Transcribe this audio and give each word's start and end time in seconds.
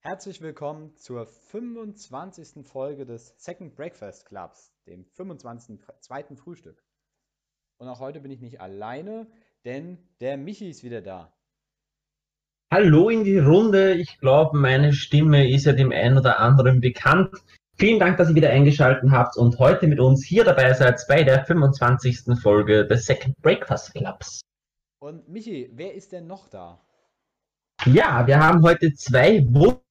Herzlich 0.00 0.40
willkommen 0.40 0.94
zur 0.96 1.26
25. 1.26 2.64
Folge 2.64 3.04
des 3.04 3.34
Second 3.36 3.74
Breakfast 3.74 4.26
Clubs, 4.26 4.72
dem 4.86 5.04
25. 5.04 5.80
zweiten 5.98 6.36
Frühstück. 6.36 6.84
Und 7.78 7.88
auch 7.88 7.98
heute 7.98 8.20
bin 8.20 8.30
ich 8.30 8.40
nicht 8.40 8.60
alleine, 8.60 9.26
denn 9.64 9.98
der 10.20 10.36
Michi 10.36 10.70
ist 10.70 10.84
wieder 10.84 11.02
da. 11.02 11.36
Hallo 12.72 13.08
in 13.08 13.24
die 13.24 13.38
Runde. 13.38 13.94
Ich 13.94 14.20
glaube, 14.20 14.56
meine 14.56 14.92
Stimme 14.92 15.50
ist 15.50 15.66
ja 15.66 15.72
dem 15.72 15.90
einen 15.90 16.18
oder 16.18 16.38
anderen 16.38 16.80
bekannt. 16.80 17.34
Vielen 17.74 17.98
Dank, 17.98 18.18
dass 18.18 18.28
ihr 18.28 18.36
wieder 18.36 18.50
eingeschaltet 18.50 19.10
habt 19.10 19.36
und 19.36 19.58
heute 19.58 19.88
mit 19.88 19.98
uns 19.98 20.24
hier 20.24 20.44
dabei 20.44 20.74
seid 20.74 21.04
bei 21.08 21.24
der 21.24 21.44
25. 21.44 22.40
Folge 22.40 22.86
des 22.86 23.04
Second 23.04 23.36
Breakfast 23.42 23.92
Clubs. 23.94 24.42
Und 25.00 25.28
Michi, 25.28 25.70
wer 25.72 25.92
ist 25.92 26.12
denn 26.12 26.28
noch 26.28 26.48
da? 26.48 26.80
Ja, 27.84 28.24
wir 28.26 28.38
haben 28.38 28.62
heute 28.62 28.94
zwei 28.94 29.44
wunderbare 29.44 29.87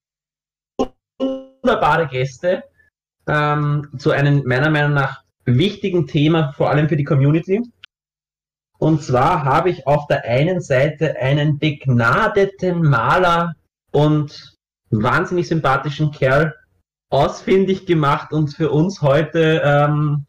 Gäste 2.09 2.63
ähm, 3.27 3.89
zu 3.97 4.11
einem 4.11 4.43
meiner 4.45 4.69
Meinung 4.69 4.93
nach 4.93 5.23
wichtigen 5.45 6.07
Thema, 6.07 6.53
vor 6.53 6.69
allem 6.69 6.89
für 6.89 6.97
die 6.97 7.03
Community. 7.03 7.61
Und 8.79 9.03
zwar 9.03 9.43
habe 9.43 9.69
ich 9.69 9.87
auf 9.87 10.07
der 10.07 10.23
einen 10.25 10.61
Seite 10.61 11.17
einen 11.17 11.57
begnadeten 11.57 12.81
Maler 12.81 13.55
und 13.91 14.55
wahnsinnig 14.89 15.47
sympathischen 15.47 16.11
Kerl 16.11 16.53
ausfindig 17.09 17.85
gemacht 17.85 18.33
und 18.33 18.49
für 18.49 18.69
uns 18.69 19.01
heute 19.01 19.61
ähm, 19.63 20.25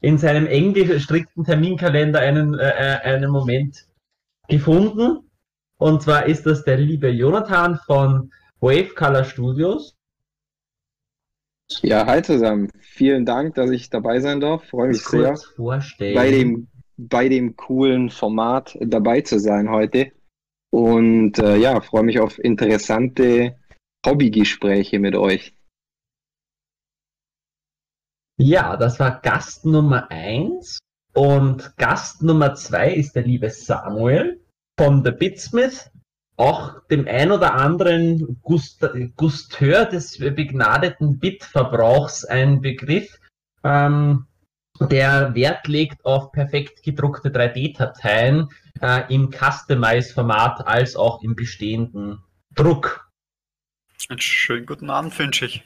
in 0.00 0.18
seinem 0.18 0.46
eng 0.46 0.72
gestrickten 0.74 1.44
Terminkalender 1.44 2.20
einen, 2.20 2.58
äh, 2.58 2.70
äh, 2.70 3.00
einen 3.02 3.30
Moment 3.30 3.86
gefunden. 4.48 5.30
Und 5.78 6.02
zwar 6.02 6.26
ist 6.26 6.46
das 6.46 6.64
der 6.64 6.76
liebe 6.76 7.08
Jonathan 7.08 7.78
von 7.86 8.30
Wave 8.60 8.94
Color 8.94 9.24
Studios. 9.24 9.96
Ja, 11.82 12.06
hi 12.06 12.22
zusammen. 12.22 12.70
Vielen 12.80 13.24
Dank, 13.24 13.54
dass 13.54 13.70
ich 13.70 13.90
dabei 13.90 14.20
sein 14.20 14.40
darf. 14.40 14.64
Freue 14.64 14.88
mich 14.88 15.02
sehr, 15.02 15.36
vorstellen. 15.36 16.14
bei 16.14 16.30
dem, 16.30 16.68
bei 16.96 17.28
dem 17.28 17.56
coolen 17.56 18.10
Format 18.10 18.76
dabei 18.80 19.22
zu 19.22 19.38
sein 19.38 19.70
heute. 19.70 20.12
Und 20.70 21.38
äh, 21.38 21.56
ja, 21.56 21.80
freue 21.80 22.02
mich 22.02 22.20
auf 22.20 22.38
interessante 22.38 23.56
Hobbygespräche 24.06 24.98
mit 24.98 25.14
euch. 25.14 25.54
Ja, 28.38 28.76
das 28.76 28.98
war 28.98 29.20
Gast 29.20 29.64
Nummer 29.64 30.10
eins 30.10 30.78
Und 31.14 31.76
Gast 31.76 32.22
Nummer 32.22 32.54
zwei 32.54 32.94
ist 32.94 33.14
der 33.14 33.22
liebe 33.22 33.50
Samuel 33.50 34.40
von 34.78 35.04
The 35.04 35.12
Bitsmith. 35.12 35.90
Auch 36.36 36.86
dem 36.88 37.06
ein 37.06 37.30
oder 37.30 37.54
anderen 37.54 38.40
Gust 38.42 38.84
Gusteur 39.16 39.84
des 39.84 40.18
begnadeten 40.18 41.18
Bitverbrauchs 41.18 42.24
ein 42.24 42.60
Begriff, 42.60 43.18
ähm, 43.64 44.26
der 44.80 45.34
Wert 45.34 45.68
legt 45.68 46.04
auf 46.04 46.32
perfekt 46.32 46.82
gedruckte 46.82 47.28
3D-Dateien 47.28 48.48
äh, 48.80 49.14
im 49.14 49.30
Customize-Format 49.30 50.66
als 50.66 50.96
auch 50.96 51.22
im 51.22 51.36
bestehenden 51.36 52.22
Druck. 52.54 53.08
Einen 54.08 54.20
schönen 54.20 54.66
guten 54.66 54.90
Abend 54.90 55.16
wünsche 55.18 55.46
ich. 55.46 55.62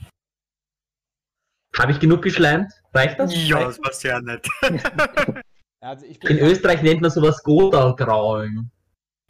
Habe 1.78 1.92
ich 1.92 2.00
genug 2.00 2.22
geschleimt? 2.22 2.72
Reicht 2.92 3.18
das? 3.18 3.32
Ja, 3.34 3.64
das 3.64 3.78
war 3.78 3.92
sehr 3.92 4.20
nett. 4.20 4.48
Also 5.78 6.06
ich 6.06 6.20
In 6.24 6.38
Österreich 6.38 6.82
nennt 6.82 7.02
man 7.02 7.10
sowas 7.10 7.42
Godalgraulen. 7.44 8.72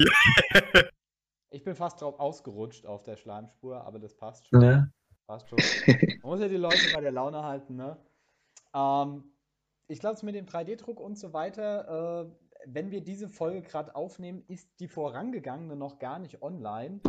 ich 1.56 1.64
bin 1.64 1.74
fast 1.74 2.02
drauf 2.02 2.20
ausgerutscht 2.20 2.86
auf 2.86 3.02
der 3.02 3.16
Schleimspur, 3.16 3.80
aber 3.82 3.98
das 3.98 4.14
passt 4.14 4.46
schon. 4.46 4.60
Ne? 4.60 4.92
Passt 5.26 5.48
schon. 5.48 5.58
Man 6.22 6.30
muss 6.30 6.40
ja 6.40 6.48
die 6.48 6.56
Leute 6.56 6.92
bei 6.94 7.00
der 7.00 7.12
Laune 7.12 7.42
halten, 7.42 7.76
ne? 7.76 7.96
Ähm, 8.74 9.24
ich 9.88 9.98
glaube, 10.00 10.24
mit 10.27 10.34
dem 10.34 10.46
3D-Druck 10.46 11.00
und 11.00 11.18
so 11.18 11.33
weiter, 11.33 12.27
äh, 12.27 12.30
wenn 12.66 12.90
wir 12.90 13.00
diese 13.00 13.28
Folge 13.28 13.62
gerade 13.62 13.96
aufnehmen, 13.96 14.45
ist 14.48 14.68
die 14.80 14.89
vorangegangene 14.89 15.77
noch 15.77 15.98
gar 15.98 16.18
nicht 16.18 16.42
online. 16.42 17.00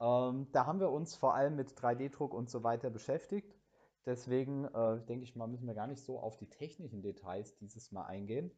Ähm, 0.00 0.46
da 0.52 0.66
haben 0.66 0.78
wir 0.78 0.90
uns 0.90 1.16
vor 1.16 1.34
allem 1.34 1.56
mit 1.56 1.70
3D-Druck 1.70 2.32
und 2.32 2.48
so 2.48 2.62
weiter 2.62 2.90
beschäftigt. 2.90 3.56
Deswegen 4.04 4.66
äh, 4.66 5.00
denke 5.06 5.24
ich 5.24 5.34
mal, 5.34 5.48
müssen 5.48 5.66
wir 5.66 5.74
gar 5.74 5.88
nicht 5.88 6.02
so 6.02 6.20
auf 6.20 6.36
die 6.36 6.48
technischen 6.48 7.02
Details 7.02 7.56
dieses 7.56 7.90
Mal 7.90 8.04
eingehen. 8.04 8.52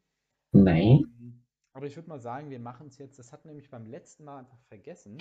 Nein. 0.52 1.04
Ähm, 1.20 1.44
Aber 1.72 1.86
ich 1.86 1.96
würde 1.96 2.08
mal 2.08 2.20
sagen, 2.20 2.50
wir 2.50 2.60
machen 2.60 2.88
es 2.88 2.98
jetzt. 2.98 3.18
Das 3.18 3.32
hat 3.32 3.46
nämlich 3.46 3.70
beim 3.70 3.86
letzten 3.86 4.24
Mal 4.24 4.40
einfach 4.40 4.60
vergessen. 4.68 5.16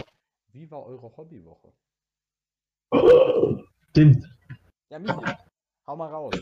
Wie 0.58 0.72
war 0.72 0.88
eure 0.88 1.16
Hobbywoche? 1.16 1.72
Stimmt. 3.92 4.28
Ja, 4.90 4.98
Michi, 4.98 5.14
hau 5.86 5.96
mal 5.96 6.08
raus. 6.08 6.34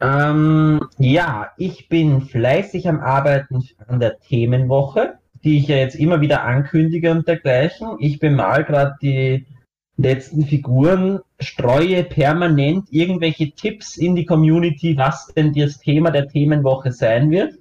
Ähm, 0.00 0.88
ja, 0.98 1.52
ich 1.56 1.88
bin 1.88 2.22
fleißig 2.22 2.88
am 2.88 2.98
Arbeiten 2.98 3.62
an 3.86 4.00
der 4.00 4.18
Themenwoche, 4.18 5.20
die 5.44 5.58
ich 5.58 5.68
ja 5.68 5.76
jetzt 5.76 5.94
immer 5.94 6.20
wieder 6.20 6.42
ankündige 6.42 7.12
und 7.12 7.28
dergleichen. 7.28 7.98
Ich 8.00 8.18
bemal 8.18 8.64
gerade 8.64 8.96
die 9.00 9.46
letzten 9.96 10.44
Figuren, 10.44 11.20
streue 11.38 12.02
permanent 12.02 12.88
irgendwelche 12.90 13.52
Tipps 13.52 13.96
in 13.96 14.16
die 14.16 14.26
Community, 14.26 14.96
was 14.96 15.28
denn 15.28 15.52
das 15.52 15.78
Thema 15.78 16.10
der 16.10 16.26
Themenwoche 16.26 16.90
sein 16.90 17.30
wird. 17.30 17.60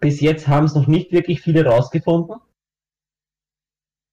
Bis 0.00 0.20
jetzt 0.20 0.48
haben 0.48 0.66
es 0.66 0.74
noch 0.74 0.88
nicht 0.88 1.12
wirklich 1.12 1.40
viele 1.40 1.66
rausgefunden. 1.66 2.40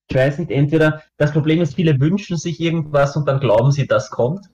Ich 0.08 0.16
weiß 0.16 0.38
nicht, 0.38 0.50
entweder 0.50 1.02
das 1.16 1.32
Problem 1.32 1.60
ist, 1.60 1.74
viele 1.74 1.98
wünschen 2.00 2.36
sich 2.36 2.60
irgendwas 2.60 3.16
und 3.16 3.26
dann 3.26 3.40
glauben 3.40 3.72
sie, 3.72 3.86
das 3.86 4.10
kommt. 4.10 4.46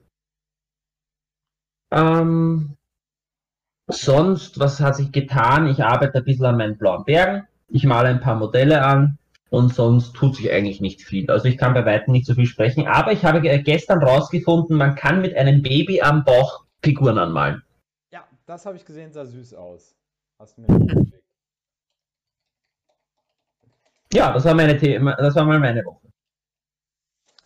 Ähm, 1.93 2.77
sonst, 3.89 4.59
was 4.59 4.81
hat 4.81 4.97
sich 4.97 5.13
getan? 5.13 5.67
Ich 5.67 5.85
arbeite 5.85 6.19
ein 6.19 6.25
bisschen 6.25 6.47
an 6.47 6.57
meinen 6.57 6.79
blauen 6.79 7.05
Bergen. 7.05 7.47
Ich 7.69 7.85
male 7.85 8.09
ein 8.09 8.21
paar 8.21 8.37
Modelle 8.37 8.83
an 8.85 9.19
und 9.51 9.75
sonst 9.75 10.15
tut 10.15 10.37
sich 10.37 10.51
eigentlich 10.51 10.81
nicht 10.81 11.03
viel. 11.03 11.31
Also 11.31 11.47
ich 11.49 11.59
kann 11.59 11.75
bei 11.75 11.85
weitem 11.85 12.13
nicht 12.13 12.27
so 12.27 12.35
viel 12.35 12.47
sprechen. 12.47 12.87
Aber 12.87 13.13
ich 13.13 13.25
habe 13.25 13.41
ge- 13.41 13.63
gestern 13.63 14.03
rausgefunden, 14.03 14.77
man 14.77 14.95
kann 14.95 15.21
mit 15.21 15.37
einem 15.37 15.63
Baby 15.63 16.01
am 16.03 16.25
Bauch 16.25 16.65
Figuren 16.83 17.19
anmalen. 17.19 17.63
Ja, 18.13 18.27
das 18.47 18.67
habe 18.67 18.77
ich 18.77 18.85
gesehen, 18.85 19.13
sah 19.13 19.25
süß 19.27 19.55
aus. 19.55 19.97
Hast 20.39 20.57
du 20.57 20.63
mir 20.63 20.69
geschickt. 20.69 21.13
Ja, 24.13 24.33
das 24.33 24.45
war 24.45 24.55
meine 24.55 24.79
The 24.79 24.99
das 25.19 25.35
war 25.35 25.45
mal 25.45 25.59
meine 25.59 25.85
Woche. 25.85 26.09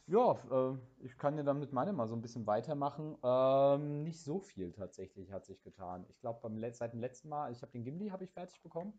Ja, 0.09 0.33
äh, 0.51 0.77
ich 1.05 1.17
kann 1.19 1.37
dir 1.37 1.45
dann 1.45 1.59
mit 1.59 1.73
meinem 1.73 1.97
mal 1.97 2.07
so 2.09 2.15
ein 2.15 2.23
bisschen 2.23 2.47
weitermachen. 2.47 3.17
Ähm, 3.25 4.03
nicht 4.05 4.21
so 4.21 4.41
viel 4.41 4.73
tatsächlich 4.73 5.33
hat 5.33 5.45
sich 5.45 5.63
getan. 5.63 6.07
Ich 6.09 6.21
glaube, 6.21 6.41
seit 6.73 6.93
dem 6.93 7.01
letzten 7.01 7.29
Mal, 7.29 7.51
ich 7.53 7.63
habe 7.63 7.73
den 7.73 7.85
Gimli 7.85 8.09
habe 8.09 8.25
ich 8.25 8.31
fertig 8.31 8.63
bekommen 8.63 8.93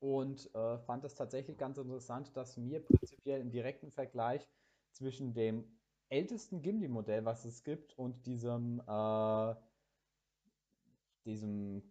und 0.00 0.54
äh, 0.54 0.78
fand 0.78 1.04
das 1.04 1.14
tatsächlich 1.14 1.56
ganz 1.56 1.78
interessant, 1.78 2.36
dass 2.36 2.56
mir 2.56 2.84
prinzipiell 2.84 3.40
im 3.40 3.50
direkten 3.50 3.90
Vergleich 3.90 4.46
zwischen 4.92 5.34
dem 5.34 5.64
ältesten 6.08 6.62
Gimli-Modell, 6.62 7.24
was 7.24 7.44
es 7.44 7.64
gibt, 7.64 7.98
und 7.98 8.26
diesem, 8.26 8.80
äh, 8.86 9.54
diesem, 11.24 11.82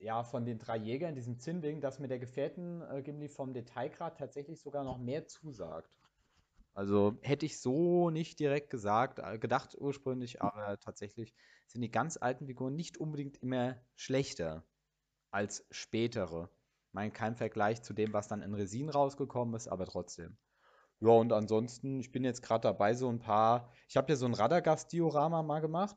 ja, 0.00 0.24
von 0.24 0.44
den 0.44 0.58
drei 0.58 0.78
Jägern, 0.78 1.14
diesem 1.14 1.38
Zinwing, 1.38 1.80
dass 1.80 1.98
mir 1.98 2.08
der 2.08 2.18
gefährten 2.18 2.82
äh, 2.82 3.02
Gimli 3.02 3.28
vom 3.28 3.52
Detailgrad 3.52 4.18
tatsächlich 4.18 4.60
sogar 4.60 4.82
noch 4.82 4.98
mehr 4.98 5.26
zusagt. 5.26 5.98
Also 6.72 7.18
hätte 7.20 7.46
ich 7.46 7.60
so 7.60 8.10
nicht 8.10 8.38
direkt 8.40 8.70
gesagt, 8.70 9.18
äh, 9.18 9.38
gedacht 9.38 9.76
ursprünglich, 9.78 10.40
aber 10.40 10.78
tatsächlich 10.78 11.34
sind 11.66 11.82
die 11.82 11.90
ganz 11.90 12.16
alten 12.16 12.46
Figuren 12.46 12.74
nicht 12.74 12.98
unbedingt 12.98 13.36
immer 13.42 13.76
schlechter 13.94 14.64
als 15.30 15.66
spätere. 15.70 16.48
Ich 16.88 16.94
meine, 16.94 17.12
kein 17.12 17.36
Vergleich 17.36 17.82
zu 17.82 17.92
dem, 17.92 18.12
was 18.12 18.26
dann 18.26 18.42
in 18.42 18.54
Resin 18.54 18.88
rausgekommen 18.88 19.54
ist, 19.54 19.68
aber 19.68 19.86
trotzdem. 19.86 20.38
Ja, 21.00 21.10
und 21.10 21.32
ansonsten, 21.32 22.00
ich 22.00 22.10
bin 22.10 22.24
jetzt 22.24 22.42
gerade 22.42 22.62
dabei, 22.62 22.94
so 22.94 23.08
ein 23.08 23.20
paar. 23.20 23.70
Ich 23.88 23.96
habe 23.96 24.12
ja 24.12 24.16
so 24.16 24.26
ein 24.26 24.34
Radagast-Diorama 24.34 25.42
mal 25.42 25.60
gemacht. 25.60 25.96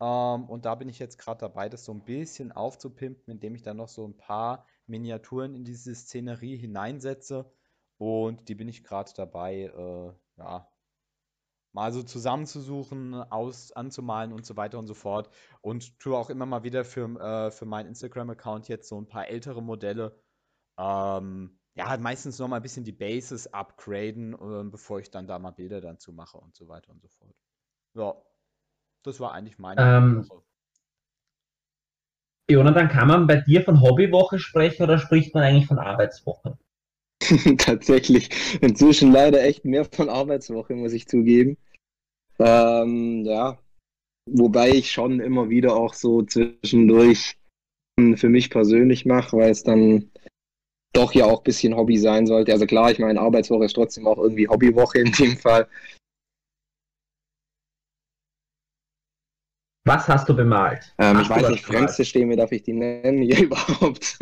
Ähm, 0.00 0.48
und 0.48 0.64
da 0.64 0.74
bin 0.74 0.88
ich 0.88 0.98
jetzt 0.98 1.18
gerade 1.18 1.40
dabei, 1.40 1.68
das 1.68 1.84
so 1.84 1.92
ein 1.92 2.04
bisschen 2.04 2.52
aufzupimpen, 2.52 3.34
indem 3.34 3.54
ich 3.54 3.62
dann 3.62 3.76
noch 3.76 3.88
so 3.88 4.06
ein 4.06 4.16
paar 4.16 4.66
Miniaturen 4.86 5.54
in 5.54 5.64
diese 5.64 5.94
Szenerie 5.94 6.56
hineinsetze. 6.56 7.52
Und 7.98 8.48
die 8.48 8.54
bin 8.54 8.68
ich 8.68 8.82
gerade 8.82 9.12
dabei, 9.14 9.64
äh, 9.64 10.12
ja, 10.38 10.70
mal 11.72 11.92
so 11.92 12.02
zusammenzusuchen, 12.02 13.14
aus, 13.14 13.72
anzumalen 13.72 14.32
und 14.32 14.44
so 14.46 14.56
weiter 14.56 14.78
und 14.78 14.86
so 14.86 14.94
fort. 14.94 15.30
Und 15.60 15.98
tue 15.98 16.16
auch 16.16 16.30
immer 16.30 16.46
mal 16.46 16.64
wieder 16.64 16.84
für, 16.84 17.04
äh, 17.20 17.50
für 17.50 17.66
meinen 17.66 17.88
Instagram-Account 17.88 18.68
jetzt 18.68 18.88
so 18.88 19.00
ein 19.00 19.06
paar 19.06 19.28
ältere 19.28 19.62
Modelle. 19.62 20.18
Ähm, 20.78 21.58
ja, 21.74 21.96
meistens 21.98 22.38
noch 22.38 22.48
mal 22.48 22.56
ein 22.56 22.62
bisschen 22.62 22.84
die 22.84 22.92
Bases 22.92 23.52
upgraden, 23.52 24.36
ähm, 24.40 24.70
bevor 24.70 24.98
ich 24.98 25.10
dann 25.10 25.26
da 25.26 25.38
mal 25.38 25.52
Bilder 25.52 25.80
dann 25.80 25.98
zu 25.98 26.12
mache 26.12 26.38
und 26.38 26.56
so 26.56 26.68
weiter 26.68 26.90
und 26.90 27.00
so 27.00 27.08
fort. 27.08 27.34
Ja, 27.94 28.16
das 29.02 29.20
war 29.20 29.32
eigentlich 29.32 29.58
meine 29.58 29.80
Ähm, 29.80 30.28
Woche. 30.28 30.42
Jonathan, 32.50 32.88
kann 32.88 33.08
man 33.08 33.26
bei 33.26 33.36
dir 33.36 33.62
von 33.62 33.80
Hobbywoche 33.80 34.38
sprechen 34.38 34.82
oder 34.82 34.98
spricht 34.98 35.34
man 35.34 35.44
eigentlich 35.44 35.66
von 35.66 35.78
Arbeitswoche? 35.78 36.58
Tatsächlich 37.58 38.30
inzwischen 38.60 39.12
leider 39.12 39.42
echt 39.42 39.64
mehr 39.64 39.84
von 39.84 40.08
Arbeitswoche, 40.08 40.74
muss 40.74 40.92
ich 40.92 41.06
zugeben. 41.06 41.56
Ähm, 42.38 43.24
ja, 43.24 43.58
wobei 44.28 44.70
ich 44.70 44.90
schon 44.90 45.20
immer 45.20 45.48
wieder 45.48 45.76
auch 45.76 45.94
so 45.94 46.22
zwischendurch 46.22 47.36
für 48.16 48.28
mich 48.28 48.50
persönlich 48.50 49.04
mache, 49.04 49.36
weil 49.36 49.50
es 49.50 49.62
dann 49.62 50.10
doch 50.92 51.12
ja 51.12 51.26
auch 51.26 51.40
ein 51.40 51.44
bisschen 51.44 51.76
Hobby 51.76 51.98
sein 51.98 52.26
sollte. 52.26 52.52
Also 52.52 52.66
klar, 52.66 52.90
ich 52.90 52.98
meine, 52.98 53.20
Arbeitswoche 53.20 53.66
ist 53.66 53.74
trotzdem 53.74 54.06
auch 54.06 54.18
irgendwie 54.18 54.48
Hobbywoche 54.48 55.00
in 55.00 55.12
dem 55.12 55.36
Fall. 55.36 55.68
Was 59.90 60.06
hast 60.06 60.28
du 60.28 60.36
bemalt? 60.36 60.94
Ähm, 60.98 61.18
ich 61.18 61.28
weiß 61.28 61.42
was 61.42 61.50
nicht, 61.50 61.68
wir, 62.14 62.36
darf 62.36 62.52
ich 62.52 62.62
die 62.62 62.74
nennen 62.74 63.22
hier 63.22 63.38
überhaupt? 63.42 64.18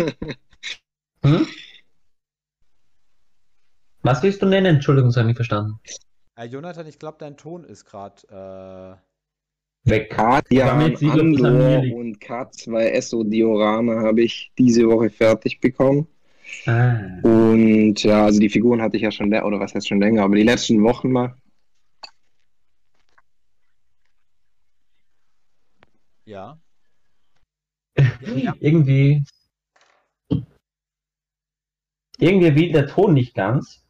Hm? 1.23 1.47
Was 4.01 4.23
willst 4.23 4.41
du 4.41 4.47
nennen? 4.47 4.77
Entschuldigung, 4.77 5.11
das 5.11 5.19
habe 5.19 5.25
ich 5.25 5.29
nicht 5.29 5.37
verstanden. 5.37 5.79
Äh, 6.37 6.47
Jonathan, 6.47 6.87
ich 6.87 6.99
glaube, 6.99 7.19
dein 7.21 7.37
Ton 7.37 7.65
ist 7.65 7.85
gerade. 7.85 8.97
Weg. 9.85 10.09
Katja, 10.09 10.69
war 10.69 10.77
mir 10.77 10.89
nicht 10.89 11.01
sicher, 11.01 11.21
ob 11.21 11.33
das 11.33 11.45
an 11.45 11.59
mir 11.59 11.65
Andor 11.67 11.83
liegt. 11.83 11.97
und 11.97 12.19
K2SO 12.19 13.29
Diorama 13.29 14.01
habe 14.01 14.23
ich 14.23 14.51
diese 14.57 14.89
Woche 14.89 15.11
fertig 15.11 15.61
bekommen. 15.61 16.07
Ah. 16.65 16.99
Und 17.23 18.03
ja, 18.03 18.25
also 18.25 18.41
die 18.41 18.49
Figuren 18.49 18.81
hatte 18.81 18.97
ich 18.97 19.03
ja 19.03 19.11
schon, 19.11 19.35
oder 19.35 19.61
was 19.61 19.75
heißt 19.75 19.87
schon 19.87 20.01
länger, 20.01 20.23
aber 20.23 20.37
die 20.37 20.45
letzten 20.45 20.83
Wochen 20.83 21.13
mal. 21.13 21.35
Ja. 26.29 26.59
Irgendwie. 28.61 29.25
Irgendwie 32.19 32.55
will 32.55 32.73
der 32.73 32.87
Ton 32.87 33.15
nicht 33.15 33.35
ganz. 33.35 33.87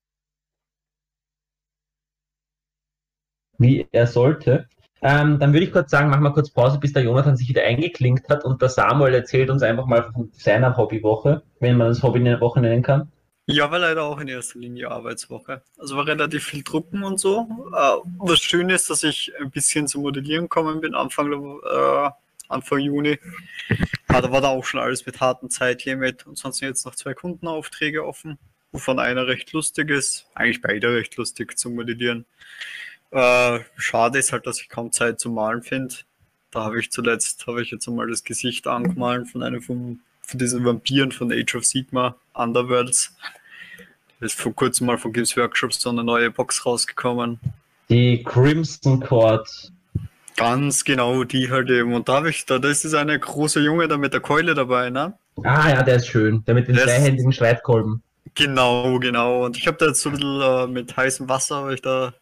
Wie 3.58 3.88
er 3.90 4.06
sollte. 4.06 4.69
Ähm, 5.02 5.40
dann 5.40 5.52
würde 5.52 5.67
ich 5.67 5.73
kurz 5.73 5.90
sagen, 5.90 6.11
machen 6.11 6.23
wir 6.23 6.32
kurz 6.32 6.50
Pause, 6.50 6.79
bis 6.79 6.93
der 6.93 7.02
Jonathan 7.02 7.37
sich 7.37 7.49
wieder 7.49 7.64
eingeklinkt 7.64 8.29
hat 8.29 8.44
und 8.44 8.62
der 8.62 8.69
Samuel 8.69 9.14
erzählt 9.14 9.50
uns 9.50 9.64
einfach 9.64 9.87
mal 9.87 10.12
von 10.12 10.31
seiner 10.32 10.76
Hobbywoche, 10.76 11.43
wenn 11.58 11.76
man 11.76 11.88
das 11.88 12.05
Hobby 12.05 12.20
Woche 12.40 12.61
nennen 12.61 12.85
kann. 12.85 13.11
Ja, 13.46 13.69
war 13.70 13.81
leider 13.81 14.05
auch 14.05 14.20
in 14.20 14.29
erster 14.29 14.61
Linie 14.61 14.93
Arbeitswoche. 14.93 15.62
Also 15.76 15.96
war 15.96 16.06
relativ 16.06 16.44
viel 16.44 16.62
Drucken 16.62 17.02
und 17.02 17.19
so. 17.19 17.49
Äh, 17.75 18.08
was 18.19 18.38
schön 18.38 18.70
ist, 18.70 18.90
dass 18.90 19.02
ich 19.02 19.32
ein 19.40 19.50
bisschen 19.50 19.88
zum 19.88 20.02
Modellieren 20.02 20.44
gekommen 20.44 20.81
bin, 20.81 20.94
Anfang, 20.94 21.32
äh, 21.32 22.11
Anfang 22.49 22.81
Juni. 22.81 23.19
Da 24.09 24.31
war 24.33 24.41
da 24.41 24.49
auch 24.49 24.65
schon 24.65 24.81
alles 24.81 25.06
mit 25.06 25.21
hartem 25.21 25.50
Zeitlimit 25.50 26.27
und 26.27 26.39
sonst 26.39 26.59
sind 26.59 26.69
jetzt 26.69 26.87
noch 26.87 26.95
zwei 26.95 27.15
Kundenaufträge 27.15 28.05
offen, 28.05 28.39
wovon 28.73 28.99
einer 28.99 29.27
recht 29.27 29.53
lustig 29.53 29.91
ist. 29.91 30.27
Eigentlich 30.35 30.62
beide 30.62 30.95
recht 30.95 31.17
lustig 31.17 31.59
zum 31.59 31.75
Modellieren. 31.75 32.25
Äh, 33.11 33.61
schade 33.77 34.19
ist 34.19 34.33
halt, 34.33 34.47
dass 34.47 34.61
ich 34.61 34.69
kaum 34.69 34.93
Zeit 34.93 35.21
zum 35.21 35.35
Malen 35.35 35.62
finde. 35.62 35.95
Da 36.50 36.65
habe 36.65 36.81
ich 36.81 36.91
zuletzt, 36.91 37.47
habe 37.47 37.62
ich 37.62 37.71
jetzt 37.71 37.87
einmal 37.89 38.09
das 38.09 38.25
Gesicht 38.25 38.67
angemalt 38.67 39.29
von 39.29 39.43
einem 39.43 39.61
von, 39.61 40.00
von 40.23 40.39
diesen 40.39 40.65
Vampiren 40.65 41.12
von 41.12 41.31
Age 41.31 41.56
of 41.56 41.65
Sigma, 41.65 42.17
Underworlds. 42.33 43.15
Da 44.21 44.27
ist 44.27 44.39
vor 44.39 44.55
kurzem 44.55 44.87
mal 44.87 44.99
von 44.99 45.12
Gibbs 45.12 45.37
Workshops 45.37 45.81
so 45.81 45.91
eine 45.91 46.03
neue 46.03 46.31
Box 46.31 46.65
rausgekommen. 46.65 47.39
Die 47.89 48.23
Crimson 48.25 49.00
Court. 49.00 49.73
Ganz 50.38 50.85
genau, 50.85 51.25
die 51.25 51.50
halt 51.50 51.69
eben. 51.69 51.93
Und 51.94 52.08
da 52.08 52.14
habe 52.14 52.31
ich, 52.31 52.46
da, 52.46 52.58
da 52.58 52.69
ist 52.69 52.94
eine 52.94 53.19
große 53.19 53.61
Junge 53.61 53.88
da 53.88 53.96
mit 53.99 54.12
der 54.12 54.20
Keule 54.20 54.55
dabei, 54.55 54.88
ne? 54.90 55.19
Ah 55.43 55.69
ja, 55.70 55.82
der 55.82 55.96
ist 55.96 56.06
schön. 56.06 56.44
Der 56.46 56.55
mit 56.55 56.69
den 56.69 56.76
Der 56.76 56.85
ist- 56.85 56.90
zweihändigen 56.94 57.32
Schreitkolben. 57.32 58.02
Genau, 58.35 58.99
genau. 59.00 59.44
Und 59.46 59.56
ich 59.56 59.67
habe 59.67 59.76
da 59.79 59.87
jetzt 59.87 60.00
so 60.00 60.11
ein 60.11 60.12
bisschen 60.17 60.40
äh, 60.40 60.67
mit 60.69 60.96
heißem 60.96 61.29
Wasser, 61.29 61.64
weil 61.64 61.75
ich 61.75 61.82
da 61.82 62.14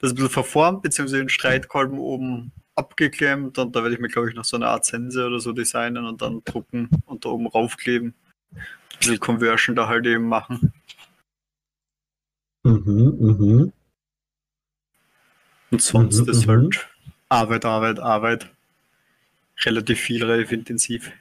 das 0.00 0.12
ein 0.12 0.16
bisschen 0.16 0.30
verformt, 0.30 0.82
beziehungsweise 0.82 1.18
den 1.22 1.28
Streitkolben 1.30 1.98
oben 1.98 2.52
abgeklemmt 2.74 3.56
und 3.58 3.74
da 3.74 3.82
werde 3.82 3.94
ich 3.94 4.00
mir, 4.00 4.08
glaube 4.08 4.28
ich, 4.28 4.34
noch 4.36 4.44
so 4.44 4.56
eine 4.56 4.66
Art 4.68 4.84
Sense 4.84 5.24
oder 5.26 5.40
so 5.40 5.52
designen 5.52 6.04
und 6.04 6.20
dann 6.20 6.42
drucken 6.44 6.90
und 7.06 7.24
da 7.24 7.30
oben 7.30 7.46
raufkleben. 7.46 8.12
Ein 8.52 8.60
bisschen 8.98 9.18
Conversion 9.20 9.74
da 9.76 9.88
halt 9.88 10.04
eben 10.06 10.28
machen. 10.28 10.74
Mhm, 12.64 13.16
mhm. 13.18 13.72
Und 15.70 15.82
sonst 15.82 16.20
Mhm, 16.20 16.28
ist 16.28 16.46
mhm. 16.46 16.50
halt 16.50 16.88
Arbeit, 17.28 17.64
Arbeit, 17.64 17.98
Arbeit. 17.98 18.50
Relativ 19.64 20.00
viel, 20.00 20.24
relativ 20.24 20.52
intensiv. 20.52 21.12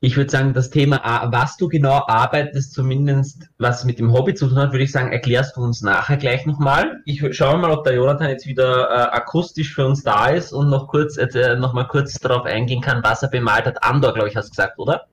Ich 0.00 0.18
würde 0.18 0.30
sagen, 0.30 0.52
das 0.52 0.68
Thema, 0.68 1.00
was 1.32 1.56
du 1.56 1.66
genau 1.66 2.06
arbeitest, 2.06 2.74
zumindest 2.74 3.48
was 3.56 3.84
mit 3.84 3.98
dem 3.98 4.12
Hobby 4.12 4.34
zu 4.34 4.48
tun 4.48 4.58
hat, 4.58 4.72
würde 4.72 4.84
ich 4.84 4.92
sagen, 4.92 5.12
erklärst 5.12 5.56
du 5.56 5.62
uns 5.62 5.80
nachher 5.80 6.18
gleich 6.18 6.44
nochmal. 6.44 7.00
Ich 7.06 7.22
schaue 7.34 7.56
mal, 7.56 7.70
ob 7.70 7.84
der 7.84 7.94
Jonathan 7.94 8.28
jetzt 8.28 8.46
wieder 8.46 8.90
äh, 8.90 9.16
akustisch 9.16 9.74
für 9.74 9.86
uns 9.86 10.02
da 10.02 10.28
ist 10.28 10.52
und 10.52 10.68
noch 10.68 10.88
kurz 10.88 11.16
äh, 11.16 11.56
noch 11.56 11.72
mal 11.72 11.84
kurz 11.84 12.18
darauf 12.18 12.44
eingehen 12.44 12.82
kann, 12.82 13.02
was 13.02 13.22
er 13.22 13.30
bemalt 13.30 13.64
hat. 13.64 13.82
Andor, 13.82 14.12
glaube 14.12 14.28
ich, 14.28 14.36
hast 14.36 14.48
du 14.48 14.50
gesagt, 14.50 14.78
oder? 14.78 15.06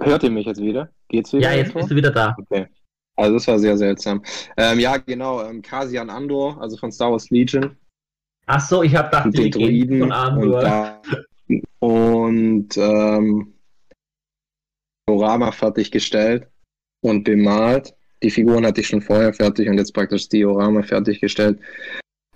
Hört 0.00 0.24
ihr 0.24 0.30
mich 0.30 0.46
jetzt 0.46 0.60
wieder? 0.60 0.88
Geht's 1.06 1.32
wieder? 1.32 1.52
Ja, 1.52 1.56
jetzt 1.56 1.74
bist 1.74 1.90
du 1.92 1.94
wieder 1.94 2.10
da. 2.10 2.34
Okay. 2.36 2.66
Also 3.14 3.34
das 3.34 3.46
war 3.46 3.58
sehr 3.60 3.76
seltsam. 3.76 4.24
Ähm, 4.56 4.80
ja, 4.80 4.96
genau, 4.96 5.42
ähm, 5.44 5.62
Kasian 5.62 6.10
Andor, 6.10 6.60
also 6.60 6.76
von 6.76 6.90
Star 6.90 7.12
Wars 7.12 7.30
Legion. 7.30 7.76
Ach 8.46 8.60
so, 8.60 8.82
ich 8.82 8.94
habe 8.94 9.08
gedacht, 9.08 9.26
die 9.34 9.50
den 9.50 9.60
Legenden 9.60 9.88
Druiden 9.88 10.00
von 10.00 10.12
Andor. 10.12 11.02
und, 11.48 11.62
und 11.80 12.76
ähm, 12.76 13.54
Diorama 15.08 15.52
fertiggestellt 15.52 16.46
und 17.02 17.24
bemalt. 17.24 17.94
Die 18.22 18.30
Figuren 18.30 18.66
hatte 18.66 18.80
ich 18.80 18.88
schon 18.88 19.02
vorher 19.02 19.32
fertig 19.32 19.68
und 19.68 19.78
jetzt 19.78 19.92
praktisch 19.92 20.28
Diorama 20.28 20.82
fertiggestellt. 20.82 21.58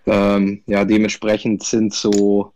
Ähm, 0.06 0.62
ja, 0.66 0.84
dementsprechend 0.84 1.62
sind 1.62 1.92
so 1.92 2.52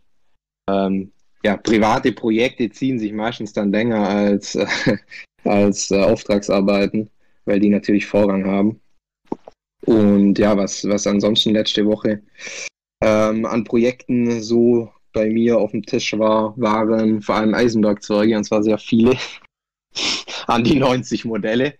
ähm, 0.69 1.11
ja, 1.43 1.57
private 1.57 2.11
Projekte 2.11 2.69
ziehen 2.69 2.99
sich 2.99 3.11
meistens 3.13 3.53
dann 3.53 3.71
länger 3.71 4.07
als, 4.07 4.55
äh, 4.55 4.67
als 5.43 5.91
äh, 5.91 6.01
Auftragsarbeiten, 6.01 7.09
weil 7.45 7.59
die 7.59 7.69
natürlich 7.69 8.05
Vorrang 8.05 8.45
haben. 8.45 8.79
Und 9.85 10.37
ja, 10.37 10.55
was, 10.55 10.87
was 10.87 11.07
ansonsten 11.07 11.51
letzte 11.51 11.85
Woche 11.85 12.21
ähm, 13.01 13.45
an 13.45 13.63
Projekten 13.63 14.41
so 14.41 14.91
bei 15.13 15.29
mir 15.29 15.57
auf 15.57 15.71
dem 15.71 15.83
Tisch 15.83 16.17
war, 16.17 16.53
waren 16.57 17.21
vor 17.21 17.35
allem 17.35 17.53
Eisenwerkzeuge, 17.53 18.37
und 18.37 18.43
zwar 18.43 18.63
sehr 18.63 18.77
viele, 18.77 19.17
an 20.47 20.63
die 20.63 20.75
90 20.75 21.25
Modelle, 21.25 21.73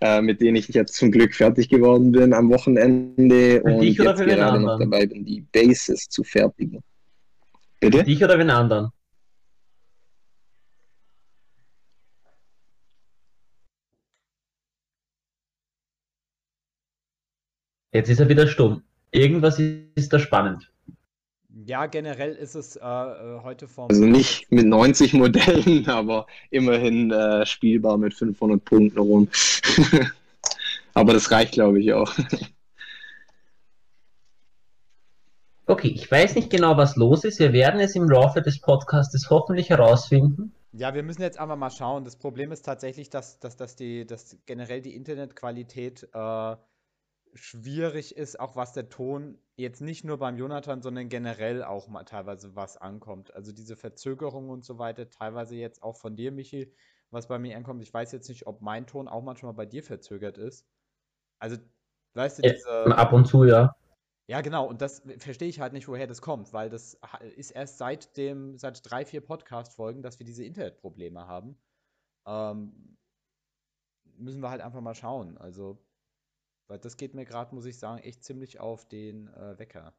äh, 0.00 0.20
mit 0.20 0.40
denen 0.40 0.56
ich 0.56 0.68
jetzt 0.68 0.94
zum 0.94 1.10
Glück 1.10 1.34
fertig 1.34 1.68
geworden 1.68 2.12
bin 2.12 2.32
am 2.32 2.50
Wochenende 2.50 3.62
und 3.62 3.74
oder 3.74 3.84
jetzt 3.84 3.96
gerade 3.96 4.36
noch 4.36 4.52
anderen? 4.52 4.80
dabei 4.80 5.06
bin, 5.06 5.24
die 5.24 5.40
Bases 5.52 6.08
zu 6.08 6.22
fertigen. 6.24 6.82
Bitte? 7.80 8.04
Dich 8.04 8.22
oder 8.22 8.38
wen 8.38 8.50
anderen? 8.50 8.90
Jetzt 17.92 18.10
ist 18.10 18.18
er 18.18 18.28
wieder 18.28 18.48
stumm. 18.48 18.82
Irgendwas 19.14 19.60
ist 19.60 20.12
da 20.12 20.18
spannend. 20.18 20.72
Ja, 21.66 21.86
generell 21.86 22.34
ist 22.34 22.56
es 22.56 22.74
äh, 22.74 22.80
äh, 22.80 23.40
heute 23.44 23.68
vom. 23.68 23.88
Also 23.88 24.04
nicht 24.04 24.50
mit 24.50 24.66
90 24.66 25.12
Modellen, 25.12 25.88
aber 25.88 26.26
immerhin 26.50 27.12
äh, 27.12 27.46
spielbar 27.46 27.96
mit 27.96 28.12
500 28.12 28.64
Punkten 28.64 28.98
rum. 28.98 29.28
aber 30.94 31.12
das 31.12 31.30
reicht, 31.30 31.52
glaube 31.52 31.80
ich, 31.80 31.92
auch. 31.92 32.12
Okay, 35.66 35.88
ich 35.88 36.10
weiß 36.10 36.34
nicht 36.34 36.50
genau, 36.50 36.76
was 36.76 36.94
los 36.94 37.24
ist. 37.24 37.38
Wir 37.38 37.54
werden 37.54 37.80
es 37.80 37.94
im 37.94 38.06
Laufe 38.06 38.42
des 38.42 38.60
Podcastes 38.60 39.30
hoffentlich 39.30 39.70
herausfinden. 39.70 40.52
Ja, 40.72 40.92
wir 40.92 41.02
müssen 41.02 41.22
jetzt 41.22 41.40
einfach 41.40 41.56
mal 41.56 41.70
schauen. 41.70 42.04
Das 42.04 42.16
Problem 42.16 42.52
ist 42.52 42.66
tatsächlich, 42.66 43.08
dass, 43.08 43.40
dass, 43.40 43.56
dass, 43.56 43.74
die, 43.74 44.06
dass 44.06 44.36
generell 44.44 44.82
die 44.82 44.94
Internetqualität 44.94 46.06
äh, 46.12 46.56
schwierig 47.34 48.16
ist, 48.16 48.38
auch 48.38 48.56
was 48.56 48.72
der 48.72 48.88
Ton 48.88 49.38
jetzt 49.56 49.80
nicht 49.80 50.04
nur 50.04 50.18
beim 50.18 50.36
Jonathan, 50.36 50.82
sondern 50.82 51.08
generell 51.08 51.62
auch 51.62 51.88
mal 51.88 52.04
teilweise 52.04 52.54
was 52.56 52.76
ankommt. 52.76 53.34
Also 53.34 53.52
diese 53.52 53.76
Verzögerung 53.76 54.50
und 54.50 54.64
so 54.64 54.78
weiter, 54.78 55.08
teilweise 55.08 55.56
jetzt 55.56 55.82
auch 55.82 55.96
von 55.96 56.16
dir, 56.16 56.32
Michi, 56.32 56.72
was 57.10 57.28
bei 57.28 57.38
mir 57.38 57.56
ankommt. 57.56 57.82
Ich 57.82 57.92
weiß 57.92 58.12
jetzt 58.12 58.28
nicht, 58.28 58.46
ob 58.46 58.60
mein 58.60 58.86
Ton 58.86 59.08
auch 59.08 59.22
manchmal 59.22 59.54
bei 59.54 59.66
dir 59.66 59.82
verzögert 59.82 60.38
ist. 60.38 60.66
Also, 61.38 61.56
weißt 62.14 62.38
du, 62.38 62.42
diese. 62.42 62.96
Ab 62.96 63.12
und 63.12 63.26
zu, 63.26 63.44
ja. 63.44 63.74
Ja, 64.26 64.40
genau, 64.40 64.66
und 64.66 64.80
das 64.80 65.02
verstehe 65.18 65.48
ich 65.48 65.60
halt 65.60 65.74
nicht, 65.74 65.86
woher 65.86 66.06
das 66.06 66.22
kommt, 66.22 66.54
weil 66.54 66.70
das 66.70 66.98
ist 67.36 67.50
erst 67.50 67.76
seit 67.76 68.16
dem, 68.16 68.56
seit 68.56 68.90
drei, 68.90 69.04
vier 69.04 69.20
Podcast-Folgen, 69.20 70.02
dass 70.02 70.18
wir 70.18 70.24
diese 70.24 70.44
Internetprobleme 70.44 71.26
haben. 71.26 71.58
Ähm, 72.26 72.96
müssen 74.16 74.40
wir 74.40 74.48
halt 74.48 74.62
einfach 74.62 74.80
mal 74.80 74.94
schauen. 74.94 75.36
Also, 75.36 75.84
weil 76.68 76.78
das 76.78 76.96
geht 76.96 77.14
mir 77.14 77.24
gerade, 77.24 77.54
muss 77.54 77.66
ich 77.66 77.78
sagen, 77.78 77.98
echt 78.02 78.24
ziemlich 78.24 78.60
auf 78.60 78.86
den 78.88 79.28
äh, 79.28 79.58
Wecker. 79.58 79.94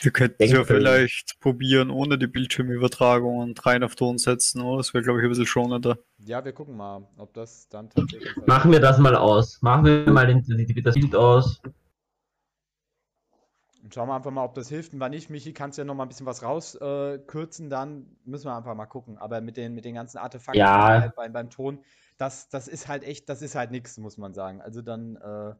Wir 0.00 0.10
könnten 0.10 0.42
es 0.42 0.50
ja 0.50 0.64
vielleicht 0.64 1.38
probieren, 1.40 1.90
ohne 1.90 2.18
die 2.18 2.26
Bildschirmübertragung 2.26 3.38
und 3.38 3.64
rein 3.64 3.84
auf 3.84 3.94
Ton 3.94 4.18
setzen, 4.18 4.60
oder? 4.62 4.78
Das 4.78 4.94
wäre, 4.94 5.04
glaube 5.04 5.20
ich, 5.20 5.24
ein 5.24 5.28
bisschen 5.28 5.46
schonender. 5.46 5.98
Ja, 6.18 6.44
wir 6.44 6.52
gucken 6.52 6.76
mal, 6.76 7.06
ob 7.18 7.32
das 7.34 7.68
dann 7.68 7.88
tatsächlich. 7.90 8.34
Machen 8.46 8.72
wir 8.72 8.80
das 8.80 8.98
mal 8.98 9.14
aus. 9.14 9.60
Machen 9.62 9.84
wir 9.84 10.12
mal 10.12 10.26
den, 10.26 10.42
das 10.82 10.94
Bild 10.94 11.14
aus. 11.14 11.60
schauen 13.92 14.08
wir 14.08 14.16
einfach 14.16 14.30
mal, 14.32 14.44
ob 14.44 14.54
das 14.54 14.68
hilft. 14.68 14.92
Und 14.92 15.00
wenn 15.00 15.10
nicht, 15.10 15.30
Michi, 15.30 15.52
kannst 15.52 15.78
du 15.78 15.82
ja 15.82 15.84
noch 15.86 15.94
mal 15.94 16.04
ein 16.04 16.08
bisschen 16.08 16.26
was 16.26 16.42
rauskürzen, 16.42 17.70
dann 17.70 18.06
müssen 18.24 18.46
wir 18.46 18.56
einfach 18.56 18.74
mal 18.74 18.86
gucken. 18.86 19.18
Aber 19.18 19.40
mit 19.40 19.56
den, 19.56 19.74
mit 19.74 19.84
den 19.84 19.94
ganzen 19.94 20.18
Artefakten 20.18 20.58
Ja. 20.58 21.00
halt 21.00 21.14
beim, 21.14 21.32
beim 21.32 21.50
Ton, 21.50 21.78
das, 22.18 22.48
das 22.48 22.66
ist 22.66 22.88
halt 22.88 23.04
echt, 23.04 23.28
das 23.28 23.40
ist 23.40 23.54
halt 23.54 23.70
nichts, 23.70 23.98
muss 23.98 24.16
man 24.16 24.34
sagen. 24.34 24.60
Also 24.60 24.82
dann, 24.82 25.16
äh, 25.16 25.54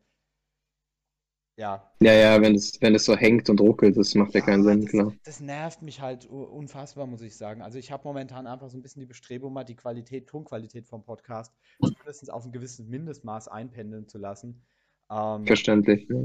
ja. 1.57 1.93
Ja, 2.01 2.13
ja, 2.13 2.41
wenn 2.41 2.55
es, 2.55 2.81
wenn 2.81 2.95
es 2.95 3.05
so 3.05 3.17
hängt 3.17 3.49
und 3.51 3.61
ruckelt, 3.61 3.97
das 3.97 4.15
macht 4.15 4.35
ja 4.35 4.41
keinen 4.41 4.65
Sinn, 4.65 4.83
das, 4.83 4.91
klar. 4.91 5.13
das 5.25 5.41
nervt 5.41 5.83
mich 5.83 6.01
halt 6.01 6.27
unfassbar, 6.27 7.07
muss 7.07 7.23
ich 7.23 7.37
sagen. 7.37 7.63
Also 7.63 7.79
ich 7.79 7.93
habe 7.93 8.05
momentan 8.05 8.47
einfach 8.47 8.69
so 8.71 8.79
ein 8.79 8.83
bisschen 8.83 9.01
die 9.01 9.07
Bestrebung, 9.07 9.53
mal 9.53 9.65
die 9.65 9.77
Qualität, 9.77 10.29
Tonqualität 10.29 10.89
vom 10.89 11.05
Podcast 11.05 11.55
zumindest 11.81 12.31
auf 12.33 12.45
ein 12.45 12.53
gewisses 12.53 12.87
Mindestmaß 12.87 13.49
einpendeln 13.49 14.09
zu 14.09 14.19
lassen. 14.19 14.63
Ähm, 15.11 15.47
Verständlich. 15.47 16.07
Ja. 16.09 16.25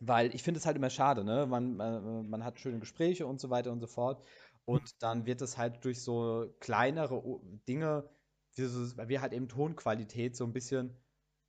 weil 0.00 0.34
ich 0.34 0.42
finde 0.42 0.58
es 0.58 0.66
halt 0.66 0.76
immer 0.76 0.90
schade, 0.90 1.24
ne? 1.24 1.46
Man, 1.46 1.76
man, 1.76 2.28
man 2.28 2.44
hat 2.44 2.60
schöne 2.60 2.78
Gespräche 2.78 3.26
und 3.26 3.40
so 3.40 3.50
weiter 3.50 3.72
und 3.72 3.80
so 3.80 3.86
fort. 3.86 4.24
Und 4.64 5.02
dann 5.02 5.24
wird 5.26 5.40
es 5.40 5.56
halt 5.56 5.84
durch 5.84 6.02
so 6.02 6.54
kleinere 6.60 7.22
Dinge, 7.68 8.08
wie, 8.54 8.64
so, 8.64 8.96
weil 8.96 9.08
wir 9.08 9.22
halt 9.22 9.32
eben 9.32 9.48
Tonqualität 9.48 10.36
so 10.36 10.44
ein 10.44 10.52
bisschen, 10.52 10.96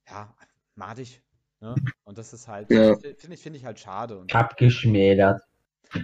ja, 0.07 0.35
madig. 0.75 1.21
Ne? 1.61 1.75
Und 2.05 2.17
das 2.17 2.33
ist 2.33 2.47
halt, 2.47 2.71
Ja. 2.71 2.95
finde 2.95 3.33
ich, 3.33 3.41
finde 3.41 3.57
ich 3.59 3.65
halt 3.65 3.79
schade. 3.79 4.17
Und 4.17 4.33
Abgeschmälert. 4.33 5.41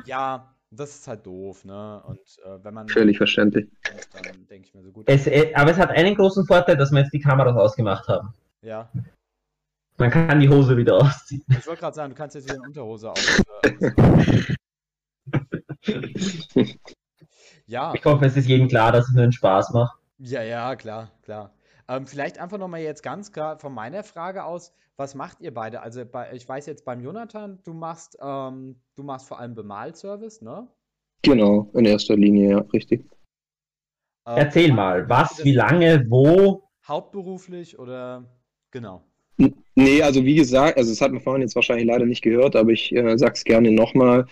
ja, 0.06 0.54
das 0.72 0.96
ist 0.96 1.08
halt 1.08 1.26
doof, 1.26 1.64
ne? 1.64 2.02
Und 2.06 2.20
äh, 2.44 2.64
wenn 2.64 2.74
man, 2.74 2.90
Völlig 2.90 3.18
verständlich. 3.18 3.68
dann 4.14 4.46
denke 4.48 4.68
ich 4.68 4.74
mir 4.74 4.84
so 4.84 4.92
gut. 4.92 5.08
Es, 5.08 5.28
äh, 5.28 5.54
aber 5.56 5.72
es 5.72 5.78
hat 5.78 5.92
einen 5.92 6.16
großen 6.16 6.46
Vorteil, 6.46 6.76
dass 6.76 6.92
wir 6.92 7.00
jetzt 7.00 7.14
die 7.14 7.20
Kameras 7.22 7.56
ausgemacht 7.56 8.08
haben. 8.10 8.34
Ja, 8.62 8.90
Man 9.98 10.10
kann 10.10 10.40
die 10.42 10.50
Hose 10.50 10.76
wieder 10.76 10.96
ausziehen. 10.96 11.44
ich 11.48 11.66
wollte 11.68 11.80
gerade 11.82 11.96
sagen, 11.96 12.10
du 12.12 12.18
kannst 12.18 12.36
jetzt 12.36 12.46
wieder 12.46 12.56
in 12.56 12.62
Unterhose 12.62 13.12
aus. 13.12 13.42
Äh, 13.64 14.56
ja. 17.68 17.94
Ich 17.96 18.04
hoffe, 18.06 18.26
es 18.26 18.36
ist 18.38 18.48
jedem 18.48 18.68
klar, 18.68 18.92
dass 18.92 19.08
es 19.08 19.14
nur 19.14 19.24
einen 19.24 19.32
Spaß 19.32 19.72
macht. 19.72 19.98
Ja, 20.18 20.42
ja, 20.44 20.76
klar, 20.76 21.12
klar. 21.24 21.52
Ähm, 21.88 22.08
vielleicht 22.08 22.40
einfach 22.40 22.58
nochmal 22.58 22.82
jetzt 22.82 23.04
ganz 23.04 23.32
klar 23.32 23.60
von 23.60 23.74
meiner 23.74 24.04
Frage 24.04 24.44
aus, 24.44 24.74
was 24.98 25.14
macht 25.14 25.42
ihr 25.42 25.54
beide? 25.54 25.82
Also 25.82 26.06
bei, 26.06 26.32
ich 26.34 26.48
weiß 26.48 26.66
jetzt 26.66 26.86
beim 26.86 27.02
Jonathan, 27.02 27.60
du 27.64 27.74
machst, 27.74 28.18
ähm, 28.22 28.80
du 28.96 29.04
machst 29.04 29.28
vor 29.28 29.40
allem 29.40 29.54
Bemalservice, 29.54 30.42
ne? 30.42 30.68
Genau, 31.22 31.70
in 31.74 31.86
erster 31.86 32.16
Linie, 32.16 32.50
ja, 32.52 32.58
richtig. 32.74 33.02
Ähm, 34.28 34.38
Erzähl 34.38 34.74
mal, 34.74 35.08
was, 35.10 35.44
wie 35.44 35.54
lange, 35.54 36.06
wo? 36.10 36.64
Hauptberuflich 36.88 37.78
oder 37.78 38.26
genau. 38.72 39.04
Nee, 39.76 40.02
also 40.02 40.24
wie 40.24 40.36
gesagt, 40.36 40.78
also 40.78 40.92
das 40.92 41.02
hat 41.02 41.12
man 41.12 41.22
vorhin 41.22 41.42
jetzt 41.42 41.56
wahrscheinlich 41.56 41.86
leider 41.86 42.06
nicht 42.06 42.22
gehört, 42.22 42.56
aber 42.56 42.72
ich 42.72 42.96
äh, 42.96 43.18
sag's 43.18 43.44
gerne 43.44 43.72
nochmal. 43.72 44.26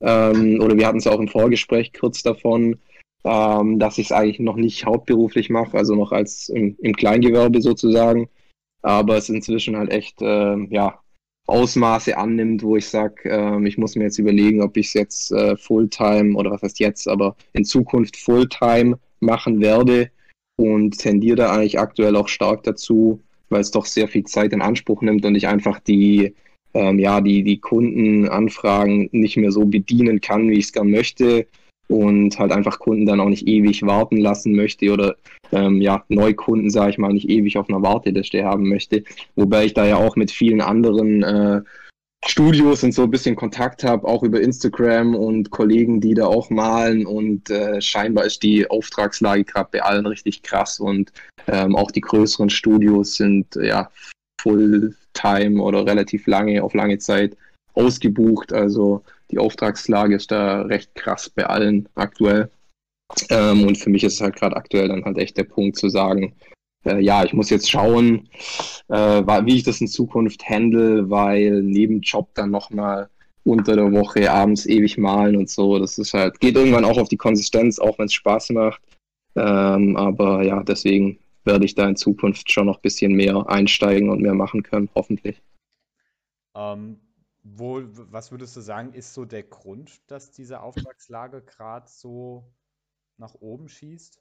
Ähm, 0.00 0.60
oder 0.60 0.76
wir 0.76 0.86
hatten 0.86 0.98
es 0.98 1.06
auch 1.06 1.18
im 1.18 1.28
Vorgespräch 1.28 1.92
kurz 1.94 2.22
davon, 2.22 2.78
ähm, 3.24 3.78
dass 3.78 3.98
ich 3.98 4.06
es 4.06 4.12
eigentlich 4.12 4.40
noch 4.40 4.56
nicht 4.56 4.86
hauptberuflich 4.86 5.50
mache, 5.50 5.76
also 5.76 5.94
noch 5.94 6.12
als 6.12 6.48
im, 6.48 6.76
im 6.80 6.94
Kleingewerbe 6.94 7.60
sozusagen. 7.60 8.28
Aber 8.82 9.16
es 9.16 9.28
inzwischen 9.28 9.76
halt 9.76 9.90
echt 9.90 10.18
ähm, 10.22 10.68
ja, 10.70 11.00
Ausmaße 11.46 12.16
annimmt, 12.16 12.62
wo 12.62 12.76
ich 12.76 12.86
sag, 12.86 13.24
ähm, 13.26 13.66
ich 13.66 13.76
muss 13.76 13.96
mir 13.96 14.04
jetzt 14.04 14.18
überlegen, 14.18 14.62
ob 14.62 14.76
ich 14.76 14.88
es 14.88 14.94
jetzt 14.94 15.32
äh, 15.32 15.56
Fulltime 15.56 16.34
oder 16.36 16.50
was 16.50 16.62
heißt 16.62 16.80
jetzt, 16.80 17.08
aber 17.08 17.36
in 17.52 17.64
Zukunft 17.64 18.16
Fulltime 18.16 18.98
machen 19.20 19.60
werde 19.60 20.10
und 20.56 20.98
tendiere 20.98 21.36
da 21.36 21.52
eigentlich 21.52 21.78
aktuell 21.78 22.16
auch 22.16 22.28
stark 22.28 22.62
dazu, 22.62 23.20
weil 23.50 23.60
es 23.60 23.70
doch 23.70 23.84
sehr 23.84 24.08
viel 24.08 24.24
Zeit 24.24 24.52
in 24.52 24.62
Anspruch 24.62 25.02
nimmt 25.02 25.24
und 25.26 25.34
ich 25.34 25.48
einfach 25.48 25.80
die, 25.80 26.34
ähm, 26.72 26.98
ja, 26.98 27.20
die, 27.20 27.42
die 27.42 27.58
Kundenanfragen 27.58 29.10
nicht 29.12 29.36
mehr 29.36 29.52
so 29.52 29.66
bedienen 29.66 30.22
kann, 30.22 30.48
wie 30.48 30.58
ich 30.58 30.66
es 30.66 30.72
gern 30.72 30.90
möchte 30.90 31.46
und 31.90 32.38
halt 32.38 32.52
einfach 32.52 32.78
Kunden 32.78 33.04
dann 33.04 33.20
auch 33.20 33.28
nicht 33.28 33.48
ewig 33.48 33.82
warten 33.82 34.16
lassen 34.16 34.54
möchte 34.54 34.92
oder 34.92 35.16
ähm, 35.52 35.80
ja, 35.80 36.04
Neukunden, 36.08 36.70
sage 36.70 36.90
ich 36.90 36.98
mal, 36.98 37.12
nicht 37.12 37.28
ewig 37.28 37.58
auf 37.58 37.68
einer 37.68 37.82
Warteliste 37.82 38.44
haben 38.44 38.68
möchte. 38.68 39.02
Wobei 39.34 39.64
ich 39.64 39.74
da 39.74 39.84
ja 39.84 39.96
auch 39.96 40.14
mit 40.14 40.30
vielen 40.30 40.60
anderen 40.60 41.22
äh, 41.24 41.62
Studios 42.24 42.84
und 42.84 42.92
so 42.92 43.02
ein 43.02 43.10
bisschen 43.10 43.34
Kontakt 43.34 43.82
habe, 43.82 44.06
auch 44.06 44.22
über 44.22 44.40
Instagram 44.40 45.16
und 45.16 45.50
Kollegen, 45.50 46.00
die 46.00 46.14
da 46.14 46.26
auch 46.26 46.48
malen 46.48 47.06
und 47.06 47.50
äh, 47.50 47.80
scheinbar 47.80 48.24
ist 48.24 48.42
die 48.44 48.70
Auftragslage 48.70 49.44
gerade 49.44 49.70
bei 49.72 49.82
allen 49.82 50.06
richtig 50.06 50.42
krass 50.42 50.78
und 50.78 51.12
ähm, 51.48 51.74
auch 51.74 51.90
die 51.90 52.02
größeren 52.02 52.50
Studios 52.50 53.14
sind 53.14 53.56
ja 53.56 53.90
Fulltime 54.40 55.60
oder 55.60 55.84
relativ 55.86 56.26
lange, 56.28 56.62
auf 56.62 56.74
lange 56.74 56.98
Zeit 56.98 57.36
ausgebucht. 57.74 58.52
Also 58.52 59.02
die 59.30 59.38
Auftragslage 59.38 60.16
ist 60.16 60.30
da 60.30 60.62
recht 60.62 60.94
krass 60.94 61.30
bei 61.30 61.46
allen 61.46 61.88
aktuell. 61.94 62.50
Ähm, 63.28 63.64
und 63.64 63.76
für 63.76 63.90
mich 63.90 64.04
ist 64.04 64.20
halt 64.20 64.36
gerade 64.36 64.56
aktuell 64.56 64.88
dann 64.88 65.04
halt 65.04 65.18
echt 65.18 65.36
der 65.36 65.44
Punkt 65.44 65.76
zu 65.76 65.88
sagen, 65.88 66.34
äh, 66.84 67.00
ja, 67.00 67.24
ich 67.24 67.32
muss 67.32 67.50
jetzt 67.50 67.70
schauen, 67.70 68.28
äh, 68.88 68.96
wie 69.44 69.56
ich 69.56 69.64
das 69.64 69.80
in 69.80 69.88
Zukunft 69.88 70.48
handle, 70.48 71.10
weil 71.10 71.62
neben 71.62 72.00
Job 72.00 72.28
dann 72.34 72.50
nochmal 72.50 73.08
unter 73.44 73.74
der 73.74 73.92
Woche 73.92 74.30
abends 74.30 74.66
ewig 74.66 74.98
malen 74.98 75.36
und 75.36 75.48
so, 75.48 75.78
das 75.78 75.98
ist 75.98 76.14
halt, 76.14 76.40
geht 76.40 76.56
irgendwann 76.56 76.84
auch 76.84 76.98
auf 76.98 77.08
die 77.08 77.16
Konsistenz, 77.16 77.78
auch 77.78 77.98
wenn 77.98 78.06
es 78.06 78.12
Spaß 78.12 78.50
macht. 78.50 78.80
Ähm, 79.36 79.96
aber 79.96 80.42
ja, 80.42 80.62
deswegen 80.62 81.18
werde 81.44 81.64
ich 81.64 81.74
da 81.74 81.88
in 81.88 81.96
Zukunft 81.96 82.50
schon 82.50 82.66
noch 82.66 82.78
ein 82.78 82.82
bisschen 82.82 83.12
mehr 83.12 83.48
einsteigen 83.48 84.10
und 84.10 84.20
mehr 84.20 84.34
machen 84.34 84.62
können, 84.62 84.90
hoffentlich. 84.94 85.40
Ähm, 86.54 86.98
wo, 87.56 87.82
was 88.10 88.30
würdest 88.30 88.56
du 88.56 88.60
sagen, 88.60 88.92
ist 88.92 89.14
so 89.14 89.24
der 89.24 89.42
Grund, 89.42 90.00
dass 90.06 90.30
diese 90.30 90.60
Auftragslage 90.60 91.42
gerade 91.42 91.88
so 91.88 92.44
nach 93.16 93.34
oben 93.34 93.68
schießt? 93.68 94.20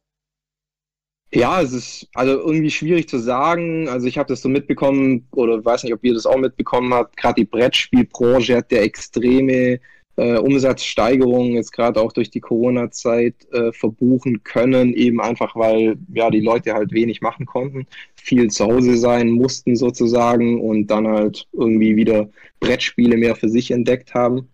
Ja, 1.32 1.62
es 1.62 1.74
ist 1.74 2.08
also 2.16 2.40
irgendwie 2.40 2.72
schwierig 2.72 3.08
zu 3.08 3.20
sagen. 3.20 3.88
Also 3.88 4.08
ich 4.08 4.18
habe 4.18 4.30
das 4.30 4.42
so 4.42 4.50
mitbekommen 4.50 5.28
oder 5.32 5.64
weiß 5.64 5.84
nicht, 5.84 5.94
ob 5.94 6.04
ihr 6.04 6.16
das 6.16 6.26
auch 6.26 6.38
mitbekommen 6.38 6.94
habt. 6.94 7.18
Gerade 7.18 7.42
die 7.42 7.46
Brettspielbranche 7.46 8.58
hat 8.58 8.72
ja 8.72 8.80
extreme 8.80 9.80
äh, 10.20 10.38
Umsatzsteigerungen 10.38 11.54
jetzt 11.54 11.72
gerade 11.72 12.02
auch 12.02 12.12
durch 12.12 12.30
die 12.30 12.42
Corona-Zeit 12.42 13.36
äh, 13.54 13.72
verbuchen 13.72 14.44
können, 14.44 14.94
eben 14.94 15.22
einfach 15.22 15.56
weil 15.56 15.98
ja 16.14 16.30
die 16.30 16.42
Leute 16.42 16.74
halt 16.74 16.92
wenig 16.92 17.22
machen 17.22 17.46
konnten, 17.46 17.88
viel 18.16 18.50
zu 18.50 18.66
Hause 18.66 18.98
sein 18.98 19.32
mussten 19.32 19.76
sozusagen 19.76 20.60
und 20.62 20.88
dann 20.88 21.08
halt 21.08 21.48
irgendwie 21.54 21.96
wieder 21.96 22.30
Brettspiele 22.60 23.16
mehr 23.16 23.36
für 23.36 23.50
sich 23.50 23.72
entdeckt 23.72 24.14
haben. 24.14 24.50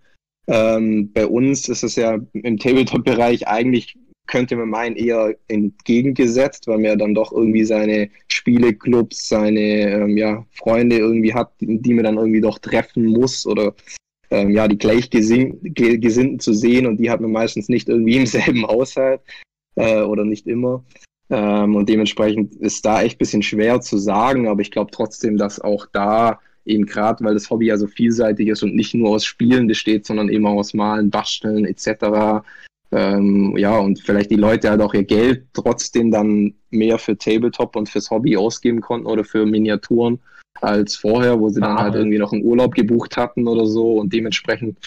Ähm, 0.48 1.12
bei 1.12 1.26
uns 1.26 1.68
ist 1.68 1.84
es 1.84 1.96
ja 1.96 2.20
im 2.34 2.58
Tabletop-Bereich 2.58 3.48
eigentlich 3.48 3.98
könnte 4.28 4.56
man 4.56 4.70
meinen, 4.70 4.96
eher 4.96 5.36
entgegengesetzt, 5.48 6.68
weil 6.68 6.78
man 6.78 6.86
ja 6.86 6.96
dann 6.96 7.14
doch 7.14 7.32
irgendwie 7.32 7.64
seine 7.64 8.10
Spieleclubs, 8.28 9.30
seine 9.30 9.60
ähm, 9.60 10.18
ja, 10.18 10.46
Freunde 10.52 10.98
irgendwie 10.98 11.34
hat, 11.34 11.52
die, 11.62 11.80
die 11.80 11.94
man 11.94 12.06
dann 12.06 12.18
irgendwie 12.18 12.42
doch 12.42 12.60
treffen 12.60 13.06
muss 13.06 13.46
oder 13.46 13.76
ähm, 14.36 14.50
ja, 14.52 14.68
die 14.68 14.78
Gleichgesinnten 14.78 16.40
zu 16.40 16.54
sehen 16.54 16.86
und 16.86 16.98
die 16.98 17.10
hat 17.10 17.22
man 17.22 17.32
meistens 17.32 17.70
nicht 17.70 17.88
irgendwie 17.88 18.18
im 18.18 18.26
selben 18.26 18.68
Haushalt 18.68 19.22
äh, 19.76 20.02
oder 20.02 20.26
nicht 20.26 20.46
immer. 20.46 20.84
Ähm, 21.30 21.76
und 21.76 21.88
dementsprechend 21.88 22.56
ist 22.56 22.86
da 22.86 23.02
echt 23.02 23.16
ein 23.16 23.20
bisschen 23.20 23.42
schwer 23.42 23.80
zu 23.82 23.98
sagen, 23.98 24.48
aber 24.48 24.62
ich 24.62 24.72
glaube 24.72 24.92
trotzdem, 24.92 25.38
dass 25.38 25.60
auch 25.62 25.88
da 25.92 26.40
eben 26.66 26.86
gerade, 26.86 27.24
weil 27.24 27.34
das 27.34 27.50
Hobby 27.50 27.68
ja 27.68 27.78
so 27.78 27.88
vielseitig 27.88 28.50
ist 28.50 28.62
und 28.62 28.76
nicht 28.76 28.94
nur 28.94 29.12
aus 29.12 29.26
Spielen 29.26 29.68
besteht, 29.68 30.06
sondern 30.06 30.30
eben 30.30 30.46
auch 30.46 30.58
aus 30.58 30.74
Malen, 30.74 31.10
Basteln 31.10 31.66
etc., 31.66 32.44
ähm, 32.92 33.58
ja, 33.58 33.78
und 33.80 34.00
vielleicht 34.00 34.30
die 34.32 34.36
Leute 34.36 34.70
halt 34.70 34.80
auch 34.82 34.94
ihr 34.94 35.04
Geld 35.04 35.48
trotzdem 35.54 36.12
dann 36.12 36.54
mehr 36.70 36.98
für 36.98 37.18
Tabletop 37.18 37.76
und 37.76 37.90
fürs 37.90 38.12
Hobby 38.12 38.38
ausgeben 38.38 38.80
konnten 38.80 39.08
oder 39.08 39.24
für 39.24 39.46
Miniaturen 39.46 40.20
als 40.62 40.96
vorher, 40.96 41.40
wo 41.40 41.50
sie 41.50 41.60
dann 41.62 41.78
Ah. 41.78 41.84
halt 41.84 41.96
irgendwie 41.96 42.18
noch 42.18 42.34
einen 42.34 42.44
Urlaub 42.44 42.74
gebucht 42.74 43.18
hatten 43.18 43.48
oder 43.48 43.66
so 43.66 43.98
und 44.00 44.14
dementsprechend 44.14 44.78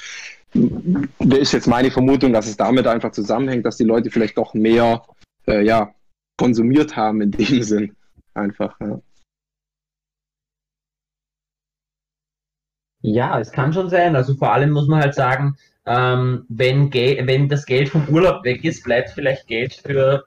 ist 1.20 1.52
jetzt 1.52 1.66
meine 1.66 1.90
Vermutung, 1.90 2.32
dass 2.32 2.46
es 2.46 2.56
damit 2.56 2.86
einfach 2.86 3.12
zusammenhängt, 3.12 3.66
dass 3.66 3.76
die 3.76 3.84
Leute 3.84 4.10
vielleicht 4.10 4.38
doch 4.38 4.54
mehr 4.54 5.02
äh, 5.46 5.62
ja, 5.62 5.94
konsumiert 6.38 6.96
haben 6.96 7.20
in 7.20 7.30
dem 7.32 7.62
Sinn. 7.62 7.96
Einfach, 8.34 8.78
ja. 8.80 9.00
Ja, 13.02 13.38
es 13.38 13.52
kann 13.52 13.72
schon 13.72 13.88
sein. 13.90 14.16
Also 14.16 14.34
vor 14.34 14.52
allem 14.52 14.70
muss 14.70 14.88
man 14.88 15.00
halt 15.00 15.14
sagen, 15.14 15.56
ähm, 15.86 16.44
wenn, 16.48 16.92
wenn 16.92 17.48
das 17.48 17.64
Geld 17.64 17.88
vom 17.90 18.08
Urlaub 18.08 18.44
weg 18.44 18.64
ist, 18.64 18.84
bleibt 18.84 19.10
vielleicht 19.10 19.46
Geld 19.46 19.74
für 19.74 20.24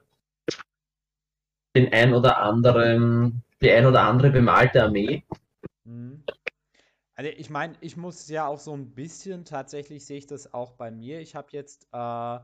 den 1.76 1.92
ein 1.92 2.14
oder 2.14 2.38
anderen, 2.38 3.42
die 3.62 3.70
ein 3.70 3.86
oder 3.86 4.02
andere 4.02 4.30
bemalte 4.30 4.82
Armee. 4.82 5.24
Mhm. 5.84 6.24
Also 7.14 7.30
ich 7.30 7.50
meine, 7.50 7.74
ich 7.80 7.96
muss 7.96 8.28
ja 8.28 8.46
auch 8.46 8.58
so 8.58 8.74
ein 8.74 8.94
bisschen, 8.94 9.44
tatsächlich 9.44 10.04
sehe 10.04 10.18
ich 10.18 10.26
das 10.26 10.52
auch 10.52 10.72
bei 10.72 10.90
mir. 10.90 11.20
Ich 11.20 11.34
habe 11.34 11.48
jetzt, 11.52 11.86
äh, 11.92 12.36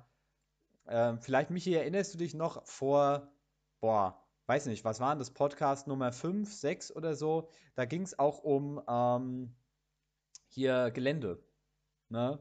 äh, 0.87 1.17
vielleicht, 1.19 1.51
Michi, 1.51 1.75
erinnerst 1.75 2.15
du 2.15 2.19
dich 2.19 2.35
noch 2.35 2.65
vor, 2.67 3.33
boah, 3.81 4.25
weiß 4.47 4.67
nicht, 4.67 4.85
was 4.85 5.01
war 5.01 5.11
denn 5.11 5.19
das, 5.19 5.31
Podcast 5.31 5.87
Nummer 5.87 6.13
5, 6.13 6.53
6 6.53 6.95
oder 6.95 7.15
so? 7.15 7.49
Da 7.75 7.87
ging 7.87 8.03
es 8.03 8.19
auch 8.19 8.45
um 8.45 8.81
ähm, 8.89 9.55
hier 10.49 10.91
Gelände. 10.91 11.43
Ne? 12.09 12.39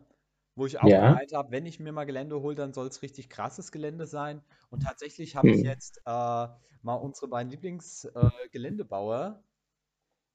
Wo 0.57 0.65
ich 0.67 0.79
auch 0.79 0.93
Ja. 0.93 0.99
gemeint 0.99 1.33
habe, 1.33 1.51
wenn 1.51 1.65
ich 1.65 1.79
mir 1.79 1.93
mal 1.93 2.05
Gelände 2.05 2.41
hole, 2.41 2.55
dann 2.55 2.73
soll 2.73 2.87
es 2.87 3.01
richtig 3.03 3.29
krasses 3.29 3.71
Gelände 3.71 4.07
sein. 4.07 4.41
Und 4.71 4.83
tatsächlich 4.83 5.35
habe 5.37 5.51
ich 5.51 5.61
Hm. 5.61 5.63
jetzt 5.63 5.99
äh, 6.05 6.09
mal 6.83 6.95
unsere 6.95 7.29
beiden 7.29 7.51
Lieblingsgeländebauer, 7.51 9.43
äh, 9.43 9.43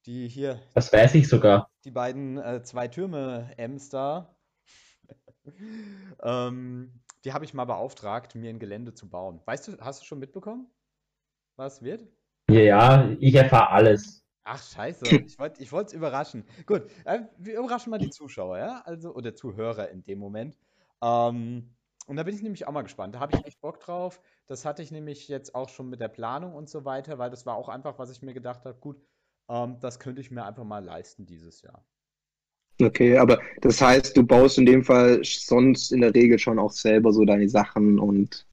die 0.07 0.29
hier, 0.29 0.61
Das 0.75 0.93
weiß 0.93 1.15
ich 1.15 1.29
sogar. 1.29 1.71
die 1.85 1.91
beiden 1.93 2.39
äh, 2.39 2.63
zwei 2.65 2.89
Türme 2.89 3.55
da, 3.91 4.35
ähm, 6.23 7.01
die 7.25 7.33
habe 7.33 7.45
ich 7.45 7.55
mal 7.55 7.65
beauftragt, 7.65 8.35
mir 8.35 8.51
ein 8.51 8.59
Gelände 8.59 8.95
zu 8.95 9.09
bauen. 9.09 9.41
Weißt 9.45 9.69
du, 9.69 9.79
hast 9.81 10.03
du 10.03 10.05
schon 10.07 10.19
mitbekommen, 10.19 10.67
was 11.57 11.83
wird? 11.83 12.07
Ja, 12.51 12.61
ja, 12.61 13.17
ich 13.21 13.35
erfahre 13.35 13.71
alles. 13.71 14.22
Ach, 14.45 14.63
scheiße. 14.63 15.23
Ich 15.27 15.39
wollte 15.39 15.63
ich 15.63 15.73
es 15.73 15.93
überraschen. 15.93 16.45
Gut, 16.67 16.83
äh, 17.05 17.21
wir 17.39 17.59
überraschen 17.59 17.91
mal 17.91 17.99
die 17.99 18.11
Zuschauer, 18.11 18.59
ja? 18.59 18.83
Also, 18.85 19.15
oder 19.15 19.35
Zuhörer 19.35 19.91
in 19.91 20.03
dem 20.03 20.19
Moment. 20.19 20.57
Ähm, 21.03 21.71
und 22.07 22.17
da 22.17 22.25
bin 22.25 22.35
ich 22.35 22.43
nämlich 22.43 22.67
auch 22.67 22.73
mal 22.73 22.83
gespannt. 22.83 23.15
Da 23.15 23.21
habe 23.21 23.37
ich 23.37 23.45
echt 23.47 23.61
Bock 23.61 23.79
drauf. 23.81 24.21
Das 24.47 24.65
hatte 24.65 24.83
ich 24.83 24.91
nämlich 24.91 25.29
jetzt 25.29 25.55
auch 25.55 25.69
schon 25.69 25.89
mit 25.89 26.01
der 26.01 26.09
Planung 26.09 26.55
und 26.55 26.69
so 26.69 26.85
weiter, 26.85 27.19
weil 27.19 27.31
das 27.31 27.47
war 27.47 27.57
auch 27.57 27.69
einfach, 27.69 27.99
was 27.99 28.11
ich 28.11 28.23
mir 28.23 28.35
gedacht 28.35 28.65
habe, 28.65 28.79
gut, 28.79 29.01
ähm, 29.49 29.79
das 29.81 30.01
könnte 30.01 30.21
ich 30.21 30.31
mir 30.31 30.45
einfach 30.45 30.65
mal 30.65 30.85
leisten 30.85 31.25
dieses 31.25 31.63
Jahr. 31.63 31.85
Okay, 32.81 33.17
aber 33.19 33.39
das 33.61 33.81
heißt, 33.81 34.17
du 34.17 34.25
baust 34.25 34.59
in 34.59 34.67
dem 34.67 34.83
Fall 34.83 35.21
sonst 35.23 35.93
in 35.93 36.01
der 36.01 36.15
Regel 36.15 36.39
schon 36.39 36.59
auch 36.59 36.73
selber 36.73 37.13
so 37.13 37.25
deine 37.25 37.49
Sachen 37.49 37.99
und 37.99 38.47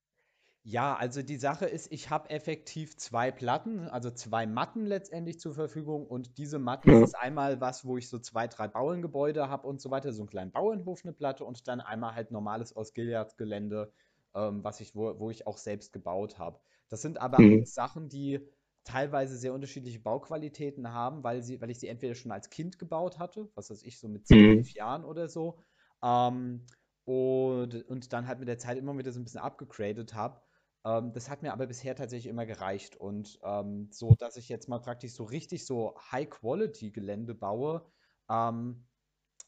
Ja, 0.66 0.96
also 0.98 1.22
die 1.24 1.38
Sache 1.38 1.66
ist, 1.68 1.92
ich 1.92 2.10
habe 2.10 2.30
effektiv 2.30 2.98
zwei 2.98 3.32
Platten, 3.32 3.88
also 3.88 4.12
zwei 4.12 4.46
Matten 4.46 4.86
letztendlich 4.86 5.40
zur 5.40 5.54
Verfügung 5.54 6.06
und 6.06 6.38
diese 6.38 6.60
Matten 6.60 6.92
Ja. 6.92 7.00
ist 7.00 7.18
einmal 7.18 7.62
was, 7.62 7.86
wo 7.86 7.98
ich 7.98 8.10
so 8.10 8.20
zwei, 8.20 8.48
drei 8.48 8.68
Bauerngebäude 8.68 9.48
habe 9.50 9.66
und 9.68 9.80
so 9.82 9.90
weiter, 9.90 10.12
so 10.12 10.22
einen 10.24 10.30
kleinen 10.30 10.52
Bauernhof, 10.52 11.04
eine 11.06 11.14
Platte 11.14 11.46
und 11.46 11.68
dann 11.70 11.80
einmal 11.80 12.14
halt 12.14 12.32
normales 12.32 12.76
aus 12.76 12.94
Gelände, 12.94 13.94
ähm, 14.36 14.64
was 14.64 14.82
ich, 14.82 14.94
wo, 14.96 15.18
wo 15.20 15.30
ich 15.32 15.48
auch 15.48 15.58
selbst 15.58 15.94
gebaut 15.94 16.38
habe. 16.38 16.60
Das 16.90 17.02
sind 17.02 17.20
aber 17.22 17.40
Mhm. 17.40 17.64
Sachen, 17.64 18.10
die 18.10 18.46
teilweise 18.84 19.38
sehr 19.38 19.54
unterschiedliche 19.54 20.00
Bauqualitäten 20.02 20.92
haben, 20.92 21.24
weil 21.24 21.42
sie, 21.42 21.62
weil 21.62 21.70
ich 21.70 21.80
sie 21.80 21.88
entweder 21.88 22.16
schon 22.16 22.32
als 22.34 22.50
Kind 22.50 22.78
gebaut 22.80 23.18
hatte, 23.18 23.50
was 23.56 23.70
weiß 23.70 23.84
ich, 23.84 23.98
so 24.00 24.08
mit 24.10 24.28
zehn, 24.28 24.38
Mhm. 24.40 24.70
Jahren 24.76 25.06
oder 25.06 25.30
so, 25.30 25.62
ähm, 26.04 26.66
und, 27.06 27.88
und 27.90 28.14
dann 28.14 28.28
halt 28.28 28.40
mit 28.40 28.48
der 28.48 28.58
Zeit 28.60 28.78
immer 28.78 28.96
wieder 28.98 29.12
so 29.12 29.20
ein 29.20 29.24
bisschen 29.24 29.40
abgegradet 29.42 30.14
habe. 30.14 30.42
Ähm, 30.86 31.12
das 31.14 31.30
hat 31.30 31.42
mir 31.42 31.54
aber 31.54 31.68
bisher 31.68 31.96
tatsächlich 31.96 32.30
immer 32.30 32.46
gereicht. 32.46 32.96
Und 32.96 33.40
ähm, 33.44 33.90
so, 33.92 34.16
dass 34.16 34.38
ich 34.38 34.50
jetzt 34.50 34.70
mal 34.70 34.80
praktisch 34.80 35.14
so 35.14 35.24
richtig 35.24 35.66
so 35.66 35.96
High-Quality-Gelände 36.12 37.36
baue, 37.36 37.86
ähm, 38.30 38.86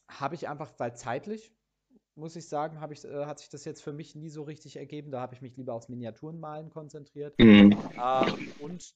habe 0.08 0.34
ich 0.34 0.48
einfach, 0.48 0.72
weil 0.78 0.94
zeitlich, 0.96 1.54
muss 2.14 2.36
ich 2.36 2.46
sagen, 2.46 2.80
habe 2.80 2.92
ich, 2.92 3.04
äh, 3.04 3.24
hat 3.24 3.38
sich 3.38 3.48
das 3.48 3.64
jetzt 3.64 3.82
für 3.82 3.92
mich 3.92 4.14
nie 4.14 4.28
so 4.28 4.42
richtig 4.42 4.76
ergeben. 4.76 5.10
Da 5.10 5.20
habe 5.20 5.34
ich 5.34 5.40
mich 5.40 5.56
lieber 5.56 5.72
aufs 5.72 5.88
Miniaturenmalen 5.88 6.68
konzentriert. 6.68 7.34
Mhm. 7.38 7.78
Ähm, 7.96 8.52
und 8.60 8.94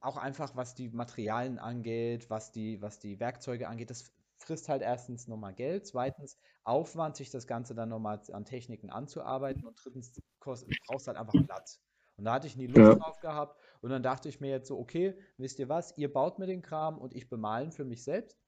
auch 0.00 0.16
einfach, 0.16 0.56
was 0.56 0.74
die 0.74 0.88
Materialien 0.88 1.58
angeht, 1.58 2.28
was 2.28 2.50
die, 2.50 2.82
was 2.82 2.98
die 2.98 3.20
Werkzeuge 3.20 3.68
angeht, 3.68 3.90
das 3.90 4.12
frisst 4.46 4.68
halt 4.68 4.82
erstens 4.82 5.26
nochmal 5.28 5.54
Geld, 5.54 5.86
zweitens 5.86 6.38
Aufwand, 6.64 7.16
sich 7.16 7.30
das 7.30 7.46
Ganze 7.46 7.74
dann 7.74 7.88
nochmal 7.90 8.20
an 8.32 8.44
Techniken 8.44 8.90
anzuarbeiten 8.90 9.66
und 9.66 9.78
drittens 9.82 10.22
kost, 10.38 10.66
brauchst 10.86 11.06
halt 11.08 11.16
einfach 11.18 11.42
Platz. 11.42 11.82
Und 12.16 12.24
da 12.24 12.32
hatte 12.34 12.46
ich 12.46 12.56
nie 12.56 12.66
Lust 12.66 12.94
Ja. 12.94 12.96
drauf 12.98 13.20
gehabt 13.20 13.60
und 13.82 13.90
dann 13.90 14.02
dachte 14.02 14.28
ich 14.28 14.40
mir 14.40 14.50
jetzt 14.50 14.68
so, 14.68 14.78
okay, 14.78 15.18
wisst 15.36 15.58
ihr 15.58 15.68
was, 15.68 15.96
ihr 15.98 16.12
baut 16.12 16.38
mir 16.38 16.46
den 16.46 16.62
Kram 16.62 16.98
und 16.98 17.14
ich 17.14 17.28
bemalen 17.28 17.72
für 17.72 17.84
mich 17.84 18.04
selbst. 18.04 18.38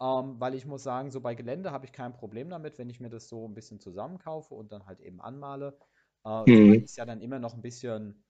Ähm, 0.00 0.40
weil 0.40 0.54
ich 0.54 0.66
muss 0.66 0.82
sagen, 0.82 1.10
so 1.10 1.20
bei 1.20 1.34
Gelände 1.34 1.72
habe 1.72 1.84
ich 1.84 1.92
kein 1.92 2.14
Problem 2.14 2.48
damit, 2.50 2.78
wenn 2.78 2.88
ich 2.90 3.00
mir 3.00 3.10
das 3.10 3.28
so 3.28 3.46
ein 3.46 3.54
bisschen 3.54 3.80
zusammenkaufe 3.80 4.54
und 4.54 4.72
dann 4.72 4.86
halt 4.86 5.00
eben 5.00 5.20
anmale. 5.20 5.78
Äh, 6.24 6.46
Mhm. 6.46 6.82
Ich 6.82 6.84
es 6.84 6.96
ja 6.96 7.04
dann 7.04 7.20
immer 7.20 7.38
noch 7.38 7.54
ein 7.54 7.62
bisschen 7.62 8.24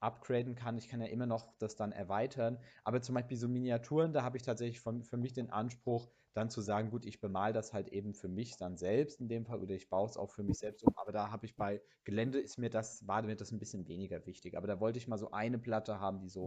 upgraden 0.00 0.54
kann. 0.54 0.78
Ich 0.78 0.88
kann 0.88 1.00
ja 1.00 1.08
immer 1.08 1.26
noch 1.26 1.56
das 1.58 1.74
dann 1.76 1.90
erweitern. 1.92 2.58
Aber 2.84 3.02
zum 3.02 3.14
Beispiel 3.16 3.36
so 3.36 3.48
Miniaturen, 3.48 4.12
da 4.12 4.22
habe 4.22 4.36
ich 4.36 4.42
tatsächlich 4.44 4.80
von, 4.80 5.02
für 5.04 5.16
mich 5.16 5.32
den 5.32 5.50
Anspruch, 5.50 6.10
dann 6.36 6.50
zu 6.50 6.60
sagen, 6.60 6.90
gut, 6.90 7.06
ich 7.06 7.20
bemal 7.20 7.52
das 7.52 7.72
halt 7.72 7.88
eben 7.88 8.12
für 8.14 8.28
mich 8.28 8.56
dann 8.56 8.76
selbst 8.76 9.20
in 9.20 9.28
dem 9.28 9.46
Fall 9.46 9.60
oder 9.62 9.74
ich 9.74 9.88
baue 9.88 10.08
es 10.08 10.16
auch 10.16 10.30
für 10.30 10.42
mich 10.42 10.58
selbst 10.58 10.82
um. 10.84 10.92
Aber 10.96 11.12
da 11.12 11.30
habe 11.30 11.46
ich 11.46 11.56
bei 11.56 11.80
Gelände 12.04 12.38
ist 12.38 12.58
mir 12.58 12.68
das, 12.70 13.06
war 13.06 13.22
mir 13.22 13.36
das 13.36 13.52
ein 13.52 13.58
bisschen 13.58 13.88
weniger 13.88 14.24
wichtig. 14.26 14.56
Aber 14.56 14.66
da 14.66 14.78
wollte 14.80 14.98
ich 14.98 15.08
mal 15.08 15.18
so 15.18 15.30
eine 15.30 15.58
Platte 15.58 15.98
haben, 15.98 16.20
die 16.20 16.28
so 16.28 16.44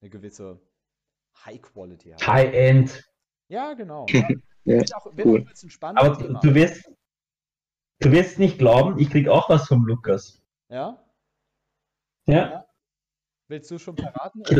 eine 0.00 0.10
gewisse 0.10 0.60
High 1.44 1.60
Quality 1.60 2.10
hat. 2.10 2.26
High-End. 2.26 3.04
Ja, 3.48 3.74
genau. 3.74 4.06
Ja, 4.64 4.80
Wird 4.80 4.94
auch, 4.96 5.16
wird 5.16 5.26
cool. 5.26 5.46
ein 5.80 5.96
Aber 5.96 6.18
Thema. 6.18 6.40
du 6.40 6.54
wirst, 6.54 6.92
du 8.00 8.12
wirst 8.12 8.38
nicht 8.38 8.58
glauben, 8.58 8.98
ich 8.98 9.08
krieg 9.08 9.26
auch 9.26 9.48
was 9.48 9.66
vom 9.66 9.86
Lukas. 9.86 10.42
Ja? 10.68 11.02
Ja? 12.26 12.66
Willst 13.48 13.70
du 13.70 13.78
schon 13.78 13.96
verraten? 13.96 14.42
Ich, 14.42 14.50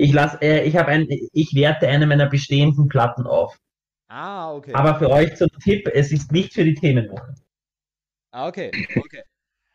ich 0.00 0.12
lass, 0.12 0.40
äh, 0.40 0.62
ich 0.64 0.76
habe 0.76 0.88
ein, 0.88 1.06
ich 1.10 1.54
werte 1.54 1.86
eine 1.86 2.06
meiner 2.06 2.26
bestehenden 2.26 2.88
Platten 2.88 3.26
auf. 3.26 3.58
Ah, 4.08 4.52
okay. 4.54 4.72
Aber 4.72 4.98
für 4.98 5.10
euch 5.10 5.36
zum 5.36 5.50
Tipp, 5.62 5.88
es 5.92 6.10
ist 6.10 6.32
nicht 6.32 6.54
für 6.54 6.64
die 6.64 6.74
Themenwoche. 6.74 7.34
Ah, 8.32 8.48
okay, 8.48 8.70
okay. 8.96 9.22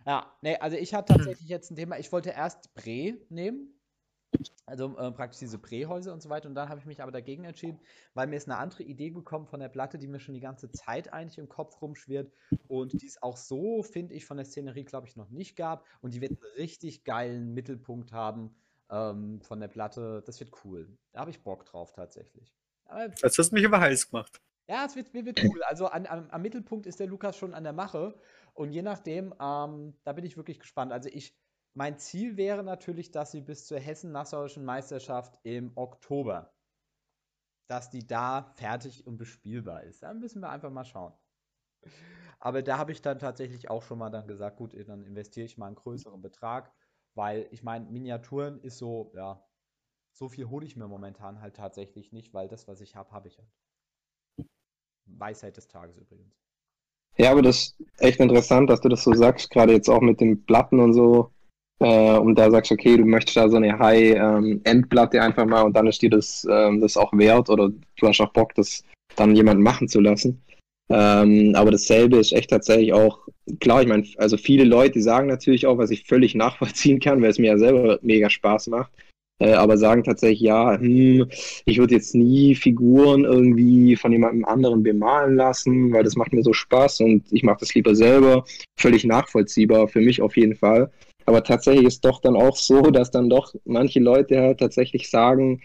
Ja, 0.06 0.36
nee, 0.42 0.56
also 0.58 0.78
ich 0.78 0.94
hatte 0.94 1.14
tatsächlich 1.14 1.48
jetzt 1.48 1.72
ein 1.72 1.76
Thema, 1.76 1.98
ich 1.98 2.12
wollte 2.12 2.30
erst 2.30 2.74
Bre 2.74 3.18
nehmen, 3.30 3.80
also 4.66 4.98
äh, 4.98 5.12
praktisch 5.12 5.40
diese 5.40 5.58
Bre-Häuser 5.58 6.14
und 6.14 6.22
so 6.22 6.30
weiter, 6.30 6.48
und 6.48 6.56
dann 6.56 6.70
habe 6.70 6.80
ich 6.80 6.86
mich 6.86 7.02
aber 7.02 7.12
dagegen 7.12 7.44
entschieden, 7.44 7.80
weil 8.14 8.28
mir 8.28 8.36
ist 8.36 8.48
eine 8.48 8.58
andere 8.58 8.84
Idee 8.84 9.10
gekommen 9.10 9.48
von 9.48 9.60
der 9.60 9.70
Platte, 9.70 9.98
die 9.98 10.08
mir 10.08 10.20
schon 10.20 10.36
die 10.36 10.42
ganze 10.42 10.70
Zeit 10.70 11.12
eigentlich 11.12 11.38
im 11.38 11.50
Kopf 11.50 11.82
rumschwirrt 11.82 12.32
und 12.68 13.02
die 13.02 13.08
es 13.08 13.22
auch 13.22 13.38
so, 13.38 13.84
finde 13.84 14.14
ich, 14.14 14.26
von 14.26 14.38
der 14.38 14.46
Szenerie, 14.46 14.84
glaube 14.84 15.08
ich, 15.08 15.16
noch 15.16 15.30
nicht 15.30 15.56
gab 15.56 15.86
und 16.02 16.14
die 16.14 16.22
wird 16.22 16.32
einen 16.32 16.52
richtig 16.58 17.04
geilen 17.04 17.54
Mittelpunkt 17.54 18.12
haben 18.12 18.56
ähm, 18.90 19.42
von 19.42 19.60
der 19.60 19.68
Platte, 19.68 20.24
das 20.26 20.40
wird 20.40 20.52
cool. 20.66 20.98
Da 21.14 21.22
habe 21.22 21.32
ich 21.32 21.44
Bock 21.44 21.66
drauf 21.66 21.92
tatsächlich. 21.94 22.56
Aber 22.86 23.06
Jetzt 23.08 23.38
hast 23.38 23.50
du 23.52 23.56
mich 23.56 23.66
aber 23.66 23.80
heiß 23.82 24.10
gemacht. 24.10 24.42
ja, 24.70 24.86
es 24.86 24.96
wird, 24.96 25.14
wird, 25.14 25.26
wird 25.26 25.44
cool. 25.44 25.62
Also 25.64 25.88
an, 25.88 26.06
am, 26.08 26.30
am 26.30 26.42
Mittelpunkt 26.42 26.86
ist 26.88 27.00
der 27.00 27.08
Lukas 27.08 27.38
schon 27.38 27.54
an 27.54 27.64
der 27.64 27.74
Mache. 27.74 28.16
Und 28.54 28.72
je 28.72 28.82
nachdem, 28.82 29.34
ähm, 29.40 29.96
da 30.04 30.14
bin 30.14 30.26
ich 30.26 30.38
wirklich 30.38 30.60
gespannt. 30.60 30.92
Also 30.92 31.10
ich, 31.10 31.36
mein 31.74 31.98
Ziel 32.00 32.38
wäre 32.38 32.64
natürlich, 32.64 33.12
dass 33.12 33.32
sie 33.32 33.42
bis 33.42 33.68
zur 33.68 33.80
Hessen-Nassauischen 33.80 34.64
Meisterschaft 34.66 35.40
im 35.44 35.72
Oktober, 35.76 36.54
dass 37.68 37.90
die 37.90 38.06
da 38.08 38.44
fertig 38.56 39.06
und 39.06 39.18
bespielbar 39.18 39.84
ist. 39.84 40.04
Da 40.04 40.14
müssen 40.14 40.42
wir 40.42 40.50
einfach 40.50 40.72
mal 40.72 40.86
schauen. 40.86 41.14
Aber 42.40 42.62
da 42.62 42.78
habe 42.78 42.92
ich 42.92 43.02
dann 43.02 43.20
tatsächlich 43.20 43.70
auch 43.70 43.84
schon 43.84 43.98
mal 44.00 44.10
dann 44.10 44.28
gesagt, 44.28 44.58
gut, 44.58 44.74
dann 44.88 45.04
investiere 45.04 45.46
ich 45.46 45.58
mal 45.58 45.68
einen 45.68 45.76
größeren 45.76 46.22
Betrag, 46.22 46.72
weil 47.16 47.48
ich 47.52 47.64
meine, 47.64 47.86
Miniaturen 47.86 48.62
ist 48.62 48.78
so, 48.78 49.12
ja, 49.16 49.44
so 50.12 50.30
viel 50.30 50.50
hole 50.50 50.66
ich 50.66 50.76
mir 50.76 50.88
momentan 50.88 51.42
halt 51.42 51.56
tatsächlich 51.56 52.12
nicht, 52.12 52.34
weil 52.34 52.48
das, 52.48 52.68
was 52.68 52.82
ich 52.82 52.96
habe, 52.96 53.12
habe 53.12 53.28
ich 53.28 53.38
halt. 53.38 53.50
Weisheit 55.08 55.56
des 55.58 55.68
Tages 55.68 55.98
übrigens. 55.98 56.36
Ja, 57.18 57.32
aber 57.32 57.42
das 57.42 57.58
ist 57.58 57.76
echt 58.00 58.20
interessant, 58.20 58.70
dass 58.70 58.82
du 58.82 58.90
das 58.90 59.04
so 59.04 59.14
sagst, 59.14 59.50
gerade 59.50 59.74
jetzt 59.74 59.90
auch 59.90 60.02
mit 60.02 60.20
den 60.20 60.44
Platten 60.46 60.80
und 60.80 60.94
so. 60.94 61.32
Äh, 61.80 62.18
und 62.18 62.36
da 62.36 62.50
sagst, 62.50 62.72
okay, 62.72 62.98
du 62.98 63.06
möchtest 63.06 63.38
da 63.38 63.50
so 63.50 63.58
eine 63.58 63.78
High-End-Platte 63.78 65.22
einfach 65.22 65.46
mal 65.46 65.62
und 65.62 65.74
dann 65.76 65.88
ist 65.88 66.02
dir 66.02 66.10
das, 66.10 66.48
ähm, 66.50 66.82
das 66.82 66.98
auch 66.98 67.14
wert 67.14 67.50
oder 67.50 67.70
du 67.70 68.08
hast 68.08 68.22
auch 68.22 68.32
Bock, 68.32 68.56
das 68.56 68.84
dann 69.16 69.36
jemanden 69.36 69.64
machen 69.64 69.88
zu 69.88 70.00
lassen. 70.00 70.42
Ähm, 70.90 71.54
aber 71.56 71.72
dasselbe 71.72 72.18
ist 72.18 72.32
echt 72.32 72.52
tatsächlich 72.52 72.94
auch, 72.94 73.28
klar, 73.60 73.82
ich 73.82 73.88
meine, 73.88 74.06
also 74.18 74.38
viele 74.38 74.64
Leute 74.64 75.02
sagen 75.02 75.28
natürlich 75.28 75.66
auch, 75.66 75.78
was 75.78 75.92
ich 75.92 76.06
völlig 76.06 76.36
nachvollziehen 76.36 77.00
kann, 77.00 77.22
weil 77.22 77.32
es 77.32 77.40
mir 77.40 77.48
ja 77.48 77.58
selber 77.58 78.00
mega 78.02 78.30
Spaß 78.30 78.68
macht, 78.68 78.92
äh, 79.40 79.54
aber 79.54 79.78
sagen 79.78 80.04
tatsächlich, 80.04 80.42
ja, 80.42 80.78
hm, 80.78 81.28
ich 81.66 81.78
würde 81.80 81.96
jetzt 81.96 82.16
nie 82.16 82.56
Figuren 82.56 83.26
irgendwie 83.26 83.96
von 83.96 84.12
jemandem 84.12 84.46
anderen 84.46 84.84
bemalen 84.84 85.36
lassen, 85.36 85.92
weil 85.92 86.04
das 86.04 86.16
macht 86.16 86.34
mir 86.34 86.44
so 86.44 86.54
Spaß 86.54 87.02
und 87.02 87.26
ich 87.32 87.44
mache 87.44 87.60
das 87.60 87.74
lieber 87.74 87.96
selber. 87.96 88.46
Völlig 88.80 89.04
nachvollziehbar, 89.04 89.88
für 89.88 90.02
mich 90.02 90.22
auf 90.22 90.38
jeden 90.38 90.56
Fall. 90.56 90.92
Aber 91.26 91.44
tatsächlich 91.44 91.86
ist 91.86 92.06
doch 92.06 92.22
dann 92.22 92.36
auch 92.36 92.56
so, 92.56 92.82
dass 92.92 93.12
dann 93.12 93.30
doch 93.30 93.54
manche 93.66 94.00
Leute 94.00 94.40
halt 94.40 94.60
tatsächlich 94.60 95.10
sagen, 95.10 95.62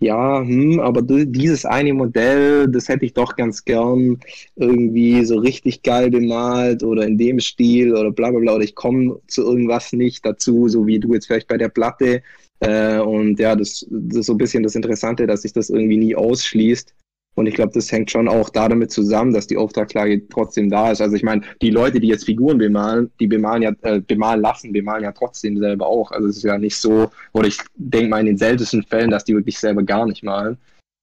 ja, 0.00 0.40
hm, 0.40 0.80
aber 0.80 1.02
dieses 1.02 1.64
eine 1.64 1.94
Modell, 1.94 2.68
das 2.68 2.88
hätte 2.88 3.04
ich 3.06 3.14
doch 3.14 3.36
ganz 3.36 3.64
gern 3.64 4.18
irgendwie 4.56 5.24
so 5.24 5.38
richtig 5.38 5.82
geil 5.82 6.10
bemalt 6.10 6.82
oder 6.82 7.06
in 7.06 7.16
dem 7.16 7.40
Stil 7.40 7.94
oder 7.94 8.10
bla 8.10 8.30
bla 8.30 8.40
bla 8.40 8.54
oder 8.56 8.64
ich 8.64 8.74
komme 8.74 9.20
zu 9.28 9.42
irgendwas 9.42 9.92
nicht 9.92 10.26
dazu, 10.26 10.68
so 10.68 10.86
wie 10.86 10.98
du 10.98 11.14
jetzt 11.14 11.26
vielleicht 11.26 11.48
bei 11.48 11.56
der 11.58 11.68
Platte. 11.68 12.22
Äh, 12.60 12.98
und 12.98 13.38
ja, 13.38 13.56
das, 13.56 13.86
das 13.90 14.18
ist 14.20 14.26
so 14.26 14.34
ein 14.34 14.38
bisschen 14.38 14.62
das 14.62 14.74
Interessante, 14.74 15.26
dass 15.26 15.42
sich 15.42 15.52
das 15.52 15.70
irgendwie 15.70 15.96
nie 15.96 16.16
ausschließt. 16.16 16.94
Und 17.34 17.46
ich 17.46 17.54
glaube, 17.54 17.72
das 17.74 17.90
hängt 17.90 18.10
schon 18.10 18.28
auch 18.28 18.48
da 18.48 18.68
damit 18.68 18.92
zusammen, 18.92 19.32
dass 19.32 19.46
die 19.46 19.56
Auftragslage 19.56 20.28
trotzdem 20.28 20.70
da 20.70 20.92
ist. 20.92 21.00
Also 21.00 21.16
ich 21.16 21.22
meine, 21.22 21.42
die 21.60 21.70
Leute, 21.70 21.98
die 21.98 22.08
jetzt 22.08 22.24
Figuren 22.24 22.58
bemalen, 22.58 23.10
die 23.18 23.26
bemalen 23.26 23.62
ja, 23.62 23.72
äh, 23.82 24.00
bemalen 24.00 24.40
lassen, 24.40 24.72
bemalen 24.72 25.02
ja 25.02 25.12
trotzdem 25.12 25.58
selber 25.58 25.86
auch. 25.86 26.12
Also 26.12 26.28
es 26.28 26.36
ist 26.36 26.44
ja 26.44 26.58
nicht 26.58 26.76
so, 26.76 27.10
oder 27.32 27.48
ich 27.48 27.58
denke 27.74 28.08
mal 28.08 28.20
in 28.20 28.26
den 28.26 28.38
seltensten 28.38 28.84
Fällen, 28.84 29.10
dass 29.10 29.24
die 29.24 29.34
wirklich 29.34 29.58
selber 29.58 29.82
gar 29.82 30.06
nicht 30.06 30.22
malen, 30.22 30.58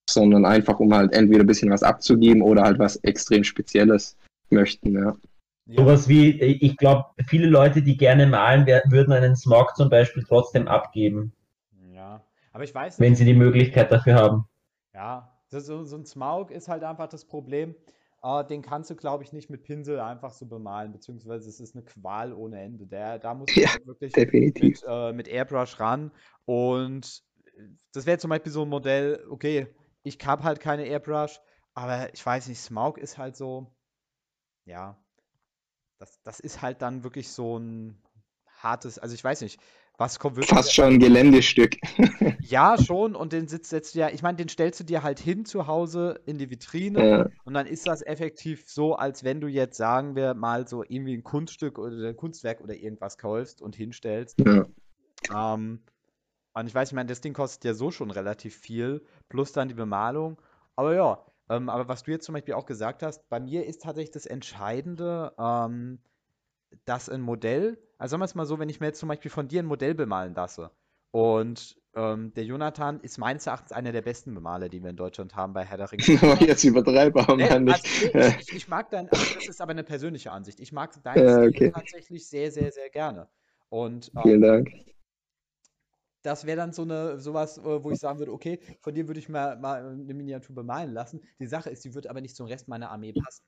sondern 0.10 0.46
einfach, 0.46 0.80
um 0.80 0.94
halt 0.94 1.14
entweder 1.14 1.44
ein 1.44 1.48
bisschen 1.48 1.70
was 1.70 1.84
abzugeben 1.84 2.42
oder 2.42 2.64
halt 2.64 2.80
was 2.80 2.96
extrem 2.98 3.44
Spezielles 3.44 4.18
möchten, 4.50 4.94
ja. 4.94 5.16
Sowas 5.68 6.10
wie, 6.10 6.32
ich 6.42 6.76
glaube, 6.76 7.06
viele 7.28 7.48
Leute, 7.48 7.82
die 7.82 7.96
gerne 7.96 8.28
malen, 8.28 8.66
würden 8.66 9.14
einen 9.14 9.36
Smog 9.36 9.76
zum 9.78 9.90
Beispiel 9.90 10.24
trotzdem 10.28 10.68
abgeben. 10.68 11.32
Ja, 11.94 12.26
aber 12.52 12.64
ich 12.64 12.76
weiß 12.76 13.00
nicht. 13.00 13.08
Wenn 13.08 13.16
sie 13.16 13.26
die 13.26 13.34
Möglichkeit 13.34 13.92
dafür 13.92 14.16
haben. 14.16 14.46
Ja, 14.94 15.31
so, 15.60 15.84
so 15.84 15.98
ein 15.98 16.06
Smaug 16.06 16.52
ist 16.52 16.68
halt 16.68 16.84
einfach 16.84 17.08
das 17.08 17.26
Problem. 17.26 17.76
Uh, 18.24 18.44
den 18.44 18.62
kannst 18.62 18.92
du, 18.92 18.96
glaube 18.96 19.24
ich, 19.24 19.34
nicht 19.34 19.50
mit 19.50 19.64
Pinsel 19.64 20.00
einfach 20.00 20.32
so 20.32 20.46
bemalen, 20.46 20.92
beziehungsweise 20.92 21.50
es 21.50 21.60
ist 21.60 21.76
eine 21.76 21.84
Qual 21.84 22.34
ohne 22.34 22.62
Ende. 22.62 22.86
Der, 22.86 23.18
da 23.18 23.34
muss 23.34 23.54
ja, 23.56 23.70
halt 23.70 23.88
wirklich 23.88 24.16
mit, 24.16 24.84
uh, 24.88 25.12
mit, 25.12 25.28
Airbrush 25.28 25.80
ran. 25.80 26.12
Und 26.46 27.24
das 27.94 28.06
wäre 28.06 28.20
zum 28.20 28.30
Beispiel 28.30 28.52
so 28.52 28.62
ein 28.62 28.70
Modell, 28.70 29.26
okay, 29.28 29.68
ich 30.04 30.20
habe 30.24 30.44
halt 30.44 30.60
keine 30.60 30.86
Airbrush, 30.86 31.42
aber 31.74 32.14
ich 32.14 32.24
weiß 32.24 32.48
nicht, 32.48 32.60
Smaug 32.60 33.00
ist 33.00 33.18
halt 33.18 33.36
so, 33.36 33.74
ja, 34.66 35.04
das, 35.98 36.22
das 36.22 36.40
ist 36.40 36.62
halt 36.62 36.84
dann 36.84 37.04
wirklich 37.04 37.32
so 37.32 37.58
ein 37.58 38.02
hartes, 38.46 39.00
also 39.00 39.16
ich 39.16 39.24
weiß 39.24 39.42
nicht, 39.42 39.60
was 39.98 40.20
kommt 40.20 40.36
wirklich. 40.36 40.56
Fast 40.56 40.74
schon 40.74 40.94
ein 40.94 41.00
Geländestück. 41.00 41.76
ja, 42.42 42.78
schon, 42.78 43.16
und 43.16 43.34
den 43.34 43.48
Sitz 43.48 43.70
setzt 43.70 43.96
du 43.96 44.00
ja, 44.00 44.10
ich 44.10 44.24
meine, 44.24 44.38
den 44.38 44.50
stellst 44.50 44.80
du 44.80 44.84
dir 44.84 45.04
halt 45.04 45.20
hin 45.20 45.46
zu 45.46 45.68
Hause 45.68 46.20
in 46.26 46.38
die 46.38 46.50
Vitrine 46.50 47.10
ja. 47.10 47.30
und 47.46 47.54
dann 47.54 47.68
ist 47.68 47.88
das 47.88 48.02
effektiv 48.02 48.64
so, 48.68 48.96
als 48.96 49.24
wenn 49.24 49.42
du 49.42 49.48
jetzt, 49.48 49.78
sagen 49.78 50.16
wir 50.16 50.34
mal, 50.34 50.68
so 50.68 50.84
irgendwie 50.84 51.14
ein 51.14 51.24
Kunststück 51.24 51.78
oder 51.78 52.10
ein 52.10 52.18
Kunstwerk 52.18 52.62
oder 52.62 52.76
irgendwas 52.76 53.18
kaufst 53.18 53.62
und 53.62 53.76
hinstellst. 53.76 54.40
Ja. 54.40 54.66
Ähm, 55.54 55.82
und 56.54 56.68
ich 56.68 56.76
weiß, 56.76 56.90
ich 56.90 56.96
meine, 56.96 57.10
das 57.10 57.22
Ding 57.22 57.34
kostet 57.34 57.64
ja 57.64 57.74
so 57.74 57.92
schon 57.92 58.12
relativ 58.12 58.56
viel, 58.56 59.06
plus 59.30 59.54
dann 59.54 59.70
die 59.70 59.76
Bemalung. 59.76 60.42
Aber 60.76 60.94
ja, 60.96 61.26
ähm, 61.50 61.70
aber 61.70 61.88
was 61.88 62.04
du 62.04 62.12
jetzt 62.12 62.26
zum 62.26 62.34
Beispiel 62.34 62.54
auch 62.54 62.66
gesagt 62.66 63.04
hast, 63.04 63.28
bei 63.30 63.40
mir 63.40 63.66
ist 63.66 63.84
tatsächlich 63.84 64.12
das 64.12 64.26
Entscheidende, 64.26 65.34
ähm, 65.38 66.00
dass 66.86 67.10
ein 67.10 67.22
Modell, 67.22 67.78
also 68.02 68.14
sagen 68.14 68.22
wir 68.22 68.26
es 68.26 68.36
mal 68.36 68.46
so, 68.48 68.58
wenn 68.58 68.68
ich 68.68 68.80
mir 68.80 68.88
jetzt 68.88 69.00
zum 69.00 69.10
Beispiel 69.10 69.30
von 69.30 69.48
dir 69.48 69.62
ein 69.62 69.68
Modell 69.68 69.94
bemalen 69.94 70.34
lasse 70.34 70.72
und 71.12 71.78
ähm, 71.94 72.34
der 72.34 72.46
Jonathan 72.46 73.00
ist 73.02 73.20
meines 73.20 73.46
Erachtens 73.46 73.74
einer 73.74 73.92
der 73.92 74.02
besten 74.02 74.34
Bemaler, 74.34 74.70
die 74.70 74.82
wir 74.82 74.90
in 74.90 74.96
Deutschland 74.96 75.36
haben 75.36 75.54
bei 75.54 75.64
Herr 75.64 75.78
der 75.78 75.92
Ringe. 75.92 76.04
jetzt 76.40 76.64
übertreibe 76.64 77.20
aber 77.20 77.36
nee. 77.36 77.44
Also, 77.44 77.84
ich, 78.40 78.56
ich, 78.56 78.68
mag 78.68 78.90
dein, 78.90 79.08
also 79.10 79.36
das 79.36 79.48
ist 79.48 79.62
aber 79.62 79.72
eine 79.72 79.84
persönliche 79.84 80.32
Ansicht. 80.32 80.60
Ich 80.62 80.72
mag 80.72 80.92
deinen 81.04 81.24
ja, 81.24 81.44
okay. 81.44 81.72
tatsächlich 81.72 82.28
sehr, 82.28 82.52
sehr, 82.52 82.72
sehr 82.72 82.90
gerne. 82.90 83.28
Und, 83.70 84.12
ähm, 84.16 84.22
Vielen 84.24 84.42
Dank 84.42 84.70
das 86.24 86.46
wäre 86.46 86.58
dann 86.58 86.72
so 86.72 86.84
eine 86.84 87.20
sowas, 87.20 87.58
äh, 87.58 87.84
wo 87.84 87.92
ich 87.92 88.00
sagen 88.00 88.20
würde, 88.20 88.32
okay, 88.32 88.60
von 88.80 88.94
dir 88.94 89.08
würde 89.08 89.20
ich 89.20 89.30
mal, 89.30 89.58
mal 89.58 89.86
eine 89.86 90.14
Miniatur 90.14 90.56
bemalen 90.56 90.94
lassen. 90.94 91.22
Die 91.40 91.48
Sache 91.48 91.70
ist, 91.70 91.84
die 91.84 91.94
wird 91.94 92.08
aber 92.08 92.22
nicht 92.22 92.36
zum 92.36 92.48
Rest 92.48 92.68
meiner 92.68 92.92
Armee 92.92 93.14
passen. 93.14 93.44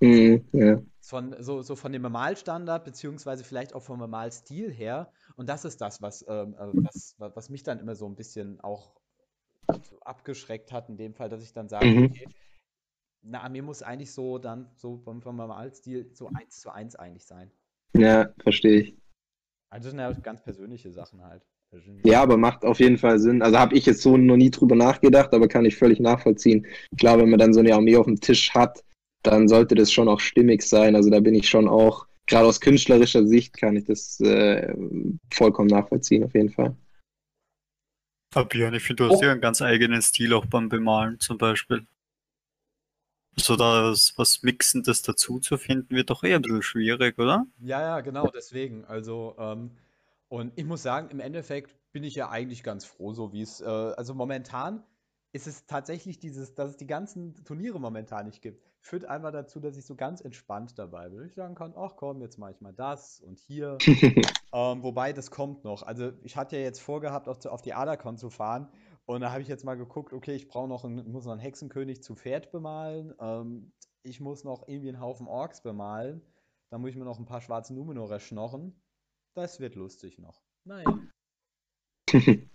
Mhm, 0.00 0.44
ja. 0.52 0.82
Von, 1.00 1.36
so, 1.38 1.62
so 1.62 1.76
von 1.76 1.92
dem 1.92 2.02
Bemalstandard, 2.02 2.84
beziehungsweise 2.84 3.44
vielleicht 3.44 3.74
auch 3.74 3.82
vom 3.82 3.98
Bemalstil 3.98 4.72
her. 4.72 5.12
Und 5.36 5.48
das 5.48 5.64
ist 5.64 5.80
das, 5.80 6.02
was, 6.02 6.24
ähm, 6.28 6.54
äh, 6.54 6.68
was, 6.72 7.14
was 7.18 7.48
mich 7.48 7.62
dann 7.62 7.78
immer 7.78 7.94
so 7.94 8.06
ein 8.06 8.16
bisschen 8.16 8.60
auch 8.60 8.92
abgeschreckt 10.02 10.72
hat, 10.72 10.88
in 10.88 10.96
dem 10.96 11.14
Fall, 11.14 11.28
dass 11.28 11.42
ich 11.42 11.52
dann 11.52 11.68
sage, 11.68 11.86
mhm. 11.86 12.04
okay, 12.06 12.28
eine 13.24 13.40
Armee 13.40 13.62
muss 13.62 13.82
eigentlich 13.82 14.12
so 14.12 14.38
dann, 14.38 14.70
so 14.76 14.98
vom, 14.98 15.22
vom 15.22 15.36
Bemalstil, 15.36 16.10
so 16.12 16.28
eins 16.34 16.60
zu 16.60 16.70
eins 16.70 16.96
eigentlich 16.96 17.24
sein. 17.24 17.50
Ja, 17.96 18.28
verstehe 18.42 18.80
ich. 18.80 18.96
Also 19.70 19.86
das 19.86 19.90
sind 19.90 20.00
ja 20.00 20.12
ganz 20.12 20.42
persönliche 20.42 20.92
Sachen 20.92 21.22
halt. 21.24 21.42
Ja, 22.04 22.22
aber 22.22 22.36
macht 22.36 22.64
auf 22.64 22.78
jeden 22.78 22.96
Fall 22.96 23.18
Sinn. 23.18 23.42
Also 23.42 23.58
habe 23.58 23.76
ich 23.76 23.86
jetzt 23.86 24.00
so 24.00 24.16
noch 24.16 24.36
nie 24.36 24.50
drüber 24.50 24.76
nachgedacht, 24.76 25.34
aber 25.34 25.48
kann 25.48 25.64
ich 25.64 25.76
völlig 25.76 25.98
nachvollziehen. 25.98 26.66
Klar, 26.96 27.18
wenn 27.18 27.28
man 27.28 27.38
dann 27.38 27.52
so 27.52 27.60
eine 27.60 27.74
Armee 27.74 27.96
auf 27.96 28.06
dem 28.06 28.20
Tisch 28.20 28.54
hat, 28.54 28.84
dann 29.26 29.48
sollte 29.48 29.74
das 29.74 29.92
schon 29.92 30.08
auch 30.08 30.20
stimmig 30.20 30.62
sein. 30.62 30.94
Also 30.96 31.10
da 31.10 31.20
bin 31.20 31.34
ich 31.34 31.48
schon 31.48 31.68
auch, 31.68 32.06
gerade 32.26 32.46
aus 32.46 32.60
künstlerischer 32.60 33.26
Sicht 33.26 33.56
kann 33.56 33.76
ich 33.76 33.84
das 33.84 34.20
äh, 34.20 34.74
vollkommen 35.32 35.68
nachvollziehen, 35.68 36.24
auf 36.24 36.34
jeden 36.34 36.50
Fall. 36.50 36.76
Fabian, 38.32 38.74
ich 38.74 38.82
finde, 38.82 39.04
du 39.04 39.10
hast 39.10 39.20
oh. 39.20 39.24
ja 39.24 39.32
einen 39.32 39.40
ganz 39.40 39.62
eigenen 39.62 40.02
Stil 40.02 40.34
auch 40.34 40.46
beim 40.46 40.68
Bemalen 40.68 41.18
zum 41.20 41.38
Beispiel. 41.38 41.86
So 43.38 43.56
da 43.56 43.90
was 43.90 44.42
Mixendes 44.42 45.02
dazu 45.02 45.38
zu 45.40 45.58
finden, 45.58 45.94
wird 45.94 46.10
doch 46.10 46.22
eher 46.22 46.36
ein 46.36 46.42
bisschen 46.42 46.62
schwierig, 46.62 47.18
oder? 47.18 47.46
Ja, 47.60 47.80
ja, 47.80 48.00
genau, 48.00 48.28
deswegen. 48.28 48.84
Also, 48.86 49.36
ähm, 49.38 49.70
und 50.28 50.52
ich 50.56 50.64
muss 50.64 50.82
sagen, 50.82 51.10
im 51.10 51.20
Endeffekt 51.20 51.74
bin 51.92 52.02
ich 52.02 52.14
ja 52.14 52.30
eigentlich 52.30 52.62
ganz 52.62 52.84
froh, 52.84 53.12
so 53.12 53.32
wie 53.32 53.42
es, 53.42 53.60
äh, 53.60 53.64
also 53.64 54.14
momentan 54.14 54.82
ist 55.32 55.46
es 55.46 55.66
tatsächlich 55.66 56.18
dieses, 56.18 56.54
dass 56.54 56.70
es 56.70 56.76
die 56.76 56.86
ganzen 56.86 57.34
Turniere 57.44 57.78
momentan 57.78 58.26
nicht 58.26 58.42
gibt, 58.42 58.62
führt 58.80 59.04
einfach 59.04 59.32
dazu, 59.32 59.60
dass 59.60 59.76
ich 59.76 59.84
so 59.84 59.96
ganz 59.96 60.20
entspannt 60.20 60.78
dabei 60.78 61.08
bin. 61.08 61.26
Ich 61.26 61.34
sagen 61.34 61.54
kann, 61.54 61.74
ach 61.76 61.96
komm, 61.96 62.20
jetzt 62.20 62.38
mache 62.38 62.52
ich 62.52 62.60
mal 62.60 62.72
das 62.72 63.20
und 63.20 63.40
hier. 63.40 63.76
ähm, 64.52 64.82
wobei, 64.82 65.12
das 65.12 65.30
kommt 65.30 65.64
noch. 65.64 65.82
Also 65.82 66.12
ich 66.22 66.36
hatte 66.36 66.56
ja 66.56 66.62
jetzt 66.62 66.80
vorgehabt, 66.80 67.28
auch 67.28 67.36
zu, 67.36 67.50
auf 67.50 67.62
die 67.62 67.74
Adacon 67.74 68.16
zu 68.16 68.30
fahren. 68.30 68.68
Und 69.04 69.20
da 69.20 69.30
habe 69.30 69.42
ich 69.42 69.48
jetzt 69.48 69.64
mal 69.64 69.76
geguckt, 69.76 70.12
okay, 70.12 70.34
ich 70.34 70.48
brauche 70.48 70.68
noch 70.68 70.84
einen, 70.84 71.10
muss 71.10 71.24
noch 71.24 71.32
einen 71.32 71.40
Hexenkönig 71.40 72.02
zu 72.02 72.14
Pferd 72.14 72.50
bemalen. 72.50 73.14
Ähm, 73.20 73.72
ich 74.02 74.20
muss 74.20 74.44
noch 74.44 74.68
irgendwie 74.68 74.88
einen 74.88 75.00
Haufen 75.00 75.26
Orks 75.26 75.62
bemalen. 75.62 76.22
Dann 76.70 76.80
muss 76.80 76.90
ich 76.90 76.96
mir 76.96 77.04
noch 77.04 77.18
ein 77.18 77.26
paar 77.26 77.40
schwarze 77.40 77.74
Numenorer 77.74 78.20
schnorren. 78.20 78.80
Das 79.34 79.60
wird 79.60 79.74
lustig 79.74 80.18
noch. 80.18 80.42
Naja. 80.64 80.86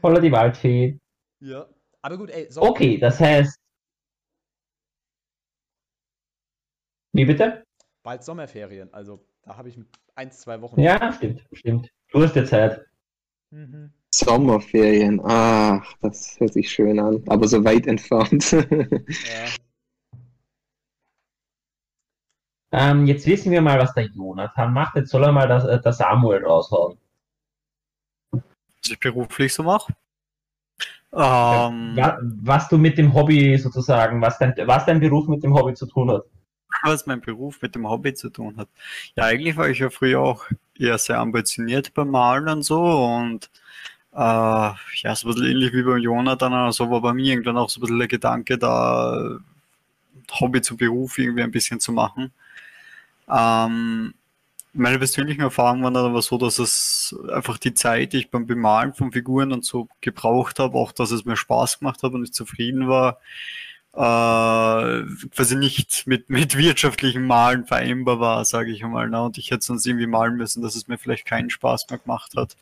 Voller 0.00 0.20
die 0.20 0.32
Waldfee. 0.32 0.98
Ja. 1.40 1.68
Aber 2.06 2.18
gut, 2.18 2.30
ey. 2.30 2.46
So 2.48 2.62
okay, 2.62 2.98
das 2.98 3.18
heißt. 3.18 3.58
Wie 7.12 7.24
bitte? 7.24 7.64
Bald 8.04 8.22
Sommerferien. 8.22 8.94
Also 8.94 9.26
da 9.42 9.56
habe 9.56 9.70
ich 9.70 9.80
ein, 10.14 10.30
zwei 10.30 10.60
Wochen. 10.62 10.80
Ja, 10.80 11.12
stimmt, 11.12 11.44
stimmt. 11.52 11.90
Du 12.12 12.22
hast 12.22 12.36
ja 12.36 12.44
Zeit. 12.44 12.86
Mhm. 13.50 13.92
Sommerferien. 14.14 15.20
Ach, 15.24 15.94
das 16.00 16.38
hört 16.38 16.52
sich 16.52 16.70
schön 16.70 17.00
an. 17.00 17.24
Aber 17.26 17.48
so 17.48 17.64
weit 17.64 17.88
entfernt. 17.88 18.52
ja. 18.52 19.46
Ähm, 22.70 23.06
jetzt 23.06 23.26
wissen 23.26 23.50
wir 23.50 23.62
mal, 23.62 23.80
was 23.80 23.94
der 23.94 24.04
Jonathan 24.04 24.72
macht. 24.72 24.94
Jetzt 24.94 25.10
soll 25.10 25.24
er 25.24 25.32
mal 25.32 25.48
das, 25.48 25.64
äh, 25.64 25.80
das 25.80 25.98
Samuel 25.98 26.44
raushauen. 26.44 27.00
Was 28.30 28.90
ich 28.90 29.00
beruflich 29.00 29.52
so 29.52 29.64
mache? 29.64 29.92
Ähm, 31.16 31.96
was, 32.42 32.68
du 32.68 32.76
mit 32.76 32.98
dem 32.98 33.14
Hobby 33.14 33.56
sozusagen, 33.56 34.20
was 34.20 34.38
dein, 34.38 34.54
was 34.66 34.84
dein 34.84 35.00
Beruf 35.00 35.28
mit 35.28 35.42
dem 35.42 35.54
Hobby 35.54 35.74
zu 35.74 35.86
tun 35.86 36.10
hat. 36.10 36.24
Was 36.82 37.06
mein 37.06 37.22
Beruf 37.22 37.62
mit 37.62 37.74
dem 37.74 37.88
Hobby 37.88 38.12
zu 38.12 38.28
tun 38.28 38.56
hat. 38.58 38.68
Ja, 39.14 39.24
eigentlich 39.24 39.56
war 39.56 39.68
ich 39.68 39.78
ja 39.78 39.88
früher 39.88 40.20
auch 40.20 40.44
eher 40.78 40.98
sehr 40.98 41.18
ambitioniert 41.18 41.94
beim 41.94 42.10
Malen 42.10 42.48
und 42.48 42.62
so 42.62 42.82
und 42.82 43.50
äh, 44.12 44.18
ja, 44.18 45.14
so 45.14 45.28
ein 45.28 45.34
bisschen 45.34 45.50
ähnlich 45.50 45.72
wie 45.72 45.82
beim 45.82 45.98
Jonathan, 45.98 46.52
also 46.52 46.90
war 46.90 47.00
bei 47.00 47.14
mir 47.14 47.32
irgendwann 47.32 47.56
auch 47.56 47.70
so 47.70 47.78
ein 47.78 47.82
bisschen 47.82 47.98
der 47.98 48.08
Gedanke, 48.08 48.58
da 48.58 49.38
Hobby 50.32 50.60
zu 50.60 50.76
Beruf 50.76 51.18
irgendwie 51.18 51.42
ein 51.42 51.50
bisschen 51.50 51.80
zu 51.80 51.92
machen. 51.92 52.32
Ähm, 53.28 54.14
meine 54.76 54.98
persönlichen 54.98 55.40
Erfahrungen 55.40 55.82
waren 55.82 55.94
dann 55.94 56.06
aber 56.06 56.22
so, 56.22 56.38
dass 56.38 56.58
es 56.58 57.14
einfach 57.32 57.58
die 57.58 57.74
Zeit, 57.74 58.12
die 58.12 58.18
ich 58.18 58.30
beim 58.30 58.46
Bemalen 58.46 58.94
von 58.94 59.12
Figuren 59.12 59.52
und 59.52 59.64
so 59.64 59.88
gebraucht 60.00 60.58
habe, 60.58 60.76
auch 60.76 60.92
dass 60.92 61.10
es 61.10 61.24
mir 61.24 61.36
Spaß 61.36 61.80
gemacht 61.80 62.02
hat 62.02 62.12
und 62.12 62.24
ich 62.24 62.32
zufrieden 62.32 62.88
war, 62.88 63.18
äh, 63.96 65.04
quasi 65.34 65.56
nicht 65.56 66.06
mit, 66.06 66.28
mit 66.28 66.56
wirtschaftlichem 66.56 67.26
Malen 67.26 67.64
vereinbar 67.64 68.20
war, 68.20 68.44
sage 68.44 68.70
ich 68.70 68.84
einmal. 68.84 69.08
Ne? 69.08 69.22
Und 69.22 69.38
ich 69.38 69.50
hätte 69.50 69.64
sonst 69.64 69.86
irgendwie 69.86 70.06
malen 70.06 70.36
müssen, 70.36 70.62
dass 70.62 70.76
es 70.76 70.86
mir 70.88 70.98
vielleicht 70.98 71.26
keinen 71.26 71.50
Spaß 71.50 71.86
mehr 71.88 71.98
gemacht 71.98 72.32
hat. 72.36 72.56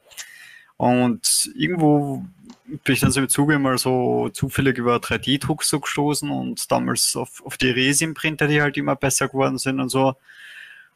Und 0.77 1.51
irgendwo 1.57 2.25
bin 2.67 2.95
ich 2.95 3.01
dann 3.01 3.11
so 3.11 3.21
im 3.21 3.29
Zuge 3.29 3.59
mal 3.59 3.79
so 3.79 4.29
zufällig 4.31 4.79
über 4.79 4.97
3D-Druck 4.97 5.65
so 5.65 5.81
gestoßen 5.81 6.31
und 6.31 6.71
damals 6.71 7.17
auf, 7.17 7.45
auf 7.45 7.57
die 7.57 7.71
Resin-Printer, 7.71 8.47
die 8.49 8.63
halt 8.63 8.77
immer 8.77 8.97
besser 8.97 9.29
geworden 9.29 9.59
sind 9.59 9.81
und 9.81 9.89
so. 9.89 10.15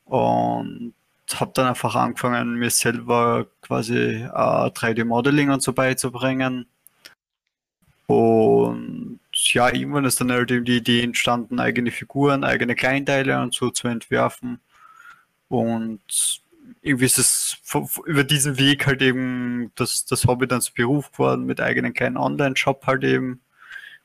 Und 0.05 0.95
habe 1.37 1.53
dann 1.55 1.67
einfach 1.67 1.95
angefangen, 1.95 2.55
mir 2.55 2.71
selber 2.71 3.47
quasi 3.63 3.97
äh, 3.97 4.29
3D-Modeling 4.29 5.51
und 5.51 5.63
so 5.63 5.73
beizubringen. 5.73 6.67
Und 8.07 9.21
ja, 9.33 9.73
irgendwann 9.73 10.07
ist 10.07 10.21
dann 10.21 10.33
halt 10.33 10.51
eben 10.51 10.65
die 10.65 10.79
Idee 10.79 11.03
entstanden, 11.03 11.61
eigene 11.61 11.91
Figuren, 11.91 12.43
eigene 12.45 12.75
Kleinteile 12.75 13.41
und 13.43 13.55
so 13.55 13.71
zu 13.71 13.89
entwerfen. 13.89 14.61
Und 15.49 16.01
irgendwie 16.83 17.05
ist 17.05 17.19
es 17.19 17.59
über 18.07 18.25
diesen 18.25 18.59
Weg 18.59 18.87
halt 18.87 19.03
eben 19.03 19.73
das, 19.75 20.07
das 20.07 20.25
Hobby 20.27 20.47
dann 20.47 20.61
zu 20.63 20.73
Beruf 20.75 21.13
geworden, 21.13 21.45
mit 21.45 21.61
eigenen 21.61 21.95
kleinen 21.95 22.17
Online-Shop 22.17 22.87
halt 22.87 23.05
eben, 23.05 23.41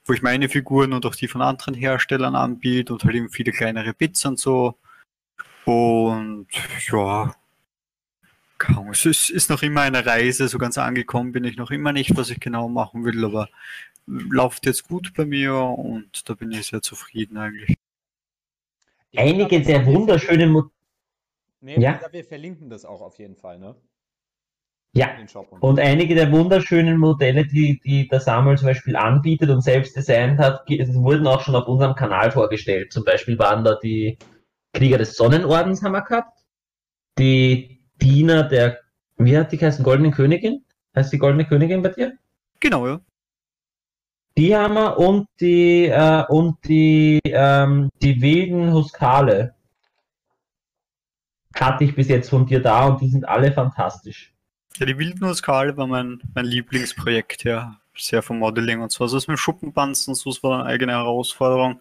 wo 0.05 0.13
ich 0.13 0.21
meine 0.21 0.49
Figuren 0.49 0.93
und 0.93 1.05
auch 1.05 1.15
die 1.15 1.27
von 1.29 1.41
anderen 1.41 1.73
Herstellern 1.73 2.35
anbiete 2.35 2.93
und 2.93 3.03
halt 3.05 3.15
eben 3.15 3.29
viele 3.29 3.51
kleinere 3.53 3.93
Bits 3.93 4.25
und 4.25 4.39
so. 4.39 4.77
Und 5.65 6.47
ja, 6.91 7.33
es 8.91 9.05
ist, 9.05 9.29
ist 9.29 9.49
noch 9.49 9.61
immer 9.61 9.81
eine 9.81 10.05
Reise, 10.05 10.47
so 10.47 10.57
ganz 10.57 10.77
angekommen 10.77 11.31
bin 11.31 11.43
ich 11.43 11.57
noch 11.57 11.71
immer 11.71 11.91
nicht, 11.91 12.15
was 12.15 12.29
ich 12.29 12.39
genau 12.39 12.69
machen 12.69 13.03
will, 13.03 13.23
aber 13.25 13.49
läuft 14.05 14.65
jetzt 14.65 14.87
gut 14.87 15.13
bei 15.15 15.25
mir 15.25 15.55
und 15.55 16.29
da 16.29 16.33
bin 16.33 16.51
ich 16.51 16.67
sehr 16.67 16.81
zufrieden 16.81 17.37
eigentlich. 17.37 17.77
Einige 19.15 19.65
wir 19.65 19.85
wunderschönen, 19.85 20.51
Mo 20.51 20.63
Nee, 21.61 21.79
Ja. 21.79 21.99
wir 22.11 22.25
verlinken 22.25 22.69
das 22.69 22.83
auch 22.83 23.01
auf 23.01 23.17
jeden 23.19 23.35
Fall, 23.37 23.57
ne? 23.57 23.75
ja, 24.95 25.09
und 25.59 25.79
einige 25.79 26.13
der 26.13 26.31
wunderschönen 26.31 26.97
Modelle, 26.97 27.47
die, 27.47 27.79
die 27.79 28.07
der 28.07 28.19
Samuel 28.19 28.57
zum 28.57 28.67
Beispiel 28.67 28.95
anbietet 28.95 29.49
und 29.49 29.61
selbst 29.61 29.95
designt 29.95 30.39
hat, 30.39 30.69
wurden 30.69 31.25
auch 31.25 31.41
schon 31.41 31.55
auf 31.55 31.67
unserem 31.67 31.95
Kanal 31.95 32.31
vorgestellt. 32.31 32.93
Zum 32.93 33.03
Beispiel 33.03 33.39
waren 33.39 33.63
da 33.63 33.75
die 33.81 34.19
Krieger 34.73 34.97
des 34.97 35.15
Sonnenordens 35.15 35.83
haben 35.83 35.93
wir 35.93 36.01
gehabt, 36.01 36.39
die 37.17 37.81
Diener 38.01 38.43
der, 38.43 38.79
wie 39.17 39.37
hat 39.37 39.51
die 39.51 39.57
geheißen, 39.57 39.83
Goldenen 39.83 40.11
Königin? 40.11 40.63
Heißt 40.95 41.13
die 41.13 41.17
Goldene 41.17 41.45
Königin 41.45 41.81
bei 41.81 41.89
dir? 41.89 42.13
Genau, 42.59 42.87
ja. 42.87 42.99
Die 44.35 44.55
haben 44.55 44.73
wir 44.73 44.97
und 44.97 45.27
die, 45.39 45.85
äh, 45.85 46.25
und 46.27 46.57
die, 46.65 47.19
ähm, 47.25 47.89
die 48.01 48.19
wilden 48.19 48.73
Huskale 48.73 49.53
hatte 51.55 51.83
ich 51.83 51.95
bis 51.95 52.07
jetzt 52.07 52.29
von 52.29 52.45
dir 52.45 52.61
da 52.61 52.87
und 52.87 53.01
die 53.01 53.09
sind 53.09 53.27
alle 53.27 53.51
fantastisch. 53.51 54.33
Ja, 54.77 54.87
die 54.87 54.97
Wildnussskala 54.97 55.77
war 55.77 55.87
mein, 55.87 56.19
mein 56.33 56.45
Lieblingsprojekt, 56.45 57.43
ja. 57.43 57.79
Sehr 57.95 58.23
vom 58.23 58.39
Modeling 58.39 58.81
und 58.81 58.91
so. 58.91 59.03
Also 59.03 59.17
das 59.17 59.27
mit 59.27 59.37
Schuppenpanzen, 59.37 60.15
so, 60.15 60.31
das 60.31 60.41
war 60.41 60.59
eine 60.59 60.65
eigene 60.65 60.93
Herausforderung. 60.93 61.79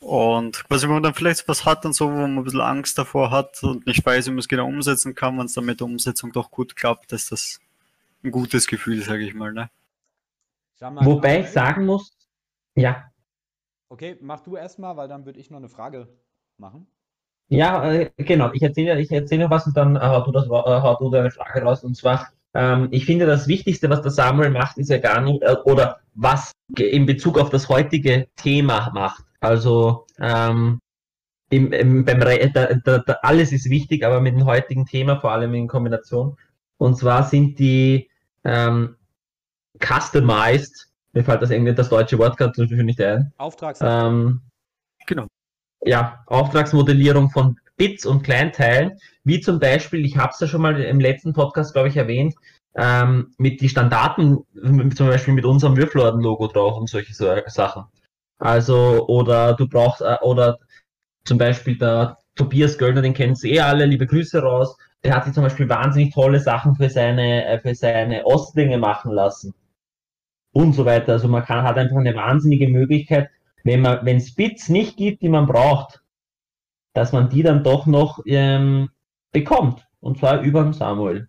Und 0.00 0.64
quasi, 0.64 0.86
wenn 0.86 0.94
man 0.94 1.02
dann 1.02 1.14
vielleicht 1.14 1.46
was 1.48 1.64
hat 1.64 1.84
und 1.84 1.92
so, 1.92 2.06
wo 2.06 2.16
man 2.16 2.36
ein 2.36 2.44
bisschen 2.44 2.60
Angst 2.60 2.98
davor 2.98 3.30
hat 3.30 3.62
und 3.62 3.86
nicht 3.86 4.04
weiß, 4.04 4.26
wie 4.26 4.30
man 4.30 4.38
es 4.38 4.48
genau 4.48 4.66
umsetzen 4.66 5.14
kann, 5.14 5.38
wenn 5.38 5.46
es 5.46 5.54
dann 5.54 5.64
mit 5.64 5.80
der 5.80 5.86
Umsetzung 5.86 6.32
doch 6.32 6.50
gut 6.50 6.76
klappt, 6.76 7.12
ist 7.12 7.32
das 7.32 7.60
ein 8.22 8.30
gutes 8.30 8.66
Gefühl, 8.66 9.02
sage 9.02 9.24
ich 9.24 9.34
mal. 9.34 9.52
Ne? 9.52 9.70
Mal, 10.80 11.04
Wobei 11.04 11.40
ich 11.40 11.46
Samuel. 11.48 11.52
sagen 11.52 11.86
muss, 11.86 12.12
ja, 12.76 13.10
Okay, 13.90 14.18
mach 14.20 14.40
du 14.40 14.56
erstmal, 14.56 14.96
weil 14.96 15.08
dann 15.08 15.24
würde 15.24 15.40
ich 15.40 15.50
noch 15.50 15.56
eine 15.58 15.70
Frage 15.70 16.08
machen. 16.58 16.86
Ja, 17.48 17.90
äh, 17.90 18.10
genau. 18.18 18.52
Ich 18.52 18.62
erzähle, 18.62 19.00
ich 19.00 19.10
erzähle 19.10 19.44
noch 19.44 19.50
was 19.50 19.66
und 19.66 19.76
dann 19.76 19.96
äh, 19.96 20.00
hau 20.00 20.22
du, 20.22 20.32
das, 20.32 20.44
äh, 20.44 20.48
hau 20.50 20.96
du 20.98 21.10
deine 21.10 21.30
Frage 21.30 21.62
raus. 21.62 21.82
Und 21.84 21.96
zwar, 21.96 22.28
ähm, 22.52 22.88
ich 22.90 23.06
finde, 23.06 23.24
das 23.24 23.48
Wichtigste, 23.48 23.88
was 23.88 24.02
der 24.02 24.10
Samuel 24.10 24.50
macht, 24.50 24.76
ist 24.76 24.90
ja 24.90 24.98
gar 24.98 25.22
nicht, 25.22 25.42
äh, 25.42 25.56
oder 25.64 26.00
was 26.14 26.52
in 26.76 27.06
Bezug 27.06 27.38
auf 27.38 27.48
das 27.48 27.70
heutige 27.70 28.28
Thema 28.36 28.90
macht. 28.92 29.24
Also, 29.40 30.06
ähm, 30.18 30.80
im, 31.50 31.72
im, 31.72 32.04
beim 32.04 32.22
Re 32.22 32.50
da, 32.52 32.74
da, 32.74 32.98
da, 32.98 33.12
alles 33.22 33.52
ist 33.52 33.70
wichtig, 33.70 34.04
aber 34.04 34.20
mit 34.20 34.34
dem 34.34 34.44
heutigen 34.44 34.84
Thema, 34.86 35.20
vor 35.20 35.32
allem 35.32 35.54
in 35.54 35.66
Kombination. 35.66 36.36
Und 36.76 36.96
zwar 36.96 37.24
sind 37.24 37.58
die 37.58 38.10
ähm, 38.44 38.96
customized, 39.80 40.88
mir 41.12 41.24
fällt 41.24 41.42
das 41.42 41.50
irgendwie 41.50 41.74
das 41.74 41.88
deutsche 41.88 42.18
Wort 42.18 42.36
gerade 42.36 42.60
natürlich 42.60 42.84
nicht 42.84 43.00
ein. 43.00 43.32
Auftrags. 43.38 43.80
Ähm, 43.82 44.42
Genau. 45.06 45.26
ja, 45.84 46.22
Auftragsmodellierung 46.26 47.30
von 47.30 47.58
Bits 47.78 48.04
und 48.04 48.22
Kleinteilen, 48.22 48.98
wie 49.24 49.40
zum 49.40 49.58
Beispiel, 49.58 50.04
ich 50.04 50.18
habe 50.18 50.32
es 50.34 50.40
ja 50.40 50.46
schon 50.46 50.60
mal 50.60 50.78
im 50.80 51.00
letzten 51.00 51.32
Podcast, 51.32 51.72
glaube 51.72 51.88
ich, 51.88 51.96
erwähnt, 51.96 52.34
ähm, 52.74 53.32
mit 53.38 53.60
die 53.62 53.70
Standarten, 53.70 54.38
zum 54.94 55.06
Beispiel 55.06 55.32
mit 55.32 55.46
unserem 55.46 55.76
Würfelorden-Logo 55.76 56.48
drauf 56.48 56.76
und 56.76 56.90
solche 56.90 57.14
so 57.14 57.34
Sachen. 57.46 57.84
Also, 58.38 59.06
oder 59.08 59.54
du 59.54 59.68
brauchst, 59.68 60.00
äh, 60.00 60.16
oder 60.22 60.58
zum 61.24 61.38
Beispiel 61.38 61.76
der 61.78 62.18
Tobias 62.36 62.78
Göllner, 62.78 63.02
den 63.02 63.14
kennen 63.14 63.34
Sie 63.34 63.52
eh 63.52 63.60
alle, 63.60 63.84
liebe 63.86 64.06
Grüße 64.06 64.40
raus, 64.40 64.76
der 65.04 65.14
hat 65.14 65.24
sich 65.24 65.34
zum 65.34 65.42
Beispiel 65.42 65.68
wahnsinnig 65.68 66.14
tolle 66.14 66.40
Sachen 66.40 66.74
für 66.76 66.88
seine, 66.88 67.44
äh, 67.46 67.60
für 67.60 67.74
seine 67.74 68.24
Ostlinge 68.24 68.78
machen 68.78 69.12
lassen. 69.12 69.54
Und 70.52 70.72
so 70.72 70.84
weiter. 70.84 71.12
Also 71.12 71.28
man 71.28 71.44
kann, 71.44 71.64
hat 71.64 71.76
einfach 71.76 71.96
eine 71.96 72.14
wahnsinnige 72.14 72.68
Möglichkeit, 72.68 73.30
wenn 73.64 73.82
man, 73.82 74.04
wenn 74.04 74.16
es 74.16 74.34
Bits 74.34 74.68
nicht 74.68 74.96
gibt, 74.96 75.22
die 75.22 75.28
man 75.28 75.46
braucht, 75.46 76.02
dass 76.94 77.12
man 77.12 77.28
die 77.28 77.42
dann 77.42 77.62
doch 77.62 77.86
noch 77.86 78.20
ähm, 78.26 78.90
bekommt. 79.32 79.86
Und 80.00 80.18
zwar 80.18 80.40
über 80.42 80.62
den 80.62 80.72
Samuel. 80.72 81.28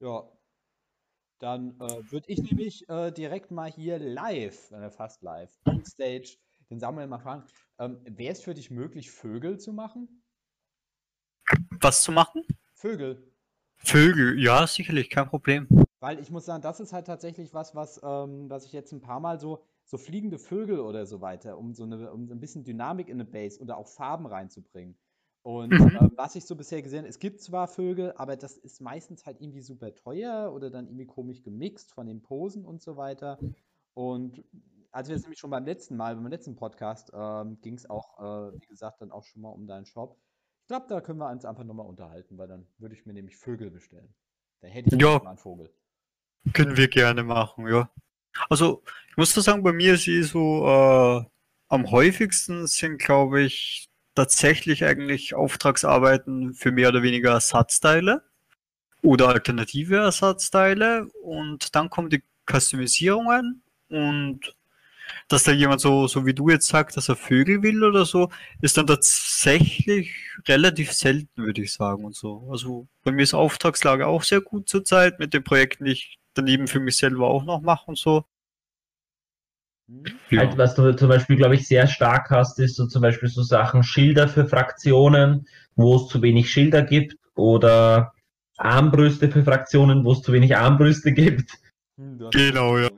Ja. 0.00 0.24
Dann 1.38 1.80
äh, 1.80 2.10
würde 2.10 2.28
ich 2.28 2.42
nämlich 2.42 2.88
äh, 2.88 3.12
direkt 3.12 3.50
mal 3.50 3.70
hier 3.70 3.98
live, 3.98 4.70
äh, 4.72 4.90
fast 4.90 5.22
live, 5.22 5.50
on 5.66 5.84
stage, 5.84 6.36
den 6.70 6.80
Samuel 6.80 7.06
mal 7.06 7.18
fragen. 7.18 7.44
Ähm, 7.78 8.00
Wäre 8.04 8.32
es 8.32 8.42
für 8.42 8.54
dich 8.54 8.70
möglich, 8.70 9.10
Vögel 9.10 9.58
zu 9.58 9.72
machen? 9.72 10.22
Was 11.80 12.02
zu 12.02 12.12
machen? 12.12 12.42
Vögel. 12.74 13.32
Vögel, 13.76 14.38
ja, 14.42 14.66
sicherlich, 14.66 15.10
kein 15.10 15.28
Problem. 15.28 15.68
Weil 16.00 16.18
ich 16.18 16.30
muss 16.30 16.44
sagen, 16.44 16.62
das 16.62 16.80
ist 16.80 16.92
halt 16.92 17.06
tatsächlich 17.06 17.54
was, 17.54 17.74
was, 17.74 18.00
ähm, 18.02 18.50
was 18.50 18.64
ich 18.64 18.72
jetzt 18.72 18.92
ein 18.92 19.00
paar 19.00 19.20
Mal 19.20 19.38
so, 19.38 19.64
so 19.84 19.96
fliegende 19.96 20.38
Vögel 20.38 20.80
oder 20.80 21.06
so 21.06 21.20
weiter, 21.20 21.56
um 21.56 21.74
so 21.74 21.84
eine, 21.84 22.12
um 22.12 22.26
so 22.26 22.34
ein 22.34 22.40
bisschen 22.40 22.64
Dynamik 22.64 23.08
in 23.08 23.14
eine 23.14 23.24
Base 23.24 23.60
oder 23.60 23.76
auch 23.76 23.86
Farben 23.86 24.26
reinzubringen. 24.26 24.98
Und 25.42 25.72
Mhm. 25.72 25.96
ähm, 25.96 26.12
was 26.16 26.34
ich 26.36 26.44
so 26.44 26.56
bisher 26.56 26.82
gesehen 26.82 27.00
habe, 27.00 27.08
es 27.08 27.18
gibt 27.18 27.40
zwar 27.40 27.68
Vögel, 27.68 28.12
aber 28.16 28.36
das 28.36 28.58
ist 28.58 28.80
meistens 28.80 29.24
halt 29.24 29.40
irgendwie 29.40 29.62
super 29.62 29.94
teuer 29.94 30.52
oder 30.52 30.70
dann 30.70 30.86
irgendwie 30.86 31.06
komisch 31.06 31.42
gemixt 31.42 31.92
von 31.92 32.06
den 32.06 32.22
Posen 32.22 32.64
und 32.64 32.82
so 32.82 32.96
weiter. 32.96 33.38
Und 33.94 34.44
als 34.92 35.08
wir 35.08 35.16
es 35.16 35.22
nämlich 35.22 35.38
schon 35.38 35.50
beim 35.50 35.64
letzten 35.64 35.96
Mal, 35.96 36.14
beim 36.16 36.26
letzten 36.26 36.56
Podcast, 36.56 37.10
ähm, 37.14 37.60
ging 37.62 37.74
es 37.74 37.88
auch, 37.88 38.18
äh, 38.18 38.60
wie 38.60 38.66
gesagt, 38.66 39.00
dann 39.00 39.10
auch 39.10 39.24
schon 39.24 39.42
mal 39.42 39.50
um 39.50 39.66
deinen 39.66 39.86
Shop. 39.86 40.18
Ich 40.62 40.68
glaube, 40.68 40.86
da 40.88 41.00
können 41.00 41.18
wir 41.18 41.30
uns 41.30 41.44
einfach 41.44 41.64
nochmal 41.64 41.86
unterhalten, 41.86 42.36
weil 42.36 42.48
dann 42.48 42.66
würde 42.78 42.94
ich 42.94 43.06
mir 43.06 43.14
nämlich 43.14 43.36
Vögel 43.36 43.70
bestellen. 43.70 44.14
Da 44.60 44.68
hätte 44.68 44.90
ich 44.90 45.00
Ja. 45.00 45.20
mal 45.22 45.30
einen 45.30 45.38
Vogel. 45.38 45.70
Können 46.52 46.76
wir 46.76 46.88
gerne 46.88 47.24
machen, 47.24 47.66
ja. 47.68 47.90
Also, 48.48 48.82
ich 49.10 49.16
muss 49.16 49.34
da 49.34 49.40
sagen, 49.40 49.62
bei 49.62 49.72
mir 49.72 49.94
ist 49.94 50.08
eh 50.08 50.22
so, 50.22 50.66
äh, 50.66 51.24
am 51.68 51.90
häufigsten 51.90 52.66
sind, 52.66 52.98
glaube 52.98 53.42
ich, 53.42 53.88
tatsächlich 54.18 54.84
eigentlich 54.84 55.34
Auftragsarbeiten 55.34 56.54
für 56.54 56.72
mehr 56.72 56.88
oder 56.88 57.02
weniger 57.02 57.30
Ersatzteile 57.30 58.22
oder 59.00 59.28
alternative 59.28 59.96
Ersatzteile 59.98 61.06
und 61.22 61.76
dann 61.76 61.88
kommen 61.88 62.10
die 62.10 62.24
Customisierungen 62.50 63.62
und 63.88 64.40
dass 65.28 65.44
da 65.44 65.52
jemand 65.52 65.80
so, 65.80 66.08
so 66.08 66.26
wie 66.26 66.34
du 66.34 66.48
jetzt 66.48 66.66
sagst, 66.66 66.96
dass 66.96 67.08
er 67.08 67.16
Vögel 67.16 67.62
will 67.62 67.84
oder 67.84 68.04
so, 68.04 68.28
ist 68.60 68.76
dann 68.76 68.88
tatsächlich 68.88 70.12
relativ 70.48 70.92
selten, 70.92 71.44
würde 71.44 71.62
ich 71.62 71.72
sagen 71.72 72.04
und 72.04 72.16
so. 72.16 72.48
Also 72.50 72.88
bei 73.04 73.12
mir 73.12 73.22
ist 73.22 73.34
Auftragslage 73.34 74.06
auch 74.06 74.24
sehr 74.24 74.40
gut 74.40 74.68
zurzeit 74.68 75.20
mit 75.20 75.32
den 75.32 75.44
Projekten, 75.44 75.84
die 75.84 75.92
ich 75.92 76.18
daneben 76.34 76.66
für 76.66 76.80
mich 76.80 76.96
selber 76.96 77.28
auch 77.28 77.44
noch 77.44 77.60
mache 77.60 77.86
und 77.86 77.98
so. 77.98 78.24
Hm? 79.88 80.04
Halt, 80.38 80.58
was 80.58 80.74
du 80.74 80.94
zum 80.94 81.08
Beispiel, 81.08 81.36
glaube 81.36 81.54
ich, 81.54 81.66
sehr 81.66 81.86
stark 81.86 82.30
hast, 82.30 82.58
ist 82.60 82.76
so 82.76 82.86
zum 82.86 83.02
Beispiel 83.02 83.28
so 83.28 83.42
Sachen 83.42 83.82
Schilder 83.82 84.28
für 84.28 84.46
Fraktionen, 84.46 85.46
wo 85.76 85.96
es 85.96 86.08
zu 86.08 86.20
wenig 86.22 86.50
Schilder 86.50 86.82
gibt, 86.82 87.16
oder 87.34 88.12
Armbrüste 88.58 89.30
für 89.30 89.42
Fraktionen, 89.44 90.04
wo 90.04 90.12
es 90.12 90.22
zu 90.22 90.32
wenig 90.32 90.56
Armbrüste 90.56 91.12
gibt. 91.12 91.52
Hm, 91.96 92.28
Genau, 92.32 92.74
recht. 92.74 92.92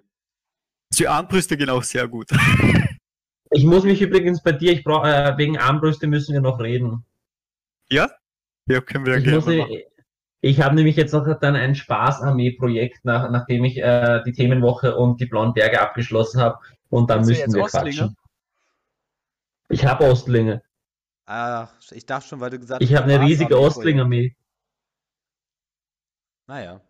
Die 0.98 1.06
Armbrüste 1.06 1.56
gehen 1.56 1.70
auch 1.70 1.82
sehr 1.82 2.08
gut. 2.08 2.28
Ich 3.52 3.64
muss 3.64 3.82
mich 3.82 4.00
übrigens 4.00 4.44
bei 4.44 4.52
dir, 4.52 4.70
ich 4.70 4.84
brauch, 4.84 5.04
äh, 5.04 5.36
wegen 5.36 5.58
Armbrüste 5.58 6.06
müssen 6.06 6.34
wir 6.34 6.40
noch 6.40 6.60
reden. 6.60 7.04
Ja? 7.90 8.08
Ja, 8.68 8.80
können 8.80 9.04
wir 9.04 9.16
Ich, 9.16 9.24
gerne 9.24 9.36
muss, 9.38 9.46
machen. 9.46 9.76
ich 10.40 10.60
habe 10.60 10.76
nämlich 10.76 10.94
jetzt 10.94 11.12
noch 11.12 11.26
dann 11.40 11.56
ein 11.56 11.74
Spaßarmee-Projekt, 11.74 13.04
nach, 13.04 13.28
nachdem 13.28 13.64
ich 13.64 13.78
äh, 13.78 14.22
die 14.24 14.30
Themenwoche 14.30 14.94
und 14.94 15.20
die 15.20 15.26
Blauen 15.26 15.52
Berge 15.52 15.80
abgeschlossen 15.80 16.40
habe. 16.40 16.60
Und 16.90 17.08
dann 17.10 17.20
Hast 17.20 17.28
müssen 17.28 17.54
wir 17.54 17.62
Ostlinge? 17.62 17.90
quatschen. 17.90 18.16
Ich 19.70 19.86
habe 19.86 20.04
Ostlinge. 20.04 20.62
Ach, 21.26 21.72
ich 21.92 22.04
dachte 22.06 22.28
schon, 22.28 22.40
weil 22.40 22.50
du 22.50 22.58
gesagt 22.58 22.82
Ich 22.82 22.94
habe 22.94 23.04
eine 23.04 23.24
riesige 23.24 23.56
am 23.56 23.62
Ostlingarmee. 23.62 24.34
Naja. 26.48 26.80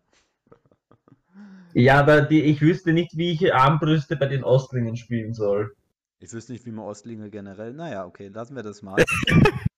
Ja, 1.73 1.99
aber 1.99 2.21
die, 2.23 2.41
ich 2.43 2.61
wüsste 2.61 2.93
nicht, 2.93 3.17
wie 3.17 3.31
ich 3.31 3.53
Armbrüste 3.53 4.15
bei 4.17 4.25
den 4.27 4.43
Ostlingen 4.43 4.97
spielen 4.97 5.33
soll. 5.33 5.73
Ich 6.19 6.31
wüsste 6.33 6.53
nicht, 6.53 6.65
wie 6.65 6.71
man 6.71 6.85
Ostlinge 6.85 7.29
generell. 7.29 7.73
Naja, 7.73 8.05
okay, 8.05 8.27
lassen 8.29 8.55
wir 8.55 8.63
das 8.63 8.81
mal. 8.81 9.03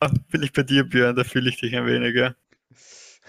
Ah, 0.00 0.10
Bin 0.30 0.42
ich 0.42 0.52
bei 0.52 0.62
dir, 0.62 0.84
Björn, 0.84 1.16
da 1.16 1.24
fühle 1.24 1.48
ich 1.50 1.58
dich 1.60 1.74
ein 1.76 1.86
wenig, 1.86 2.14
ja. 2.14 2.34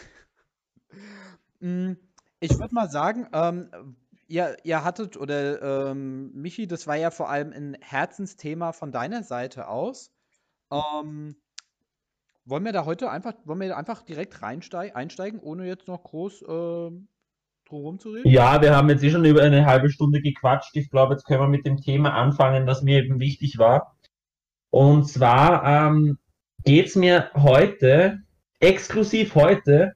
Mm, 1.60 1.94
Ich 2.40 2.58
würde 2.60 2.74
mal 2.74 2.90
sagen, 2.90 3.28
ähm, 3.34 3.96
ihr, 4.28 4.58
ihr 4.64 4.84
hattet, 4.84 5.18
oder 5.18 5.90
ähm, 5.92 6.32
Michi, 6.34 6.68
das 6.68 6.88
war 6.88 6.96
ja 6.96 7.12
vor 7.12 7.30
allem 7.30 7.52
ein 7.52 7.78
Herzensthema 7.82 8.74
von 8.74 8.92
deiner 8.92 9.24
Seite 9.24 9.68
aus. 9.68 10.12
Ähm, 10.72 11.36
wollen 12.46 12.64
wir 12.64 12.74
da 12.74 12.86
heute 12.86 13.10
einfach, 13.10 13.34
wollen 13.46 13.60
wir 13.60 13.78
einfach 13.78 14.04
direkt 14.04 14.42
reinsteigen, 14.42 14.96
einsteigen, 14.96 15.40
ohne 15.40 15.66
jetzt 15.68 15.88
noch 15.88 16.04
groß 16.04 16.46
ähm, 16.48 17.08
drum 17.66 18.00
zu 18.00 18.12
reden? 18.12 18.30
Ja, 18.30 18.62
wir 18.62 18.76
haben 18.76 18.90
jetzt 18.90 19.04
eh 19.04 19.10
schon 19.10 19.26
über 19.26 19.44
eine 19.44 19.66
halbe 19.66 19.90
Stunde 19.90 20.22
gequatscht. 20.22 20.76
Ich 20.76 20.90
glaube, 20.90 21.14
jetzt 21.14 21.26
können 21.26 21.42
wir 21.42 21.48
mit 21.48 21.66
dem 21.66 21.78
Thema 21.78 22.14
anfangen, 22.14 22.66
das 22.66 22.84
mir 22.84 23.04
eben 23.04 23.20
wichtig 23.20 23.58
war. 23.58 23.98
Und 24.70 25.10
zwar 25.10 25.64
ähm, 25.66 26.18
geht 26.64 26.88
es 26.88 26.96
mir 26.96 27.32
heute, 27.34 28.20
exklusiv 28.60 29.36
heute, 29.36 29.94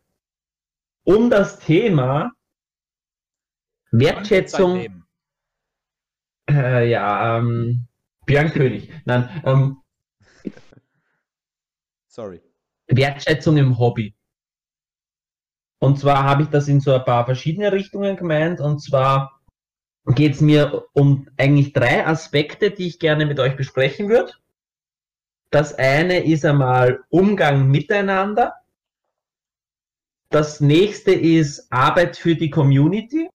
um 1.04 1.30
das 1.30 1.60
Thema 1.60 2.32
Wertschätzung. 3.92 5.04
Äh, 6.50 6.90
ja, 6.90 7.38
ähm, 7.38 7.88
Björn 8.26 8.52
König. 8.52 8.92
Nein, 9.06 9.42
ähm, 9.46 9.82
Sorry. 12.08 12.42
Wertschätzung 12.88 13.56
im 13.56 13.80
Hobby. 13.80 14.14
Und 15.80 15.98
zwar 15.98 16.24
habe 16.26 16.44
ich 16.44 16.50
das 16.50 16.68
in 16.68 16.82
so 16.82 16.94
ein 16.94 17.06
paar 17.06 17.26
verschiedene 17.26 17.72
Richtungen 17.72 18.18
gemeint. 18.18 18.60
Und 18.60 18.80
zwar 18.80 19.42
geht 20.06 20.34
es 20.34 20.42
mir 20.42 20.86
um 20.92 21.30
eigentlich 21.38 21.72
drei 21.72 22.06
Aspekte, 22.06 22.70
die 22.72 22.88
ich 22.88 23.00
gerne 23.00 23.26
mit 23.26 23.40
euch 23.40 23.56
besprechen 23.56 24.10
würde. 24.10 24.34
Das 25.52 25.74
eine 25.74 26.24
ist 26.26 26.44
einmal 26.44 27.04
Umgang 27.10 27.72
miteinander. 27.72 28.56
Das 30.30 30.60
nächste 30.60 31.14
ist 31.14 31.72
Arbeit 31.72 32.18
für 32.18 32.36
die 32.36 32.50
Community. 32.50 33.30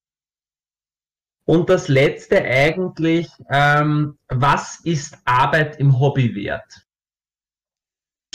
Und 1.47 1.71
das 1.71 1.87
letzte 1.87 2.43
eigentlich, 2.43 3.29
ähm, 3.49 4.19
was 4.29 4.81
ist 4.85 5.17
Arbeit 5.25 5.79
im 5.79 5.99
Hobby 5.99 6.35
wert? 6.35 6.87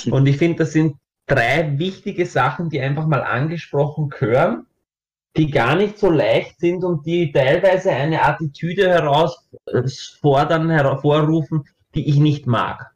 Und 0.10 0.26
ich 0.28 0.38
finde, 0.38 0.60
das 0.60 0.72
sind 0.72 0.96
drei 1.28 1.78
wichtige 1.78 2.26
Sachen, 2.26 2.70
die 2.70 2.80
einfach 2.80 3.06
mal 3.06 3.22
angesprochen 3.22 4.10
gehören, 4.10 4.66
die 5.36 5.52
gar 5.52 5.76
nicht 5.76 6.00
so 6.00 6.10
leicht 6.10 6.60
sind 6.60 6.84
und 6.86 7.06
die 7.06 7.32
teilweise 7.34 7.92
eine 7.92 8.24
Attitüde 8.24 8.90
herausfordern, 8.90 10.70
hervorrufen, 10.70 11.66
die 11.94 12.08
ich 12.08 12.18
nicht 12.18 12.48
mag. 12.48 12.92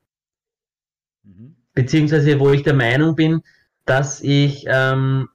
Mhm. 1.24 1.58
Beziehungsweise 1.74 2.40
wo 2.40 2.52
ich 2.52 2.64
der 2.64 2.74
Meinung 2.74 3.16
bin, 3.16 3.42
dass 3.86 4.22
ich 4.22 4.66
ähm, 4.68 5.28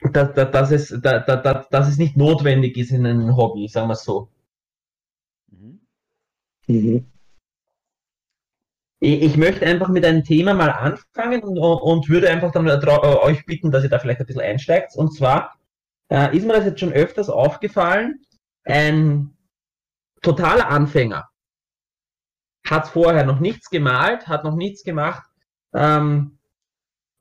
dass, 0.00 0.32
dass, 0.34 0.50
dass, 0.50 0.70
es, 0.70 0.88
dass, 1.00 1.26
dass, 1.26 1.68
dass 1.68 1.88
es 1.88 1.98
nicht 1.98 2.16
notwendig 2.16 2.76
ist 2.76 2.90
in 2.90 3.06
einem 3.06 3.36
Hobby, 3.36 3.68
sagen 3.68 3.88
wir 3.88 3.94
es 3.94 4.04
so. 4.04 4.28
Mhm. 5.50 5.80
Mhm. 6.66 7.06
Ich, 9.00 9.22
ich, 9.22 9.36
möchte 9.36 9.64
einfach 9.64 9.88
mit 9.88 10.04
einem 10.04 10.24
Thema 10.24 10.54
mal 10.54 10.70
anfangen 10.70 11.42
und, 11.42 11.58
und 11.58 12.08
würde 12.08 12.30
einfach 12.30 12.50
dann 12.50 12.66
äh, 12.66 12.96
euch 12.96 13.46
bitten, 13.46 13.70
dass 13.70 13.84
ihr 13.84 13.90
da 13.90 13.98
vielleicht 13.98 14.20
ein 14.20 14.26
bisschen 14.26 14.42
einsteigt. 14.42 14.96
Und 14.96 15.14
zwar 15.14 15.56
äh, 16.10 16.36
ist 16.36 16.46
mir 16.46 16.54
das 16.54 16.64
jetzt 16.64 16.80
schon 16.80 16.92
öfters 16.92 17.28
aufgefallen, 17.28 18.20
ein 18.64 19.36
totaler 20.22 20.68
Anfänger 20.68 21.28
hat 22.68 22.88
vorher 22.88 23.24
noch 23.24 23.40
nichts 23.40 23.70
gemalt, 23.70 24.28
hat 24.28 24.44
noch 24.44 24.54
nichts 24.54 24.82
gemacht, 24.82 25.28
ähm, 25.74 26.37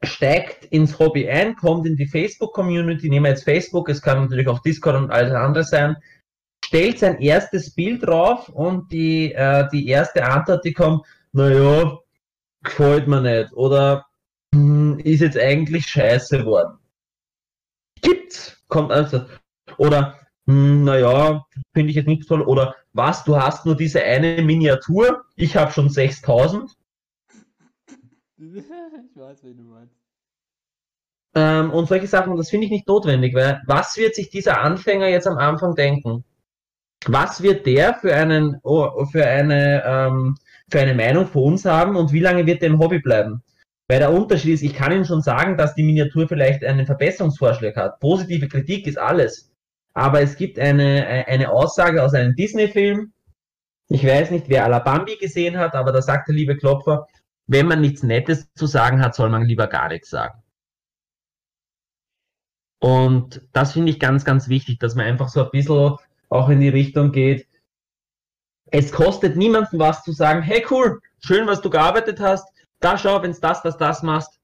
steigt 0.03 0.65
ins 0.65 0.99
Hobby 0.99 1.27
ein, 1.29 1.55
kommt 1.55 1.87
in 1.87 1.95
die 1.95 2.07
Facebook-Community, 2.07 3.09
nehmen 3.09 3.25
wir 3.25 3.31
jetzt 3.31 3.43
Facebook, 3.43 3.89
es 3.89 4.01
kann 4.01 4.21
natürlich 4.21 4.47
auch 4.47 4.59
Discord 4.59 4.95
und 4.95 5.11
alles 5.11 5.33
andere 5.33 5.63
sein, 5.63 5.97
stellt 6.63 6.99
sein 6.99 7.19
erstes 7.19 7.73
Bild 7.73 8.05
drauf 8.05 8.49
und 8.49 8.91
die, 8.91 9.33
äh, 9.33 9.67
die 9.71 9.87
erste 9.87 10.23
Antwort, 10.23 10.65
die 10.65 10.73
kommt, 10.73 11.05
naja, 11.31 11.97
gefällt 12.63 13.07
mir 13.07 13.21
nicht 13.21 13.53
oder 13.53 14.05
hm, 14.53 14.99
ist 14.99 15.21
jetzt 15.21 15.37
eigentlich 15.37 15.87
scheiße 15.87 16.45
worden. 16.45 16.77
Gibt's, 18.01 18.61
kommt 18.67 18.91
also, 18.91 19.25
oder 19.77 20.19
hm, 20.45 20.83
naja, 20.83 21.45
finde 21.73 21.89
ich 21.89 21.95
jetzt 21.95 22.07
nicht 22.07 22.27
toll, 22.27 22.41
oder 22.41 22.75
was, 22.93 23.23
du 23.23 23.37
hast 23.37 23.65
nur 23.65 23.75
diese 23.75 24.03
eine 24.03 24.41
Miniatur, 24.41 25.25
ich 25.35 25.55
habe 25.55 25.71
schon 25.71 25.89
6000 25.89 26.71
ich 28.39 29.15
weiß, 29.15 29.43
wie 29.43 29.55
du 29.55 29.63
meinst. 29.63 29.95
Ähm, 31.35 31.71
und 31.71 31.87
solche 31.87 32.07
Sachen, 32.07 32.35
das 32.37 32.49
finde 32.49 32.65
ich 32.65 32.71
nicht 32.71 32.87
notwendig, 32.87 33.35
weil 33.35 33.61
was 33.65 33.97
wird 33.97 34.15
sich 34.15 34.29
dieser 34.29 34.61
Anfänger 34.61 35.07
jetzt 35.07 35.27
am 35.27 35.37
Anfang 35.37 35.75
denken? 35.75 36.23
Was 37.05 37.41
wird 37.41 37.65
der 37.65 37.95
für 37.95 38.13
einen, 38.13 38.59
oh, 38.63 39.05
für 39.05 39.25
eine, 39.25 39.83
ähm, 39.85 40.35
für 40.69 40.79
eine 40.79 40.95
Meinung 40.95 41.27
von 41.27 41.43
uns 41.43 41.65
haben 41.65 41.95
und 41.95 42.11
wie 42.11 42.19
lange 42.19 42.45
wird 42.45 42.61
der 42.61 42.69
im 42.69 42.79
Hobby 42.79 42.99
bleiben? 42.99 43.43
Weil 43.87 43.99
der 43.99 44.11
Unterschied 44.11 44.53
ist, 44.53 44.63
ich 44.63 44.73
kann 44.73 44.91
Ihnen 44.91 45.05
schon 45.05 45.21
sagen, 45.21 45.57
dass 45.57 45.75
die 45.75 45.83
Miniatur 45.83 46.27
vielleicht 46.27 46.63
einen 46.63 46.85
Verbesserungsvorschlag 46.85 47.75
hat. 47.75 47.99
Positive 47.99 48.47
Kritik 48.47 48.85
ist 48.87 48.97
alles. 48.97 49.51
Aber 49.93 50.21
es 50.21 50.35
gibt 50.35 50.59
eine, 50.59 51.25
eine 51.27 51.49
Aussage 51.51 52.03
aus 52.03 52.13
einem 52.13 52.35
Disney-Film. 52.35 53.13
Ich 53.89 54.05
weiß 54.05 54.31
nicht, 54.31 54.49
wer 54.49 54.65
Alabambi 54.65 55.15
gesehen 55.17 55.57
hat, 55.57 55.73
aber 55.73 55.91
da 55.91 56.01
sagt 56.01 56.27
der 56.27 56.35
liebe 56.35 56.57
Klopfer, 56.57 57.07
wenn 57.47 57.67
man 57.67 57.81
nichts 57.81 58.03
Nettes 58.03 58.53
zu 58.53 58.67
sagen 58.67 59.01
hat, 59.01 59.15
soll 59.15 59.29
man 59.29 59.45
lieber 59.45 59.67
gar 59.67 59.87
nichts 59.87 60.09
sagen. 60.09 60.43
Und 62.79 63.41
das 63.53 63.73
finde 63.73 63.91
ich 63.91 63.99
ganz, 63.99 64.23
ganz 64.23 64.49
wichtig, 64.49 64.79
dass 64.79 64.95
man 64.95 65.05
einfach 65.05 65.29
so 65.29 65.43
ein 65.43 65.51
bisschen 65.51 65.95
auch 66.29 66.49
in 66.49 66.59
die 66.59 66.69
Richtung 66.69 67.11
geht. 67.11 67.47
Es 68.69 68.91
kostet 68.91 69.37
niemanden 69.37 69.79
was 69.79 70.03
zu 70.03 70.11
sagen, 70.11 70.41
hey 70.41 70.63
cool, 70.69 70.99
schön, 71.19 71.47
was 71.47 71.61
du 71.61 71.69
gearbeitet 71.69 72.19
hast. 72.19 72.47
Da 72.79 72.97
schau, 72.97 73.23
wenn 73.23 73.31
es 73.31 73.39
das, 73.39 73.63
das, 73.63 73.77
das 73.77 74.03
machst, 74.03 74.39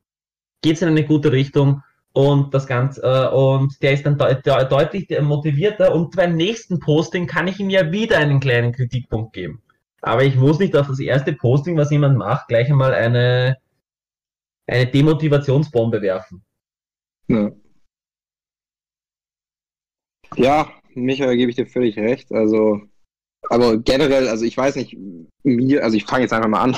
geht 0.61 0.77
es 0.77 0.81
in 0.81 0.87
eine 0.87 1.05
gute 1.05 1.31
Richtung 1.31 1.83
und 2.13 2.53
das 2.53 2.65
Ganze 2.65 3.01
äh, 3.01 3.35
und 3.35 3.81
der 3.83 3.93
ist 3.93 4.05
dann 4.05 4.17
de 4.17 4.41
de 4.41 4.69
deutlich 4.69 5.09
motivierter 5.21 5.93
und 5.93 6.15
beim 6.15 6.35
nächsten 6.35 6.79
Posting 6.79 7.27
kann 7.27 7.47
ich 7.47 7.59
ihm 7.59 7.69
ja 7.69 7.91
wieder 7.91 8.17
einen 8.17 8.39
kleinen 8.39 8.71
Kritikpunkt 8.71 9.33
geben. 9.33 9.61
Aber 10.03 10.23
ich 10.23 10.35
muss 10.35 10.59
nicht 10.59 10.75
auf 10.75 10.87
das 10.87 10.99
erste 10.99 11.31
Posting, 11.31 11.77
was 11.77 11.89
jemand 11.89 12.17
macht, 12.17 12.49
gleich 12.49 12.69
einmal 12.69 12.93
eine, 12.93 13.57
eine 14.67 14.85
Demotivationsbombe 14.85 16.01
werfen. 16.01 16.43
Ja. 17.29 17.51
ja, 20.35 20.69
Michael, 20.93 21.37
gebe 21.37 21.51
ich 21.51 21.55
dir 21.55 21.65
völlig 21.65 21.97
recht. 21.97 22.33
Also, 22.33 22.81
aber 23.49 23.77
generell, 23.77 24.27
also 24.27 24.43
ich 24.43 24.57
weiß 24.57 24.75
nicht, 24.75 24.97
mir, 25.43 25.83
also 25.83 25.95
ich 25.95 26.03
fange 26.03 26.23
jetzt 26.23 26.33
einfach 26.33 26.49
mal 26.49 26.61
an, 26.61 26.75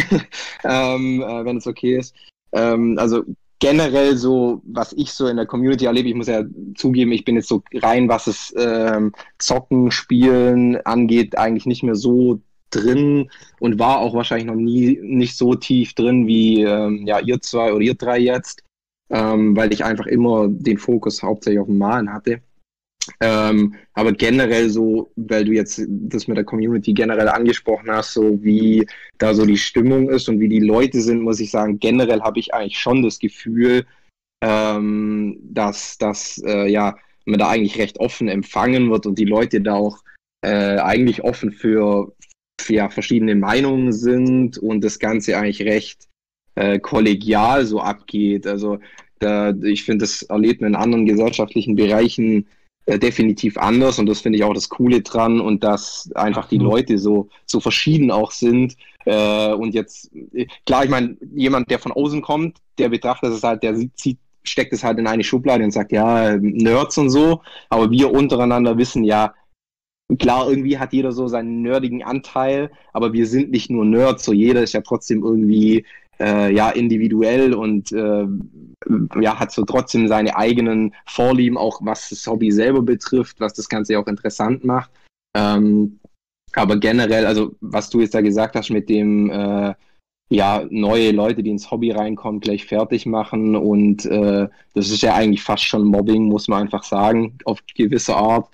ähm, 0.64 1.22
äh, 1.22 1.44
wenn 1.46 1.56
es 1.56 1.66
okay 1.66 1.96
ist. 1.96 2.14
Ähm, 2.52 2.98
also 2.98 3.24
generell 3.60 4.18
so, 4.18 4.60
was 4.66 4.92
ich 4.92 5.12
so 5.12 5.26
in 5.26 5.36
der 5.36 5.46
Community 5.46 5.86
erlebe, 5.86 6.10
ich 6.10 6.14
muss 6.14 6.28
ja 6.28 6.44
zugeben, 6.76 7.12
ich 7.12 7.24
bin 7.24 7.36
jetzt 7.36 7.48
so 7.48 7.62
rein, 7.76 8.10
was 8.10 8.26
es 8.26 8.54
ähm, 8.58 9.14
Zocken, 9.38 9.90
Spielen 9.90 10.76
angeht, 10.82 11.38
eigentlich 11.38 11.64
nicht 11.64 11.82
mehr 11.82 11.94
so 11.94 12.42
drin 12.70 13.30
und 13.60 13.78
war 13.78 13.98
auch 13.98 14.14
wahrscheinlich 14.14 14.46
noch 14.46 14.54
nie 14.54 14.98
nicht 15.02 15.36
so 15.36 15.54
tief 15.54 15.94
drin 15.94 16.26
wie 16.26 16.62
ähm, 16.62 17.06
ja, 17.06 17.20
ihr 17.20 17.40
zwei 17.40 17.72
oder 17.72 17.84
ihr 17.84 17.94
drei 17.94 18.18
jetzt, 18.18 18.62
ähm, 19.10 19.56
weil 19.56 19.72
ich 19.72 19.84
einfach 19.84 20.06
immer 20.06 20.48
den 20.48 20.78
Fokus 20.78 21.22
hauptsächlich 21.22 21.60
auf 21.60 21.66
dem 21.66 21.78
Malen 21.78 22.12
hatte. 22.12 22.40
Ähm, 23.20 23.74
aber 23.94 24.12
generell 24.12 24.68
so, 24.68 25.10
weil 25.16 25.44
du 25.44 25.52
jetzt 25.52 25.82
das 25.88 26.28
mit 26.28 26.36
der 26.36 26.44
Community 26.44 26.92
generell 26.92 27.28
angesprochen 27.28 27.90
hast, 27.90 28.12
so 28.12 28.42
wie 28.42 28.86
da 29.18 29.34
so 29.34 29.46
die 29.46 29.56
Stimmung 29.56 30.10
ist 30.10 30.28
und 30.28 30.40
wie 30.40 30.48
die 30.48 30.60
Leute 30.60 31.00
sind, 31.00 31.22
muss 31.22 31.40
ich 31.40 31.50
sagen, 31.50 31.78
generell 31.78 32.20
habe 32.20 32.38
ich 32.38 32.52
eigentlich 32.52 32.78
schon 32.78 33.02
das 33.02 33.18
Gefühl, 33.18 33.86
ähm, 34.42 35.38
dass, 35.42 35.98
dass 35.98 36.38
äh, 36.44 36.68
ja, 36.68 36.96
man 37.24 37.38
da 37.38 37.48
eigentlich 37.48 37.78
recht 37.78 37.98
offen 38.00 38.28
empfangen 38.28 38.90
wird 38.90 39.06
und 39.06 39.18
die 39.18 39.24
Leute 39.24 39.60
da 39.60 39.74
auch 39.74 40.02
äh, 40.42 40.78
eigentlich 40.78 41.24
offen 41.24 41.52
für, 41.52 42.12
ja, 42.68 42.88
verschiedene 42.90 43.34
Meinungen 43.34 43.92
sind 43.92 44.58
und 44.58 44.82
das 44.82 44.98
Ganze 44.98 45.36
eigentlich 45.36 45.62
recht 45.62 46.08
äh, 46.54 46.78
kollegial 46.78 47.64
so 47.66 47.80
abgeht. 47.80 48.46
Also 48.46 48.78
da, 49.20 49.52
ich 49.62 49.84
finde, 49.84 50.04
das 50.04 50.22
erlebt 50.22 50.60
man 50.60 50.70
in 50.70 50.76
anderen 50.76 51.06
gesellschaftlichen 51.06 51.76
Bereichen 51.76 52.46
äh, 52.86 52.98
definitiv 52.98 53.56
anders 53.58 53.98
und 53.98 54.06
das 54.06 54.20
finde 54.20 54.38
ich 54.38 54.44
auch 54.44 54.54
das 54.54 54.68
Coole 54.68 55.02
dran 55.02 55.40
und 55.40 55.64
dass 55.64 56.10
einfach 56.14 56.48
die 56.48 56.58
Leute 56.58 56.98
so, 56.98 57.28
so 57.46 57.60
verschieden 57.60 58.10
auch 58.10 58.30
sind. 58.30 58.76
Äh, 59.04 59.52
und 59.52 59.74
jetzt, 59.74 60.10
klar, 60.66 60.84
ich 60.84 60.90
meine, 60.90 61.16
jemand, 61.34 61.70
der 61.70 61.78
von 61.78 61.92
außen 61.92 62.22
kommt, 62.22 62.58
der 62.78 62.88
betrachtet 62.88 63.32
es 63.32 63.42
halt, 63.42 63.62
der 63.62 63.76
zieht 63.94 64.18
steckt 64.44 64.72
es 64.72 64.82
halt 64.82 64.98
in 64.98 65.06
eine 65.06 65.24
Schublade 65.24 65.62
und 65.62 65.70
sagt, 65.70 65.92
ja, 65.92 66.36
Nerds 66.38 66.98
und 66.98 67.10
so, 67.10 67.42
aber 67.68 67.90
wir 67.90 68.10
untereinander 68.10 68.78
wissen 68.78 69.04
ja, 69.04 69.34
klar, 70.16 70.48
irgendwie 70.48 70.78
hat 70.78 70.92
jeder 70.92 71.12
so 71.12 71.28
seinen 71.28 71.62
nerdigen 71.62 72.02
Anteil, 72.02 72.70
aber 72.92 73.12
wir 73.12 73.26
sind 73.26 73.50
nicht 73.50 73.70
nur 73.70 73.84
Nerds, 73.84 74.24
so 74.24 74.32
jeder 74.32 74.62
ist 74.62 74.72
ja 74.72 74.80
trotzdem 74.80 75.22
irgendwie 75.22 75.84
äh, 76.18 76.52
ja 76.52 76.70
individuell 76.70 77.54
und 77.54 77.92
äh, 77.92 78.26
ja 79.20 79.38
hat 79.38 79.52
so 79.52 79.64
trotzdem 79.64 80.08
seine 80.08 80.36
eigenen 80.36 80.94
Vorlieben, 81.06 81.58
auch 81.58 81.80
was 81.82 82.08
das 82.08 82.26
Hobby 82.26 82.50
selber 82.50 82.82
betrifft, 82.82 83.40
was 83.40 83.52
das 83.54 83.68
Ganze 83.68 83.98
auch 83.98 84.06
interessant 84.06 84.64
macht. 84.64 84.90
Ähm, 85.36 86.00
aber 86.54 86.78
generell, 86.78 87.26
also 87.26 87.54
was 87.60 87.90
du 87.90 88.00
jetzt 88.00 88.14
da 88.14 88.22
gesagt 88.22 88.56
hast 88.56 88.70
mit 88.70 88.88
dem 88.88 89.30
äh, 89.30 89.74
ja, 90.30 90.64
neue 90.70 91.12
Leute, 91.12 91.42
die 91.42 91.50
ins 91.50 91.70
Hobby 91.70 91.90
reinkommen, 91.90 92.40
gleich 92.40 92.66
fertig 92.66 93.06
machen. 93.06 93.56
Und 93.56 94.04
äh, 94.06 94.48
das 94.74 94.90
ist 94.90 95.02
ja 95.02 95.14
eigentlich 95.14 95.42
fast 95.42 95.64
schon 95.64 95.84
Mobbing, 95.84 96.24
muss 96.24 96.48
man 96.48 96.62
einfach 96.62 96.82
sagen, 96.82 97.38
auf 97.44 97.60
gewisse 97.74 98.14
Art 98.16 98.48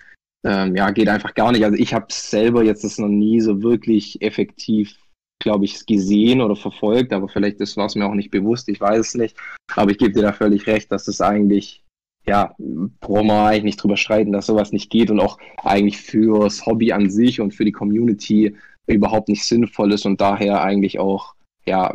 ähm, 0.45 0.77
ja, 0.77 0.91
geht 0.91 1.09
einfach 1.09 1.35
gar 1.35 1.53
nicht. 1.53 1.65
Also 1.65 1.77
ich 1.79 1.95
habe 1.95 2.07
selber 2.11 2.63
jetzt 2.63 2.85
das 2.85 2.99
noch 2.99 3.09
nie 3.09 3.41
so 3.41 3.63
wirklich 3.63 4.21
effektiv, 4.23 4.99
glaube 5.43 5.65
ich, 5.65 5.87
gesehen 5.87 6.41
oder 6.41 6.57
verfolgt, 6.57 7.13
aber 7.13 7.29
vielleicht 7.29 7.61
war 7.77 7.87
es 7.87 7.95
mir 7.95 8.07
auch 8.07 8.15
nicht 8.15 8.31
bewusst, 8.31 8.69
ich 8.69 8.81
weiß 8.81 9.09
es 9.09 9.15
nicht. 9.15 9.37
Aber 9.75 9.91
ich 9.91 9.99
gebe 9.99 10.13
dir 10.13 10.23
da 10.23 10.33
völlig 10.33 10.67
recht, 10.67 10.93
dass 10.93 11.05
das 11.05 11.21
eigentlich 11.21 11.85
ja, 12.27 12.55
brauchen 13.01 13.27
wir 13.27 13.45
eigentlich 13.47 13.65
nicht 13.65 13.83
drüber 13.83 13.97
streiten, 13.97 14.33
dass 14.33 14.47
sowas 14.47 14.73
nicht 14.73 14.91
geht 14.91 15.11
und 15.11 15.21
auch 15.21 15.39
eigentlich 15.59 15.99
fürs 15.99 16.65
Hobby 16.65 16.93
an 16.93 17.11
sich 17.11 17.41
und 17.41 17.55
für 17.55 17.65
die 17.65 17.73
Community 17.73 18.57
überhaupt 18.87 19.29
nicht 19.29 19.45
sinnvoll 19.45 19.93
ist 19.93 20.07
und 20.07 20.21
daher 20.21 20.63
eigentlich 20.63 20.99
auch, 20.99 21.35
ja, 21.67 21.95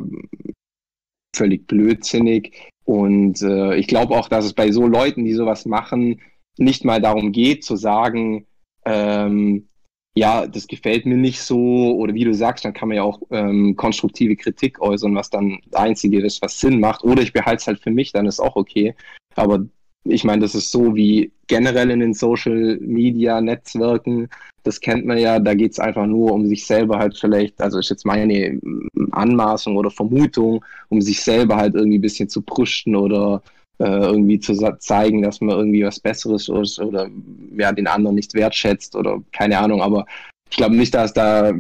völlig 1.36 1.68
blödsinnig. 1.68 2.70
Und 2.86 3.42
äh, 3.42 3.76
ich 3.76 3.88
glaube 3.88 4.16
auch, 4.16 4.30
dass 4.30 4.46
es 4.46 4.54
bei 4.54 4.72
so 4.72 4.88
Leuten, 4.88 5.24
die 5.24 5.34
sowas 5.34 5.66
machen, 5.66 6.22
nicht 6.60 6.86
mal 6.86 7.02
darum 7.02 7.32
geht 7.32 7.64
zu 7.64 7.76
sagen, 7.76 8.46
ähm, 8.86 9.70
ja, 10.16 10.48
das 10.48 10.68
gefällt 10.68 11.06
mir 11.06 11.16
nicht 11.16 11.42
so 11.42 11.96
oder 11.96 12.14
wie 12.14 12.26
du 12.26 12.34
sagst, 12.34 12.66
dann 12.66 12.74
kann 12.74 12.90
man 12.90 12.98
ja 12.98 13.04
auch 13.04 13.22
ähm, 13.32 13.76
konstruktive 13.76 14.36
Kritik 14.36 14.82
äußern, 14.82 15.16
was 15.16 15.30
dann 15.30 15.60
das 15.70 15.80
Einzige 15.82 16.22
ist, 16.22 16.42
was 16.42 16.60
Sinn 16.60 16.80
macht. 16.80 17.04
Oder 17.04 17.22
ich 17.22 17.32
behalte 17.34 17.62
es 17.62 17.68
halt 17.68 17.80
für 17.80 17.92
mich, 17.92 18.12
dann 18.12 18.26
ist 18.26 18.40
auch 18.40 18.56
okay. 18.56 18.96
Aber 19.36 19.66
ich 20.04 20.24
meine, 20.24 20.42
das 20.42 20.56
ist 20.56 20.72
so 20.72 20.96
wie 20.96 21.32
generell 21.48 21.92
in 21.92 22.00
den 22.00 22.14
Social 22.14 22.78
Media 22.82 23.40
Netzwerken. 23.40 24.30
Das 24.64 24.80
kennt 24.80 25.06
man 25.06 25.18
ja, 25.18 25.40
da 25.40 25.54
geht 25.54 25.72
es 25.72 25.80
einfach 25.80 26.06
nur 26.06 26.34
um 26.34 26.48
sich 26.48 26.66
selber 26.66 27.00
halt 27.00 27.18
vielleicht, 27.18 27.62
also 27.62 27.80
ist 27.80 27.90
jetzt 27.90 28.06
meine 28.06 28.60
Anmaßung 29.12 29.78
oder 29.78 29.90
Vermutung, 29.90 30.64
um 30.90 31.02
sich 31.02 31.22
selber 31.22 31.56
halt 31.56 31.76
irgendwie 31.76 32.00
ein 32.00 32.02
bisschen 32.02 32.30
zu 32.30 32.42
pushen 32.42 32.96
oder 32.96 33.42
irgendwie 33.86 34.40
zu 34.40 34.54
zeigen, 34.80 35.22
dass 35.22 35.40
man 35.42 35.56
irgendwie 35.56 35.86
was 35.86 36.00
Besseres 36.00 36.50
ist 36.50 36.80
oder 36.80 37.08
ja, 37.56 37.72
den 37.72 37.88
anderen 37.88 38.16
nicht 38.16 38.34
wertschätzt 38.34 38.96
oder 38.96 39.22
keine 39.32 39.58
Ahnung, 39.58 39.82
aber 39.82 40.06
ich 40.52 40.58
glaube 40.58 40.76
nicht, 40.76 40.94
dass 40.94 41.14
da, 41.14 41.54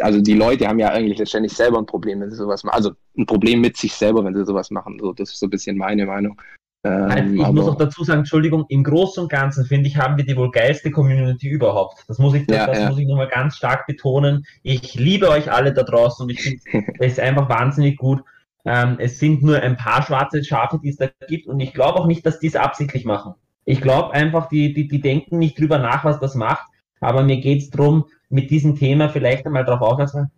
also 0.00 0.20
die 0.20 0.34
Leute 0.34 0.66
haben 0.66 0.78
ja 0.78 0.88
eigentlich 0.88 1.18
letztendlich 1.18 1.52
selber 1.52 1.78
ein 1.78 1.86
Problem, 1.86 2.20
wenn 2.20 2.30
sie 2.30 2.36
sowas 2.36 2.64
machen. 2.64 2.76
Also 2.76 2.92
ein 3.16 3.26
Problem 3.26 3.60
mit 3.60 3.76
sich 3.76 3.92
selber, 3.92 4.24
wenn 4.24 4.34
sie 4.34 4.46
sowas 4.46 4.70
machen. 4.70 4.98
So, 4.98 5.12
das 5.12 5.30
ist 5.30 5.40
so 5.40 5.46
ein 5.46 5.50
bisschen 5.50 5.76
meine 5.76 6.06
Meinung. 6.06 6.40
Ähm, 6.82 7.38
ich 7.38 7.46
muss 7.48 7.68
auch 7.68 7.76
dazu 7.76 8.04
sagen, 8.04 8.20
Entschuldigung, 8.20 8.64
im 8.70 8.82
Großen 8.82 9.22
und 9.22 9.28
Ganzen 9.28 9.66
finde 9.66 9.88
ich, 9.88 9.98
haben 9.98 10.16
wir 10.16 10.24
die 10.24 10.36
wohl 10.36 10.50
geilste 10.50 10.90
Community 10.90 11.48
überhaupt. 11.48 12.04
Das 12.08 12.18
muss 12.18 12.32
ich, 12.32 12.48
ja, 12.50 12.66
das 12.66 12.78
ja. 12.78 12.88
muss 12.88 12.98
ich 12.98 13.06
nochmal 13.06 13.28
ganz 13.28 13.56
stark 13.56 13.86
betonen. 13.86 14.46
Ich 14.62 14.94
liebe 14.94 15.28
euch 15.28 15.52
alle 15.52 15.74
da 15.74 15.82
draußen 15.82 16.22
und 16.22 16.30
ich 16.30 16.40
finde, 16.40 16.62
es 16.98 17.12
ist 17.12 17.20
einfach 17.20 17.50
wahnsinnig 17.50 17.98
gut. 17.98 18.22
Ähm, 18.64 18.96
es 18.98 19.18
sind 19.18 19.42
nur 19.42 19.60
ein 19.60 19.76
paar 19.76 20.02
schwarze 20.02 20.44
Schafe, 20.44 20.78
die 20.82 20.90
es 20.90 20.96
da 20.96 21.08
gibt 21.28 21.46
und 21.46 21.60
ich 21.60 21.72
glaube 21.72 21.98
auch 21.98 22.06
nicht, 22.06 22.24
dass 22.26 22.38
die 22.38 22.48
es 22.48 22.56
absichtlich 22.56 23.04
machen. 23.04 23.34
Ich 23.64 23.80
glaube 23.80 24.12
einfach, 24.12 24.48
die, 24.48 24.74
die, 24.74 24.88
die 24.88 25.00
denken 25.00 25.38
nicht 25.38 25.58
drüber 25.58 25.78
nach, 25.78 26.04
was 26.04 26.20
das 26.20 26.34
macht, 26.34 26.66
aber 27.00 27.22
mir 27.22 27.40
geht 27.40 27.62
es 27.62 27.70
darum, 27.70 28.06
mit 28.28 28.50
diesem 28.50 28.76
Thema 28.76 29.08
vielleicht 29.08 29.46
einmal 29.46 29.64
darauf 29.64 29.80
aufmerksam 29.80 30.30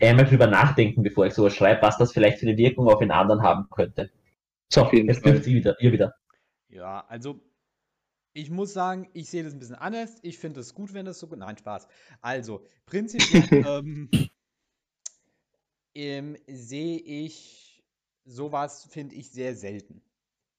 einmal 0.00 0.26
drüber 0.26 0.46
nachdenken, 0.46 1.02
bevor 1.02 1.26
ich 1.26 1.34
sowas 1.34 1.54
schreibe, 1.54 1.82
was 1.82 1.98
das 1.98 2.12
vielleicht 2.12 2.38
für 2.38 2.46
eine 2.46 2.56
Wirkung 2.56 2.88
auf 2.88 3.00
den 3.00 3.10
anderen 3.10 3.42
haben 3.42 3.68
könnte. 3.70 4.10
So, 4.72 4.88
jetzt 4.92 5.24
dürft 5.24 5.46
ihr 5.46 5.54
wieder, 5.54 5.80
ihr 5.80 5.92
wieder. 5.92 6.14
Ja, 6.68 7.04
also 7.08 7.40
ich 8.32 8.50
muss 8.50 8.72
sagen, 8.72 9.08
ich 9.12 9.28
sehe 9.28 9.44
das 9.44 9.52
ein 9.52 9.58
bisschen 9.58 9.76
anders. 9.76 10.18
Ich 10.22 10.38
finde 10.38 10.60
es 10.60 10.74
gut, 10.74 10.92
wenn 10.94 11.06
das 11.06 11.18
so. 11.18 11.28
Nein, 11.34 11.56
Spaß. 11.56 11.86
Also, 12.20 12.64
prinzipiell 12.86 13.64
ähm, 13.66 14.10
ähm, 15.94 16.36
sehe 16.46 16.98
ich 16.98 17.84
sowas, 18.24 18.84
finde 18.90 19.14
ich, 19.14 19.30
sehr 19.30 19.54
selten. 19.54 20.02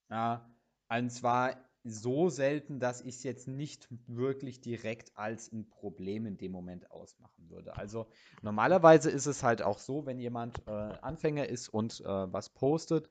Ja, 0.10 0.50
und 0.90 1.10
zwar 1.10 1.56
so 1.84 2.30
selten, 2.30 2.80
dass 2.80 3.02
ich 3.02 3.18
es 3.18 3.24
jetzt 3.24 3.48
nicht 3.48 3.88
wirklich 4.08 4.60
direkt 4.60 5.16
als 5.16 5.52
ein 5.52 5.70
Problem 5.70 6.26
in 6.26 6.38
dem 6.38 6.52
Moment 6.52 6.90
ausmachen 6.90 7.48
würde. 7.50 7.76
Also 7.78 8.08
normalerweise 8.42 9.12
ist 9.12 9.28
es 9.28 9.44
halt 9.44 9.62
auch 9.62 9.78
so, 9.78 10.06
wenn 10.08 10.20
jemand 10.20 10.58
äh, 10.68 10.72
Anfänger 10.72 11.48
ist 11.48 11.70
und 11.70 12.02
äh, 12.02 12.06
was 12.06 12.50
postet, 12.50 13.10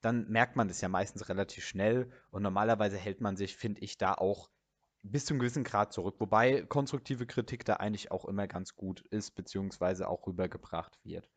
dann 0.00 0.28
merkt 0.28 0.56
man 0.56 0.66
das 0.66 0.80
ja 0.80 0.88
meistens 0.88 1.28
relativ 1.28 1.64
schnell 1.64 2.10
und 2.30 2.42
normalerweise 2.42 2.96
hält 2.96 3.20
man 3.20 3.36
sich, 3.36 3.56
finde 3.56 3.82
ich, 3.82 3.98
da 3.98 4.14
auch 4.14 4.50
bis 5.02 5.24
zu 5.24 5.34
einem 5.34 5.40
gewissen 5.40 5.64
Grad 5.64 5.92
zurück, 5.92 6.16
wobei 6.18 6.62
konstruktive 6.62 7.26
Kritik 7.26 7.64
da 7.64 7.74
eigentlich 7.74 8.10
auch 8.10 8.24
immer 8.24 8.48
ganz 8.48 8.74
gut 8.74 9.00
ist, 9.10 9.36
beziehungsweise 9.36 10.08
auch 10.08 10.26
rübergebracht 10.26 10.98
wird. 11.04 11.30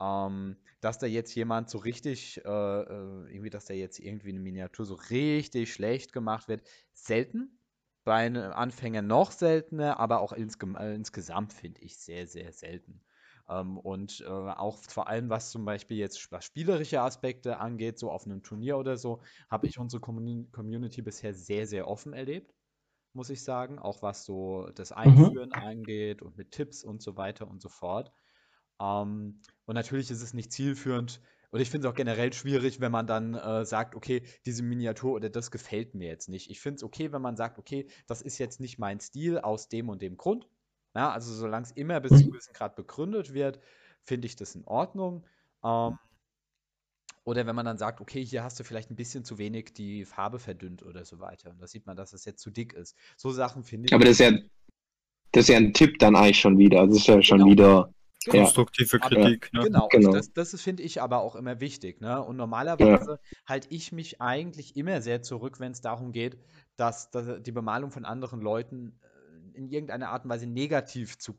Ähm, 0.00 0.56
dass 0.80 0.98
da 0.98 1.06
jetzt 1.06 1.34
jemand 1.34 1.70
so 1.70 1.78
richtig, 1.78 2.44
äh, 2.44 2.48
äh 2.48 3.32
irgendwie, 3.32 3.50
dass 3.50 3.64
da 3.66 3.74
jetzt 3.74 3.98
irgendwie 3.98 4.30
eine 4.30 4.40
Miniatur 4.40 4.86
so 4.86 4.94
richtig 4.94 5.72
schlecht 5.72 6.12
gemacht 6.12 6.48
wird, 6.48 6.62
selten. 6.92 7.58
Bei 8.04 8.14
einem 8.14 8.52
Anfänger 8.52 9.02
noch 9.02 9.32
seltener, 9.32 9.98
aber 10.00 10.20
auch 10.20 10.32
insge 10.32 10.66
äh, 10.78 10.94
insgesamt 10.94 11.52
finde 11.52 11.82
ich 11.82 11.98
sehr, 11.98 12.26
sehr 12.26 12.52
selten. 12.52 13.02
Ähm, 13.48 13.78
und 13.78 14.20
äh, 14.20 14.28
auch 14.28 14.78
vor 14.78 15.08
allem, 15.08 15.30
was 15.30 15.50
zum 15.50 15.64
Beispiel 15.64 15.96
jetzt 15.96 16.30
was 16.30 16.44
spielerische 16.44 17.00
Aspekte 17.00 17.58
angeht, 17.58 17.98
so 17.98 18.10
auf 18.10 18.26
einem 18.26 18.42
Turnier 18.42 18.78
oder 18.78 18.96
so, 18.96 19.22
habe 19.50 19.66
ich 19.66 19.78
unsere 19.78 20.00
Community 20.00 21.02
bisher 21.02 21.34
sehr, 21.34 21.66
sehr 21.66 21.88
offen 21.88 22.12
erlebt, 22.12 22.54
muss 23.14 23.30
ich 23.30 23.42
sagen. 23.42 23.78
Auch 23.78 24.02
was 24.02 24.24
so 24.24 24.68
das 24.74 24.90
mhm. 24.90 24.96
Einführen 24.96 25.48
mhm. 25.50 25.54
angeht 25.54 26.22
und 26.22 26.36
mit 26.36 26.52
Tipps 26.52 26.84
und 26.84 27.02
so 27.02 27.16
weiter 27.16 27.48
und 27.48 27.62
so 27.62 27.68
fort. 27.68 28.12
Ähm, 28.80 29.40
und 29.68 29.74
natürlich 29.74 30.10
ist 30.10 30.22
es 30.22 30.32
nicht 30.32 30.50
zielführend, 30.50 31.20
und 31.50 31.60
ich 31.60 31.70
finde 31.70 31.86
es 31.86 31.92
auch 31.92 31.96
generell 31.96 32.32
schwierig, 32.32 32.80
wenn 32.80 32.92
man 32.92 33.06
dann 33.06 33.34
äh, 33.34 33.64
sagt, 33.64 33.94
okay, 33.94 34.22
diese 34.44 34.62
Miniatur 34.62 35.12
oder 35.12 35.30
das 35.30 35.50
gefällt 35.50 35.94
mir 35.94 36.08
jetzt 36.08 36.28
nicht. 36.28 36.50
Ich 36.50 36.60
finde 36.60 36.76
es 36.76 36.82
okay, 36.82 37.12
wenn 37.12 37.22
man 37.22 37.36
sagt, 37.36 37.58
okay, 37.58 37.86
das 38.06 38.20
ist 38.20 38.38
jetzt 38.38 38.60
nicht 38.60 38.78
mein 38.78 39.00
Stil 39.00 39.38
aus 39.38 39.68
dem 39.68 39.88
und 39.88 40.02
dem 40.02 40.16
Grund. 40.16 40.46
Ja, 40.94 41.10
also 41.10 41.32
solange 41.32 41.64
es 41.64 41.72
immer 41.72 42.00
bis 42.00 42.10
zu 42.10 42.16
einem 42.16 42.32
gewissen 42.32 42.52
Grad 42.52 42.76
begründet 42.76 43.32
wird, 43.32 43.60
finde 44.02 44.26
ich 44.26 44.36
das 44.36 44.54
in 44.54 44.64
Ordnung. 44.64 45.24
Ähm, 45.64 45.98
oder 47.24 47.46
wenn 47.46 47.56
man 47.56 47.66
dann 47.66 47.78
sagt, 47.78 48.00
okay, 48.00 48.24
hier 48.24 48.42
hast 48.42 48.58
du 48.60 48.64
vielleicht 48.64 48.90
ein 48.90 48.96
bisschen 48.96 49.24
zu 49.24 49.38
wenig 49.38 49.72
die 49.74 50.04
Farbe 50.04 50.38
verdünnt 50.38 50.82
oder 50.82 51.04
so 51.04 51.18
weiter. 51.18 51.50
Und 51.50 51.60
da 51.60 51.66
sieht 51.66 51.86
man, 51.86 51.96
dass 51.96 52.12
es 52.12 52.24
jetzt 52.24 52.42
zu 52.42 52.50
dick 52.50 52.72
ist. 52.74 52.96
So 53.16 53.30
Sachen 53.30 53.64
finde 53.64 53.86
ich. 53.86 53.94
Aber 53.94 54.04
das 54.04 54.12
ist 54.12 54.20
ja, 54.20 54.32
das 55.32 55.44
ist 55.44 55.48
ja 55.48 55.56
ein 55.56 55.72
Tipp 55.72 55.98
dann 55.98 56.16
eigentlich 56.16 56.40
schon 56.40 56.58
wieder. 56.58 56.86
Das 56.86 56.96
ist 56.96 57.06
ja 57.06 57.22
schon 57.22 57.38
genau. 57.38 57.50
wieder. 57.50 57.94
Konstruktive 58.26 58.98
ja. 58.98 59.08
Kritik. 59.08 59.52
Ne? 59.52 59.64
Genau, 59.64 59.88
genau. 59.88 60.12
das, 60.12 60.32
das 60.32 60.60
finde 60.60 60.82
ich 60.82 61.00
aber 61.00 61.20
auch 61.20 61.36
immer 61.36 61.60
wichtig. 61.60 62.00
Ne? 62.00 62.22
Und 62.22 62.36
normalerweise 62.36 63.12
ja. 63.12 63.36
halte 63.46 63.68
ich 63.70 63.92
mich 63.92 64.20
eigentlich 64.20 64.76
immer 64.76 65.00
sehr 65.00 65.22
zurück, 65.22 65.60
wenn 65.60 65.72
es 65.72 65.80
darum 65.80 66.12
geht, 66.12 66.38
dass, 66.76 67.10
dass 67.10 67.42
die 67.42 67.52
Bemalung 67.52 67.90
von 67.90 68.04
anderen 68.04 68.40
Leuten 68.40 68.98
in 69.54 69.68
irgendeiner 69.70 70.10
Art 70.10 70.24
und 70.24 70.30
Weise 70.30 70.46
negativ 70.46 71.18
zu, 71.18 71.38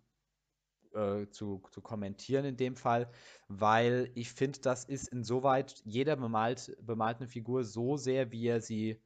äh, 0.93 1.27
zu, 1.29 1.63
zu 1.71 1.81
kommentieren 1.81 2.45
in 2.45 2.57
dem 2.57 2.75
Fall, 2.75 3.09
weil 3.47 4.11
ich 4.15 4.31
finde, 4.31 4.59
das 4.59 4.85
ist 4.85 5.07
insoweit, 5.07 5.81
jeder 5.85 6.15
bemalt, 6.15 6.75
bemalt 6.81 7.17
eine 7.17 7.27
Figur 7.27 7.63
so 7.63 7.97
sehr, 7.97 8.31
wie 8.31 8.47
er 8.47 8.61
sie, 8.61 9.01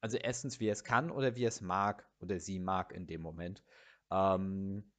also 0.00 0.16
erstens, 0.16 0.60
wie 0.60 0.68
er 0.68 0.72
es 0.72 0.84
kann 0.84 1.10
oder 1.10 1.36
wie 1.36 1.44
er 1.44 1.48
es 1.48 1.60
mag 1.60 2.06
oder 2.20 2.40
sie 2.40 2.58
mag 2.58 2.92
in 2.92 3.06
dem 3.06 3.20
Moment. 3.20 3.62
Ähm, 4.10 4.90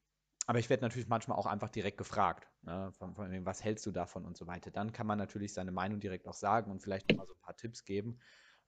aber 0.47 0.59
ich 0.59 0.69
werde 0.69 0.83
natürlich 0.83 1.09
manchmal 1.09 1.37
auch 1.37 1.45
einfach 1.45 1.69
direkt 1.69 1.97
gefragt, 1.97 2.47
ne, 2.61 2.89
von, 2.93 3.13
von, 3.13 3.45
was 3.45 3.63
hältst 3.63 3.85
du 3.85 3.91
davon 3.91 4.25
und 4.25 4.37
so 4.37 4.47
weiter. 4.47 4.71
Dann 4.71 4.93
kann 4.93 5.05
man 5.05 5.17
natürlich 5.17 5.53
seine 5.53 5.73
Meinung 5.73 5.99
direkt 5.99 6.25
auch 6.25 6.33
sagen 6.33 6.71
und 6.71 6.81
vielleicht 6.81 7.13
mal 7.15 7.27
so 7.27 7.33
ein 7.33 7.41
paar 7.41 7.57
Tipps 7.57 7.83
geben. 7.83 8.17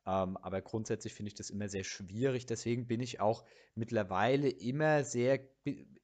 Ähm, 0.06 0.36
aber 0.38 0.62
grundsätzlich 0.62 1.14
finde 1.14 1.30
ich 1.30 1.36
das 1.36 1.50
immer 1.50 1.70
sehr 1.70 1.86
schwierig. 1.86 2.46
Deswegen 2.46 2.86
bin 2.86 3.00
ich 3.00 3.22
auch 3.22 3.46
mittlerweile 3.76 4.50
immer 4.50 5.06
sehr, 5.06 5.40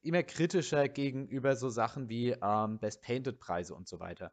immer 0.00 0.22
kritischer 0.22 0.88
gegenüber 0.88 1.56
so 1.56 1.68
Sachen 1.68 2.08
wie 2.08 2.30
ähm, 2.30 2.78
Best 2.78 3.02
Painted 3.02 3.38
Preise 3.38 3.74
und 3.74 3.86
so 3.86 4.00
weiter. 4.00 4.32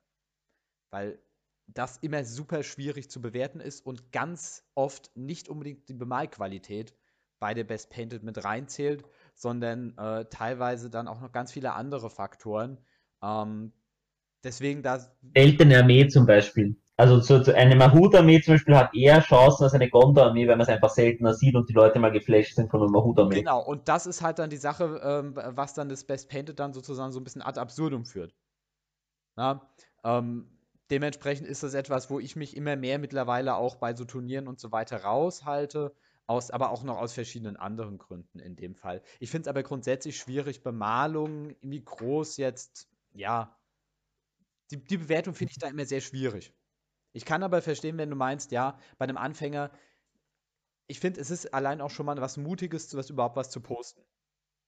Weil 0.92 1.22
das 1.68 1.98
immer 1.98 2.24
super 2.24 2.64
schwierig 2.64 3.12
zu 3.12 3.22
bewerten 3.22 3.60
ist 3.60 3.86
und 3.86 4.14
ganz 4.14 4.64
oft 4.76 5.12
nicht 5.18 5.50
unbedingt 5.50 5.90
die 5.90 5.94
Bemalqualität 5.94 6.96
bei 7.40 7.54
der 7.54 7.66
Best 7.66 7.90
Painted 7.90 8.24
mit 8.24 8.42
reinzählt, 8.46 9.04
sondern 9.36 9.98
äh, 9.98 10.26
teilweise 10.26 10.90
dann 10.90 11.08
auch 11.08 11.22
noch 11.22 11.32
ganz 11.32 11.52
viele 11.52 11.74
andere 11.74 12.10
Faktoren. 12.10 12.80
Ähm, 13.22 13.74
deswegen 14.44 14.84
da. 14.84 15.00
Seltene 15.36 15.80
Armee 15.80 16.08
zum 16.08 16.26
Beispiel. 16.26 16.76
Also 16.96 17.20
so, 17.20 17.44
so 17.44 17.52
eine 17.52 17.76
Mahut-Armee 17.76 18.42
zum 18.42 18.54
Beispiel 18.54 18.76
hat 18.76 18.94
eher 18.94 19.20
Chancen 19.22 19.64
als 19.64 19.74
eine 19.74 19.90
Gondor-Armee, 19.90 20.48
weil 20.48 20.58
man 20.58 20.62
es 20.62 20.70
einfach 20.70 20.92
seltener 20.92 21.34
sieht 21.34 21.56
und 21.56 21.68
die 21.68 21.74
Leute 21.74 21.98
mal 21.98 22.12
geflasht 22.12 22.56
sind 22.56 22.70
von 22.70 22.82
einer 22.82 22.92
Mahut-Armee. 22.92 23.40
Genau, 23.40 23.64
und 23.64 23.88
das 23.90 24.06
ist 24.06 24.22
halt 24.22 24.38
dann 24.38 24.52
die 24.52 24.58
Sache, 24.58 25.02
ähm, 25.04 25.36
was 25.36 25.74
dann 25.74 25.90
das 25.90 26.04
Best 26.04 26.30
Painted 26.30 26.60
dann 26.60 26.74
sozusagen 26.74 27.12
so 27.12 27.20
ein 27.20 27.24
bisschen 27.24 27.42
ad 27.42 27.60
absurdum 27.60 28.06
führt. 28.06 28.36
Na, 29.36 29.68
ähm, 30.04 30.48
dementsprechend 30.92 31.48
ist 31.48 31.64
das 31.64 31.74
etwas, 31.74 32.12
wo 32.12 32.20
ich 32.20 32.36
mich 32.36 32.56
immer 32.56 32.76
mehr 32.76 33.00
mittlerweile 33.00 33.56
auch 33.56 33.78
bei 33.78 33.96
so 33.96 34.06
Turnieren 34.06 34.48
und 34.48 34.60
so 34.60 34.72
weiter 34.72 35.04
raushalte, 35.04 35.96
aus, 36.26 36.52
aber 36.52 36.72
auch 36.72 36.84
noch 36.84 36.98
aus 36.98 37.14
verschiedenen 37.14 37.58
anderen 37.58 37.98
Gründen 37.98 38.40
in 38.40 38.56
dem 38.56 38.76
Fall. 38.76 39.02
Ich 39.20 39.30
finde 39.30 39.44
es 39.44 39.48
aber 39.48 39.64
grundsätzlich 39.64 40.18
schwierig, 40.18 40.64
Bemalungen, 40.64 41.56
wie 41.62 41.84
groß 41.84 42.38
jetzt, 42.38 42.88
ja, 43.14 43.58
die, 44.72 44.84
die 44.84 44.98
Bewertung 44.98 45.36
finde 45.36 45.52
ich 45.52 45.60
da 45.60 45.68
immer 45.68 45.86
sehr 45.86 46.02
schwierig. 46.02 46.54
Ich 47.14 47.26
kann 47.26 47.44
aber 47.44 47.62
verstehen, 47.62 47.98
wenn 47.98 48.10
du 48.10 48.16
meinst, 48.16 48.52
ja, 48.52 48.78
bei 48.98 49.04
einem 49.04 49.18
Anfänger, 49.18 49.72
ich 50.88 51.00
finde, 51.00 51.22
es 51.22 51.30
ist 51.30 51.54
allein 51.54 51.82
auch 51.82 51.92
schon 51.92 52.06
mal 52.06 52.20
was 52.20 52.38
Mutiges, 52.38 52.96
was 52.96 53.10
überhaupt 53.10 53.36
was 53.36 53.50
zu 53.50 53.62
posten. 53.62 54.02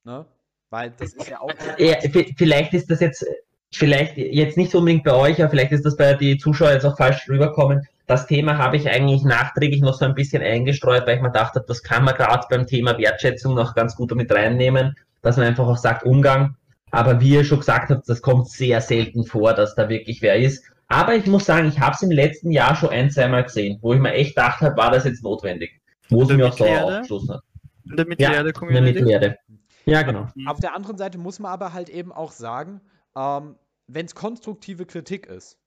Ne? 0.04 0.26
Weil 0.70 0.90
das 0.92 1.14
ist 1.14 1.28
ja 1.28 1.40
auch. 1.40 1.52
Ja, 1.78 1.98
vielleicht 2.36 2.74
ist 2.74 2.90
das 2.90 3.00
jetzt, 3.00 3.24
vielleicht 3.72 4.16
jetzt 4.16 4.56
nicht 4.56 4.74
unbedingt 4.74 5.04
bei 5.04 5.14
euch, 5.14 5.40
aber 5.40 5.50
vielleicht 5.50 5.72
ist 5.72 5.84
das 5.84 5.96
bei 5.96 6.14
den 6.14 6.38
Zuschauern 6.38 6.74
jetzt 6.74 6.84
auch 6.84 6.96
falsch 6.96 7.28
rüberkommen. 7.28 7.86
Das 8.06 8.26
Thema 8.26 8.58
habe 8.58 8.76
ich 8.76 8.88
eigentlich 8.88 9.24
nachträglich 9.24 9.80
noch 9.80 9.94
so 9.94 10.04
ein 10.04 10.14
bisschen 10.14 10.42
eingestreut, 10.42 11.06
weil 11.06 11.16
ich 11.16 11.22
mir 11.22 11.32
dachte, 11.32 11.64
das 11.66 11.82
kann 11.82 12.04
man 12.04 12.14
gerade 12.14 12.46
beim 12.48 12.66
Thema 12.66 12.96
Wertschätzung 12.98 13.54
noch 13.54 13.74
ganz 13.74 13.96
gut 13.96 14.12
damit 14.12 14.32
reinnehmen, 14.32 14.96
dass 15.22 15.36
man 15.36 15.46
einfach 15.46 15.66
auch 15.66 15.76
sagt 15.76 16.04
Umgang. 16.04 16.56
Aber 16.92 17.20
wie 17.20 17.34
ihr 17.34 17.44
schon 17.44 17.58
gesagt 17.58 17.90
habt, 17.90 18.08
das 18.08 18.22
kommt 18.22 18.48
sehr 18.48 18.80
selten 18.80 19.24
vor, 19.24 19.54
dass 19.54 19.74
da 19.74 19.88
wirklich 19.88 20.22
wer 20.22 20.36
ist. 20.36 20.64
Aber 20.88 21.16
ich 21.16 21.26
muss 21.26 21.44
sagen, 21.44 21.66
ich 21.66 21.80
habe 21.80 21.94
es 21.94 22.02
im 22.02 22.12
letzten 22.12 22.52
Jahr 22.52 22.76
schon 22.76 22.90
ein, 22.90 23.10
zweimal 23.10 23.42
gesehen, 23.42 23.78
wo 23.82 23.92
ich 23.92 23.98
mir 23.98 24.12
echt 24.12 24.36
gedacht 24.36 24.60
habe, 24.60 24.76
war 24.76 24.92
das 24.92 25.04
jetzt 25.04 25.24
notwendig. 25.24 25.80
Wo 26.08 26.22
es 26.22 26.28
mir 26.28 26.46
auch 26.46 26.56
so 26.56 26.64
aufgeschlossen 26.64 27.34
hat. 27.34 27.42
In 27.84 27.96
der 27.96 28.06
Ja, 28.18 28.42
Mittelerde 28.42 28.52
in 28.96 29.06
der. 29.06 29.38
Ja, 29.84 30.02
genau. 30.02 30.28
Auf 30.46 30.60
der 30.60 30.74
anderen 30.74 30.96
Seite 30.96 31.18
muss 31.18 31.38
man 31.40 31.52
aber 31.52 31.72
halt 31.72 31.88
eben 31.88 32.12
auch 32.12 32.32
sagen, 32.32 32.80
ähm, 33.16 33.56
wenn 33.88 34.06
es 34.06 34.14
konstruktive 34.14 34.86
Kritik 34.86 35.26
ist, 35.26 35.58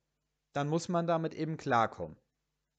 dann 0.53 0.67
muss 0.67 0.89
man 0.89 1.07
damit 1.07 1.33
eben 1.33 1.57
klarkommen. 1.57 2.17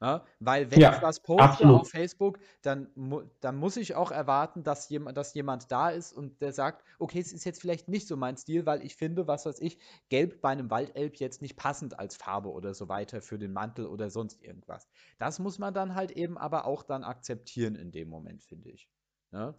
Ja? 0.00 0.24
Weil 0.38 0.70
wenn 0.70 0.82
Ja, 0.82 0.88
ich 0.88 1.02
was 1.02 1.20
poste 1.20 1.68
absolut. 1.68 1.70
auf 1.70 1.90
Facebook, 1.90 2.38
dann, 2.62 2.88
mu 2.94 3.22
dann 3.40 3.56
muss 3.56 3.76
ich 3.76 3.94
auch 3.94 4.10
erwarten, 4.10 4.62
dass, 4.64 4.88
jem 4.88 5.06
dass 5.14 5.34
jemand 5.34 5.70
da 5.70 5.90
ist 5.90 6.12
und 6.12 6.40
der 6.40 6.52
sagt, 6.52 6.84
okay, 6.98 7.18
es 7.20 7.32
ist 7.32 7.44
jetzt 7.44 7.60
vielleicht 7.60 7.88
nicht 7.88 8.06
so 8.06 8.16
mein 8.16 8.36
Stil, 8.36 8.66
weil 8.66 8.82
ich 8.84 8.96
finde, 8.96 9.26
was 9.26 9.46
weiß 9.46 9.60
ich, 9.60 9.78
Gelb 10.08 10.40
bei 10.40 10.50
einem 10.50 10.70
Waldelb 10.70 11.16
jetzt 11.16 11.42
nicht 11.42 11.56
passend 11.56 11.98
als 11.98 12.16
Farbe 12.16 12.50
oder 12.50 12.74
so 12.74 12.88
weiter 12.88 13.20
für 13.20 13.38
den 13.38 13.52
Mantel 13.52 13.86
oder 13.86 14.10
sonst 14.10 14.42
irgendwas. 14.42 14.88
Das 15.18 15.38
muss 15.38 15.58
man 15.58 15.74
dann 15.74 15.94
halt 15.94 16.12
eben 16.12 16.38
aber 16.38 16.64
auch 16.66 16.82
dann 16.82 17.04
akzeptieren 17.04 17.74
in 17.74 17.92
dem 17.92 18.08
Moment, 18.08 18.42
finde 18.42 18.70
ich. 18.70 18.88
Ne? 19.32 19.54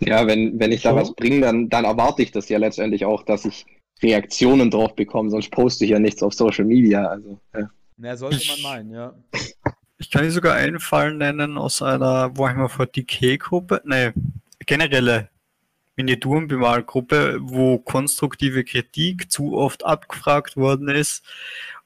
Ja, 0.00 0.26
wenn, 0.26 0.58
wenn 0.58 0.72
ich 0.72 0.82
da 0.82 0.94
So. 0.94 0.96
was 0.96 1.14
bringe, 1.14 1.40
dann, 1.40 1.68
dann 1.68 1.84
erwarte 1.84 2.22
ich 2.22 2.30
das 2.32 2.48
ja 2.48 2.58
letztendlich 2.58 3.04
auch, 3.04 3.22
dass 3.22 3.44
ich 3.44 3.66
Reaktionen 4.02 4.70
drauf 4.70 4.94
bekomme, 4.94 5.30
sonst 5.30 5.50
poste 5.50 5.84
ich 5.84 5.90
ja 5.90 5.98
nichts 5.98 6.22
auf 6.22 6.34
Social 6.34 6.64
Media. 6.64 7.06
Also, 7.06 7.38
ja. 7.54 7.70
Na, 7.96 8.16
sollte 8.16 8.40
man 8.48 8.62
meinen, 8.62 8.90
ja. 8.90 9.14
Ich 9.98 10.10
kann 10.10 10.22
dir 10.22 10.30
sogar 10.30 10.54
einen 10.54 10.80
Fall 10.80 11.14
nennen 11.14 11.56
aus 11.56 11.80
einer, 11.80 12.36
wo 12.36 12.46
ich 12.46 12.54
mal 12.54 12.68
vor 12.68 12.86
DK-Gruppe, 12.86 13.80
ne, 13.84 14.12
generelle 14.66 15.30
Miniaturenbemalgruppe, 15.96 17.38
wo 17.40 17.78
konstruktive 17.78 18.64
Kritik 18.64 19.32
zu 19.32 19.56
oft 19.56 19.84
abgefragt 19.84 20.56
worden 20.56 20.88
ist 20.88 21.24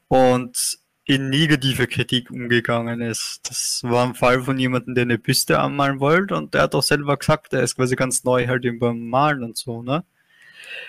und 0.08 0.78
in 1.04 1.30
negative 1.30 1.86
Kritik 1.86 2.30
umgegangen 2.30 3.00
ist. 3.00 3.48
Das 3.48 3.82
war 3.84 4.06
ein 4.06 4.14
Fall 4.14 4.42
von 4.42 4.58
jemandem, 4.58 4.96
der 4.96 5.02
eine 5.02 5.18
Büste 5.18 5.60
anmalen 5.60 6.00
wollte 6.00 6.34
und 6.34 6.54
der 6.54 6.62
hat 6.62 6.74
auch 6.74 6.82
selber 6.82 7.16
gesagt, 7.16 7.52
er 7.52 7.62
ist 7.62 7.76
quasi 7.76 7.94
ganz 7.94 8.24
neu 8.24 8.48
halt 8.48 8.64
beim 8.80 9.08
Malen 9.08 9.44
und 9.44 9.56
so, 9.56 9.82
ne? 9.82 10.04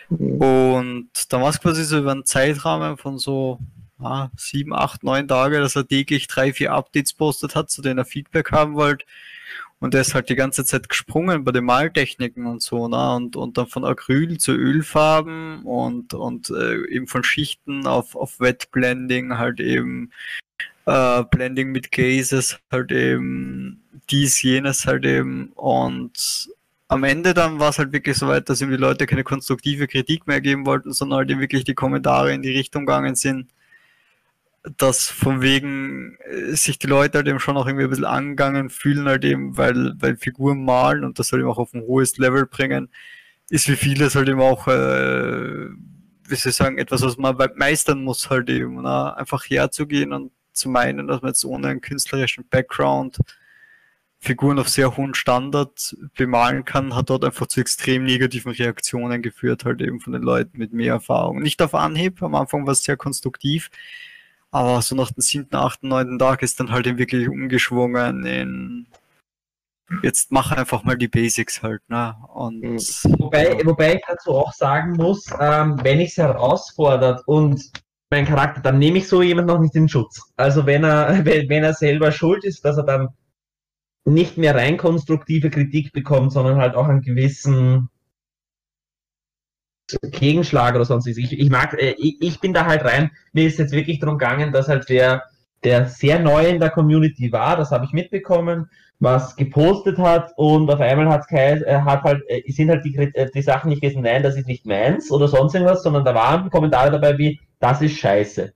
Und 0.10 1.10
da 1.30 1.42
war 1.42 1.50
es 1.50 1.62
quasi 1.62 1.84
so 1.84 2.00
über 2.00 2.12
einen 2.12 2.26
Zeitrahmen 2.26 2.98
von 2.98 3.18
so 3.18 3.60
ah, 4.04 4.32
sieben, 4.36 4.74
acht, 4.74 5.04
neun 5.04 5.28
Tage, 5.28 5.60
dass 5.60 5.76
er 5.76 5.88
täglich 5.88 6.28
drei, 6.28 6.54
vier 6.54 6.74
Updates 6.74 7.14
postet 7.14 7.56
hat, 7.56 7.70
zu 7.70 7.82
denen 7.82 8.00
er 8.00 8.06
Feedback 8.06 8.52
haben 8.52 8.76
wollte. 8.76 9.06
Und 9.80 9.96
der 9.96 10.02
ist 10.02 10.14
halt 10.14 10.30
die 10.30 10.36
ganze 10.36 10.64
Zeit 10.64 10.90
gesprungen 10.90 11.44
bei 11.44 11.52
den 11.52 11.66
Maltechniken 11.66 12.46
und 12.46 12.62
so, 12.62 12.88
ne? 12.88 13.16
Und, 13.16 13.36
und 13.36 13.58
dann 13.58 13.66
von 13.66 13.84
Acryl 13.84 14.38
zu 14.38 14.52
Ölfarben 14.52 15.64
und, 15.64 16.14
und 16.14 16.52
äh, 16.52 16.86
eben 16.88 17.08
von 17.08 17.24
Schichten 17.24 17.88
auf, 17.88 18.16
auf 18.16 18.40
Wetblending, 18.40 19.40
halt 19.40 19.60
eben 19.60 20.12
äh, 20.86 21.24
Blending 21.24 21.72
mit 21.72 21.92
Cases, 21.92 22.60
halt 22.72 22.92
eben 22.92 23.82
dies, 24.12 24.42
jenes 24.44 24.86
halt 24.86 25.04
eben. 25.04 25.52
Und 25.56 26.50
am 26.88 27.04
Ende 27.04 27.34
dann 27.34 27.60
war 27.60 27.70
es 27.70 27.80
halt 27.80 27.92
wirklich 27.94 28.18
so 28.18 28.28
weit, 28.28 28.50
dass 28.50 28.62
ihm 28.62 28.70
die 28.70 28.78
Leute 28.78 29.08
keine 29.08 29.24
konstruktive 29.24 29.88
Kritik 29.88 30.28
mehr 30.28 30.42
geben 30.42 30.66
wollten, 30.66 30.94
sondern 30.94 31.20
halt 31.20 31.32
eben 31.32 31.40
wirklich 31.40 31.64
die 31.64 31.74
Kommentare 31.74 32.34
in 32.34 32.42
die 32.42 32.52
Richtung 32.52 32.86
gegangen 32.86 33.16
sind, 33.16 33.50
dass 34.78 35.10
von 35.10 35.42
wegen 35.42 36.18
äh, 36.20 36.56
sich 36.56 36.78
die 36.78 36.88
Leute 36.88 37.20
halt 37.20 37.28
eben 37.28 37.40
schon 37.40 37.58
auch 37.58 37.66
irgendwie 37.66 37.86
ein 37.86 37.90
bisschen 37.90 38.06
angegangen 38.06 38.70
fühlen, 38.70 39.08
halt 39.08 39.26
eben, 39.26 39.58
weil, 39.58 39.94
weil 39.98 40.18
Figuren 40.18 40.64
malen 40.64 41.04
und 41.04 41.20
das 41.20 41.32
halt 41.32 41.42
eben 41.42 41.50
auch 41.50 41.58
auf 41.58 41.74
ein 41.74 41.82
hohes 41.82 42.18
Level 42.18 42.46
bringen, 42.46 42.90
ist 43.50 43.68
wie 43.68 43.76
vieles 43.76 44.16
halt 44.16 44.30
eben 44.30 44.42
auch, 44.42 44.68
äh, 44.68 45.68
wie 46.28 46.36
soll 46.36 46.52
ich 46.52 46.56
sagen, 46.56 46.78
etwas, 46.78 47.02
was 47.02 47.18
man 47.18 47.36
meistern 47.56 48.04
muss 48.04 48.30
halt 48.30 48.50
eben, 48.50 48.82
ne? 48.82 49.18
einfach 49.18 49.44
herzugehen 49.46 50.14
und 50.14 50.32
zu 50.54 50.70
meinen, 50.70 51.08
dass 51.08 51.22
man 51.22 51.30
jetzt 51.30 51.46
ohne 51.46 51.70
einen 51.70 51.82
künstlerischen 51.82 52.48
Background 52.48 53.18
Figuren 54.24 54.60
auf 54.60 54.70
sehr 54.70 54.96
hohen 54.98 55.16
Standard 55.16 55.96
bemalen 56.16 56.64
kann, 56.64 56.96
hat 56.96 57.10
dort 57.10 57.26
einfach 57.26 57.48
zu 57.48 57.60
extrem 57.60 58.04
negativen 58.04 58.52
Reaktionen 58.52 59.24
geführt, 59.24 59.66
halt 59.66 59.82
eben 59.82 60.00
von 60.00 60.14
den 60.14 60.22
Leuten 60.22 60.60
mit 60.60 60.74
mehr 60.74 60.94
Erfahrung. 60.94 61.40
Nicht 61.40 61.60
auf 61.64 61.74
Anhieb, 61.74 62.22
am 62.22 62.36
Anfang 62.36 62.68
war 62.68 62.74
es 62.74 62.84
sehr 62.84 62.98
konstruktiv, 62.98 63.72
aber 64.52 64.82
so 64.82 64.96
nach 64.96 65.12
dem 65.12 65.22
siebten, 65.22 65.56
achten, 65.56 65.88
neunten 65.88 66.20
Tag 66.20 66.44
ist 66.44 66.60
dann 66.60 66.72
halt 66.72 66.88
eben 66.88 66.98
wirklich 66.98 67.28
umgeschwungen 67.30 68.26
in 68.26 68.88
jetzt 70.04 70.32
mach 70.32 70.52
einfach 70.52 70.84
mal 70.84 70.98
die 70.98 71.08
Basics 71.08 71.62
halt, 71.64 71.82
ne? 71.90 72.16
Und 72.34 72.62
Mhm. 72.62 72.78
Wobei, 73.20 73.60
wobei 73.66 73.96
ich 73.96 74.02
dazu 74.08 74.32
auch 74.32 74.54
sagen 74.54 74.94
muss, 74.94 75.26
ähm, 75.40 75.80
wenn 75.84 76.00
ich 76.00 76.12
es 76.12 76.18
herausfordert 76.18 77.24
und 77.28 77.62
mein 78.10 78.26
Charakter, 78.26 78.62
dann 78.62 78.80
nehme 78.80 79.00
ich 79.00 79.08
so 79.08 79.22
jemand 79.22 79.48
noch 79.48 79.60
nicht 79.60 79.76
in 79.76 79.90
Schutz. 79.90 80.22
Also 80.36 80.66
wenn 80.66 80.84
er, 80.84 81.10
wenn, 81.26 81.50
wenn 81.50 81.64
er 81.64 81.74
selber 81.74 82.12
schuld 82.12 82.44
ist, 82.44 82.64
dass 82.66 82.78
er 82.78 82.84
dann 82.84 83.10
nicht 84.06 84.38
mehr 84.38 84.56
rein 84.56 84.78
konstruktive 84.78 85.50
Kritik 85.50 85.94
bekommt, 85.94 86.32
sondern 86.32 86.58
halt 86.58 86.76
auch 86.76 86.88
einen 86.88 87.02
gewissen 87.02 87.90
Gegenschlag 90.02 90.76
oder 90.76 90.86
sonst 90.86 91.08
Ich, 91.08 91.38
ich 91.40 91.50
mag, 91.50 91.74
äh, 91.74 91.96
ich, 91.98 92.22
ich 92.22 92.40
bin 92.40 92.54
da 92.54 92.66
halt 92.66 92.84
rein. 92.84 93.12
Mir 93.34 93.48
ist 93.48 93.60
jetzt 93.60 93.72
wirklich 93.74 94.00
darum 94.00 94.18
gegangen, 94.18 94.52
dass 94.52 94.68
halt 94.68 94.90
der, 94.90 95.24
der 95.64 95.86
sehr 95.86 96.20
neu 96.20 96.48
in 96.48 96.60
der 96.60 96.70
Community 96.70 97.32
war, 97.32 97.56
das 97.58 97.72
habe 97.72 97.86
ich 97.86 97.92
mitbekommen, 97.94 98.70
was 99.00 99.36
gepostet 99.36 99.98
hat 99.98 100.32
und 100.38 100.70
auf 100.70 100.80
einmal 100.80 101.10
hat's 101.10 101.28
kein, 101.28 101.64
äh, 101.64 101.82
hat 101.82 102.04
halt, 102.04 102.24
äh, 102.28 102.44
sind 102.52 102.70
halt 102.70 102.86
die, 102.86 102.96
äh, 102.96 103.30
die 103.32 103.42
Sachen 103.42 103.70
nicht 103.70 103.82
gewesen, 103.82 104.04
nein, 104.04 104.22
das 104.24 104.36
ist 104.38 104.48
nicht 104.48 104.66
meins 104.66 105.12
oder 105.12 105.28
sonst 105.28 105.56
irgendwas, 105.56 105.82
sondern 105.84 106.06
da 106.06 106.14
waren 106.14 106.50
Kommentare 106.52 106.92
dabei 106.92 107.18
wie, 107.18 107.40
das 107.60 107.82
ist 107.82 107.98
scheiße. 107.98 108.54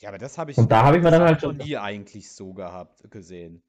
Ja, 0.00 0.10
aber 0.10 0.18
das 0.18 0.36
habe 0.36 0.50
ich, 0.50 0.58
Und 0.58 0.70
da 0.70 0.82
habe 0.82 0.98
ich 0.98 1.02
mir 1.02 1.10
dann 1.10 1.22
halt 1.22 1.40
schon- 1.40 1.56
nie 1.56 1.76
eigentlich 1.76 2.30
so 2.30 2.52
gehabt, 2.52 3.10
gesehen. 3.10 3.62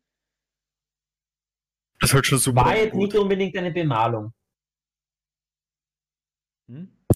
das 1.99 2.09
ist 2.09 2.13
halt 2.13 2.25
schon 2.27 2.37
super. 2.37 2.65
War 2.65 2.75
jetzt 2.77 2.91
gut. 2.91 3.01
nicht 3.01 3.15
unbedingt 3.15 3.57
eine 3.57 3.71
Bemalung. 3.71 4.33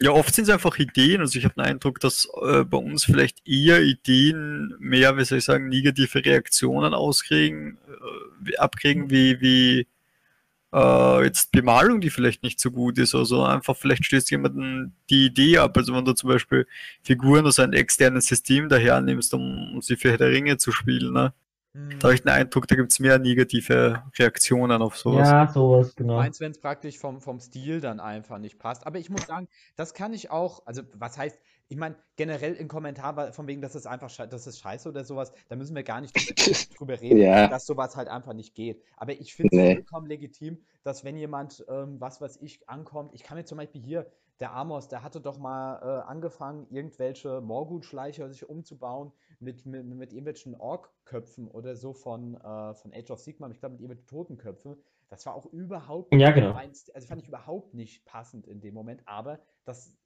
Ja, 0.04 0.12
oft 0.12 0.34
sind 0.34 0.46
es 0.46 0.50
einfach 0.50 0.80
Ideen. 0.80 1.22
Also 1.22 1.38
ich 1.38 1.46
habe 1.46 1.54
den 1.54 1.64
Eindruck, 1.64 2.00
dass 2.00 2.28
äh, 2.42 2.64
bei 2.64 2.78
uns 2.78 3.04
vielleicht 3.06 3.48
eher 3.48 3.84
Ideen 3.84 4.74
mehr, 4.80 5.16
wie 5.16 5.24
soll 5.24 5.38
ich 5.38 5.44
sagen, 5.44 5.70
negative 5.70 6.26
Reaktionen 6.26 6.96
auskriegen, 6.96 7.78
äh, 8.48 8.58
abkriegen, 8.58 9.12
wie, 9.12 9.40
wie 9.42 9.88
äh, 10.74 11.24
jetzt 11.24 11.52
Bemalung, 11.52 12.02
die 12.02 12.10
vielleicht 12.10 12.42
nicht 12.42 12.60
so 12.60 12.72
gut 12.72 12.98
ist. 12.98 13.14
Also 13.14 13.44
einfach 13.44 13.78
vielleicht 13.78 14.06
stößt 14.06 14.32
jemanden 14.32 14.96
die 15.12 15.28
Idee 15.28 15.60
ab. 15.60 15.78
Also 15.78 15.94
wenn 15.94 16.06
du 16.06 16.14
zum 16.14 16.30
Beispiel 16.30 16.66
Figuren 17.04 17.46
aus 17.46 17.60
einem 17.60 17.74
externen 17.74 18.22
System 18.22 18.70
daher 18.70 19.02
nimmst, 19.02 19.34
um, 19.36 19.74
um 19.76 19.82
sie 19.82 19.98
für 19.98 20.10
Herr 20.10 20.18
der 20.18 20.32
Ringe 20.32 20.58
zu 20.58 20.72
spielen, 20.72 21.14
ne? 21.14 21.34
Hm. 21.74 21.90
da 22.00 22.08
habe 22.08 22.16
ich 22.16 22.22
den 22.22 22.30
Eindruck, 22.32 22.68
da 22.68 22.76
gibt 22.76 22.92
es 22.92 23.00
mehr 23.00 23.18
negative 23.18 24.04
Reaktionen 24.20 24.82
auf 24.82 24.98
sowas. 24.98 25.30
Ja, 25.30 25.48
sowas, 25.48 25.96
genau. 25.96 26.18
Meins, 26.18 26.40
wenn 26.42 26.52
es 26.52 26.60
praktisch 26.60 26.98
vom, 27.00 27.22
vom 27.22 27.40
Stil 27.40 27.80
dann 27.80 28.00
einfach 28.02 28.40
nicht 28.40 28.60
passt. 28.60 28.86
Aber 28.86 29.00
ich 29.00 29.10
muss 29.10 29.26
sagen, 29.26 29.48
das 29.78 29.94
kann 29.94 30.14
ich 30.14 30.30
auch, 30.32 30.66
also 30.66 30.82
was 30.94 31.18
heißt, 31.18 31.40
ich 31.70 31.78
meine, 31.78 31.96
generell 32.18 32.56
im 32.56 32.68
Kommentar 32.68 33.32
von 33.32 33.48
wegen, 33.48 33.62
dass 33.62 33.76
es 33.76 33.86
einfach 33.86 34.10
schei- 34.10 34.28
das 34.28 34.48
ist 34.48 34.60
scheiße 34.60 34.90
oder 34.90 35.06
sowas, 35.06 35.32
da 35.48 35.56
müssen 35.56 35.74
wir 35.74 35.84
gar 35.84 36.02
nicht 36.02 36.14
drüber, 36.78 37.00
reden, 37.00 37.20
Ja. 37.20 37.48
dass 37.48 37.66
sowas 37.66 37.96
halt 37.96 38.10
einfach 38.10 38.34
nicht 38.34 38.54
geht. 38.54 38.84
Aber 38.98 39.14
ich 39.14 39.34
finde 39.34 39.56
es 39.56 39.58
Nee. 39.58 39.76
vollkommen 39.76 40.08
legitim, 40.08 40.60
dass 40.84 41.06
wenn 41.06 41.16
jemand, 41.16 41.64
ähm, 41.70 42.02
was 42.02 42.20
weiß 42.20 42.40
ich, 42.42 42.68
ankommt, 42.68 43.14
ich 43.14 43.24
kann 43.24 43.38
mir 43.38 43.46
zum 43.46 43.58
Beispiel 43.58 43.82
hier, 43.82 44.12
der 44.42 44.54
Amos, 44.54 44.88
der 44.90 45.04
hatte 45.04 45.22
doch 45.22 45.38
mal 45.38 45.80
äh, 45.82 46.10
angefangen, 46.10 46.68
irgendwelche 46.72 47.40
Morgul-Schleicher 47.42 48.28
sich 48.30 48.50
umzubauen 48.50 49.14
mit, 49.42 49.66
mit, 49.66 49.84
mit 49.86 50.12
irgendwelchen 50.14 50.56
Ork-Köpfen 50.56 51.48
oder 51.48 51.76
so 51.76 51.94
von, 51.94 52.36
äh, 52.36 52.74
von 52.76 52.94
Age 52.94 53.12
of 53.12 53.20
Sigmar, 53.20 53.50
ich 53.52 53.60
glaube 53.60 53.74
mit 53.74 53.82
irgendwelchen 53.82 54.08
Totenköpfen. 54.08 54.76
Das 55.10 55.26
war 55.26 55.34
auch 55.36 55.46
überhaupt 55.48 56.14
Ja, 56.14 56.32
genau. 56.32 56.54
mein 56.54 56.72
St- 56.74 56.92
also 56.94 57.08
fand 57.08 57.22
ich 57.22 57.28
überhaupt 57.28 57.74
nicht 57.74 58.06
passend 58.06 58.48
in 58.48 58.62
dem 58.62 58.74
Moment, 58.74 59.02
aber 59.08 59.40
das, 59.66 59.98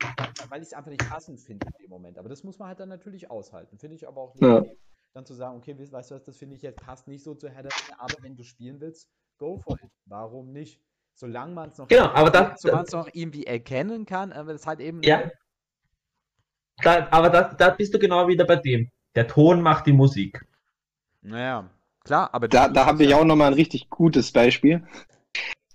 äh, 0.00 0.50
weil 0.50 0.60
ich 0.62 0.68
es 0.68 0.74
einfach 0.74 0.90
nicht 0.90 1.08
passend 1.08 1.40
finde 1.40 1.66
in 1.66 1.84
dem 1.84 1.90
Moment. 1.90 2.18
Aber 2.18 2.28
das 2.28 2.44
muss 2.44 2.58
man 2.58 2.68
halt 2.68 2.78
dann 2.78 2.88
natürlich 2.90 3.30
aushalten. 3.30 3.78
Finde 3.78 3.96
ich 3.96 4.06
aber 4.06 4.20
auch 4.20 4.34
Ja. 4.36 4.58
legitim, 4.58 4.76
dann 5.14 5.26
zu 5.26 5.34
sagen, 5.34 5.56
okay, 5.56 5.76
weißt 5.78 6.10
du 6.10 6.14
was, 6.16 6.24
das 6.24 6.36
finde 6.36 6.56
ich 6.56 6.62
jetzt 6.62 6.80
passt 6.80 7.08
nicht 7.08 7.24
so 7.24 7.34
zu 7.34 7.48
Herr 7.48 7.64
aber 7.98 8.16
wenn 8.22 8.36
du 8.36 8.42
spielen 8.44 8.80
willst, 8.80 9.10
go 9.38 9.56
for 9.56 9.76
it. 9.82 9.90
Warum 10.06 10.52
nicht? 10.52 10.82
Solange 11.14 11.54
man 11.54 11.70
es 11.70 11.78
noch, 11.78 11.88
Genau, 11.88 12.06
aber 12.08 12.30
das- 12.30 12.60
solange 12.60 12.78
man's 12.82 12.92
noch 12.92 13.08
irgendwie 13.12 13.46
erkennen 13.46 14.04
kann, 14.04 14.32
aber 14.32 14.52
das 14.52 14.66
halt 14.66 14.80
eben 14.80 15.02
Ja. 15.02 15.30
Da, 16.84 17.08
aber 17.10 17.30
da, 17.30 17.42
da 17.42 17.70
bist 17.70 17.94
du 17.94 17.98
genau 17.98 18.28
wieder 18.28 18.44
bei 18.44 18.56
dem. 18.56 18.90
Der 19.14 19.26
Ton 19.26 19.62
macht 19.62 19.86
die 19.86 19.92
Musik. 19.92 20.44
Naja, 21.22 21.70
klar, 22.04 22.28
aber 22.32 22.48
Da, 22.48 22.68
da 22.68 22.86
habe 22.86 23.04
ich 23.04 23.14
auch 23.14 23.24
nochmal 23.24 23.48
ein 23.48 23.54
richtig 23.54 23.88
gutes 23.90 24.30
Beispiel. 24.32 24.84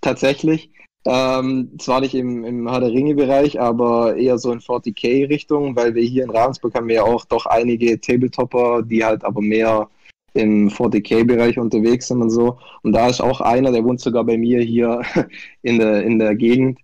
Tatsächlich. 0.01 0.71
Ähm, 1.05 1.71
zwar 1.79 2.01
nicht 2.01 2.13
im, 2.13 2.43
im 2.43 2.69
Herr 2.69 2.81
der 2.81 2.91
Ringe-Bereich, 2.91 3.59
aber 3.59 4.17
eher 4.17 4.37
so 4.37 4.51
in 4.51 4.59
40k-Richtung, 4.59 5.75
weil 5.75 5.95
wir 5.95 6.03
hier 6.03 6.25
in 6.25 6.29
Ravensburg 6.29 6.75
haben 6.75 6.87
wir 6.87 6.95
ja 6.95 7.03
auch 7.03 7.25
doch 7.25 7.45
einige 7.45 7.99
Tabletopper, 7.99 8.83
die 8.83 9.03
halt 9.03 9.23
aber 9.23 9.41
mehr 9.41 9.89
im 10.33 10.69
40k-Bereich 10.69 11.57
unterwegs 11.57 12.07
sind 12.07 12.21
und 12.21 12.29
so. 12.29 12.59
Und 12.83 12.91
da 12.91 13.07
ist 13.07 13.21
auch 13.21 13.41
einer, 13.41 13.71
der 13.71 13.83
wohnt 13.83 14.01
sogar 14.01 14.25
bei 14.25 14.37
mir 14.37 14.61
hier 14.61 15.01
in 15.63 15.79
der, 15.79 16.03
in 16.03 16.19
der 16.19 16.35
Gegend. 16.35 16.79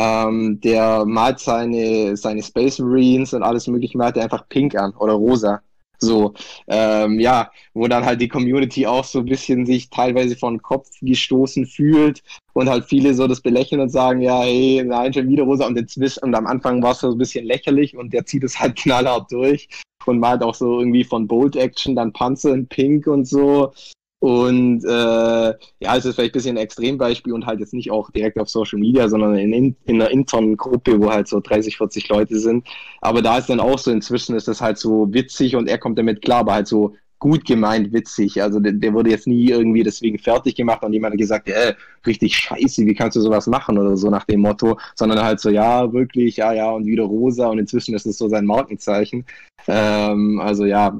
Ähm, 0.00 0.60
der 0.60 1.04
malt 1.04 1.40
seine, 1.40 2.16
seine 2.16 2.40
Space 2.40 2.78
Marines 2.78 3.34
und 3.34 3.42
alles 3.42 3.66
mögliche, 3.66 3.98
malt 3.98 4.16
er 4.16 4.22
einfach 4.24 4.48
pink 4.48 4.76
an 4.76 4.92
oder 4.94 5.14
rosa. 5.14 5.60
So, 6.00 6.34
ähm, 6.68 7.18
ja, 7.18 7.50
wo 7.74 7.88
dann 7.88 8.04
halt 8.04 8.20
die 8.20 8.28
Community 8.28 8.86
auch 8.86 9.02
so 9.04 9.18
ein 9.18 9.24
bisschen 9.24 9.66
sich 9.66 9.90
teilweise 9.90 10.36
von 10.36 10.62
Kopf 10.62 10.88
gestoßen 11.02 11.66
fühlt 11.66 12.22
und 12.52 12.68
halt 12.68 12.84
viele 12.84 13.12
so 13.14 13.26
das 13.26 13.40
belächeln 13.40 13.80
und 13.80 13.88
sagen, 13.88 14.22
ja, 14.22 14.42
hey, 14.42 14.84
nein, 14.86 15.12
schon 15.12 15.28
wieder 15.28 15.42
rosa 15.42 15.66
und 15.66 15.76
inzwischen, 15.76 16.22
und 16.22 16.34
am 16.36 16.46
Anfang 16.46 16.80
war 16.80 16.92
es 16.92 17.00
so 17.00 17.10
ein 17.10 17.18
bisschen 17.18 17.44
lächerlich 17.44 17.96
und 17.96 18.12
der 18.12 18.24
zieht 18.24 18.44
es 18.44 18.60
halt 18.60 18.76
knallhart 18.80 19.32
durch 19.32 19.68
und 20.06 20.20
malt 20.20 20.42
auch 20.42 20.54
so 20.54 20.78
irgendwie 20.78 21.02
von 21.02 21.26
Bolt 21.26 21.56
Action 21.56 21.96
dann 21.96 22.12
Panzer 22.12 22.54
in 22.54 22.68
Pink 22.68 23.08
und 23.08 23.24
so 23.24 23.72
und 24.20 24.84
äh, 24.84 24.88
ja, 24.88 25.96
es 25.96 26.04
ist 26.04 26.16
vielleicht 26.16 26.32
ein 26.34 26.38
bisschen 26.38 26.56
ein 26.56 26.62
Extrembeispiel 26.62 27.32
und 27.32 27.46
halt 27.46 27.60
jetzt 27.60 27.72
nicht 27.72 27.90
auch 27.92 28.10
direkt 28.10 28.38
auf 28.38 28.48
Social 28.48 28.78
Media, 28.78 29.08
sondern 29.08 29.36
in, 29.36 29.52
in, 29.52 29.76
in 29.84 30.02
einer 30.02 30.10
internen 30.10 30.56
Gruppe, 30.56 31.00
wo 31.00 31.10
halt 31.10 31.28
so 31.28 31.38
30, 31.40 31.76
40 31.76 32.08
Leute 32.08 32.38
sind. 32.38 32.66
Aber 33.00 33.22
da 33.22 33.38
ist 33.38 33.48
dann 33.48 33.60
auch 33.60 33.78
so, 33.78 33.92
inzwischen 33.92 34.34
ist 34.34 34.48
das 34.48 34.60
halt 34.60 34.78
so 34.78 35.12
witzig 35.12 35.54
und 35.54 35.68
er 35.68 35.78
kommt 35.78 35.98
damit 35.98 36.22
klar, 36.22 36.40
aber 36.40 36.54
halt 36.54 36.66
so 36.66 36.94
gut 37.18 37.44
gemeint 37.44 37.92
witzig. 37.92 38.42
Also 38.42 38.60
der, 38.60 38.72
der 38.72 38.92
wurde 38.92 39.10
jetzt 39.10 39.26
nie 39.26 39.48
irgendwie 39.48 39.82
deswegen 39.82 40.18
fertig 40.18 40.54
gemacht 40.54 40.82
und 40.82 40.92
jemand 40.92 41.12
hat 41.12 41.18
gesagt, 41.18 41.48
äh, 41.48 41.74
richtig 42.06 42.36
scheiße, 42.36 42.86
wie 42.86 42.94
kannst 42.94 43.16
du 43.16 43.20
sowas 43.20 43.46
machen 43.46 43.78
oder 43.78 43.96
so 43.96 44.10
nach 44.10 44.24
dem 44.24 44.40
Motto, 44.40 44.78
sondern 44.94 45.22
halt 45.22 45.40
so, 45.40 45.50
ja, 45.50 45.92
wirklich, 45.92 46.36
ja, 46.36 46.52
ja, 46.52 46.70
und 46.70 46.86
wieder 46.86 47.04
rosa 47.04 47.48
und 47.48 47.58
inzwischen 47.58 47.94
ist 47.94 48.06
es 48.06 48.18
so 48.18 48.28
sein 48.28 48.46
Markenzeichen. 48.46 49.24
Ähm, 49.66 50.40
also 50.40 50.64
ja, 50.64 50.96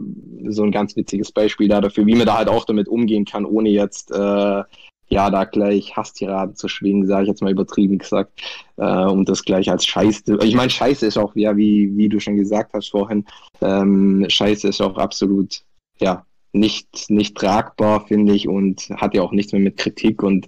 so 0.48 0.62
ein 0.64 0.72
ganz 0.72 0.96
witziges 0.96 1.32
Beispiel 1.32 1.68
da 1.68 1.80
dafür, 1.80 2.06
wie 2.06 2.14
man 2.14 2.26
da 2.26 2.36
halt 2.36 2.48
auch 2.48 2.64
damit 2.64 2.88
umgehen 2.88 3.24
kann, 3.24 3.44
ohne 3.44 3.70
jetzt 3.70 4.10
äh, 4.10 4.62
ja, 5.10 5.30
da 5.30 5.44
gleich 5.44 5.96
Hasstiraden 5.96 6.54
zu 6.54 6.68
schwingen, 6.68 7.06
sage 7.06 7.22
ich 7.22 7.28
jetzt 7.28 7.40
mal 7.40 7.52
übertrieben 7.52 7.98
gesagt, 7.98 8.42
äh, 8.76 9.04
um 9.04 9.24
das 9.24 9.42
gleich 9.42 9.70
als 9.70 9.86
Scheiße. 9.86 10.38
Ich 10.42 10.54
meine, 10.54 10.70
Scheiße 10.70 11.06
ist 11.06 11.16
auch, 11.16 11.34
ja, 11.34 11.56
wie, 11.56 11.96
wie 11.96 12.08
du 12.08 12.20
schon 12.20 12.36
gesagt 12.36 12.74
hast 12.74 12.90
vorhin, 12.90 13.24
ähm, 13.62 14.26
Scheiße 14.28 14.68
ist 14.68 14.82
auch 14.82 14.98
absolut 14.98 15.62
ja, 16.00 16.24
nicht, 16.52 17.10
nicht 17.10 17.36
tragbar, 17.36 18.06
finde 18.06 18.32
ich, 18.34 18.48
und 18.48 18.88
hat 18.96 19.14
ja 19.14 19.22
auch 19.22 19.32
nichts 19.32 19.52
mehr 19.52 19.60
mit 19.60 19.76
Kritik 19.76 20.22
und 20.22 20.46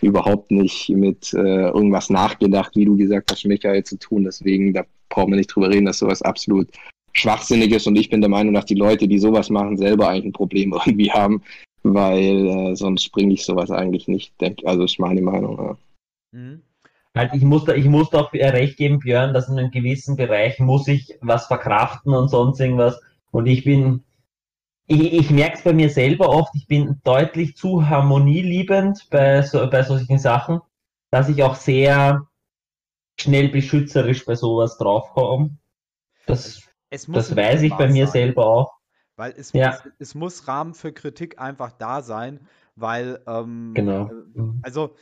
überhaupt 0.00 0.50
nicht 0.50 0.88
mit 0.90 1.32
äh, 1.34 1.68
irgendwas 1.68 2.10
nachgedacht, 2.10 2.74
wie 2.74 2.84
du 2.84 2.96
gesagt 2.96 3.30
hast, 3.30 3.44
Michael, 3.44 3.84
zu 3.84 3.98
tun. 3.98 4.24
Deswegen, 4.24 4.72
da 4.72 4.84
brauchen 5.08 5.32
wir 5.32 5.36
nicht 5.36 5.54
drüber 5.54 5.68
reden, 5.68 5.86
dass 5.86 5.98
sowas 5.98 6.22
absolut 6.22 6.68
schwachsinnig 7.12 7.70
ist. 7.72 7.86
Und 7.86 7.96
ich 7.96 8.08
bin 8.08 8.20
der 8.20 8.30
Meinung, 8.30 8.54
dass 8.54 8.64
die 8.64 8.74
Leute, 8.74 9.06
die 9.06 9.18
sowas 9.18 9.50
machen, 9.50 9.76
selber 9.76 10.08
eigentlich 10.08 10.26
ein 10.26 10.32
Problem 10.32 10.72
irgendwie 10.86 11.12
haben, 11.12 11.42
weil 11.82 12.46
äh, 12.48 12.76
sonst 12.76 13.10
bringe 13.12 13.34
ich 13.34 13.44
sowas 13.44 13.70
eigentlich 13.70 14.08
nicht. 14.08 14.40
Denk, 14.40 14.60
also 14.64 14.84
ist 14.84 14.98
meine 14.98 15.22
Meinung. 15.22 15.58
Ja. 15.58 15.76
Mhm. 16.38 16.62
Halt, 17.14 17.34
ich 17.34 17.42
muss 17.42 17.66
da, 17.66 17.74
ich 17.74 17.84
muss 17.84 18.08
doch 18.08 18.32
recht 18.32 18.78
geben, 18.78 19.00
Björn, 19.00 19.34
dass 19.34 19.50
in 19.50 19.58
einem 19.58 19.70
gewissen 19.70 20.16
Bereich 20.16 20.58
muss 20.58 20.88
ich 20.88 21.18
was 21.20 21.46
verkraften 21.46 22.14
und 22.14 22.28
sonst 22.28 22.58
irgendwas. 22.58 22.98
Und 23.30 23.46
ich 23.46 23.64
bin, 23.64 24.02
ich, 24.86 25.12
ich 25.12 25.30
merke 25.30 25.58
es 25.58 25.64
bei 25.64 25.72
mir 25.72 25.90
selber 25.90 26.28
oft, 26.28 26.54
ich 26.54 26.66
bin 26.66 27.00
deutlich 27.04 27.56
zu 27.56 27.88
harmonieliebend 27.88 29.08
bei, 29.10 29.42
so, 29.42 29.68
bei 29.70 29.82
solchen 29.82 30.18
Sachen, 30.18 30.60
dass 31.10 31.28
ich 31.28 31.42
auch 31.42 31.54
sehr 31.54 32.26
schnell 33.18 33.48
beschützerisch 33.48 34.24
bei 34.24 34.34
sowas 34.34 34.78
draufkomme. 34.78 35.56
Das, 36.26 36.62
das 36.90 37.36
weiß 37.36 37.62
ich 37.62 37.74
bei 37.74 37.88
mir 37.88 38.06
sein. 38.06 38.12
selber 38.12 38.46
auch. 38.46 38.78
Weil 39.16 39.34
es, 39.36 39.52
ja. 39.52 39.70
muss, 39.70 39.92
es 39.98 40.14
muss 40.14 40.48
Rahmen 40.48 40.74
für 40.74 40.92
Kritik 40.92 41.38
einfach 41.38 41.72
da 41.72 42.02
sein, 42.02 42.46
weil, 42.74 43.22
ähm, 43.26 43.72
genau. 43.74 44.06
Äh, 44.06 44.42
also 44.62 44.94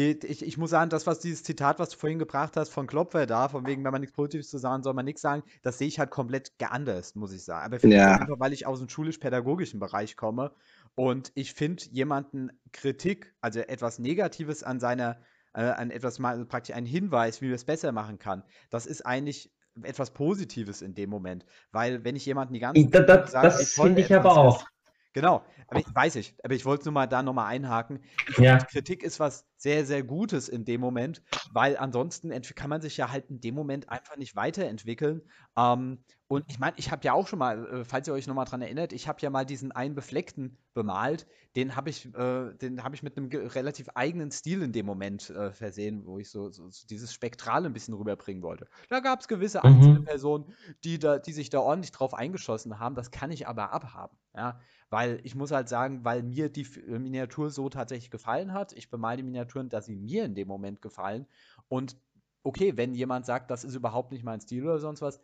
die, 0.00 0.26
ich, 0.26 0.44
ich, 0.44 0.56
muss 0.56 0.70
sagen, 0.70 0.90
das, 0.90 1.06
was 1.06 1.20
dieses 1.20 1.42
Zitat, 1.42 1.78
was 1.78 1.90
du 1.90 1.98
vorhin 1.98 2.18
gebracht 2.18 2.56
hast 2.56 2.70
von 2.70 2.86
Klopfer 2.86 3.26
da, 3.26 3.48
von 3.48 3.66
wegen, 3.66 3.84
wenn 3.84 3.92
man 3.92 4.00
nichts 4.00 4.16
Positives 4.16 4.48
zu 4.48 4.58
sagen, 4.58 4.82
soll 4.82 4.94
man 4.94 5.04
nichts 5.04 5.20
sagen, 5.20 5.42
das 5.62 5.78
sehe 5.78 5.88
ich 5.88 5.98
halt 5.98 6.10
komplett 6.10 6.58
geandert, 6.58 7.14
muss 7.14 7.32
ich 7.32 7.44
sagen. 7.44 7.66
Aber 7.66 7.86
ja. 7.86 8.16
einfach, 8.16 8.40
weil 8.40 8.52
ich 8.52 8.66
aus 8.66 8.78
dem 8.78 8.88
schulisch-pädagogischen 8.88 9.78
Bereich 9.78 10.16
komme 10.16 10.52
und 10.94 11.32
ich 11.34 11.52
finde 11.52 11.84
jemanden 11.90 12.50
Kritik, 12.72 13.34
also 13.40 13.60
etwas 13.60 13.98
Negatives 13.98 14.62
an 14.62 14.80
seiner, 14.80 15.20
äh, 15.54 15.62
an 15.62 15.90
etwas 15.90 16.18
mal, 16.18 16.30
also 16.30 16.46
praktisch 16.46 16.74
einen 16.74 16.86
Hinweis, 16.86 17.42
wie 17.42 17.46
man 17.46 17.54
es 17.54 17.64
besser 17.64 17.92
machen 17.92 18.18
kann, 18.18 18.42
das 18.70 18.86
ist 18.86 19.04
eigentlich 19.04 19.52
etwas 19.82 20.12
Positives 20.12 20.82
in 20.82 20.94
dem 20.94 21.10
Moment. 21.10 21.44
Weil 21.72 22.04
wenn 22.04 22.16
ich 22.16 22.26
jemanden 22.26 22.54
die 22.54 22.60
ganze 22.60 22.90
Zeit. 22.90 23.08
Das, 23.08 23.32
das, 23.32 23.58
das 23.58 23.72
finde 23.72 24.00
ich 24.00 24.14
aber 24.14 24.36
auch. 24.36 24.66
Genau, 25.12 25.44
aber 25.66 25.80
ich, 25.80 25.94
weiß 25.94 26.16
ich, 26.16 26.36
aber 26.44 26.54
ich 26.54 26.64
wollte 26.64 26.84
nur 26.84 26.92
mal 26.92 27.06
da 27.06 27.22
nochmal 27.22 27.46
einhaken. 27.46 28.00
Ich 28.28 28.38
ja. 28.38 28.58
Find, 28.58 28.70
Kritik 28.70 29.02
ist 29.02 29.18
was 29.18 29.44
sehr, 29.56 29.84
sehr 29.84 30.02
Gutes 30.02 30.48
in 30.48 30.64
dem 30.64 30.80
Moment, 30.80 31.22
weil 31.52 31.76
ansonsten 31.76 32.30
kann 32.54 32.70
man 32.70 32.80
sich 32.80 32.96
ja 32.96 33.10
halt 33.10 33.28
in 33.28 33.40
dem 33.40 33.54
Moment 33.54 33.88
einfach 33.88 34.16
nicht 34.16 34.36
weiterentwickeln. 34.36 35.22
Ähm, 35.56 36.04
und 36.28 36.44
ich 36.48 36.60
meine, 36.60 36.74
ich 36.76 36.92
habe 36.92 37.04
ja 37.04 37.12
auch 37.12 37.26
schon 37.26 37.40
mal, 37.40 37.66
äh, 37.66 37.84
falls 37.84 38.06
ihr 38.06 38.14
euch 38.14 38.28
nochmal 38.28 38.44
dran 38.44 38.62
erinnert, 38.62 38.92
ich 38.92 39.08
habe 39.08 39.18
ja 39.20 39.30
mal 39.30 39.44
diesen 39.44 39.72
einen 39.72 39.96
Befleckten 39.96 40.58
bemalt, 40.74 41.26
den 41.56 41.74
habe 41.74 41.90
ich, 41.90 42.06
äh, 42.14 42.54
den 42.54 42.84
habe 42.84 42.94
ich 42.94 43.02
mit 43.02 43.16
einem 43.16 43.28
relativ 43.28 43.88
eigenen 43.96 44.30
Stil 44.30 44.62
in 44.62 44.72
dem 44.72 44.86
Moment 44.86 45.30
äh, 45.30 45.52
versehen, 45.52 46.06
wo 46.06 46.20
ich 46.20 46.30
so, 46.30 46.50
so, 46.50 46.70
so, 46.70 46.86
dieses 46.86 47.12
Spektrale 47.12 47.66
ein 47.66 47.72
bisschen 47.72 47.94
rüberbringen 47.94 48.44
wollte. 48.44 48.68
Da 48.88 49.00
gab 49.00 49.20
es 49.20 49.26
gewisse 49.26 49.64
einzelne 49.64 50.00
mhm. 50.00 50.04
Personen, 50.04 50.54
die, 50.84 51.00
da, 51.00 51.18
die 51.18 51.32
sich 51.32 51.50
da 51.50 51.58
ordentlich 51.58 51.90
drauf 51.90 52.14
eingeschossen 52.14 52.78
haben. 52.78 52.94
Das 52.94 53.10
kann 53.10 53.32
ich 53.32 53.48
aber 53.48 53.72
abhaben. 53.72 54.16
Ja? 54.34 54.60
Weil 54.90 55.20
ich 55.22 55.34
muss 55.36 55.52
halt 55.52 55.68
sagen, 55.68 56.04
weil 56.04 56.22
mir 56.22 56.48
die 56.48 56.66
äh, 56.86 56.98
Miniatur 56.98 57.50
so 57.50 57.68
tatsächlich 57.68 58.10
gefallen 58.10 58.52
hat, 58.52 58.72
ich 58.72 58.90
bemale 58.90 59.18
die 59.18 59.22
Miniaturen, 59.22 59.68
dass 59.68 59.86
sie 59.86 59.96
mir 59.96 60.24
in 60.24 60.34
dem 60.34 60.48
Moment 60.48 60.82
gefallen. 60.82 61.26
Und 61.68 61.96
okay, 62.42 62.76
wenn 62.76 62.94
jemand 62.94 63.24
sagt, 63.24 63.50
das 63.50 63.64
ist 63.64 63.76
überhaupt 63.76 64.12
nicht 64.12 64.24
mein 64.24 64.40
Stil 64.40 64.64
oder 64.64 64.78
sonst 64.78 65.00
was, 65.00 65.20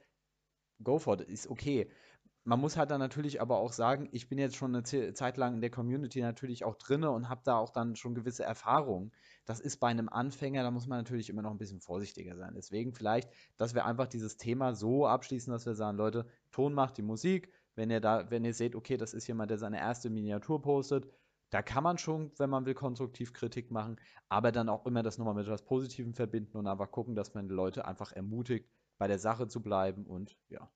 go 0.83 0.99
for 0.99 1.21
it, 1.21 1.29
ist 1.29 1.49
okay. 1.49 1.91
Man 2.45 2.61
muss 2.61 2.77
halt 2.77 2.93
dann 2.93 3.01
natürlich 3.01 3.41
aber 3.41 3.59
auch 3.59 3.73
sagen, 3.73 4.09
ich 4.13 4.29
bin 4.29 4.39
jetzt 4.39 4.55
schon 4.55 4.73
eine 4.73 4.85
Zeit 4.85 5.37
lang 5.37 5.55
in 5.55 5.61
der 5.61 5.71
Community 5.71 6.21
natürlich 6.21 6.65
auch 6.65 6.77
drinne 6.77 7.11
und 7.11 7.29
habe 7.29 7.41
da 7.43 7.57
auch 7.59 7.71
dann 7.71 7.97
schon 7.97 8.15
gewisse 8.15 8.45
Erfahrungen. 8.45 9.11
Das 9.47 9.59
ist 9.59 9.79
bei 9.79 9.89
einem 9.89 10.09
Anfänger, 10.09 10.63
da 10.63 10.71
muss 10.71 10.87
man 10.87 10.99
natürlich 10.99 11.29
immer 11.29 11.43
noch 11.43 11.51
ein 11.51 11.59
bisschen 11.59 11.81
vorsichtiger 11.81 12.37
sein. 12.37 12.55
Deswegen 12.55 12.93
vielleicht, 12.93 13.33
dass 13.57 13.75
wir 13.75 13.85
einfach 13.85 14.07
dieses 14.07 14.37
Thema 14.37 14.75
so 14.75 15.09
abschließen, 15.09 15.53
dass 15.53 15.67
wir 15.67 15.75
sagen, 15.75 15.97
Leute, 15.99 16.25
Ton 16.53 16.73
macht 16.73 16.99
die 16.99 17.03
Musik, 17.03 17.51
wenn 17.77 17.91
ihr 17.91 18.01
da, 18.01 18.31
wenn 18.31 18.45
ihr 18.45 18.55
seht, 18.55 18.75
okay, 18.75 18.97
das 18.97 19.15
ist 19.15 19.27
jemand, 19.27 19.51
der 19.51 19.59
seine 19.59 19.79
erste 19.79 20.11
Miniatur 20.11 20.61
postet, 20.61 21.07
da 21.51 21.63
kann 21.63 21.85
man 21.85 21.99
schon, 21.99 22.33
wenn 22.39 22.51
man 22.51 22.67
will, 22.67 22.75
konstruktiv 22.75 23.33
Kritik 23.33 23.71
machen, 23.71 23.97
aber 24.29 24.51
dann 24.51 24.69
auch 24.69 24.87
immer 24.87 25.03
das 25.03 25.19
nochmal 25.19 25.35
mit 25.35 25.47
etwas 25.47 25.65
Positivem 25.65 26.15
verbinden 26.15 26.57
und 26.57 26.67
einfach 26.67 26.91
gucken, 26.91 27.15
dass 27.15 27.35
man 27.35 27.49
die 27.49 27.55
Leute 27.55 27.87
einfach 27.87 28.13
ermutigt, 28.13 28.67
bei 28.99 29.07
der 29.07 29.19
Sache 29.19 29.47
zu 29.47 29.63
bleiben 29.63 30.07
und 30.07 30.37
ja. 30.49 30.69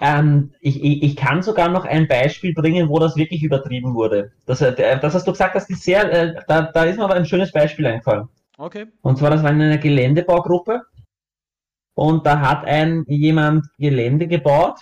Ähm, 0.00 0.52
ich, 0.60 0.82
ich, 0.82 1.14
kann 1.14 1.42
sogar 1.42 1.68
noch 1.68 1.84
ein 1.84 2.08
Beispiel 2.08 2.54
bringen, 2.54 2.88
wo 2.88 2.98
das 2.98 3.16
wirklich 3.16 3.42
übertrieben 3.42 3.94
wurde. 3.94 4.32
Das, 4.46 4.62
äh, 4.62 4.98
das 4.98 5.14
hast 5.14 5.26
du 5.26 5.32
gesagt, 5.32 5.54
dass 5.54 5.66
die 5.66 5.74
sehr, 5.74 6.10
äh, 6.10 6.42
da, 6.48 6.72
da 6.72 6.84
ist 6.84 6.96
mir 6.96 7.04
aber 7.04 7.14
ein 7.14 7.26
schönes 7.26 7.52
Beispiel 7.52 7.86
eingefallen. 7.86 8.28
Okay. 8.56 8.86
Und 9.02 9.18
zwar, 9.18 9.30
das 9.30 9.42
war 9.42 9.50
in 9.50 9.60
einer 9.60 9.76
Geländebaugruppe 9.76 10.82
und 11.94 12.24
da 12.24 12.40
hat 12.40 12.64
ein 12.64 13.04
jemand 13.08 13.66
Gelände 13.76 14.26
gebaut 14.26 14.80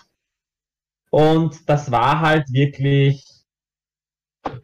und 1.13 1.69
das 1.69 1.93
war 1.93 2.21
halt 2.21 2.51
wirklich 2.53 3.25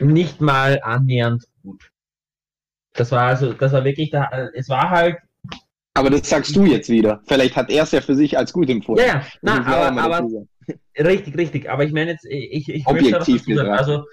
nicht 0.01 0.41
mal 0.41 0.81
annähernd 0.83 1.45
gut. 1.63 1.91
Das 2.95 3.13
war 3.13 3.23
also, 3.23 3.53
das 3.53 3.73
war 3.73 3.85
wirklich, 3.85 4.11
da, 4.11 4.49
es 4.55 4.69
war 4.69 4.89
halt. 4.91 5.19
Aber 5.95 6.11
das 6.11 6.29
sagst 6.29 6.57
du 6.57 6.65
jetzt 6.65 6.89
wieder. 6.89 7.21
Vielleicht 7.27 7.55
hat 7.55 7.71
er 7.71 7.83
es 7.83 7.93
ja 7.93 8.01
für 8.01 8.15
sich 8.15 8.39
als 8.39 8.53
gut 8.53 8.71
empfunden. 8.71 9.03
Ja, 9.03 9.07
ja, 9.07 9.23
na, 9.43 9.67
aber, 9.67 10.03
aber 10.03 10.29
richtig, 10.99 11.37
richtig. 11.37 11.69
Aber 11.69 11.85
ich 11.85 11.93
meine 11.93 12.13
jetzt, 12.13 12.25
ich, 12.25 12.69
ich 12.69 12.87
objektiv 12.87 13.45
gesagt. 13.45 13.69
Also 13.69 14.05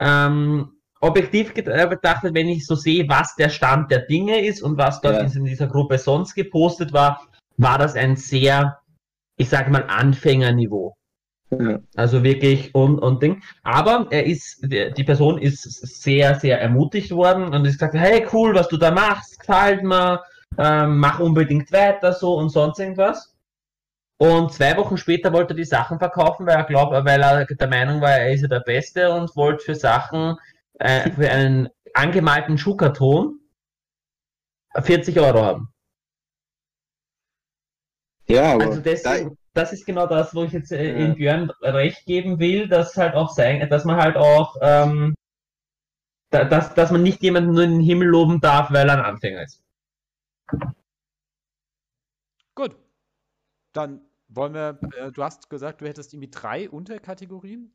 ähm, 0.00 0.72
objektiv 1.00 1.54
äh, 1.56 1.86
betrachtet, 1.86 2.34
wenn 2.34 2.48
ich 2.48 2.64
so 2.64 2.74
sehe, 2.74 3.06
was 3.08 3.34
der 3.36 3.50
Stand 3.50 3.90
der 3.90 4.06
Dinge 4.06 4.44
ist 4.44 4.62
und 4.62 4.78
was 4.78 5.00
dort 5.02 5.16
ja. 5.16 5.38
in 5.38 5.44
dieser 5.44 5.66
Gruppe 5.66 5.98
sonst 5.98 6.34
gepostet 6.34 6.94
war, 6.94 7.28
war 7.58 7.76
das 7.76 7.96
ein 7.96 8.16
sehr, 8.16 8.78
ich 9.36 9.50
sage 9.50 9.70
mal, 9.70 9.84
Anfängerniveau. 9.88 10.96
Also 11.94 12.22
wirklich 12.22 12.74
und, 12.74 12.98
und 12.98 13.22
Ding. 13.22 13.42
Aber 13.62 14.06
er 14.10 14.24
ist, 14.24 14.62
die 14.62 15.04
Person 15.04 15.38
ist 15.38 15.62
sehr, 15.62 16.34
sehr 16.36 16.60
ermutigt 16.60 17.10
worden 17.10 17.52
und 17.52 17.64
ist 17.66 17.74
gesagt, 17.74 17.94
hey 17.94 18.26
cool, 18.32 18.54
was 18.54 18.68
du 18.68 18.76
da 18.76 18.90
machst, 18.90 19.38
gefällt 19.40 19.82
mir, 19.82 20.22
ähm, 20.58 20.98
mach 20.98 21.20
unbedingt 21.20 21.70
weiter 21.72 22.12
so 22.12 22.34
und 22.34 22.50
sonst 22.50 22.78
irgendwas. 22.78 23.34
Und 24.18 24.52
zwei 24.52 24.76
Wochen 24.76 24.96
später 24.96 25.32
wollte 25.32 25.52
er 25.52 25.56
die 25.56 25.64
Sachen 25.64 25.98
verkaufen, 25.98 26.46
weil 26.46 26.56
er 26.56 26.64
glaubt, 26.64 26.92
weil 26.92 27.22
er 27.22 27.44
der 27.44 27.68
Meinung 27.68 28.00
war, 28.00 28.12
er 28.12 28.32
ist 28.32 28.42
ja 28.42 28.48
der 28.48 28.60
Beste 28.60 29.12
und 29.12 29.34
wollte 29.36 29.64
für 29.64 29.74
Sachen, 29.74 30.36
äh, 30.74 31.10
für 31.10 31.28
einen 31.28 31.68
angemalten 31.92 32.56
Schuhkarton 32.56 33.40
40 34.80 35.18
Euro 35.20 35.42
haben. 35.42 35.68
Ja, 38.28 38.54
aber 38.54 38.64
Also 38.64 38.80
deswegen, 38.80 39.36
das 39.54 39.72
ist 39.72 39.86
genau 39.86 40.06
das, 40.06 40.34
wo 40.34 40.44
ich 40.44 40.52
jetzt 40.52 40.72
äh, 40.72 40.98
Ja. 40.98 41.06
in 41.06 41.14
Björn 41.14 41.50
recht 41.62 42.06
geben 42.06 42.38
will, 42.38 42.68
dass 42.68 42.96
halt 42.96 43.14
auch 43.14 43.30
sein, 43.30 43.68
dass 43.68 43.84
man 43.84 43.96
halt 43.96 44.16
auch, 44.16 44.56
ähm, 44.62 45.14
da, 46.30 46.44
dass, 46.44 46.74
dass 46.74 46.90
man 46.90 47.02
nicht 47.02 47.22
jemanden 47.22 47.52
nur 47.52 47.64
in 47.64 47.72
den 47.72 47.80
Himmel 47.80 48.08
loben 48.08 48.40
darf, 48.40 48.72
weil 48.72 48.88
er 48.88 48.98
ein 48.98 49.04
Anfänger 49.04 49.42
ist. 49.42 49.62
Gut. 52.54 52.76
Dann 53.72 54.00
wollen 54.28 54.54
wir, 54.54 54.78
äh, 54.96 55.12
du 55.12 55.22
hast 55.22 55.50
gesagt, 55.50 55.80
du 55.80 55.86
hättest 55.86 56.12
irgendwie 56.12 56.30
drei 56.30 56.68
Unterkategorien. 56.70 57.72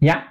Ja. 0.00 0.24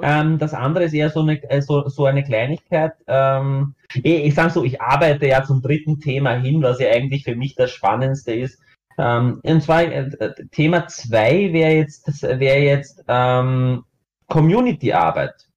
Ähm, 0.00 0.38
das 0.38 0.54
andere 0.54 0.84
ist 0.84 0.92
eher 0.94 1.10
so 1.10 1.20
eine, 1.20 1.42
äh, 1.50 1.60
so, 1.60 1.88
so 1.88 2.04
eine 2.06 2.22
Kleinigkeit. 2.22 2.92
Ähm, 3.08 3.74
ich 3.94 4.04
ich 4.04 4.34
sage 4.34 4.50
so, 4.50 4.64
ich 4.64 4.80
arbeite 4.80 5.26
ja 5.26 5.42
zum 5.42 5.60
dritten 5.62 5.98
Thema 6.00 6.34
hin, 6.34 6.62
was 6.62 6.78
ja 6.78 6.90
eigentlich 6.90 7.24
für 7.24 7.34
mich 7.34 7.56
das 7.56 7.72
Spannendste 7.72 8.32
ist. 8.32 8.60
Ähm, 8.98 9.40
und 9.44 9.62
zwar 9.62 9.82
äh, 9.82 10.08
äh, 10.18 10.46
Thema 10.50 10.88
zwei 10.88 11.52
wäre 11.52 11.72
jetzt, 11.72 12.08
das 12.08 12.22
wäre 12.22 12.58
jetzt 12.58 13.04
ähm, 13.06 13.84
Community-Arbeit. 14.26 15.48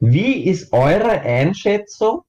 Wie 0.00 0.44
ist 0.44 0.72
eure 0.72 1.20
Einschätzung 1.20 2.22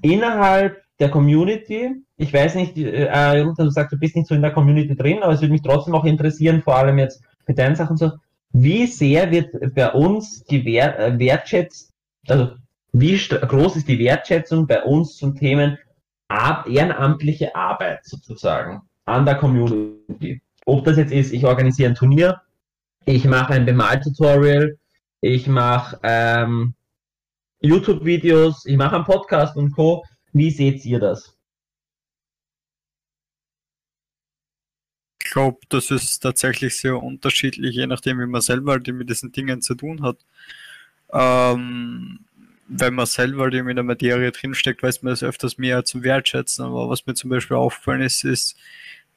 innerhalb 0.00 0.82
der 1.00 1.10
Community? 1.10 1.90
Ich 2.16 2.32
weiß 2.32 2.54
nicht, 2.54 2.78
äh, 2.78 3.38
Jonathan, 3.38 3.66
du 3.66 3.70
sagst, 3.70 3.92
du 3.92 3.98
bist 3.98 4.14
nicht 4.14 4.28
so 4.28 4.34
in 4.34 4.42
der 4.42 4.52
Community 4.52 4.96
drin, 4.96 5.22
aber 5.22 5.32
es 5.32 5.40
würde 5.40 5.52
mich 5.52 5.62
trotzdem 5.62 5.94
auch 5.94 6.04
interessieren, 6.04 6.62
vor 6.62 6.76
allem 6.76 6.98
jetzt 6.98 7.22
mit 7.46 7.58
deinen 7.58 7.76
Sachen 7.76 7.96
so. 7.96 8.12
Wie 8.52 8.86
sehr 8.86 9.30
wird 9.30 9.74
bei 9.74 9.90
uns 9.90 10.44
die 10.44 10.64
Wert, 10.64 10.98
äh, 10.98 11.18
Wertschätzung, 11.18 11.88
also 12.28 12.52
wie 12.92 13.16
groß 13.16 13.76
ist 13.76 13.88
die 13.88 13.98
Wertschätzung 13.98 14.66
bei 14.66 14.82
uns 14.82 15.16
zum 15.16 15.34
Themen 15.34 15.78
Ar 16.28 16.66
ehrenamtliche 16.66 17.54
Arbeit 17.56 18.04
sozusagen 18.04 18.82
an 19.12 19.26
der 19.26 19.36
Community? 19.36 20.40
Ob 20.64 20.84
das 20.84 20.96
jetzt 20.96 21.12
ist, 21.12 21.32
ich 21.32 21.44
organisiere 21.44 21.90
ein 21.90 21.94
Turnier, 21.94 22.40
ich 23.04 23.24
mache 23.24 23.54
ein 23.54 23.66
Bemaltutorial, 23.66 24.78
ich 25.20 25.46
mache 25.46 25.98
ähm, 26.02 26.74
YouTube-Videos, 27.60 28.66
ich 28.66 28.76
mache 28.76 28.96
einen 28.96 29.04
Podcast 29.04 29.56
und 29.56 29.72
Co. 29.72 30.04
Wie 30.32 30.50
seht 30.50 30.84
ihr 30.84 30.98
das? 30.98 31.36
Ich 35.22 35.30
glaube, 35.30 35.60
das 35.68 35.90
ist 35.90 36.18
tatsächlich 36.20 36.76
sehr 36.76 37.02
unterschiedlich, 37.02 37.76
je 37.76 37.86
nachdem, 37.86 38.20
wie 38.20 38.26
man 38.26 38.40
selber 38.40 38.72
halt 38.72 38.86
mit 38.88 39.08
diesen 39.08 39.32
Dingen 39.32 39.62
zu 39.62 39.74
tun 39.74 40.02
hat. 40.02 40.18
Ähm, 41.12 42.24
wenn 42.68 42.94
man 42.94 43.06
selber 43.06 43.44
halt 43.44 43.54
in 43.54 43.66
der 43.66 43.82
Materie 43.82 44.32
drinsteckt, 44.32 44.82
weiß 44.82 45.02
man 45.02 45.12
das 45.12 45.22
öfters 45.22 45.58
mehr 45.58 45.84
zu 45.84 46.02
wertschätzen. 46.02 46.64
Aber 46.64 46.88
was 46.88 47.06
mir 47.06 47.14
zum 47.14 47.30
Beispiel 47.30 47.56
aufgefallen 47.56 48.02
ist, 48.02 48.24
ist, 48.24 48.56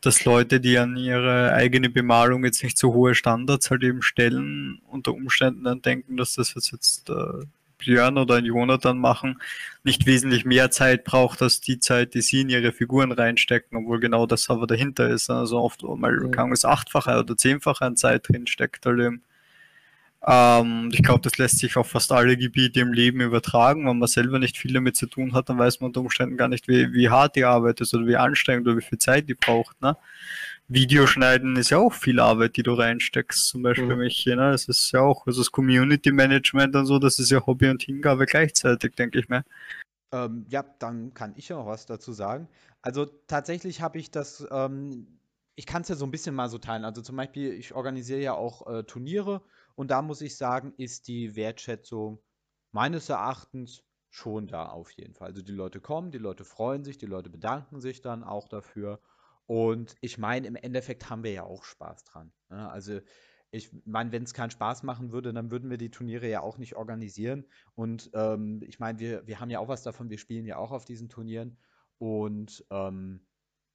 dass 0.05 0.25
Leute, 0.25 0.59
die 0.59 0.77
an 0.77 0.95
ihre 0.95 1.53
eigene 1.53 1.89
Bemalung 1.89 2.45
jetzt 2.45 2.63
nicht 2.63 2.77
so 2.77 2.93
hohe 2.93 3.15
Standards 3.15 3.71
halt 3.71 3.83
eben 3.83 4.01
stellen, 4.01 4.81
unter 4.87 5.13
Umständen 5.13 5.63
dann 5.63 5.81
denken, 5.81 6.17
dass 6.17 6.35
das 6.35 6.53
jetzt, 6.53 6.71
jetzt 6.71 7.09
äh, 7.09 7.45
Björn 7.77 8.17
oder 8.17 8.35
ein 8.35 8.45
Jonathan 8.45 8.97
machen, 8.97 9.41
nicht 9.83 10.05
wesentlich 10.05 10.45
mehr 10.45 10.71
Zeit 10.71 11.03
braucht 11.03 11.41
als 11.41 11.59
die 11.59 11.79
Zeit, 11.79 12.13
die 12.13 12.21
sie 12.21 12.41
in 12.41 12.49
ihre 12.49 12.71
Figuren 12.71 13.11
reinstecken, 13.11 13.77
obwohl 13.77 13.99
genau 13.99 14.25
das 14.25 14.49
aber 14.49 14.67
dahinter 14.67 15.09
ist. 15.09 15.29
Also 15.29 15.59
oft 15.59 15.83
mal 15.83 16.29
kann 16.31 16.51
es 16.51 16.65
achtfache 16.65 17.19
oder 17.19 17.35
zehnfache 17.35 17.85
an 17.85 17.95
Zeit 17.95 18.27
drinsteckt 18.29 18.85
halt 18.85 18.99
eben. 18.99 19.23
Ähm, 20.27 20.89
ich 20.91 21.03
glaube, 21.03 21.21
das 21.21 21.37
lässt 21.37 21.59
sich 21.59 21.77
auf 21.77 21.89
fast 21.91 22.11
alle 22.11 22.35
Gebiete 22.35 22.79
im 22.79 22.93
Leben 22.93 23.21
übertragen. 23.21 23.87
Wenn 23.87 23.99
man 23.99 24.07
selber 24.07 24.39
nicht 24.39 24.57
viel 24.57 24.73
damit 24.73 24.95
zu 24.95 25.05
tun 25.05 25.33
hat, 25.33 25.49
dann 25.49 25.59
weiß 25.59 25.81
man 25.81 25.89
unter 25.89 26.01
Umständen 26.01 26.35
gar 26.35 26.47
nicht, 26.47 26.67
wie, 26.67 26.91
wie 26.93 27.09
hart 27.09 27.35
die 27.35 27.45
Arbeit 27.45 27.79
ist 27.81 27.93
oder 27.93 28.07
wie 28.07 28.15
anstrengend 28.15 28.67
oder 28.67 28.77
wie 28.77 28.81
viel 28.81 28.97
Zeit 28.97 29.29
die 29.29 29.35
braucht. 29.35 29.79
Ne? 29.81 29.95
Videoschneiden 30.67 31.55
ist 31.57 31.69
ja 31.69 31.77
auch 31.77 31.93
viel 31.93 32.19
Arbeit, 32.19 32.57
die 32.57 32.63
du 32.63 32.73
reinsteckst, 32.73 33.47
zum 33.47 33.61
Beispiel 33.61 33.85
Mhm. 33.85 33.99
mich. 33.99 34.25
Ne? 34.25 34.35
Das 34.35 34.67
ist 34.67 34.91
ja 34.91 35.01
auch, 35.01 35.27
also 35.27 35.41
das 35.41 35.51
Community 35.51 36.11
Management 36.11 36.75
und 36.75 36.87
so, 36.87 36.97
das 36.97 37.19
ist 37.19 37.29
ja 37.29 37.45
Hobby 37.45 37.69
und 37.69 37.83
Hingabe 37.83 38.25
gleichzeitig, 38.25 38.95
denke 38.95 39.19
ich 39.19 39.29
mir. 39.29 39.43
Ähm, 40.11 40.45
ja, 40.49 40.65
dann 40.79 41.13
kann 41.13 41.33
ich 41.35 41.49
ja 41.49 41.57
noch 41.57 41.67
was 41.67 41.85
dazu 41.85 42.13
sagen. 42.13 42.47
Also 42.81 43.05
tatsächlich 43.05 43.81
habe 43.81 43.99
ich 43.99 44.09
das, 44.09 44.47
ähm, 44.49 45.05
ich 45.55 45.67
kann 45.67 45.83
es 45.83 45.89
ja 45.89 45.95
so 45.95 46.05
ein 46.05 46.11
bisschen 46.11 46.33
mal 46.33 46.49
so 46.49 46.57
teilen. 46.57 46.83
Also 46.83 47.03
zum 47.03 47.15
Beispiel, 47.15 47.53
ich 47.53 47.75
organisiere 47.75 48.21
ja 48.21 48.33
auch 48.33 48.65
äh, 48.65 48.83
Turniere 48.83 49.41
und 49.75 49.91
da 49.91 50.01
muss 50.01 50.21
ich 50.21 50.37
sagen, 50.37 50.73
ist 50.77 51.07
die 51.07 51.35
Wertschätzung 51.35 52.21
meines 52.71 53.09
Erachtens 53.09 53.83
schon 54.09 54.47
da 54.47 54.67
auf 54.67 54.91
jeden 54.91 55.13
Fall. 55.13 55.29
Also 55.29 55.41
die 55.41 55.51
Leute 55.51 55.81
kommen, 55.81 56.11
die 56.11 56.17
Leute 56.17 56.45
freuen 56.45 56.83
sich, 56.83 56.97
die 56.97 57.05
Leute 57.05 57.29
bedanken 57.29 57.81
sich 57.81 58.01
dann 58.01 58.23
auch 58.23 58.47
dafür. 58.47 59.01
Und 59.45 59.95
ich 60.01 60.17
meine, 60.17 60.47
im 60.47 60.55
Endeffekt 60.55 61.09
haben 61.09 61.23
wir 61.23 61.31
ja 61.31 61.43
auch 61.43 61.63
Spaß 61.63 62.05
dran. 62.05 62.31
Ne? 62.49 62.69
Also 62.69 63.01
ich 63.51 63.71
meine, 63.85 64.11
wenn 64.11 64.23
es 64.23 64.33
keinen 64.33 64.51
Spaß 64.51 64.83
machen 64.83 65.11
würde, 65.11 65.33
dann 65.33 65.51
würden 65.51 65.69
wir 65.69 65.77
die 65.77 65.91
Turniere 65.91 66.27
ja 66.27 66.41
auch 66.41 66.57
nicht 66.57 66.75
organisieren. 66.75 67.45
Und 67.75 68.09
ähm, 68.13 68.61
ich 68.63 68.79
meine, 68.79 68.99
wir, 68.99 69.27
wir 69.27 69.39
haben 69.39 69.49
ja 69.49 69.59
auch 69.59 69.67
was 69.67 69.83
davon, 69.83 70.09
wir 70.09 70.17
spielen 70.17 70.45
ja 70.45 70.57
auch 70.57 70.71
auf 70.71 70.85
diesen 70.85 71.09
Turnieren. 71.09 71.57
Und 71.97 72.65
ähm, 72.69 73.25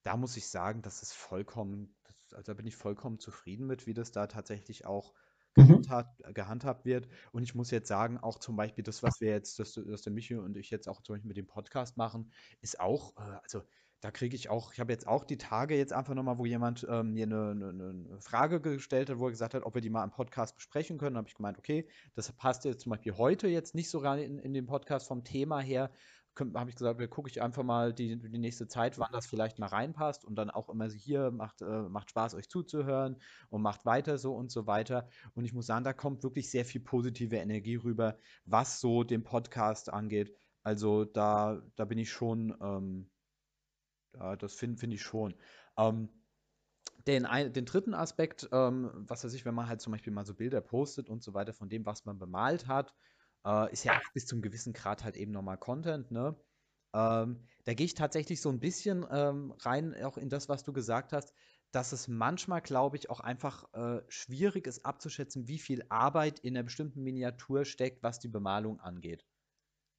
da 0.03 0.17
muss 0.17 0.37
ich 0.37 0.49
sagen, 0.49 0.83
das 0.83 1.03
ist 1.03 1.13
vollkommen, 1.13 1.97
also 2.33 2.43
da 2.43 2.55
bin 2.55 2.67
ich 2.67 2.77
vollkommen 2.77 3.19
zufrieden 3.19 3.67
mit, 3.67 3.87
wie 3.87 3.95
das 3.95 4.13
da 4.13 4.27
tatsächlich 4.27 4.87
auch 4.87 5.15
Mhm. 5.57 5.67
gehandhabt, 5.67 6.23
gehandhabt 6.35 6.85
wird. 6.85 7.09
Und 7.33 7.43
ich 7.43 7.55
muss 7.55 7.71
jetzt 7.71 7.89
sagen, 7.89 8.19
auch 8.19 8.39
zum 8.39 8.57
Beispiel 8.57 8.85
das, 8.85 9.03
was 9.03 9.21
wir 9.21 9.31
jetzt, 9.31 9.59
das, 9.59 9.75
das 9.75 10.03
der 10.03 10.13
Michi 10.13 10.37
und 10.37 10.57
ich 10.57 10.71
jetzt 10.71 10.89
auch 10.89 11.03
zum 11.03 11.15
Beispiel 11.15 11.29
mit 11.29 11.37
dem 11.37 11.47
Podcast 11.47 11.97
machen, 11.97 12.31
ist 12.61 12.81
auch, 12.81 13.17
äh, 13.17 13.39
also 13.43 13.63
da 14.01 14.11
kriege 14.11 14.35
ich 14.35 14.49
auch, 14.49 14.73
ich 14.73 14.81
habe 14.81 14.93
jetzt 14.93 15.07
auch 15.07 15.25
die 15.25 15.37
Tage 15.37 15.77
jetzt 15.77 15.93
einfach 15.93 16.15
nochmal, 16.15 16.39
wo 16.39 16.47
jemand 16.47 16.87
ähm, 16.89 17.13
mir 17.13 17.27
eine, 17.27 17.51
eine, 17.51 17.69
eine 17.69 18.21
Frage 18.21 18.61
gestellt 18.61 19.11
hat, 19.11 19.19
wo 19.19 19.27
er 19.27 19.31
gesagt 19.31 19.53
hat, 19.53 19.63
ob 19.65 19.75
wir 19.75 19.83
die 19.83 19.91
mal 19.91 20.05
im 20.05 20.11
Podcast 20.11 20.55
besprechen 20.55 20.97
können. 20.97 21.15
Da 21.15 21.19
habe 21.19 21.29
ich 21.29 21.35
gemeint, 21.35 21.59
okay, 21.59 21.87
das 22.15 22.33
passt 22.33 22.65
jetzt 22.65 22.81
zum 22.81 22.91
Beispiel 22.91 23.17
heute 23.19 23.49
jetzt 23.49 23.75
nicht 23.75 23.91
so 23.91 23.99
rein 23.99 24.21
in, 24.21 24.39
in 24.39 24.55
den 24.55 24.67
Podcast 24.67 25.07
vom 25.07 25.23
Thema 25.23 25.61
her. 25.61 25.91
Habe 26.41 26.71
ich 26.71 26.77
gesagt, 26.77 27.11
gucke 27.11 27.29
ich 27.29 27.43
einfach 27.43 27.63
mal 27.63 27.93
die, 27.93 28.17
die 28.17 28.39
nächste 28.39 28.69
Zeit, 28.69 28.99
wann 28.99 29.13
das 29.13 29.27
vielleicht 29.27 29.59
mal 29.59 29.67
reinpasst 29.67 30.25
und 30.25 30.37
dann 30.37 30.51
auch 30.51 30.69
immer 30.69 30.89
hier 30.91 31.31
macht, 31.31 31.63
äh, 31.63 31.83
macht 31.83 32.11
Spaß, 32.11 32.35
euch 32.35 32.49
zuzuhören 32.49 33.17
und 33.51 33.63
macht 33.63 33.85
weiter 33.85 34.19
so 34.19 34.35
und 34.35 34.51
so 34.51 34.67
weiter. 34.67 35.09
Und 35.35 35.45
ich 35.45 35.53
muss 35.53 35.67
sagen, 35.67 35.85
da 35.85 35.93
kommt 35.93 36.23
wirklich 36.23 36.51
sehr 36.51 36.65
viel 36.65 36.81
positive 36.81 37.37
Energie 37.37 37.77
rüber, 37.77 38.19
was 38.45 38.81
so 38.81 39.05
den 39.05 39.23
Podcast 39.23 39.93
angeht. 39.93 40.35
Also 40.63 41.05
da, 41.05 41.63
da 41.77 41.85
bin 41.85 41.99
ich 41.99 42.11
schon, 42.11 42.57
ähm, 42.61 43.11
ja, 44.15 44.37
das 44.37 44.55
finde 44.55 44.79
find 44.79 44.95
ich 44.95 45.03
schon. 45.03 45.35
Ähm, 45.77 46.09
den, 47.07 47.27
ein, 47.27 47.53
den 47.53 47.65
dritten 47.65 47.95
Aspekt, 47.95 48.49
ähm, 48.53 48.91
was 48.95 49.25
weiß 49.25 49.33
ich, 49.35 49.45
wenn 49.45 49.55
man 49.55 49.69
halt 49.69 49.81
zum 49.81 49.93
Beispiel 49.93 50.13
mal 50.13 50.27
so 50.27 50.35
Bilder 50.35 50.61
postet 50.61 51.09
und 51.09 51.23
so 51.23 51.35
weiter 51.35 51.53
von 51.53 51.69
dem, 51.69 51.87
was 51.87 52.05
man 52.05 52.19
bemalt 52.19 52.67
hat, 52.67 52.95
äh, 53.45 53.73
ist 53.73 53.85
ja 53.85 53.97
auch 53.97 54.13
bis 54.13 54.27
zum 54.27 54.43
gewissen 54.43 54.73
Grad 54.73 55.05
halt 55.05 55.17
eben 55.17 55.33
nochmal 55.33 55.59
Content, 55.59 56.11
ne? 56.11 56.37
Ähm, 56.93 57.47
da 57.65 57.75
gehe 57.75 57.87
ich 57.87 57.95
tatsächlich 57.95 58.41
so 58.41 58.49
ein 58.49 58.59
bisschen 58.59 59.07
ähm, 59.11 59.53
rein, 59.61 59.95
auch 60.03 60.17
in 60.17 60.29
das, 60.29 60.49
was 60.49 60.65
du 60.65 60.73
gesagt 60.73 61.13
hast, 61.13 61.33
dass 61.71 61.93
es 61.93 62.09
manchmal, 62.09 62.63
glaube 62.63 62.97
ich, 62.97 63.11
auch 63.11 63.21
einfach 63.21 63.73
äh, 63.75 64.03
schwierig 64.09 64.67
ist 64.67 64.85
abzuschätzen, 64.85 65.47
wie 65.47 65.59
viel 65.59 65.85
Arbeit 65.89 66.41
in 66.41 66.57
einer 66.57 66.65
bestimmten 66.65 67.03
Miniatur 67.03 67.65
steckt, 67.65 68.03
was 68.03 68.19
die 68.19 68.29
Bemalung 68.29 68.81
angeht. 68.81 69.25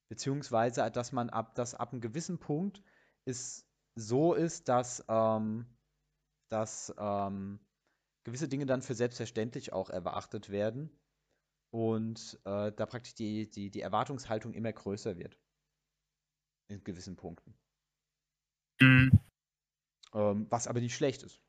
Beziehungsweise, 0.10 0.92
dass 0.92 1.14
man 1.14 1.30
ab, 1.30 1.56
dass 1.56 1.74
ab 1.74 1.94
einem 1.94 2.02
gewissen 2.02 2.40
Punkt 2.40 2.84
es 3.24 3.66
so 3.96 4.34
ist, 4.34 4.68
dass, 4.68 5.06
ähm, 5.08 5.66
dass 6.50 6.94
ähm, 6.98 7.66
gewisse 8.26 8.50
Dinge 8.50 8.66
dann 8.66 8.82
für 8.82 8.96
selbstverständlich 8.96 9.72
auch 9.72 9.90
erwartet 9.90 10.50
werden 10.50 11.01
und 11.72 12.40
äh, 12.46 12.72
da 12.72 12.86
praktisch 12.86 13.16
die, 13.16 13.50
die, 13.50 13.72
die 13.72 13.82
Erwartungshaltung 13.82 14.54
immer 14.54 14.72
größer 14.72 15.18
wird. 15.18 15.40
In 16.68 16.84
gewissen 16.84 17.16
Punkten. 17.16 17.58
Mhm. 18.80 19.20
Ähm, 20.14 20.48
was 20.50 20.68
aber 20.68 20.82
nicht 20.82 20.96
schlecht 20.96 21.24
ist. 21.24 21.42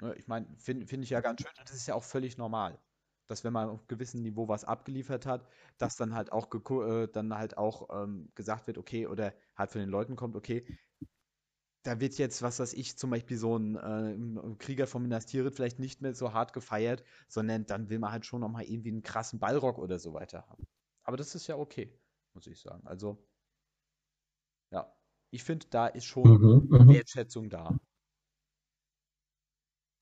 Ne, 0.00 0.14
Ich 0.16 0.26
meine, 0.26 0.46
finde 0.58 0.86
find 0.86 1.04
ich 1.04 1.10
ja 1.10 1.20
ganz 1.20 1.42
schön, 1.42 1.50
das 1.58 1.74
ist 1.74 1.86
ja 1.86 1.94
auch 1.94 2.04
völlig 2.04 2.36
normal. 2.38 2.78
Dass 3.26 3.42
wenn 3.42 3.52
man 3.52 3.68
auf 3.68 3.86
gewissem 3.88 4.22
Niveau 4.22 4.48
was 4.48 4.64
abgeliefert 4.64 5.26
hat, 5.26 5.48
dass 5.78 5.96
dann 5.96 6.14
halt 6.14 6.32
auch, 6.32 6.48
äh, 6.86 7.08
dann 7.08 7.34
halt 7.34 7.58
auch 7.58 7.88
ähm, 7.90 8.30
gesagt 8.34 8.66
wird, 8.66 8.78
okay, 8.78 9.06
oder 9.06 9.34
halt 9.56 9.72
von 9.72 9.80
den 9.80 9.90
Leuten 9.90 10.16
kommt, 10.16 10.36
okay, 10.36 10.66
da 11.86 12.00
wird 12.00 12.18
jetzt, 12.18 12.42
was 12.42 12.58
weiß 12.58 12.72
ich, 12.72 12.96
zum 12.98 13.10
Beispiel 13.10 13.36
so 13.36 13.56
ein, 13.56 13.76
äh, 13.76 14.54
Krieger 14.58 14.86
von 14.86 15.02
Minas 15.02 15.26
Tirith 15.26 15.54
vielleicht 15.54 15.78
nicht 15.78 16.02
mehr 16.02 16.14
so 16.14 16.32
hart 16.32 16.52
gefeiert, 16.52 17.04
sondern 17.28 17.66
dann 17.66 17.88
will 17.88 17.98
man 17.98 18.10
halt 18.12 18.26
schon 18.26 18.40
nochmal 18.40 18.64
irgendwie 18.64 18.90
einen 18.90 19.02
krassen 19.02 19.38
Ballrock 19.38 19.78
oder 19.78 19.98
so 19.98 20.12
weiter 20.12 20.46
haben. 20.48 20.66
Aber 21.04 21.16
das 21.16 21.34
ist 21.34 21.46
ja 21.46 21.56
okay, 21.56 21.96
muss 22.34 22.46
ich 22.48 22.60
sagen. 22.60 22.84
Also, 22.86 23.24
ja, 24.72 24.92
ich 25.30 25.44
finde, 25.44 25.66
da 25.70 25.86
ist 25.86 26.06
schon 26.06 26.24
Mhm, 26.28 26.66
mhm. 26.68 26.88
Wertschätzung 26.88 27.48
da. 27.50 27.78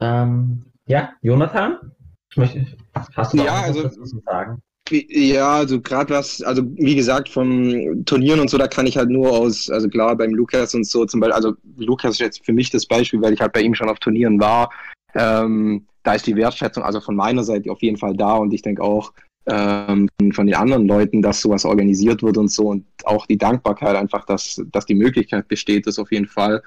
Ähm, 0.01 0.73
ja, 0.87 1.15
Jonathan? 1.23 1.95
Ich 2.31 2.37
möchte, 2.37 2.77
hast 2.95 3.33
du 3.33 3.37
noch 3.37 3.45
Ja, 3.45 3.53
was 3.59 3.65
also- 3.65 3.83
dazu 3.85 4.03
zu 4.05 4.21
sagen? 4.21 4.63
Ja, 4.91 5.55
also 5.55 5.81
gerade 5.81 6.13
was, 6.13 6.43
also 6.43 6.63
wie 6.77 6.95
gesagt, 6.95 7.31
vom 7.31 8.05
Turnieren 8.05 8.41
und 8.41 8.51
so, 8.51 8.59
da 8.59 8.69
kann 8.69 8.87
ich 8.87 8.99
halt 8.99 9.09
nur 9.09 9.31
aus, 9.31 9.71
also 9.71 9.89
klar, 9.89 10.15
beim 10.15 10.35
Lukas 10.35 10.75
und 10.75 10.87
so 10.87 11.07
zum 11.07 11.21
Beispiel, 11.21 11.35
also 11.35 11.55
Lukas 11.77 12.13
ist 12.13 12.21
jetzt 12.21 12.45
für 12.45 12.53
mich 12.53 12.69
das 12.69 12.85
Beispiel, 12.85 13.23
weil 13.23 13.33
ich 13.33 13.41
halt 13.41 13.55
bei 13.55 13.63
ihm 13.63 13.75
schon 13.75 13.89
auf 13.89 13.99
Turnieren 13.99 14.39
war. 14.39 14.71
Ähm, 15.15 15.87
da 16.03 16.15
ist 16.15 16.27
die 16.27 16.37
Wertschätzung 16.37 16.83
also 16.83 17.01
von 17.01 17.17
meiner 17.17 17.45
Seite 17.45 17.71
auf 17.73 17.81
jeden 17.81 17.97
Fall 17.97 18.15
da 18.15 18.35
und 18.35 18.53
ich 18.53 18.61
denke 18.61 18.83
auch 18.83 19.13
ähm, 19.47 20.09
von 20.33 20.47
den 20.47 20.55
anderen 20.55 20.87
Leuten, 20.87 21.23
dass 21.23 21.41
sowas 21.41 21.65
organisiert 21.65 22.23
wird 22.23 22.37
und 22.37 22.51
so 22.51 22.69
und 22.69 22.85
auch 23.05 23.27
die 23.27 23.39
Dankbarkeit 23.39 23.97
einfach, 23.97 24.27
dass, 24.27 24.63
dass 24.71 24.85
die 24.85 24.95
Möglichkeit 24.95 25.49
besteht, 25.49 25.87
ist 25.87 25.99
auf 25.99 26.13
jeden 26.13 26.27
Fall, 26.27 26.63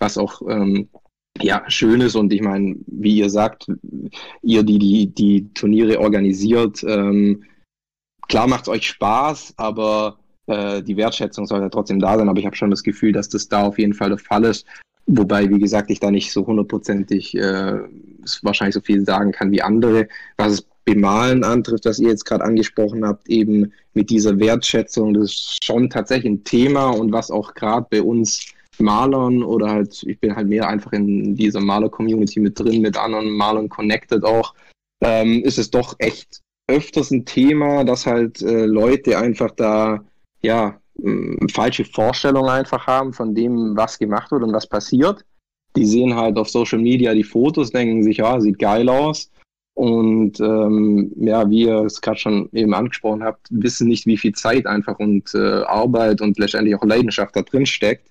was 0.00 0.18
auch 0.18 0.42
ähm, 0.48 0.88
ja, 1.40 1.62
schön 1.68 2.00
ist 2.00 2.16
und 2.16 2.32
ich 2.32 2.42
meine, 2.42 2.76
wie 2.86 3.18
ihr 3.18 3.30
sagt, 3.30 3.66
ihr, 4.42 4.64
die 4.64 4.78
die, 4.80 5.06
die 5.06 5.54
Turniere 5.54 6.00
organisiert, 6.00 6.82
ähm, 6.82 7.44
klar 8.30 8.46
macht 8.46 8.62
es 8.62 8.68
euch 8.68 8.86
Spaß, 8.86 9.54
aber 9.56 10.16
äh, 10.46 10.82
die 10.82 10.96
Wertschätzung 10.96 11.46
soll 11.46 11.60
ja 11.60 11.68
trotzdem 11.68 11.98
da 11.98 12.16
sein. 12.16 12.28
Aber 12.28 12.38
ich 12.38 12.46
habe 12.46 12.56
schon 12.56 12.70
das 12.70 12.82
Gefühl, 12.82 13.12
dass 13.12 13.28
das 13.28 13.48
da 13.48 13.64
auf 13.64 13.78
jeden 13.78 13.92
Fall 13.92 14.08
der 14.08 14.18
Fall 14.18 14.44
ist. 14.44 14.64
Wobei, 15.06 15.50
wie 15.50 15.58
gesagt, 15.58 15.90
ich 15.90 15.98
da 15.98 16.10
nicht 16.10 16.32
so 16.32 16.46
hundertprozentig 16.46 17.36
äh, 17.36 17.80
wahrscheinlich 18.42 18.74
so 18.74 18.80
viel 18.80 19.04
sagen 19.04 19.32
kann 19.32 19.50
wie 19.50 19.62
andere. 19.62 20.08
Was 20.36 20.52
es 20.52 20.66
Bemalen 20.84 21.44
antrifft, 21.44 21.84
was 21.84 21.98
ihr 21.98 22.08
jetzt 22.08 22.24
gerade 22.24 22.44
angesprochen 22.44 23.04
habt, 23.04 23.28
eben 23.28 23.72
mit 23.92 24.08
dieser 24.08 24.38
Wertschätzung, 24.38 25.14
das 25.14 25.24
ist 25.24 25.64
schon 25.64 25.90
tatsächlich 25.90 26.32
ein 26.32 26.44
Thema 26.44 26.90
und 26.90 27.12
was 27.12 27.30
auch 27.30 27.54
gerade 27.54 27.86
bei 27.90 28.02
uns 28.02 28.54
Malern 28.78 29.42
oder 29.42 29.68
halt, 29.68 30.02
ich 30.04 30.18
bin 30.20 30.34
halt 30.34 30.48
mehr 30.48 30.68
einfach 30.68 30.92
in 30.92 31.34
dieser 31.34 31.60
Maler-Community 31.60 32.40
mit 32.40 32.58
drin, 32.58 32.80
mit 32.80 32.96
anderen 32.96 33.30
Malern 33.30 33.68
connected 33.68 34.24
auch, 34.24 34.54
ähm, 35.02 35.42
ist 35.44 35.58
es 35.58 35.70
doch 35.70 35.96
echt 35.98 36.40
öfters 36.70 37.10
ein 37.10 37.24
Thema, 37.24 37.84
dass 37.84 38.06
halt 38.06 38.42
äh, 38.42 38.66
Leute 38.66 39.18
einfach 39.18 39.50
da, 39.52 40.04
ja, 40.42 40.80
äh, 41.02 41.48
falsche 41.52 41.84
Vorstellungen 41.84 42.50
einfach 42.50 42.86
haben 42.86 43.12
von 43.12 43.34
dem, 43.34 43.76
was 43.76 43.98
gemacht 43.98 44.30
wird 44.30 44.42
und 44.42 44.52
was 44.52 44.66
passiert. 44.66 45.24
Die 45.76 45.86
sehen 45.86 46.16
halt 46.16 46.36
auf 46.36 46.50
Social 46.50 46.80
Media 46.80 47.14
die 47.14 47.24
Fotos, 47.24 47.70
denken 47.70 48.02
sich, 48.02 48.18
ja, 48.18 48.40
sieht 48.40 48.58
geil 48.58 48.88
aus. 48.88 49.30
Und 49.74 50.40
ähm, 50.40 51.12
ja, 51.16 51.48
wie 51.48 51.62
ihr 51.62 51.84
es 51.84 52.00
gerade 52.00 52.18
schon 52.18 52.48
eben 52.52 52.74
angesprochen 52.74 53.22
habt, 53.22 53.46
wissen 53.50 53.88
nicht, 53.88 54.04
wie 54.04 54.16
viel 54.16 54.32
Zeit 54.32 54.66
einfach 54.66 54.98
und 54.98 55.32
äh, 55.34 55.62
Arbeit 55.62 56.20
und 56.20 56.38
letztendlich 56.38 56.74
auch 56.74 56.84
Leidenschaft 56.84 57.36
da 57.36 57.42
drin 57.42 57.66
steckt. 57.66 58.10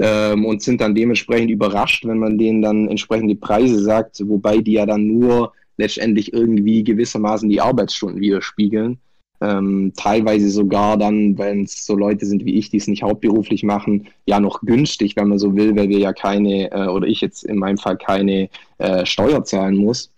Ähm, 0.00 0.44
und 0.44 0.62
sind 0.62 0.80
dann 0.80 0.94
dementsprechend 0.94 1.50
überrascht, 1.50 2.04
wenn 2.04 2.18
man 2.18 2.36
denen 2.36 2.62
dann 2.62 2.88
entsprechend 2.88 3.30
die 3.30 3.36
Preise 3.36 3.80
sagt, 3.80 4.20
wobei 4.28 4.58
die 4.58 4.72
ja 4.72 4.86
dann 4.86 5.06
nur 5.06 5.52
letztendlich 5.78 6.32
irgendwie 6.32 6.84
gewissermaßen 6.84 7.48
die 7.48 7.60
Arbeitsstunden 7.60 8.20
widerspiegeln. 8.20 8.98
Ähm, 9.40 9.92
teilweise 9.96 10.50
sogar 10.50 10.96
dann, 10.96 11.38
wenn 11.38 11.62
es 11.62 11.86
so 11.86 11.96
Leute 11.96 12.26
sind 12.26 12.44
wie 12.44 12.58
ich, 12.58 12.70
die 12.70 12.78
es 12.78 12.88
nicht 12.88 13.04
hauptberuflich 13.04 13.62
machen, 13.62 14.08
ja 14.26 14.40
noch 14.40 14.60
günstig, 14.62 15.14
wenn 15.14 15.28
man 15.28 15.38
so 15.38 15.54
will, 15.54 15.76
weil 15.76 15.88
wir 15.88 15.98
ja 15.98 16.12
keine, 16.12 16.72
äh, 16.72 16.88
oder 16.88 17.06
ich 17.06 17.20
jetzt 17.20 17.44
in 17.44 17.56
meinem 17.56 17.78
Fall 17.78 17.96
keine 17.96 18.48
äh, 18.78 19.06
Steuer 19.06 19.44
zahlen 19.44 19.76
muss. 19.76 20.12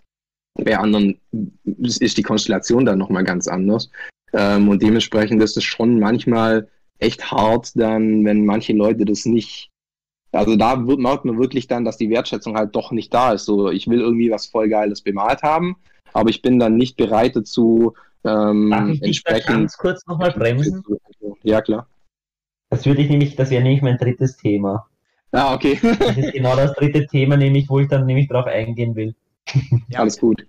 Bei 0.55 0.77
anderen 0.77 1.19
ist 1.77 2.17
die 2.17 2.23
Konstellation 2.23 2.85
dann 2.85 2.97
nochmal 2.97 3.23
ganz 3.23 3.47
anders. 3.47 3.91
Ähm, 4.33 4.69
und 4.69 4.81
dementsprechend 4.81 5.41
ist 5.43 5.55
es 5.55 5.63
schon 5.63 5.99
manchmal 5.99 6.67
echt 6.97 7.31
hart 7.31 7.71
dann, 7.75 8.25
wenn 8.25 8.45
manche 8.45 8.73
Leute 8.73 9.05
das 9.05 9.25
nicht 9.25 9.70
also 10.31 10.55
da 10.55 10.75
merkt 10.75 11.25
man 11.25 11.39
wirklich 11.39 11.67
dann, 11.67 11.85
dass 11.85 11.97
die 11.97 12.09
Wertschätzung 12.09 12.55
halt 12.55 12.75
doch 12.75 12.91
nicht 12.91 13.13
da 13.13 13.33
ist. 13.33 13.45
So, 13.45 13.69
ich 13.69 13.87
will 13.87 13.99
irgendwie 13.99 14.31
was 14.31 14.45
voll 14.45 14.69
Geiles 14.69 15.01
bemalt 15.01 15.43
haben, 15.43 15.75
aber 16.13 16.29
ich 16.29 16.41
bin 16.41 16.59
dann 16.59 16.77
nicht 16.77 16.97
bereit 16.97 17.35
dazu, 17.35 17.93
ähm, 18.23 18.69
Darf 18.69 18.89
ich 19.01 19.23
da 19.23 19.39
ganz 19.39 19.77
kurz 19.77 20.05
nochmal 20.05 20.31
bremsen? 20.31 20.83
Ja, 21.43 21.61
klar. 21.61 21.87
Das 22.69 22.85
würde 22.85 23.01
ich 23.01 23.09
nämlich, 23.09 23.35
das 23.35 23.49
wäre 23.49 23.63
nämlich 23.63 23.81
mein 23.81 23.97
drittes 23.97 24.37
Thema. 24.37 24.87
Ah, 25.31 25.53
okay. 25.53 25.79
das 25.81 26.17
ist 26.17 26.33
genau 26.33 26.55
das 26.55 26.73
dritte 26.73 27.07
Thema, 27.07 27.37
nämlich, 27.37 27.69
wo 27.69 27.79
ich 27.79 27.87
dann 27.87 28.05
nämlich 28.05 28.27
drauf 28.27 28.45
eingehen 28.45 28.95
will. 28.95 29.15
Ja, 29.89 29.99
Alles 29.99 30.19
gut. 30.19 30.45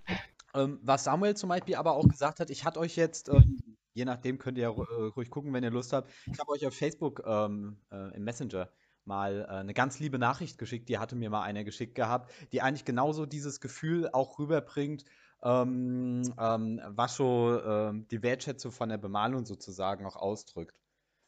Ähm, 0.54 0.78
was 0.82 1.04
Samuel 1.04 1.34
zum 1.34 1.48
Beispiel 1.48 1.76
aber 1.76 1.92
auch 1.94 2.06
gesagt 2.06 2.40
hat, 2.40 2.50
ich 2.50 2.64
hatte 2.64 2.78
euch 2.78 2.96
jetzt, 2.96 3.28
ähm, 3.30 3.58
je 3.94 4.04
nachdem 4.04 4.38
könnt 4.38 4.58
ihr 4.58 4.66
äh, 4.66 5.04
ruhig 5.16 5.30
gucken, 5.30 5.52
wenn 5.52 5.64
ihr 5.64 5.70
Lust 5.70 5.92
habt, 5.92 6.10
ich 6.30 6.38
habe 6.38 6.50
euch 6.50 6.66
auf 6.66 6.74
Facebook 6.74 7.22
ähm, 7.26 7.78
äh, 7.90 8.14
im 8.14 8.24
Messenger 8.24 8.68
mal 9.06 9.42
äh, 9.42 9.52
eine 9.52 9.74
ganz 9.74 9.98
liebe 9.98 10.18
Nachricht 10.18 10.58
geschickt, 10.58 10.88
die 10.88 10.98
hatte 10.98 11.16
mir 11.16 11.30
mal 11.30 11.42
einer 11.42 11.64
geschickt 11.64 11.94
gehabt, 11.94 12.32
die 12.52 12.62
eigentlich 12.62 12.84
genauso 12.84 13.26
dieses 13.26 13.60
Gefühl 13.60 14.08
auch 14.12 14.38
rüberbringt, 14.38 15.04
ähm, 15.42 16.22
ähm, 16.38 16.80
was 16.88 17.16
so 17.16 17.60
ähm, 17.62 18.06
die 18.08 18.22
Wertschätzung 18.22 18.72
von 18.72 18.88
der 18.88 18.98
Bemalung 18.98 19.44
sozusagen 19.44 20.06
auch 20.06 20.16
ausdrückt. 20.16 20.76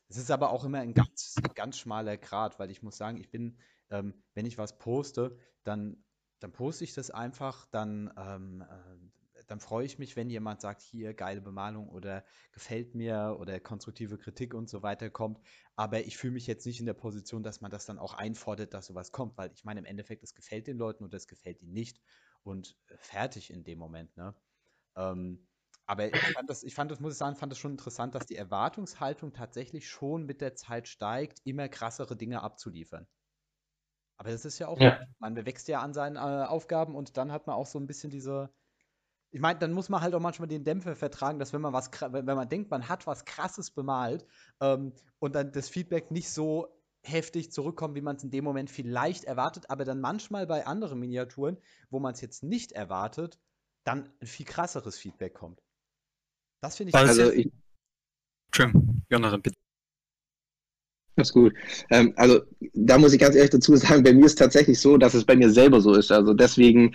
Es 0.08 0.16
ist 0.16 0.30
aber 0.30 0.50
auch 0.50 0.64
immer 0.64 0.78
ein 0.78 0.94
ganz, 0.94 1.36
ganz 1.54 1.78
schmaler 1.78 2.16
Grad, 2.16 2.58
weil 2.58 2.70
ich 2.70 2.82
muss 2.82 2.96
sagen, 2.96 3.18
ich 3.18 3.30
bin, 3.30 3.58
ähm, 3.90 4.22
wenn 4.34 4.46
ich 4.46 4.58
was 4.58 4.78
poste, 4.78 5.36
dann, 5.64 6.04
dann 6.40 6.52
poste 6.52 6.84
ich 6.84 6.94
das 6.94 7.10
einfach, 7.10 7.66
dann 7.66 8.12
ähm, 8.16 8.62
äh, 8.62 9.13
dann 9.46 9.60
freue 9.60 9.84
ich 9.86 9.98
mich, 9.98 10.16
wenn 10.16 10.30
jemand 10.30 10.60
sagt, 10.60 10.82
hier 10.82 11.14
geile 11.14 11.40
Bemalung 11.40 11.88
oder 11.88 12.24
gefällt 12.52 12.94
mir 12.94 13.36
oder 13.38 13.60
konstruktive 13.60 14.18
Kritik 14.18 14.54
und 14.54 14.68
so 14.68 14.82
weiter 14.82 15.10
kommt. 15.10 15.40
Aber 15.76 16.00
ich 16.00 16.16
fühle 16.16 16.34
mich 16.34 16.46
jetzt 16.46 16.66
nicht 16.66 16.80
in 16.80 16.86
der 16.86 16.94
Position, 16.94 17.42
dass 17.42 17.60
man 17.60 17.70
das 17.70 17.86
dann 17.86 17.98
auch 17.98 18.14
einfordert, 18.14 18.74
dass 18.74 18.86
sowas 18.86 19.12
kommt, 19.12 19.36
weil 19.36 19.52
ich 19.52 19.64
meine, 19.64 19.80
im 19.80 19.86
Endeffekt, 19.86 20.22
es 20.22 20.34
gefällt 20.34 20.66
den 20.66 20.78
Leuten 20.78 21.04
oder 21.04 21.16
es 21.16 21.26
gefällt 21.26 21.62
ihnen 21.62 21.72
nicht 21.72 22.00
und 22.42 22.76
fertig 22.96 23.50
in 23.50 23.64
dem 23.64 23.78
Moment. 23.78 24.16
Ne? 24.16 24.34
Ähm, 24.96 25.46
aber 25.86 26.14
ich 26.14 26.32
fand, 26.32 26.48
das, 26.48 26.62
ich 26.62 26.74
fand 26.74 26.90
das, 26.90 27.00
muss 27.00 27.12
ich 27.12 27.18
sagen, 27.18 27.36
fand 27.36 27.52
das 27.52 27.58
schon 27.58 27.72
interessant, 27.72 28.14
dass 28.14 28.26
die 28.26 28.36
Erwartungshaltung 28.36 29.32
tatsächlich 29.32 29.88
schon 29.88 30.24
mit 30.24 30.40
der 30.40 30.54
Zeit 30.54 30.88
steigt, 30.88 31.40
immer 31.44 31.68
krassere 31.68 32.16
Dinge 32.16 32.42
abzuliefern. 32.42 33.06
Aber 34.16 34.30
das 34.30 34.44
ist 34.44 34.58
ja 34.58 34.68
auch, 34.68 34.80
ja. 34.80 35.00
man 35.18 35.36
wächst 35.44 35.68
ja 35.68 35.80
an 35.80 35.92
seinen 35.92 36.16
äh, 36.16 36.46
Aufgaben 36.46 36.94
und 36.94 37.16
dann 37.16 37.32
hat 37.32 37.46
man 37.46 37.56
auch 37.56 37.66
so 37.66 37.78
ein 37.78 37.86
bisschen 37.86 38.10
diese, 38.10 38.50
ich 39.34 39.40
meine, 39.40 39.58
dann 39.58 39.72
muss 39.72 39.88
man 39.88 40.00
halt 40.00 40.14
auch 40.14 40.20
manchmal 40.20 40.46
den 40.46 40.62
Dämpfer 40.62 40.94
vertragen, 40.94 41.40
dass 41.40 41.52
wenn 41.52 41.60
man 41.60 41.72
was, 41.72 41.90
wenn 41.90 42.24
man 42.24 42.48
denkt, 42.48 42.70
man 42.70 42.88
hat 42.88 43.04
was 43.08 43.24
Krasses 43.24 43.72
bemalt 43.72 44.24
ähm, 44.60 44.92
und 45.18 45.34
dann 45.34 45.50
das 45.50 45.68
Feedback 45.68 46.12
nicht 46.12 46.30
so 46.30 46.68
heftig 47.02 47.50
zurückkommt, 47.50 47.96
wie 47.96 48.00
man 48.00 48.14
es 48.14 48.22
in 48.22 48.30
dem 48.30 48.44
Moment 48.44 48.70
vielleicht 48.70 49.24
erwartet, 49.24 49.70
aber 49.70 49.84
dann 49.84 50.00
manchmal 50.00 50.46
bei 50.46 50.68
anderen 50.68 51.00
Miniaturen, 51.00 51.58
wo 51.90 51.98
man 51.98 52.14
es 52.14 52.20
jetzt 52.20 52.44
nicht 52.44 52.70
erwartet, 52.70 53.40
dann 53.82 54.08
ein 54.20 54.26
viel 54.28 54.46
krasseres 54.46 54.96
Feedback 54.98 55.34
kommt. 55.34 55.60
Das 56.60 56.76
finde 56.76 56.90
ich. 56.90 56.94
Also 56.94 57.32
ich. 57.32 57.50
Jonathan, 59.10 59.42
bitte. 59.42 59.56
Das 61.16 61.30
ist 61.30 61.34
gut. 61.34 61.52
Ähm, 61.90 62.14
also 62.14 62.40
da 62.72 62.98
muss 62.98 63.12
ich 63.12 63.18
ganz 63.18 63.34
ehrlich 63.34 63.50
dazu 63.50 63.74
sagen, 63.74 64.04
bei 64.04 64.12
mir 64.12 64.26
ist 64.26 64.32
es 64.34 64.38
tatsächlich 64.38 64.80
so, 64.80 64.96
dass 64.96 65.14
es 65.14 65.24
bei 65.24 65.34
mir 65.34 65.50
selber 65.50 65.80
so 65.80 65.94
ist. 65.94 66.12
Also 66.12 66.34
deswegen 66.34 66.94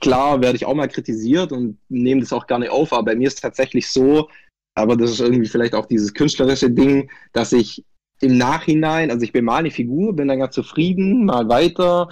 klar 0.00 0.40
werde 0.40 0.56
ich 0.56 0.66
auch 0.66 0.74
mal 0.74 0.88
kritisiert 0.88 1.52
und 1.52 1.78
nehme 1.88 2.20
das 2.20 2.32
auch 2.32 2.46
nicht 2.58 2.70
auf, 2.70 2.92
aber 2.92 3.04
bei 3.04 3.16
mir 3.16 3.28
ist 3.28 3.34
es 3.34 3.40
tatsächlich 3.40 3.88
so, 3.88 4.28
aber 4.74 4.96
das 4.96 5.10
ist 5.10 5.20
irgendwie 5.20 5.48
vielleicht 5.48 5.74
auch 5.74 5.86
dieses 5.86 6.14
künstlerische 6.14 6.70
Ding, 6.70 7.10
dass 7.32 7.52
ich 7.52 7.84
im 8.20 8.38
Nachhinein, 8.38 9.10
also 9.10 9.22
ich 9.24 9.32
bemale 9.32 9.60
eine 9.60 9.70
Figur, 9.70 10.14
bin 10.14 10.28
dann 10.28 10.38
ganz 10.38 10.54
zufrieden, 10.54 11.26
mal 11.26 11.48
weiter, 11.48 12.08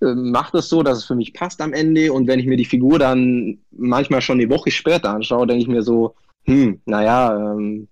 äh, 0.00 0.14
mache 0.14 0.52
das 0.52 0.68
so, 0.68 0.82
dass 0.82 0.98
es 0.98 1.04
für 1.04 1.14
mich 1.14 1.32
passt 1.32 1.60
am 1.60 1.72
Ende 1.72 2.12
und 2.12 2.26
wenn 2.26 2.40
ich 2.40 2.46
mir 2.46 2.56
die 2.56 2.64
Figur 2.64 2.98
dann 2.98 3.58
manchmal 3.70 4.20
schon 4.20 4.40
eine 4.40 4.50
Woche 4.50 4.70
später 4.70 5.10
anschaue, 5.10 5.46
denke 5.46 5.62
ich 5.62 5.68
mir 5.68 5.82
so, 5.82 6.14
hm, 6.44 6.80
naja, 6.84 7.54
ähm, 7.54 7.88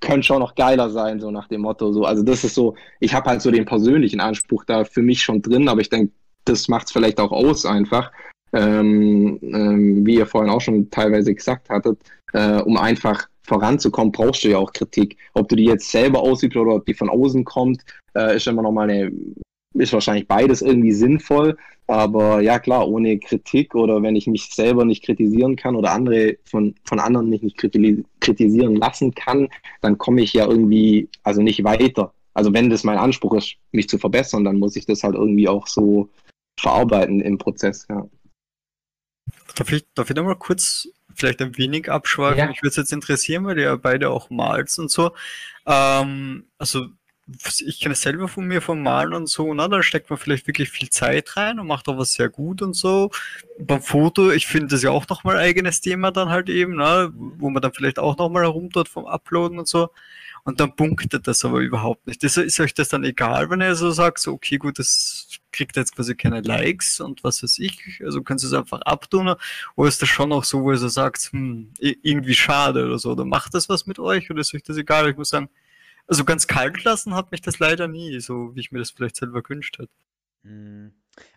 könnte 0.00 0.26
schon 0.26 0.40
noch 0.40 0.54
geiler 0.54 0.90
sein, 0.90 1.20
so 1.20 1.30
nach 1.30 1.48
dem 1.48 1.62
Motto. 1.62 1.92
So. 1.92 2.04
Also 2.04 2.22
das 2.22 2.44
ist 2.44 2.54
so, 2.54 2.74
ich 3.00 3.14
habe 3.14 3.28
halt 3.28 3.42
so 3.42 3.50
den 3.50 3.64
persönlichen 3.64 4.20
Anspruch 4.20 4.64
da 4.64 4.84
für 4.84 5.02
mich 5.02 5.22
schon 5.22 5.42
drin, 5.42 5.68
aber 5.68 5.80
ich 5.80 5.90
denke, 5.90 6.12
das 6.44 6.68
macht 6.68 6.86
es 6.86 6.92
vielleicht 6.92 7.20
auch 7.20 7.32
aus 7.32 7.66
einfach 7.66 8.10
ähm, 8.54 9.38
ähm, 9.42 10.06
wie 10.06 10.16
ihr 10.16 10.26
vorhin 10.26 10.50
auch 10.50 10.60
schon 10.60 10.88
teilweise 10.90 11.34
gesagt 11.34 11.68
hattet, 11.68 11.98
äh, 12.32 12.60
um 12.60 12.76
einfach 12.76 13.28
voranzukommen, 13.42 14.12
brauchst 14.12 14.44
du 14.44 14.48
ja 14.48 14.58
auch 14.58 14.72
Kritik. 14.72 15.16
Ob 15.34 15.48
du 15.48 15.56
die 15.56 15.64
jetzt 15.64 15.90
selber 15.90 16.20
ausübst 16.20 16.56
oder 16.56 16.76
ob 16.76 16.86
die 16.86 16.94
von 16.94 17.10
außen 17.10 17.44
kommt, 17.44 17.82
äh, 18.14 18.36
ist 18.36 18.46
immer 18.46 18.62
noch 18.62 18.72
mal 18.72 18.88
eine, 18.88 19.12
ist 19.74 19.92
wahrscheinlich 19.92 20.28
beides 20.28 20.62
irgendwie 20.62 20.92
sinnvoll. 20.92 21.56
Aber 21.86 22.40
ja 22.40 22.58
klar, 22.58 22.88
ohne 22.88 23.18
Kritik 23.18 23.74
oder 23.74 24.02
wenn 24.02 24.16
ich 24.16 24.26
mich 24.26 24.46
selber 24.46 24.84
nicht 24.84 25.04
kritisieren 25.04 25.56
kann 25.56 25.76
oder 25.76 25.92
andere 25.92 26.36
von, 26.44 26.74
von 26.84 26.98
anderen 26.98 27.28
mich 27.28 27.42
nicht 27.42 27.58
kritisieren 27.58 28.76
lassen 28.76 29.14
kann, 29.14 29.48
dann 29.82 29.98
komme 29.98 30.22
ich 30.22 30.32
ja 30.32 30.46
irgendwie 30.46 31.08
also 31.24 31.42
nicht 31.42 31.64
weiter. 31.64 32.14
Also 32.32 32.52
wenn 32.54 32.70
das 32.70 32.84
mein 32.84 32.98
Anspruch 32.98 33.34
ist, 33.34 33.56
mich 33.72 33.88
zu 33.88 33.98
verbessern, 33.98 34.44
dann 34.44 34.58
muss 34.58 34.76
ich 34.76 34.86
das 34.86 35.02
halt 35.02 35.14
irgendwie 35.14 35.48
auch 35.48 35.66
so 35.66 36.08
verarbeiten 36.58 37.20
im 37.20 37.36
Prozess, 37.36 37.86
ja. 37.90 38.06
Darf 39.56 39.72
ich, 39.72 39.84
darf 39.94 40.10
ich 40.10 40.14
da 40.14 40.22
mal 40.22 40.36
kurz 40.36 40.88
vielleicht 41.14 41.40
ein 41.42 41.56
wenig 41.56 41.90
abschweifen? 41.90 42.38
Ja. 42.38 42.46
Mich 42.46 42.62
würde 42.62 42.70
es 42.70 42.76
jetzt 42.76 42.92
interessieren, 42.92 43.44
weil 43.44 43.58
ihr 43.58 43.64
ja 43.64 43.76
beide 43.76 44.10
auch 44.10 44.30
malt 44.30 44.76
und 44.78 44.90
so. 44.90 45.12
Ähm, 45.66 46.46
also 46.58 46.88
ich 47.26 47.80
kenne 47.80 47.94
es 47.94 48.02
selber 48.02 48.28
von 48.28 48.46
mir 48.46 48.60
vom 48.60 48.82
Malen 48.82 49.14
und 49.14 49.28
so, 49.28 49.54
na, 49.54 49.66
da 49.66 49.82
steckt 49.82 50.10
man 50.10 50.18
vielleicht 50.18 50.46
wirklich 50.46 50.68
viel 50.68 50.90
Zeit 50.90 51.36
rein 51.36 51.58
und 51.58 51.66
macht 51.66 51.88
auch 51.88 51.96
was 51.96 52.12
sehr 52.12 52.28
gut 52.28 52.60
und 52.60 52.74
so. 52.74 53.10
Beim 53.58 53.80
Foto, 53.80 54.30
ich 54.30 54.46
finde 54.46 54.68
das 54.68 54.82
ja 54.82 54.90
auch 54.90 55.08
nochmal 55.08 55.38
eigenes 55.38 55.80
Thema 55.80 56.10
dann 56.10 56.28
halt 56.28 56.50
eben, 56.50 56.76
na, 56.76 57.10
wo 57.14 57.48
man 57.48 57.62
dann 57.62 57.72
vielleicht 57.72 57.98
auch 57.98 58.18
nochmal 58.18 58.42
herumtut 58.42 58.88
vom 58.88 59.06
Uploaden 59.06 59.58
und 59.58 59.68
so. 59.68 59.88
Und 60.44 60.60
dann 60.60 60.76
punktet 60.76 61.26
das 61.26 61.42
aber 61.46 61.60
überhaupt 61.60 62.06
nicht. 62.06 62.22
Ist, 62.22 62.36
ist 62.36 62.60
euch 62.60 62.74
das 62.74 62.90
dann 62.90 63.04
egal, 63.04 63.48
wenn 63.48 63.62
ihr 63.62 63.74
so 63.74 63.90
sagt, 63.90 64.18
so, 64.18 64.32
okay, 64.32 64.58
gut, 64.58 64.78
das 64.78 65.23
kriegt 65.54 65.76
jetzt 65.76 65.94
quasi 65.94 66.14
keine 66.14 66.40
Likes 66.40 67.00
und 67.00 67.24
was 67.24 67.42
weiß 67.42 67.58
ich, 67.60 68.00
also 68.04 68.22
könnt 68.22 68.42
ihr 68.42 68.48
es 68.48 68.52
einfach 68.52 68.80
abtun, 68.82 69.34
oder 69.76 69.88
ist 69.88 70.02
das 70.02 70.08
schon 70.08 70.32
auch 70.32 70.44
so, 70.44 70.62
wo 70.62 70.72
ihr 70.72 70.78
so 70.78 70.88
sagt, 70.88 71.30
hm, 71.32 71.72
irgendwie 71.78 72.34
schade 72.34 72.84
oder 72.84 72.98
so, 72.98 73.12
oder 73.12 73.24
macht 73.24 73.54
das 73.54 73.68
was 73.68 73.86
mit 73.86 73.98
euch, 73.98 74.30
oder 74.30 74.40
ist 74.40 74.54
euch 74.54 74.62
das 74.62 74.76
egal? 74.76 75.08
Ich 75.08 75.16
muss 75.16 75.28
sagen, 75.30 75.48
also 76.06 76.24
ganz 76.24 76.46
kalt 76.46 76.82
lassen 76.84 77.14
hat 77.14 77.30
mich 77.30 77.40
das 77.40 77.58
leider 77.58 77.88
nie, 77.88 78.20
so 78.20 78.54
wie 78.54 78.60
ich 78.60 78.72
mir 78.72 78.80
das 78.80 78.90
vielleicht 78.90 79.16
selber 79.16 79.42
gewünscht 79.42 79.78
hätte. 79.78 79.92
Hm. 80.42 80.92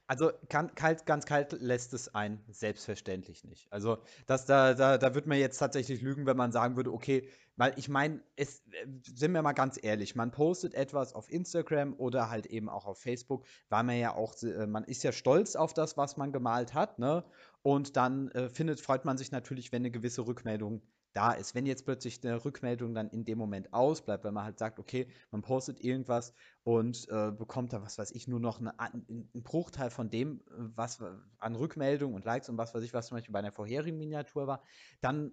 Also 0.08 0.32
kann, 0.50 0.74
kalt, 0.76 1.06
ganz 1.06 1.26
kalt 1.26 1.52
lässt 1.62 1.94
es 1.94 2.14
ein 2.16 2.42
selbstverständlich 2.50 3.44
nicht. 3.44 3.72
Also 3.72 3.98
das, 4.26 4.46
da, 4.46 4.74
da, 4.74 4.98
da 4.98 5.14
würde 5.16 5.28
man 5.28 5.38
jetzt 5.38 5.58
tatsächlich 5.58 6.02
lügen, 6.02 6.26
wenn 6.26 6.38
man 6.38 6.52
sagen 6.52 6.76
würde, 6.78 6.94
okay, 6.94 7.30
weil 7.58 7.74
ich 7.76 7.90
meine, 7.90 8.22
es 8.36 8.64
sind 9.04 9.34
wir 9.34 9.42
mal 9.42 9.54
ganz 9.54 9.80
ehrlich, 9.82 10.16
man 10.16 10.32
postet 10.32 10.76
etwas 10.76 11.14
auf 11.14 11.32
Instagram 11.32 11.96
oder 11.98 12.30
halt 12.30 12.46
eben 12.46 12.70
auch 12.70 12.86
auf 12.86 13.00
Facebook, 13.00 13.46
weil 13.70 13.84
man 13.84 13.98
ja 13.98 14.14
auch, 14.14 14.36
äh, 14.44 14.68
man 14.68 14.84
ist 14.84 15.04
ja 15.04 15.12
stolz 15.12 15.56
auf 15.56 15.74
das, 15.74 15.98
was 15.98 16.18
man 16.18 16.32
gemalt 16.32 16.74
hat, 16.74 17.00
ne? 17.00 17.24
Und 17.64 17.98
dann 17.98 18.30
äh, 18.30 18.50
findet, 18.50 18.80
freut 18.80 19.04
man 19.04 19.18
sich 19.18 19.32
natürlich, 19.32 19.72
wenn 19.72 19.82
eine 19.82 19.92
gewisse 19.92 20.26
Rückmeldung 20.26 20.82
da 21.18 21.32
ist. 21.32 21.56
Wenn 21.56 21.66
jetzt 21.66 21.84
plötzlich 21.84 22.24
eine 22.24 22.46
Rückmeldung 22.46 22.94
dann 22.94 23.10
in 23.10 23.26
dem 23.26 23.40
Moment 23.40 23.74
ausbleibt, 23.74 24.24
weil 24.24 24.32
man 24.32 24.44
halt 24.44 24.60
sagt, 24.60 24.78
okay, 24.78 25.08
man 25.32 25.42
postet 25.42 25.80
irgendwas 25.80 26.34
und 26.64 27.10
äh, 27.10 27.32
bekommt 27.32 27.74
da, 27.74 27.82
was 27.82 27.98
weiß 27.98 28.12
ich, 28.12 28.28
nur 28.28 28.40
noch 28.40 28.60
eine, 28.60 28.80
einen 28.80 29.28
Bruchteil 29.34 29.90
von 29.90 30.12
dem, 30.12 30.44
was 30.48 31.02
an 31.40 31.56
Rückmeldungen 31.56 32.16
und 32.16 32.24
Likes 32.24 32.50
und 32.50 32.58
was 32.58 32.76
weiß 32.76 32.84
ich, 32.84 32.94
was 32.94 33.08
zum 33.08 33.18
Beispiel 33.18 33.34
bei 33.34 33.40
einer 33.40 33.52
vorherigen 33.52 33.98
Miniatur 33.98 34.46
war, 34.46 34.62
dann 35.02 35.32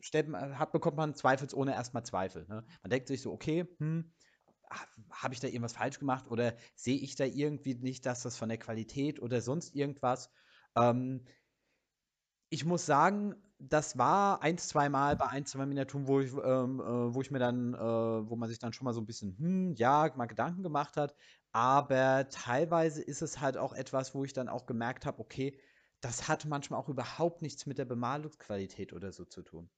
stellt, 0.00 0.28
hat, 0.34 0.72
bekommt 0.72 0.96
man 0.96 1.14
zweifelsohne 1.14 1.72
erstmal 1.72 2.04
Zweifel. 2.04 2.44
Ne? 2.48 2.64
Man 2.82 2.90
denkt 2.90 3.06
sich 3.06 3.22
so, 3.22 3.32
okay, 3.32 3.64
hm, 3.78 4.12
habe 5.10 5.34
ich 5.34 5.40
da 5.40 5.46
irgendwas 5.46 5.74
falsch 5.74 6.00
gemacht 6.00 6.26
oder 6.28 6.56
sehe 6.74 6.98
ich 6.98 7.14
da 7.14 7.24
irgendwie 7.24 7.74
nicht, 7.74 8.04
dass 8.06 8.22
das 8.22 8.36
von 8.36 8.48
der 8.48 8.58
Qualität 8.58 9.22
oder 9.22 9.40
sonst 9.40 9.76
irgendwas. 9.76 10.30
Ähm, 10.74 11.24
ich 12.48 12.64
muss 12.64 12.86
sagen, 12.86 13.34
das 13.58 13.96
war 13.96 14.42
ein, 14.42 14.58
zwei 14.58 14.88
Mal 14.88 15.16
bei 15.16 15.26
ein, 15.28 15.46
zwei 15.46 15.64
Miniaturen, 15.66 16.06
wo 16.06 16.20
ich, 16.20 16.32
ähm, 16.32 16.80
äh, 16.80 17.14
wo 17.14 17.20
ich 17.22 17.30
mir 17.30 17.38
dann, 17.38 17.74
äh, 17.74 17.78
wo 17.78 18.36
man 18.36 18.48
sich 18.48 18.58
dann 18.58 18.72
schon 18.72 18.84
mal 18.84 18.92
so 18.92 19.00
ein 19.00 19.06
bisschen, 19.06 19.36
hm, 19.38 19.74
ja, 19.74 20.12
mal 20.16 20.26
Gedanken 20.26 20.62
gemacht 20.62 20.96
hat. 20.96 21.14
Aber 21.52 22.28
teilweise 22.28 23.02
ist 23.02 23.22
es 23.22 23.40
halt 23.40 23.56
auch 23.56 23.72
etwas, 23.72 24.14
wo 24.14 24.24
ich 24.24 24.34
dann 24.34 24.48
auch 24.48 24.66
gemerkt 24.66 25.06
habe, 25.06 25.20
okay, 25.20 25.58
das 26.00 26.28
hat 26.28 26.44
manchmal 26.44 26.78
auch 26.78 26.88
überhaupt 26.88 27.40
nichts 27.40 27.64
mit 27.64 27.78
der 27.78 27.86
Bemalungsqualität 27.86 28.92
oder 28.92 29.10
so 29.12 29.24
zu 29.24 29.42
tun. 29.42 29.70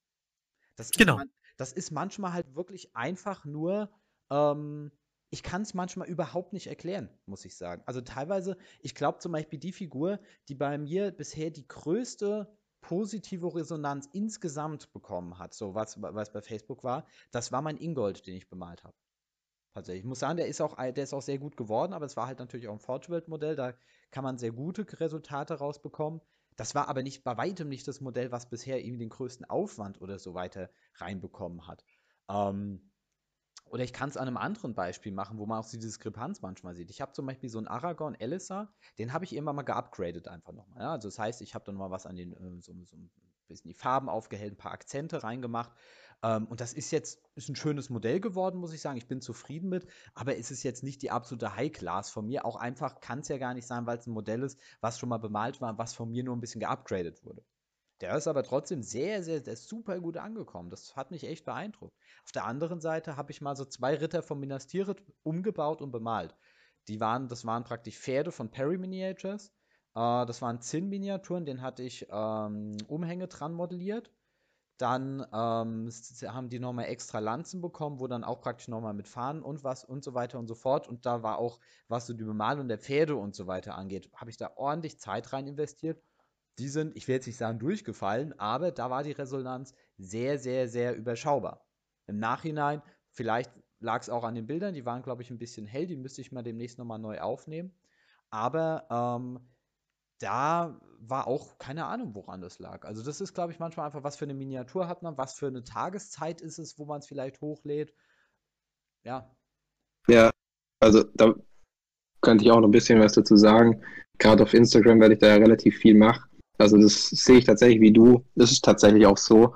Das 0.74 0.90
genau. 0.90 1.18
Ist, 1.18 1.28
das 1.56 1.72
ist 1.72 1.90
manchmal 1.92 2.32
halt 2.32 2.54
wirklich 2.56 2.96
einfach 2.96 3.44
nur, 3.44 3.90
ähm, 4.30 4.90
ich 5.30 5.42
kann 5.42 5.62
es 5.62 5.74
manchmal 5.74 6.08
überhaupt 6.08 6.52
nicht 6.52 6.66
erklären, 6.66 7.10
muss 7.26 7.44
ich 7.44 7.56
sagen. 7.56 7.82
Also 7.86 8.00
teilweise, 8.00 8.56
ich 8.80 8.94
glaube 8.94 9.18
zum 9.18 9.32
Beispiel 9.32 9.58
die 9.58 9.72
Figur, 9.72 10.20
die 10.48 10.54
bei 10.54 10.78
mir 10.78 11.12
bisher 11.12 11.50
die 11.50 11.68
größte 11.68 12.57
positive 12.80 13.54
Resonanz 13.54 14.08
insgesamt 14.12 14.92
bekommen 14.92 15.38
hat, 15.38 15.54
so 15.54 15.74
was, 15.74 16.00
was 16.00 16.32
bei 16.32 16.42
Facebook 16.42 16.84
war, 16.84 17.06
das 17.30 17.52
war 17.52 17.62
mein 17.62 17.76
Ingold, 17.76 18.26
den 18.26 18.36
ich 18.36 18.48
bemalt 18.48 18.84
habe. 18.84 18.96
Tatsächlich. 19.74 20.00
Ich 20.00 20.08
muss 20.08 20.20
sagen, 20.20 20.38
der 20.38 20.48
ist, 20.48 20.60
auch, 20.60 20.76
der 20.76 20.96
ist 20.96 21.12
auch 21.12 21.22
sehr 21.22 21.38
gut 21.38 21.56
geworden, 21.56 21.92
aber 21.92 22.06
es 22.06 22.16
war 22.16 22.26
halt 22.26 22.38
natürlich 22.38 22.68
auch 22.68 22.72
ein 22.72 22.80
Forge-World-Modell, 22.80 23.54
da 23.54 23.74
kann 24.10 24.24
man 24.24 24.38
sehr 24.38 24.52
gute 24.52 24.86
Resultate 25.00 25.54
rausbekommen. 25.54 26.20
Das 26.56 26.74
war 26.74 26.88
aber 26.88 27.02
nicht 27.02 27.22
bei 27.22 27.36
weitem 27.36 27.68
nicht 27.68 27.86
das 27.86 28.00
Modell, 28.00 28.32
was 28.32 28.50
bisher 28.50 28.80
irgendwie 28.80 28.98
den 28.98 29.10
größten 29.10 29.48
Aufwand 29.48 30.00
oder 30.00 30.18
so 30.18 30.34
weiter 30.34 30.70
reinbekommen 30.94 31.68
hat. 31.68 31.84
Ähm, 32.28 32.87
oder 33.70 33.84
ich 33.84 33.92
kann 33.92 34.08
es 34.08 34.16
an 34.16 34.26
einem 34.26 34.36
anderen 34.36 34.74
Beispiel 34.74 35.12
machen, 35.12 35.38
wo 35.38 35.46
man 35.46 35.60
auch 35.60 35.68
die 35.68 35.78
Diskrepanz 35.78 36.42
manchmal 36.42 36.74
sieht. 36.74 36.90
Ich 36.90 37.00
habe 37.00 37.12
zum 37.12 37.26
Beispiel 37.26 37.48
so 37.48 37.58
einen 37.58 37.68
Aragorn 37.68 38.14
Elissa, 38.14 38.72
den 38.98 39.12
habe 39.12 39.24
ich 39.24 39.32
irgendwann 39.32 39.56
mal 39.56 39.62
geupgradet 39.62 40.28
einfach 40.28 40.52
nochmal. 40.52 40.82
Ja? 40.82 40.92
Also 40.92 41.08
das 41.08 41.18
heißt, 41.18 41.42
ich 41.42 41.54
habe 41.54 41.64
dann 41.64 41.74
mal 41.74 41.90
was 41.90 42.06
an 42.06 42.16
den, 42.16 42.32
äh, 42.32 42.60
so, 42.60 42.72
so 42.84 42.96
ein 42.96 43.10
bisschen 43.46 43.68
die 43.68 43.74
Farben 43.74 44.08
aufgehellt, 44.08 44.54
ein 44.54 44.58
paar 44.58 44.72
Akzente 44.72 45.22
reingemacht. 45.22 45.72
Ähm, 46.22 46.46
und 46.46 46.60
das 46.60 46.72
ist 46.72 46.90
jetzt 46.90 47.22
ist 47.34 47.48
ein 47.48 47.56
schönes 47.56 47.90
Modell 47.90 48.20
geworden, 48.20 48.58
muss 48.58 48.72
ich 48.72 48.80
sagen. 48.80 48.98
Ich 48.98 49.06
bin 49.06 49.20
zufrieden 49.20 49.68
mit, 49.68 49.86
aber 50.14 50.36
es 50.36 50.50
ist 50.50 50.62
jetzt 50.62 50.82
nicht 50.82 51.02
die 51.02 51.10
absolute 51.10 51.54
High-Class 51.54 52.10
von 52.10 52.26
mir. 52.26 52.44
Auch 52.44 52.56
einfach 52.56 53.00
kann 53.00 53.20
es 53.20 53.28
ja 53.28 53.38
gar 53.38 53.54
nicht 53.54 53.66
sein, 53.66 53.86
weil 53.86 53.98
es 53.98 54.06
ein 54.06 54.12
Modell 54.12 54.42
ist, 54.42 54.58
was 54.80 54.98
schon 54.98 55.08
mal 55.08 55.18
bemalt 55.18 55.60
war, 55.60 55.78
was 55.78 55.94
von 55.94 56.10
mir 56.10 56.24
nur 56.24 56.36
ein 56.36 56.40
bisschen 56.40 56.60
geupgradet 56.60 57.24
wurde. 57.24 57.42
Der 58.00 58.16
ist 58.16 58.28
aber 58.28 58.44
trotzdem 58.44 58.82
sehr, 58.82 59.22
sehr, 59.24 59.42
sehr 59.42 59.56
super 59.56 59.98
gut 60.00 60.16
angekommen. 60.18 60.70
Das 60.70 60.94
hat 60.94 61.10
mich 61.10 61.24
echt 61.24 61.44
beeindruckt. 61.44 61.96
Auf 62.24 62.32
der 62.32 62.44
anderen 62.44 62.80
Seite 62.80 63.16
habe 63.16 63.32
ich 63.32 63.40
mal 63.40 63.56
so 63.56 63.64
zwei 63.64 63.94
Ritter 63.96 64.22
von 64.22 64.38
Minas 64.38 64.68
Tirith 64.68 65.02
umgebaut 65.24 65.82
und 65.82 65.90
bemalt. 65.90 66.36
Die 66.86 67.00
waren, 67.00 67.28
das 67.28 67.44
waren 67.44 67.64
praktisch 67.64 67.98
Pferde 67.98 68.30
von 68.30 68.50
Perry 68.50 68.78
Miniatures. 68.78 69.48
Äh, 69.94 70.26
das 70.26 70.40
waren 70.42 70.60
Zinn-Miniaturen, 70.60 71.44
den 71.44 71.60
hatte 71.60 71.82
ich 71.82 72.06
ähm, 72.10 72.76
Umhänge 72.86 73.26
dran 73.26 73.52
modelliert. 73.52 74.12
Dann 74.78 75.26
ähm, 75.32 75.90
haben 76.28 76.48
die 76.50 76.60
nochmal 76.60 76.84
extra 76.84 77.18
Lanzen 77.18 77.60
bekommen, 77.60 77.98
wo 77.98 78.06
dann 78.06 78.22
auch 78.22 78.40
praktisch 78.40 78.68
nochmal 78.68 78.94
mit 78.94 79.08
Fahnen 79.08 79.42
und 79.42 79.64
was 79.64 79.84
und 79.84 80.04
so 80.04 80.14
weiter 80.14 80.38
und 80.38 80.46
so 80.46 80.54
fort. 80.54 80.86
Und 80.86 81.04
da 81.04 81.24
war 81.24 81.38
auch, 81.38 81.58
was 81.88 82.06
so 82.06 82.14
die 82.14 82.22
Bemalung 82.22 82.68
der 82.68 82.78
Pferde 82.78 83.16
und 83.16 83.34
so 83.34 83.48
weiter 83.48 83.74
angeht, 83.74 84.08
habe 84.14 84.30
ich 84.30 84.36
da 84.36 84.52
ordentlich 84.54 85.00
Zeit 85.00 85.32
rein 85.32 85.48
investiert 85.48 86.00
die 86.58 86.68
sind, 86.68 86.96
ich 86.96 87.08
will 87.08 87.16
jetzt 87.16 87.26
nicht 87.26 87.36
sagen 87.36 87.58
durchgefallen, 87.58 88.38
aber 88.38 88.72
da 88.72 88.90
war 88.90 89.02
die 89.02 89.12
Resonanz 89.12 89.74
sehr, 89.96 90.38
sehr, 90.38 90.68
sehr 90.68 90.96
überschaubar. 90.96 91.66
Im 92.06 92.18
Nachhinein, 92.18 92.82
vielleicht 93.10 93.52
lag 93.80 94.00
es 94.00 94.10
auch 94.10 94.24
an 94.24 94.34
den 94.34 94.46
Bildern, 94.46 94.74
die 94.74 94.84
waren, 94.84 95.02
glaube 95.02 95.22
ich, 95.22 95.30
ein 95.30 95.38
bisschen 95.38 95.66
hell, 95.66 95.86
die 95.86 95.96
müsste 95.96 96.20
ich 96.20 96.32
mal 96.32 96.42
demnächst 96.42 96.78
nochmal 96.78 96.98
neu 96.98 97.20
aufnehmen. 97.20 97.72
Aber 98.30 98.86
ähm, 98.90 99.40
da 100.18 100.80
war 101.00 101.26
auch 101.28 101.58
keine 101.58 101.86
Ahnung, 101.86 102.14
woran 102.14 102.40
das 102.40 102.58
lag. 102.58 102.84
Also 102.84 103.04
das 103.04 103.20
ist, 103.20 103.34
glaube 103.34 103.52
ich, 103.52 103.58
manchmal 103.58 103.86
einfach, 103.86 104.02
was 104.02 104.16
für 104.16 104.24
eine 104.24 104.34
Miniatur 104.34 104.88
hat 104.88 105.02
man, 105.02 105.16
was 105.16 105.34
für 105.34 105.46
eine 105.46 105.62
Tageszeit 105.62 106.40
ist 106.40 106.58
es, 106.58 106.78
wo 106.78 106.86
man 106.86 106.98
es 106.98 107.06
vielleicht 107.06 107.40
hochlädt. 107.40 107.94
Ja. 109.04 109.34
Ja, 110.08 110.30
also 110.80 111.04
da 111.14 111.34
könnte 112.20 112.44
ich 112.44 112.50
auch 112.50 112.60
noch 112.60 112.68
ein 112.68 112.72
bisschen 112.72 113.00
was 113.00 113.12
dazu 113.12 113.36
sagen. 113.36 113.82
Gerade 114.18 114.42
auf 114.42 114.54
Instagram 114.54 115.00
werde 115.00 115.14
ich 115.14 115.20
da 115.20 115.28
ja 115.28 115.36
relativ 115.36 115.76
viel 115.76 115.96
machen. 115.96 116.28
Also 116.58 116.76
das 116.76 117.08
sehe 117.10 117.38
ich 117.38 117.44
tatsächlich 117.44 117.80
wie 117.80 117.92
du. 117.92 118.24
Das 118.34 118.52
ist 118.52 118.64
tatsächlich 118.64 119.06
auch 119.06 119.16
so. 119.16 119.54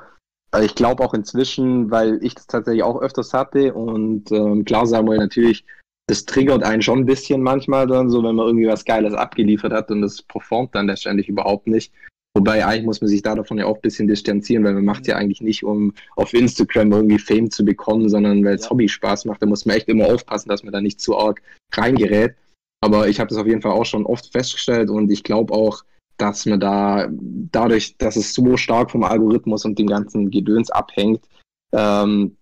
Ich 0.61 0.75
glaube 0.75 1.03
auch 1.03 1.15
inzwischen, 1.15 1.91
weil 1.91 2.19
ich 2.23 2.35
das 2.35 2.47
tatsächlich 2.47 2.83
auch 2.83 3.01
öfters 3.01 3.33
hatte 3.33 3.73
und 3.73 4.31
ähm, 4.33 4.65
klar 4.65 4.87
sagen 4.87 5.09
wir 5.09 5.17
natürlich, 5.17 5.65
das 6.09 6.27
triggert 6.27 6.63
einen 6.63 6.83
schon 6.83 7.01
ein 7.01 7.07
bisschen 7.07 7.43
manchmal 7.43 7.87
dann 7.87 8.11
so, 8.11 8.23
wenn 8.23 8.35
man 8.35 8.47
irgendwie 8.47 8.67
was 8.67 8.85
Geiles 8.85 9.15
abgeliefert 9.15 9.73
hat 9.73 9.91
und 9.91 10.03
das 10.03 10.23
performt 10.23 10.75
dann 10.75 10.89
letztendlich 10.89 11.29
überhaupt 11.29 11.69
nicht. 11.69 11.93
Wobei 12.35 12.65
eigentlich 12.65 12.87
muss 12.87 13.01
man 13.01 13.09
sich 13.09 13.23
da 13.23 13.35
davon 13.35 13.59
ja 13.59 13.67
auch 13.67 13.77
ein 13.77 13.83
bisschen 13.83 14.09
distanzieren, 14.09 14.65
weil 14.65 14.75
man 14.75 14.85
macht 14.85 15.07
ja 15.07 15.17
eigentlich 15.17 15.43
nicht, 15.43 15.65
um 15.65 15.93
auf 16.17 16.33
Instagram 16.33 16.93
irgendwie 16.93 17.19
Fame 17.19 17.51
zu 17.51 17.65
bekommen, 17.65 18.09
sondern 18.09 18.45
weil 18.45 18.55
es 18.55 18.65
ja. 18.65 18.71
Hobby 18.71 18.89
Spaß 18.89 19.27
macht. 19.27 19.43
Da 19.43 19.47
muss 19.47 19.67
man 19.67 19.77
echt 19.77 19.89
immer 19.89 20.07
aufpassen, 20.07 20.49
dass 20.49 20.63
man 20.63 20.73
da 20.73 20.81
nicht 20.81 21.01
zu 21.01 21.17
arg 21.17 21.43
reingerät. 21.73 22.35
Aber 22.81 23.09
ich 23.09 23.21
habe 23.21 23.29
das 23.29 23.39
auf 23.39 23.47
jeden 23.47 23.61
Fall 23.61 23.73
auch 23.73 23.85
schon 23.85 24.07
oft 24.07 24.33
festgestellt 24.33 24.89
und 24.91 25.11
ich 25.11 25.23
glaube 25.23 25.53
auch, 25.53 25.85
dass 26.17 26.47
man 26.47 26.61
da 26.61 27.09
dadurch, 27.11 27.97
dass 27.99 28.17
es 28.17 28.35
so 28.35 28.57
stark 28.57 28.91
vom 28.91 29.05
Algorithmus 29.05 29.65
und 29.65 29.79
dem 29.79 29.87
ganzen 29.87 30.31
Gedöns 30.31 30.71
abhängt, 30.71 31.27
ähm, 31.73 32.37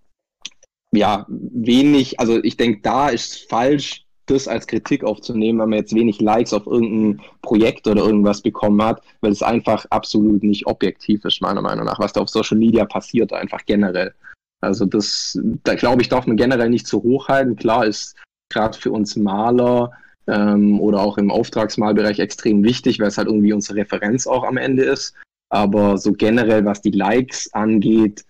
ja, 0.93 1.25
wenig, 1.29 2.19
also 2.19 2.43
ich 2.43 2.57
denke, 2.57 2.81
da 2.83 3.09
ist 3.09 3.49
falsch, 3.49 4.05
das 4.27 4.49
als 4.49 4.67
Kritik 4.67 5.05
aufzunehmen, 5.05 5.59
wenn 5.59 5.71
man 5.71 5.79
jetzt 5.79 5.95
wenig 5.95 6.21
Likes 6.21 6.53
auf 6.53 6.67
irgendein 6.67 7.25
Projekt 7.43 7.87
oder 7.87 8.05
irgendwas 8.05 8.41
bekommen 8.43 8.83
hat, 8.83 9.03
weil 9.21 9.33
es 9.33 9.43
einfach 9.43 9.87
absolut 9.91 10.43
nicht 10.43 10.67
objektiv 10.67 11.25
ist, 11.25 11.43
meiner 11.43 11.63
Meinung 11.63 11.85
nach, 11.85 11.99
was 11.99 12.13
da 12.13 12.21
auf 12.21 12.29
Social 12.29 12.59
Media 12.59 12.85
passiert, 12.85 13.33
einfach 13.33 13.65
generell. 13.67 14.15
Also 14.61 14.85
das, 14.85 15.39
da 15.65 15.75
glaube 15.75 16.03
ich, 16.03 16.09
darf 16.09 16.27
man 16.27 16.37
generell 16.37 16.71
nicht 16.71 16.87
zu 16.87 17.03
hoch 17.03 17.29
halten. 17.29 17.57
Klar 17.57 17.87
ist 17.87 18.15
gerade 18.51 18.79
für 18.79 18.93
uns 18.93 19.17
Maler 19.17 19.93
ähm, 20.31 20.81
oder 20.81 21.01
auch 21.01 21.19
im 21.19 21.31
Auftragsmalbereich 21.31 22.19
extrem 22.19 22.63
wichtig, 22.63 22.99
weil 22.99 23.09
es 23.09 23.19
halt 23.19 23.29
irgendwie 23.29 23.53
unsere 23.53 23.79
Referenz 23.79 24.27
auch 24.27 24.45
am 24.45 24.57
Ende 24.57 24.85
ist. 24.85 25.15
Aber 25.51 25.99
so 25.99 26.13
generell, 26.13 26.65
was 26.65 26.81
die 26.81 26.93
Likes 26.93 27.53
angeht, 27.53 28.25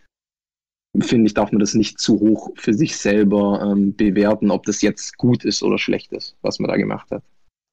finde 0.99 1.27
ich, 1.27 1.35
darf 1.35 1.53
man 1.53 1.61
das 1.61 1.75
nicht 1.75 1.99
zu 2.01 2.19
hoch 2.19 2.51
für 2.57 2.75
sich 2.75 2.97
selber 2.97 3.61
ähm, 3.63 3.95
bewerten, 3.95 4.51
ob 4.51 4.65
das 4.65 4.83
jetzt 4.83 5.17
gut 5.19 5.45
ist 5.45 5.63
oder 5.63 5.79
schlecht 5.79 6.13
ist, 6.13 6.37
was 6.43 6.59
man 6.59 6.71
da 6.71 6.77
gemacht 6.77 7.11
hat. 7.11 7.23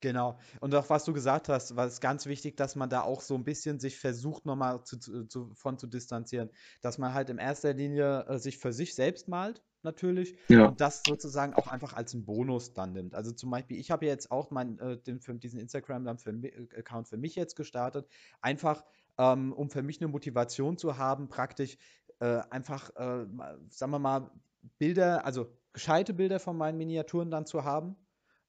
Genau. 0.02 0.38
Und 0.60 0.76
auch 0.76 0.90
was 0.92 1.06
du 1.06 1.14
gesagt 1.14 1.50
hast, 1.50 1.76
war 1.76 1.88
es 1.88 2.00
ganz 2.00 2.28
wichtig, 2.28 2.56
dass 2.56 2.76
man 2.76 2.90
da 2.90 3.02
auch 3.02 3.22
so 3.22 3.34
ein 3.34 3.44
bisschen 3.44 3.80
sich 3.80 3.98
versucht, 3.98 4.46
nochmal 4.46 4.84
zu, 4.84 5.00
zu, 5.00 5.52
von 5.56 5.80
zu 5.80 5.88
distanzieren. 5.88 6.52
Dass 6.82 7.00
man 7.00 7.16
halt 7.16 7.32
in 7.32 7.40
erster 7.40 7.74
Linie 7.74 8.26
äh, 8.28 8.38
sich 8.38 8.60
für 8.60 8.74
sich 8.74 8.94
selbst 8.94 9.28
malt. 9.28 9.64
Natürlich 9.88 10.38
Ja. 10.50 10.66
und 10.66 10.82
das 10.82 11.04
sozusagen 11.06 11.54
auch 11.54 11.68
einfach 11.68 11.94
als 11.94 12.14
einen 12.14 12.26
Bonus 12.26 12.74
dann 12.74 12.94
nimmt. 12.94 13.16
Also 13.16 13.32
zum 13.32 13.50
Beispiel, 13.50 13.78
ich 13.80 13.90
habe 13.92 14.06
ja 14.06 14.12
jetzt 14.12 14.32
auch 14.32 14.52
mein, 14.52 14.78
äh, 14.80 14.98
den, 14.98 15.20
für 15.20 15.34
diesen 15.36 15.60
Instagram 15.60 16.04
dann 16.06 16.18
für, 16.20 16.32
mi- 16.32 16.50
äh, 16.50 16.68
Account 16.80 17.08
für 17.08 17.18
mich 17.18 17.36
jetzt 17.36 17.56
gestartet, 17.56 18.08
einfach 18.42 18.84
ähm, 19.18 19.54
um 19.54 19.70
für 19.70 19.82
mich 19.84 20.00
eine 20.02 20.10
Motivation 20.10 20.78
zu 20.78 20.98
haben, 20.98 21.28
praktisch 21.30 21.78
äh, 22.20 22.42
einfach, 22.50 22.90
äh, 22.96 23.26
sagen 23.70 23.92
wir 23.92 24.00
mal, 24.00 24.32
Bilder, 24.80 25.26
also 25.26 25.48
gescheite 25.74 26.14
Bilder 26.14 26.40
von 26.40 26.58
meinen 26.58 26.78
Miniaturen 26.78 27.32
dann 27.32 27.46
zu 27.46 27.64
haben 27.64 27.96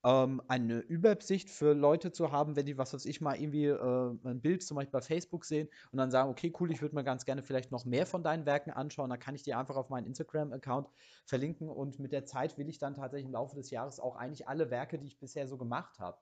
ähm, 0.08 0.40
eine 0.48 0.78
Übersicht 0.78 1.50
für 1.50 1.74
Leute 1.74 2.12
zu 2.12 2.32
haben, 2.32 2.56
wenn 2.56 2.64
die, 2.64 2.78
was 2.78 2.94
weiß 2.94 3.04
ich, 3.04 3.20
mal 3.20 3.38
irgendwie 3.38 3.66
äh, 3.66 4.16
ein 4.24 4.40
Bild 4.40 4.62
zum 4.62 4.76
Beispiel 4.76 4.92
bei 4.92 5.02
Facebook 5.02 5.44
sehen 5.44 5.68
und 5.92 5.98
dann 5.98 6.10
sagen, 6.10 6.30
okay, 6.30 6.50
cool, 6.58 6.70
ich 6.72 6.80
würde 6.80 6.94
mir 6.94 7.04
ganz 7.04 7.26
gerne 7.26 7.42
vielleicht 7.42 7.70
noch 7.72 7.84
mehr 7.84 8.06
von 8.06 8.22
deinen 8.22 8.46
Werken 8.46 8.70
anschauen, 8.70 9.10
dann 9.10 9.18
kann 9.18 9.34
ich 9.34 9.42
die 9.42 9.52
einfach 9.52 9.76
auf 9.76 9.90
meinen 9.90 10.06
Instagram-Account 10.06 10.88
verlinken 11.26 11.68
und 11.68 11.98
mit 11.98 12.12
der 12.12 12.24
Zeit 12.24 12.56
will 12.56 12.70
ich 12.70 12.78
dann 12.78 12.94
tatsächlich 12.94 13.26
im 13.26 13.32
Laufe 13.32 13.56
des 13.56 13.70
Jahres 13.70 14.00
auch 14.00 14.16
eigentlich 14.16 14.48
alle 14.48 14.70
Werke, 14.70 14.98
die 14.98 15.06
ich 15.06 15.18
bisher 15.18 15.46
so 15.46 15.58
gemacht 15.58 15.98
habe, 15.98 16.16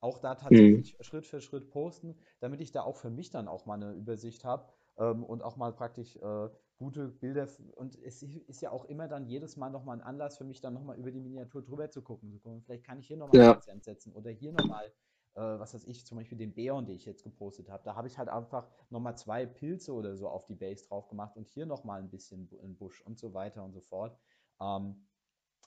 auch 0.00 0.18
da 0.18 0.34
tatsächlich 0.34 0.96
Schritt 1.00 1.24
für 1.24 1.40
Schritt 1.40 1.70
posten, 1.70 2.18
damit 2.40 2.60
ich 2.60 2.72
da 2.72 2.82
auch 2.82 2.96
für 2.96 3.10
mich 3.10 3.30
dann 3.30 3.48
auch 3.48 3.64
mal 3.64 3.74
eine 3.74 3.92
Übersicht 3.92 4.44
habe 4.44 4.70
ähm, 4.98 5.24
und 5.24 5.42
auch 5.42 5.56
mal 5.56 5.72
praktisch 5.72 6.16
äh, 6.16 6.48
gute 6.80 7.08
Bilder. 7.08 7.46
Und 7.76 7.94
es 8.02 8.22
ist 8.22 8.62
ja 8.62 8.70
auch 8.70 8.86
immer 8.86 9.06
dann 9.06 9.26
jedes 9.26 9.56
Mal 9.58 9.68
nochmal 9.68 9.98
ein 9.98 10.02
Anlass 10.02 10.38
für 10.38 10.44
mich, 10.44 10.62
dann 10.62 10.72
nochmal 10.72 10.96
über 10.98 11.10
die 11.10 11.20
Miniatur 11.20 11.62
drüber 11.62 11.90
zu 11.90 12.00
gucken. 12.00 12.32
Zu 12.32 12.40
gucken, 12.40 12.62
Vielleicht 12.62 12.84
kann 12.84 12.98
ich 12.98 13.06
hier 13.06 13.18
nochmal 13.18 13.36
Ja. 13.38 13.50
einen 13.50 13.56
Akzent 13.58 13.84
setzen 13.84 14.14
oder 14.14 14.30
hier 14.30 14.50
nochmal, 14.52 14.86
äh, 15.34 15.40
was 15.40 15.74
weiß 15.74 15.84
ich, 15.84 16.06
zum 16.06 16.16
Beispiel 16.16 16.38
den 16.38 16.54
Beon, 16.54 16.86
den 16.86 16.96
ich 16.96 17.04
jetzt 17.04 17.22
gepostet 17.22 17.68
habe. 17.68 17.84
Da 17.84 17.94
habe 17.96 18.08
ich 18.08 18.16
halt 18.16 18.30
einfach 18.30 18.66
nochmal 18.88 19.14
zwei 19.18 19.44
Pilze 19.44 19.92
oder 19.92 20.16
so 20.16 20.26
auf 20.26 20.46
die 20.46 20.54
Base 20.54 20.86
drauf 20.88 21.06
gemacht 21.08 21.36
und 21.36 21.48
hier 21.48 21.66
nochmal 21.66 22.00
ein 22.00 22.08
bisschen 22.10 22.48
ein 22.62 22.76
Busch 22.76 23.02
und 23.02 23.18
so 23.18 23.34
weiter 23.34 23.62
und 23.62 23.72
so 23.72 23.82
fort. 23.82 24.18
Ähm, 24.58 25.06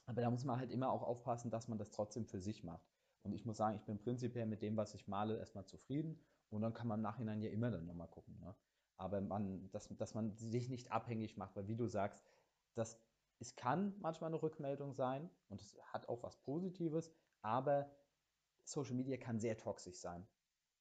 aber 0.08 0.22
da 0.22 0.32
muss 0.32 0.46
man 0.46 0.60
halt 0.60 0.72
immer 0.72 0.92
auch 0.92 1.04
aufpassen, 1.04 1.52
dass 1.52 1.68
man 1.68 1.78
das 1.78 1.92
trotzdem 1.92 2.26
für 2.26 2.40
sich 2.40 2.64
macht. 2.64 2.90
Und 3.22 3.34
ich 3.34 3.46
muss 3.46 3.58
sagen, 3.58 3.76
ich 3.78 3.86
bin 3.86 4.00
prinzipiell 4.00 4.48
mit 4.48 4.64
dem, 4.64 4.76
was 4.78 4.96
ich 4.96 5.08
male, 5.08 5.38
erstmal 5.38 5.66
zufrieden. 5.66 6.20
Und 6.50 6.62
dann 6.62 6.74
kann 6.74 6.88
man 6.88 7.00
im 7.00 7.04
Nachhinein 7.04 7.42
ja 7.42 7.50
immer 7.52 7.72
dann 7.72 7.86
nochmal 7.86 8.10
gucken. 8.10 8.38
Ne? 8.40 8.54
Aber 8.98 9.22
man, 9.22 9.70
dass, 9.72 9.90
dass 9.98 10.14
man 10.14 10.36
sich 10.36 10.70
nicht 10.70 10.92
abhängig 10.92 11.38
macht, 11.38 11.56
weil 11.56 11.68
wie 11.68 11.76
du 11.76 11.88
sagst, 11.88 12.24
das, 12.76 13.00
es 13.40 13.56
kann 13.56 13.96
manchmal 14.00 14.30
eine 14.30 14.42
Rückmeldung 14.42 14.94
sein 14.94 15.30
und 15.50 15.62
es 15.62 15.78
hat 15.92 16.08
auch 16.10 16.24
was 16.24 16.38
Positives, 16.38 17.12
aber 17.42 17.90
Social 18.64 18.96
Media 18.96 19.18
kann 19.18 19.40
sehr 19.40 19.58
toxisch 19.58 19.98
sein. 19.98 20.26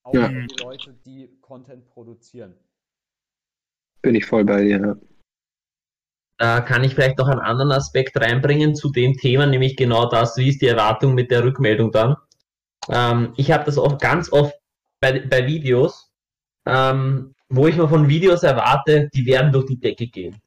Auch 0.04 0.14
Ja. 0.14 0.28
für 0.28 0.46
die 0.46 0.62
Leute, 0.62 0.94
die 1.04 1.38
Content 1.40 1.86
produzieren. 1.86 2.56
Bin 4.02 4.14
ich 4.14 4.26
voll 4.26 4.44
bei 4.44 4.62
dir. 4.62 4.80
Ja. 4.80 4.96
Da 6.38 6.60
kann 6.60 6.82
ich 6.82 6.94
vielleicht 6.94 7.18
noch 7.18 7.28
einen 7.28 7.40
anderen 7.40 7.70
Aspekt 7.70 8.16
reinbringen 8.16 8.74
zu 8.74 8.90
dem 8.90 9.14
Thema, 9.14 9.46
nämlich 9.46 9.76
genau 9.76 10.08
das, 10.08 10.36
wie 10.36 10.48
ist 10.48 10.60
die 10.60 10.66
Erwartung 10.66 11.14
mit 11.14 11.30
der 11.30 11.44
Rückmeldung 11.44 11.92
dann. 11.92 12.16
Ähm, 12.88 13.32
ich 13.36 13.52
habe 13.52 13.64
das 13.64 13.78
oft, 13.78 14.00
ganz 14.00 14.32
oft 14.32 14.52
bei, 15.00 15.20
bei 15.20 15.46
Videos, 15.46 16.12
ähm, 16.66 17.34
wo 17.52 17.66
ich 17.66 17.76
mir 17.76 17.88
von 17.88 18.08
Videos 18.08 18.42
erwarte, 18.42 19.10
die 19.14 19.26
werden 19.26 19.52
durch 19.52 19.66
die 19.66 19.78
Decke 19.78 20.06
gehen. 20.06 20.40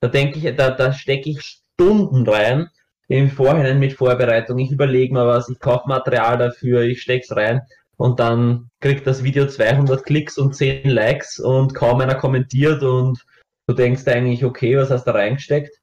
Da 0.00 0.08
denke 0.08 0.38
ich, 0.38 0.56
da, 0.56 0.70
da 0.70 0.92
stecke 0.92 1.30
ich 1.30 1.40
Stunden 1.40 2.28
rein 2.28 2.68
im 3.08 3.30
Vorhinein 3.30 3.78
mit 3.78 3.94
Vorbereitung. 3.94 4.58
Ich 4.58 4.70
überlege 4.70 5.14
mir 5.14 5.26
was, 5.26 5.48
ich 5.48 5.58
kaufe 5.58 5.88
Material 5.88 6.36
dafür, 6.36 6.82
ich 6.82 7.00
steck's 7.00 7.34
rein 7.34 7.62
und 7.96 8.20
dann 8.20 8.70
kriegt 8.80 9.06
das 9.06 9.24
Video 9.24 9.46
200 9.46 10.04
Klicks 10.04 10.36
und 10.36 10.54
10 10.54 10.88
Likes 10.90 11.38
und 11.38 11.74
kaum 11.74 12.00
einer 12.00 12.14
kommentiert 12.14 12.82
und 12.82 13.24
du 13.66 13.74
denkst 13.74 14.06
eigentlich, 14.06 14.44
okay, 14.44 14.76
was 14.76 14.90
hast 14.90 15.06
du 15.06 15.14
reingesteckt? 15.14 15.74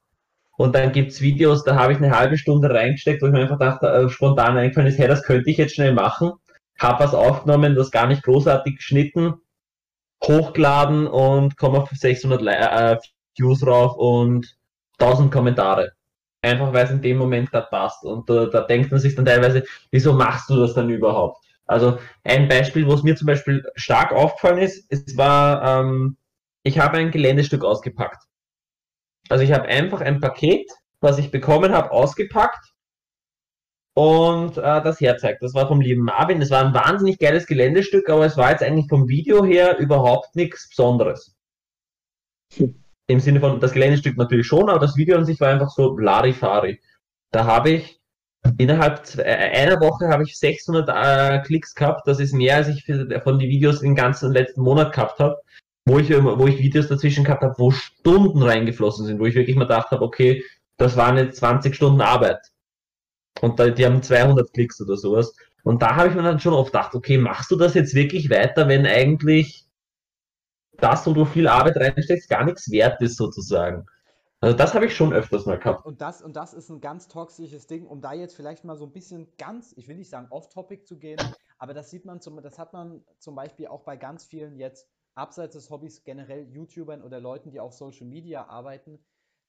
Und 0.58 0.76
dann 0.76 0.92
gibt's 0.92 1.22
Videos, 1.22 1.64
da 1.64 1.76
habe 1.76 1.94
ich 1.94 1.98
eine 1.98 2.16
halbe 2.18 2.38
Stunde 2.38 2.70
reingesteckt, 2.70 3.22
wo 3.22 3.28
ich 3.28 3.32
mir 3.32 3.42
einfach 3.42 3.60
dachte, 3.60 3.88
äh, 3.88 4.10
spontan 4.10 4.58
eingefallen 4.58 4.88
ist, 4.88 5.00
hey, 5.00 5.08
das 5.08 5.24
könnte 5.24 5.50
ich 5.50 5.58
jetzt 5.58 5.76
schnell 5.76 5.94
machen. 5.94 6.34
Hab 6.80 7.00
was 7.00 7.16
aufgenommen, 7.16 7.76
das 7.76 7.92
gar 7.92 8.08
nicht 8.08 8.24
großartig 8.24 8.78
geschnitten, 8.78 9.36
hochgeladen 10.28 11.08
und 11.08 11.58
komme 11.58 11.80
auf 11.80 11.90
600 11.90 12.42
Li 12.42 12.52
äh, 12.52 12.98
Views 13.38 13.60
drauf 13.60 13.96
und 13.98 14.58
1000 15.00 15.32
Kommentare. 15.32 15.92
Einfach 16.42 16.74
weil 16.74 16.86
es 16.86 16.92
in 16.92 17.02
dem 17.02 17.18
Moment 17.18 17.52
gerade 17.52 17.68
passt. 17.70 18.04
Und 18.04 18.30
äh, 18.30 18.50
da 18.50 18.62
denkt 18.62 18.92
man 18.92 19.00
sich 19.00 19.16
dann 19.16 19.26
teilweise, 19.26 19.64
wieso 19.92 20.14
machst 20.14 20.50
du 20.50 20.58
das 20.58 20.74
dann 20.74 20.90
überhaupt? 20.90 21.44
Also 21.66 22.00
ein 22.24 22.48
Beispiel, 22.48 22.88
wo 22.88 22.94
es 22.94 23.04
mir 23.04 23.16
zum 23.16 23.28
Beispiel 23.28 23.66
stark 23.76 24.14
aufgefallen 24.14 24.60
ist, 24.60 24.86
es 24.90 25.18
war, 25.18 25.82
ähm, 25.82 26.18
ich 26.64 26.80
habe 26.80 26.98
ein 26.98 27.12
Geländestück 27.12 27.64
ausgepackt. 27.64 28.24
Also 29.30 29.44
ich 29.44 29.52
habe 29.52 29.66
einfach 29.66 30.02
ein 30.02 30.22
Paket, 30.22 30.70
was 31.02 31.18
ich 31.18 31.32
bekommen 31.32 31.74
habe, 31.74 31.92
ausgepackt 31.92 32.74
und 33.98 34.58
äh, 34.58 34.84
das 34.84 35.02
herzeigt. 35.02 35.42
Das 35.42 35.56
war 35.56 35.68
vom 35.68 35.82
lieben 35.82 36.04
Marvin. 36.04 36.40
Das 36.40 36.52
war 36.52 36.64
ein 36.64 36.76
wahnsinnig 36.76 37.18
geiles 37.18 37.48
Geländestück, 37.48 38.08
aber 38.12 38.28
es 38.28 38.38
war 38.38 38.52
jetzt 38.52 38.62
eigentlich 38.62 38.88
vom 38.88 39.08
Video 39.08 39.44
her 39.44 39.80
überhaupt 39.80 40.36
nichts 40.36 40.70
Besonderes. 40.70 41.36
Hm. 42.56 42.76
Im 43.08 43.20
Sinne 43.20 43.40
von 43.40 43.60
das 43.60 43.72
Geländestück 43.72 44.16
natürlich 44.16 44.46
schon, 44.46 44.70
aber 44.70 44.80
das 44.80 44.98
Video 44.98 45.18
an 45.18 45.26
sich 45.26 45.40
war 45.40 45.50
einfach 45.50 45.72
so 45.72 45.98
Larifari. 45.98 46.80
Da 47.32 47.46
habe 47.46 47.72
ich 47.72 48.00
innerhalb 48.60 49.18
äh, 49.18 49.24
einer 49.24 49.82
Woche 49.82 50.10
habe 50.10 50.22
ich 50.22 50.38
600 50.38 50.90
äh, 50.90 51.42
Klicks 51.42 51.74
gehabt. 51.74 52.08
Das 52.08 52.20
ist 52.20 52.34
mehr, 52.34 52.58
als 52.58 52.68
ich 52.68 52.86
von 53.24 53.40
den 53.40 53.50
Videos 53.50 53.80
den 53.80 53.96
ganzen 53.96 54.32
letzten 54.32 54.62
Monat 54.62 54.94
gehabt 54.94 55.20
habe 55.20 55.42
wo 55.88 55.98
ich, 56.00 56.12
ähm, 56.12 56.26
wo 56.26 56.46
ich 56.46 56.60
Videos 56.60 56.90
dazwischen 56.90 57.24
gehabt 57.24 57.44
habe, 57.44 57.56
wo 57.58 57.72
Stunden 57.72 58.44
reingeflossen 58.44 59.06
sind, 59.06 59.20
wo 59.20 59.26
ich 59.26 59.36
wirklich 59.36 59.56
mal 59.56 59.64
gedacht 59.64 59.90
habe, 59.92 60.04
okay, 60.04 60.44
das 60.78 60.98
waren 60.98 61.18
jetzt 61.18 61.38
20 61.38 61.74
Stunden 61.74 62.02
Arbeit. 62.02 62.40
Und 63.42 63.60
da, 63.60 63.70
die 63.70 63.86
haben 63.86 64.02
200 64.02 64.52
Klicks 64.54 64.82
oder 64.82 64.98
sowas. 64.98 65.34
Und 65.64 65.82
da 65.82 65.96
habe 65.96 66.10
ich 66.10 66.16
mir 66.16 66.24
dann 66.24 66.40
schon 66.40 66.54
oft 66.54 66.72
gedacht, 66.72 66.96
okay, 66.96 67.18
machst 67.18 67.52
du 67.52 67.56
das 67.56 67.74
jetzt 67.74 67.94
wirklich 67.94 68.30
weiter, 68.30 68.68
wenn 68.68 68.86
eigentlich 68.86 69.68
das, 70.78 71.06
wo 71.08 71.14
du 71.14 71.26
viel 71.26 71.48
Arbeit 71.48 71.78
reinsteckst, 71.78 72.30
gar 72.30 72.46
nichts 72.46 72.72
wert 72.72 73.02
ist 73.02 73.18
sozusagen. 73.18 73.86
Also 74.40 74.56
das 74.56 74.76
habe 74.76 74.86
ich 74.86 74.96
schon 74.96 75.14
öfters 75.14 75.48
mal 75.48 75.58
gehabt. 75.58 75.86
Und 75.86 76.00
das, 76.00 76.22
und 76.22 76.36
das 76.36 76.54
ist 76.54 76.70
ein 76.70 76.80
ganz 76.80 77.08
toxisches 77.08 77.66
Ding, 77.66 77.88
um 77.88 78.02
da 78.02 78.14
jetzt 78.14 78.36
vielleicht 78.36 78.64
mal 78.64 78.78
so 78.78 78.86
ein 78.86 78.92
bisschen 78.92 79.28
ganz, 79.40 79.74
ich 79.76 79.88
will 79.88 79.98
nicht 79.98 80.12
sagen 80.12 80.28
off-topic 80.30 80.86
zu 80.86 80.98
gehen, 80.98 81.20
aber 81.58 81.74
das 81.74 81.90
sieht 81.90 82.06
man 82.06 82.22
zum, 82.22 82.42
das 82.42 82.60
hat 82.60 82.72
man 82.72 83.04
zum 83.18 83.34
Beispiel 83.34 83.68
auch 83.68 83.82
bei 83.82 83.98
ganz 83.98 84.26
vielen 84.26 84.56
jetzt 84.58 84.88
abseits 85.16 85.56
des 85.56 85.72
Hobbys 85.72 86.04
generell 86.04 86.48
YouTubern 86.50 87.02
oder 87.02 87.20
Leuten, 87.20 87.50
die 87.50 87.60
auf 87.60 87.74
Social 87.74 88.06
Media 88.06 88.46
arbeiten, 88.46 89.00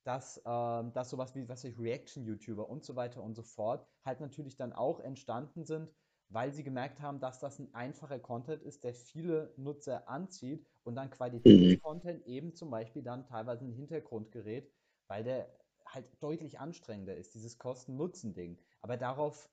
dass, 0.09 0.41
ähm, 0.47 0.93
dass 0.95 1.11
sowas 1.11 1.35
wie, 1.35 1.49
was 1.51 1.65
ich, 1.65 1.79
Reaction-YouTuber 1.79 2.67
und 2.67 2.83
so 2.83 2.97
weiter 2.97 3.23
und 3.23 3.35
so 3.35 3.43
fort 3.43 3.87
halt 4.07 4.21
natürlich 4.21 4.57
dann 4.57 4.73
auch 4.73 5.01
entstanden 5.01 5.67
sind, 5.67 5.93
weil 6.31 6.51
sie 6.51 6.65
gemerkt 6.65 7.01
haben, 7.03 7.21
dass 7.21 7.41
das 7.41 7.59
ein 7.59 7.75
einfacher 7.75 8.19
Content 8.19 8.63
ist, 8.63 8.85
der 8.85 8.95
viele 8.95 9.53
Nutzer 9.59 10.09
anzieht 10.09 10.67
und 10.83 10.95
dann 10.95 11.11
Qualitätscontent 11.11 12.27
eben 12.27 12.55
zum 12.55 12.71
Beispiel 12.71 13.03
dann 13.03 13.27
teilweise 13.27 13.65
in 13.65 13.73
den 13.73 13.77
Hintergrund 13.77 14.33
gerät, 14.33 14.73
weil 15.09 15.25
der 15.25 15.55
halt 15.85 16.07
deutlich 16.23 16.59
anstrengender 16.59 17.15
ist, 17.15 17.35
dieses 17.35 17.59
Kosten-Nutzen-Ding. 17.59 18.59
Aber 18.81 18.97
darauf, 18.97 19.51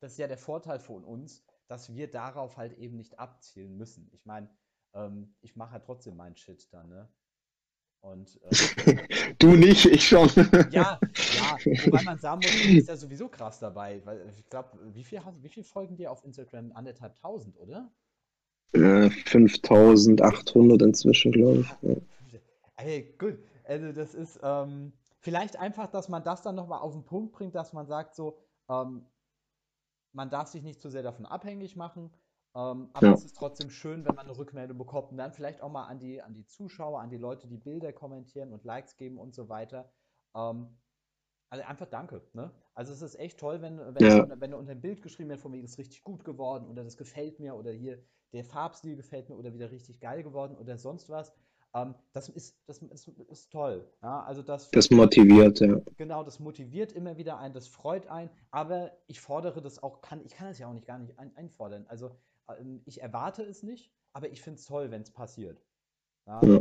das 0.00 0.12
ist 0.12 0.18
ja 0.18 0.28
der 0.28 0.38
Vorteil 0.38 0.78
von 0.78 1.04
uns, 1.04 1.44
dass 1.66 1.94
wir 1.94 2.10
darauf 2.10 2.56
halt 2.56 2.72
eben 2.78 2.96
nicht 2.96 3.18
abzielen 3.18 3.76
müssen. 3.76 4.08
Ich 4.12 4.24
meine, 4.24 4.48
ähm, 4.94 5.36
ich 5.42 5.56
mache 5.56 5.72
halt 5.72 5.84
trotzdem 5.84 6.16
meinen 6.16 6.36
Shit 6.36 6.72
dann, 6.72 6.88
ne? 6.88 7.12
Und 8.04 8.38
äh, 8.42 9.34
Du 9.38 9.56
nicht, 9.56 9.86
ich 9.86 10.06
schon. 10.06 10.28
ja, 10.70 11.00
ja, 11.00 11.58
wobei 11.86 12.02
man 12.02 12.18
sagen 12.18 12.40
muss, 12.42 12.62
du 12.62 12.74
bist 12.74 12.88
ja 12.88 12.96
sowieso 12.96 13.28
krass 13.28 13.58
dabei, 13.60 14.02
weil 14.04 14.28
ich 14.28 14.46
glaube, 14.50 14.78
wie 14.92 15.02
viel, 15.02 15.22
wie 15.40 15.48
viel 15.48 15.64
folgen 15.64 15.96
dir 15.96 16.12
auf 16.12 16.22
Instagram? 16.22 16.72
Anderthalb 16.72 17.14
tausend, 17.16 17.58
oder? 17.58 17.90
Äh, 18.74 19.08
5800 19.08 20.82
inzwischen, 20.82 21.32
glaube 21.32 21.60
ich. 21.60 21.68
Ja. 21.80 21.96
Ey, 22.76 23.14
gut. 23.18 23.38
Also 23.64 23.92
das 23.92 24.14
ist 24.14 24.38
ähm, 24.42 24.92
vielleicht 25.20 25.58
einfach, 25.58 25.86
dass 25.86 26.10
man 26.10 26.22
das 26.22 26.42
dann 26.42 26.56
nochmal 26.56 26.80
auf 26.80 26.92
den 26.92 27.04
Punkt 27.04 27.32
bringt, 27.32 27.54
dass 27.54 27.72
man 27.72 27.86
sagt 27.86 28.14
so, 28.14 28.36
ähm, 28.68 29.06
man 30.12 30.28
darf 30.28 30.48
sich 30.48 30.62
nicht 30.62 30.82
zu 30.82 30.90
sehr 30.90 31.02
davon 31.02 31.24
abhängig 31.24 31.74
machen, 31.74 32.10
ähm, 32.54 32.88
aber 32.92 33.06
Ja. 33.08 33.12
es 33.12 33.24
ist 33.24 33.36
trotzdem 33.36 33.70
schön, 33.70 34.04
wenn 34.04 34.14
man 34.14 34.26
eine 34.26 34.36
Rückmeldung 34.36 34.78
bekommt 34.78 35.10
und 35.10 35.16
dann 35.18 35.32
vielleicht 35.32 35.60
auch 35.62 35.70
mal 35.70 35.86
an 35.86 35.98
die, 35.98 36.22
an 36.22 36.34
die 36.34 36.46
Zuschauer, 36.46 37.00
an 37.00 37.10
die 37.10 37.16
Leute, 37.16 37.48
die 37.48 37.56
Bilder 37.58 37.92
kommentieren 37.92 38.52
und 38.52 38.64
Likes 38.64 38.96
geben 38.96 39.18
und 39.18 39.34
so 39.34 39.48
weiter. 39.48 39.90
Ähm, 40.36 40.78
also 41.50 41.64
einfach 41.64 41.86
danke. 41.86 42.22
Ne? 42.32 42.50
Also 42.74 42.92
es 42.92 43.02
ist 43.02 43.16
echt 43.18 43.38
toll, 43.38 43.62
wenn, 43.62 43.78
wenn, 43.94 44.02
Ja. 44.02 44.26
wenn 44.40 44.50
du 44.50 44.56
unter 44.56 44.72
ein 44.72 44.80
Bild 44.80 45.02
geschrieben 45.02 45.30
wird, 45.30 45.40
von 45.40 45.52
mir 45.52 45.62
ist 45.62 45.78
richtig 45.78 46.02
gut 46.02 46.24
geworden 46.24 46.66
oder 46.68 46.82
das 46.84 46.96
gefällt 46.96 47.38
mir 47.40 47.54
oder 47.54 47.70
hier 47.72 48.02
der 48.32 48.44
Farbstil 48.44 48.96
gefällt 48.96 49.28
mir 49.28 49.36
oder 49.36 49.52
wieder 49.54 49.70
richtig 49.70 50.00
geil 50.00 50.22
geworden 50.22 50.56
oder 50.56 50.76
sonst 50.78 51.08
was. 51.08 51.32
Ähm, 51.74 51.94
das 52.12 52.28
ist, 52.28 52.56
das 52.66 52.78
ist, 52.82 53.08
ist 53.08 53.50
toll. 53.52 53.88
Ja? 54.02 54.22
Also 54.24 54.42
das, 54.42 54.70
Das 54.70 54.90
motiviert, 54.90 55.60
ja. 55.60 55.80
Genau, 55.96 56.24
das 56.24 56.40
motiviert 56.40 56.92
immer 56.92 57.16
wieder 57.16 57.38
ein, 57.38 57.52
das 57.52 57.68
freut 57.68 58.06
ein, 58.08 58.30
aber 58.50 58.92
ich 59.06 59.20
fordere 59.20 59.60
das 59.60 59.82
auch, 59.82 60.00
kann, 60.00 60.24
ich 60.24 60.34
kann 60.34 60.48
es 60.48 60.58
ja 60.58 60.68
auch 60.68 60.72
nicht 60.72 60.86
gar 60.86 60.98
nicht 60.98 61.18
ein, 61.18 61.36
einfordern. 61.36 61.86
Also 61.88 62.16
ich 62.84 63.00
erwarte 63.00 63.42
es 63.42 63.62
nicht, 63.62 63.90
aber 64.12 64.30
ich 64.30 64.42
finde 64.42 64.58
es 64.58 64.66
toll, 64.66 64.90
wenn 64.90 65.02
es 65.02 65.10
passiert. 65.10 65.60
Ja? 66.26 66.40
Ja. 66.42 66.60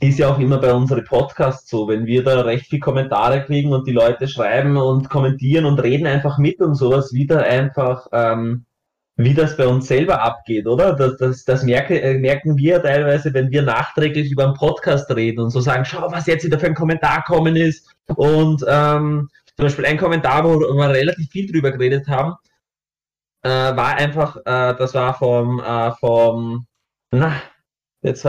ist 0.00 0.18
ja 0.18 0.28
auch 0.28 0.38
immer 0.38 0.58
bei 0.58 0.72
unseren 0.72 1.04
Podcasts 1.04 1.68
so, 1.68 1.88
wenn 1.88 2.06
wir 2.06 2.24
da 2.24 2.40
recht 2.40 2.66
viel 2.66 2.80
Kommentare 2.80 3.44
kriegen 3.44 3.72
und 3.72 3.86
die 3.86 3.92
Leute 3.92 4.28
schreiben 4.28 4.76
und 4.76 5.08
kommentieren 5.10 5.64
und 5.64 5.80
reden 5.80 6.06
einfach 6.06 6.38
mit 6.38 6.60
und 6.60 6.74
sowas, 6.74 7.12
wieder 7.12 7.42
einfach, 7.42 8.06
ähm, 8.12 8.64
wie 9.16 9.34
das 9.34 9.56
bei 9.56 9.66
uns 9.66 9.88
selber 9.88 10.22
abgeht, 10.22 10.68
oder? 10.68 10.94
Das, 10.94 11.16
das, 11.16 11.44
das 11.44 11.64
merke, 11.64 12.00
äh, 12.00 12.18
merken 12.18 12.56
wir 12.56 12.80
teilweise, 12.80 13.34
wenn 13.34 13.50
wir 13.50 13.62
nachträglich 13.62 14.30
über 14.30 14.44
einen 14.44 14.54
Podcast 14.54 15.10
reden 15.10 15.40
und 15.40 15.50
so 15.50 15.60
sagen, 15.60 15.84
schau, 15.84 16.10
was 16.12 16.26
jetzt 16.26 16.44
wieder 16.44 16.60
für 16.60 16.66
ein 16.66 16.74
Kommentar 16.74 17.24
kommen 17.24 17.56
ist. 17.56 17.92
Und 18.14 18.64
ähm, 18.68 19.28
zum 19.56 19.64
Beispiel 19.66 19.86
ein 19.86 19.98
Kommentar, 19.98 20.44
wo 20.44 20.60
wir 20.60 20.88
relativ 20.90 21.28
viel 21.30 21.50
drüber 21.50 21.72
geredet 21.72 22.06
haben, 22.06 22.36
äh, 23.42 23.48
war 23.48 23.96
einfach, 23.96 24.36
äh, 24.38 24.74
das 24.76 24.94
war 24.94 25.14
vom, 25.14 25.60
äh, 25.60 25.92
vom, 25.92 26.66
na, 27.10 27.40
jetzt 28.02 28.26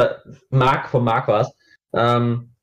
Marc, 0.50 0.90
vom 0.90 1.04
Marc 1.04 1.28
war 1.28 1.42
es, 1.42 1.52
ähm, 1.94 2.56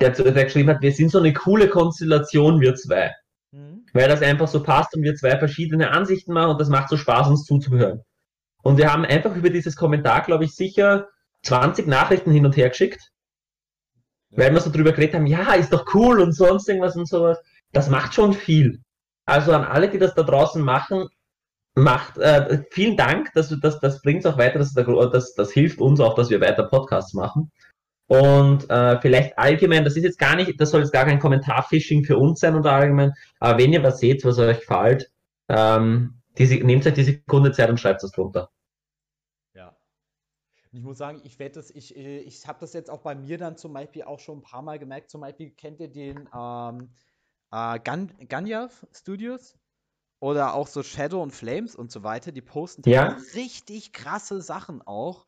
der, 0.00 0.10
der 0.10 0.44
geschrieben 0.44 0.70
hat, 0.70 0.82
wir 0.82 0.92
sind 0.92 1.10
so 1.10 1.18
eine 1.18 1.32
coole 1.32 1.68
Konstellation, 1.68 2.60
wir 2.60 2.74
zwei. 2.74 3.14
Mhm. 3.52 3.86
Weil 3.92 4.08
das 4.08 4.22
einfach 4.22 4.48
so 4.48 4.62
passt 4.62 4.94
und 4.94 5.02
wir 5.02 5.14
zwei 5.14 5.38
verschiedene 5.38 5.90
Ansichten 5.90 6.32
machen 6.32 6.50
und 6.50 6.60
das 6.60 6.68
macht 6.68 6.88
so 6.88 6.96
Spaß, 6.96 7.28
uns 7.28 7.44
zuzuhören. 7.44 8.02
Und 8.62 8.76
wir 8.76 8.92
haben 8.92 9.04
einfach 9.04 9.34
über 9.34 9.50
dieses 9.50 9.76
Kommentar, 9.76 10.22
glaube 10.22 10.44
ich, 10.44 10.54
sicher 10.54 11.08
20 11.44 11.86
Nachrichten 11.86 12.30
hin 12.30 12.44
und 12.44 12.56
her 12.56 12.68
geschickt. 12.68 13.10
Ja. 14.30 14.44
Weil 14.44 14.52
wir 14.52 14.60
so 14.60 14.70
drüber 14.70 14.92
geredet 14.92 15.14
haben, 15.14 15.26
ja, 15.26 15.54
ist 15.54 15.72
doch 15.72 15.86
cool 15.94 16.20
und 16.20 16.32
sonst 16.32 16.68
irgendwas 16.68 16.96
und 16.96 17.08
sowas. 17.08 17.38
Das 17.72 17.88
macht 17.88 18.14
schon 18.14 18.32
viel. 18.34 18.82
Also 19.24 19.52
an 19.52 19.64
alle, 19.64 19.88
die 19.88 19.98
das 19.98 20.14
da 20.14 20.22
draußen 20.22 20.62
machen, 20.62 21.08
macht, 21.78 22.18
äh, 22.18 22.64
vielen 22.70 22.96
Dank, 22.96 23.32
dass 23.34 23.48
du 23.48 23.56
das, 23.56 23.80
das 23.80 24.02
bringt 24.02 24.26
auch 24.26 24.38
weiter, 24.38 24.58
das, 24.58 24.74
das, 24.74 25.34
das 25.34 25.52
hilft 25.52 25.80
uns 25.80 26.00
auch, 26.00 26.14
dass 26.14 26.30
wir 26.30 26.40
weiter 26.40 26.64
Podcasts 26.64 27.14
machen. 27.14 27.50
Und 28.08 28.70
äh, 28.70 28.98
vielleicht 29.00 29.38
allgemein, 29.38 29.84
das 29.84 29.96
ist 29.96 30.04
jetzt 30.04 30.18
gar 30.18 30.34
nicht, 30.34 30.58
das 30.58 30.70
soll 30.70 30.80
jetzt 30.80 30.92
gar 30.92 31.04
kein 31.04 31.18
Kommentar-Phishing 31.18 32.04
für 32.04 32.16
uns 32.16 32.40
sein 32.40 32.56
oder 32.56 32.72
allgemein, 32.72 33.12
aber 33.38 33.58
wenn 33.58 33.72
ihr 33.72 33.82
was 33.82 34.00
seht, 34.00 34.24
was 34.24 34.38
euch 34.38 34.60
gefällt, 34.60 35.10
ähm, 35.48 36.18
diese, 36.38 36.54
nehmt 36.56 36.86
euch 36.86 36.94
die 36.94 37.04
Sekunde 37.04 37.52
Zeit 37.52 37.68
und 37.68 37.78
schreibt 37.78 38.02
das 38.02 38.12
drunter. 38.12 38.50
Ja. 39.54 39.76
Ich 40.72 40.82
muss 40.82 40.96
sagen, 40.96 41.20
ich 41.24 41.38
werde 41.38 41.56
das, 41.56 41.70
ich, 41.70 41.96
äh, 41.96 42.20
ich 42.20 42.46
habe 42.46 42.60
das 42.60 42.72
jetzt 42.72 42.88
auch 42.90 43.02
bei 43.02 43.14
mir 43.14 43.36
dann 43.36 43.56
zum 43.58 43.74
Beispiel 43.74 44.04
auch 44.04 44.20
schon 44.20 44.38
ein 44.38 44.42
paar 44.42 44.62
Mal 44.62 44.78
gemerkt. 44.78 45.10
Zum 45.10 45.20
Beispiel 45.20 45.50
kennt 45.50 45.80
ihr 45.80 45.88
den 45.88 46.28
ähm, 46.34 46.90
äh, 47.50 47.78
Gan 47.80 48.12
Ganyav 48.28 48.86
Studios? 48.92 49.58
Oder 50.20 50.54
auch 50.54 50.66
so 50.66 50.82
Shadow 50.82 51.22
und 51.22 51.32
Flames 51.32 51.76
und 51.76 51.92
so 51.92 52.02
weiter, 52.02 52.32
die 52.32 52.40
posten 52.40 52.88
ja. 52.88 53.16
richtig 53.34 53.92
krasse 53.92 54.40
Sachen 54.40 54.82
auch. 54.82 55.26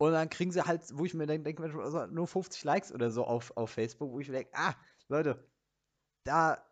Und 0.00 0.12
dann 0.12 0.30
kriegen 0.30 0.52
sie 0.52 0.64
halt, 0.64 0.82
wo 0.92 1.04
ich 1.04 1.14
mir 1.14 1.26
denke, 1.26 1.52
denk, 1.52 1.76
also 1.76 2.06
nur 2.06 2.28
50 2.28 2.62
Likes 2.62 2.92
oder 2.92 3.10
so 3.10 3.24
auf, 3.24 3.56
auf 3.56 3.70
Facebook, 3.70 4.12
wo 4.12 4.20
ich 4.20 4.28
mir 4.28 4.36
denke, 4.36 4.50
ah, 4.54 4.74
Leute, 5.08 5.44
da, 6.24 6.62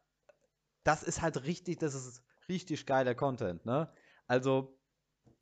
das 0.84 1.02
ist 1.02 1.22
halt 1.22 1.44
richtig, 1.44 1.78
das 1.78 1.94
ist 1.94 2.22
richtig 2.48 2.86
geiler 2.86 3.14
Content, 3.14 3.64
ne? 3.66 3.88
Also. 4.28 4.78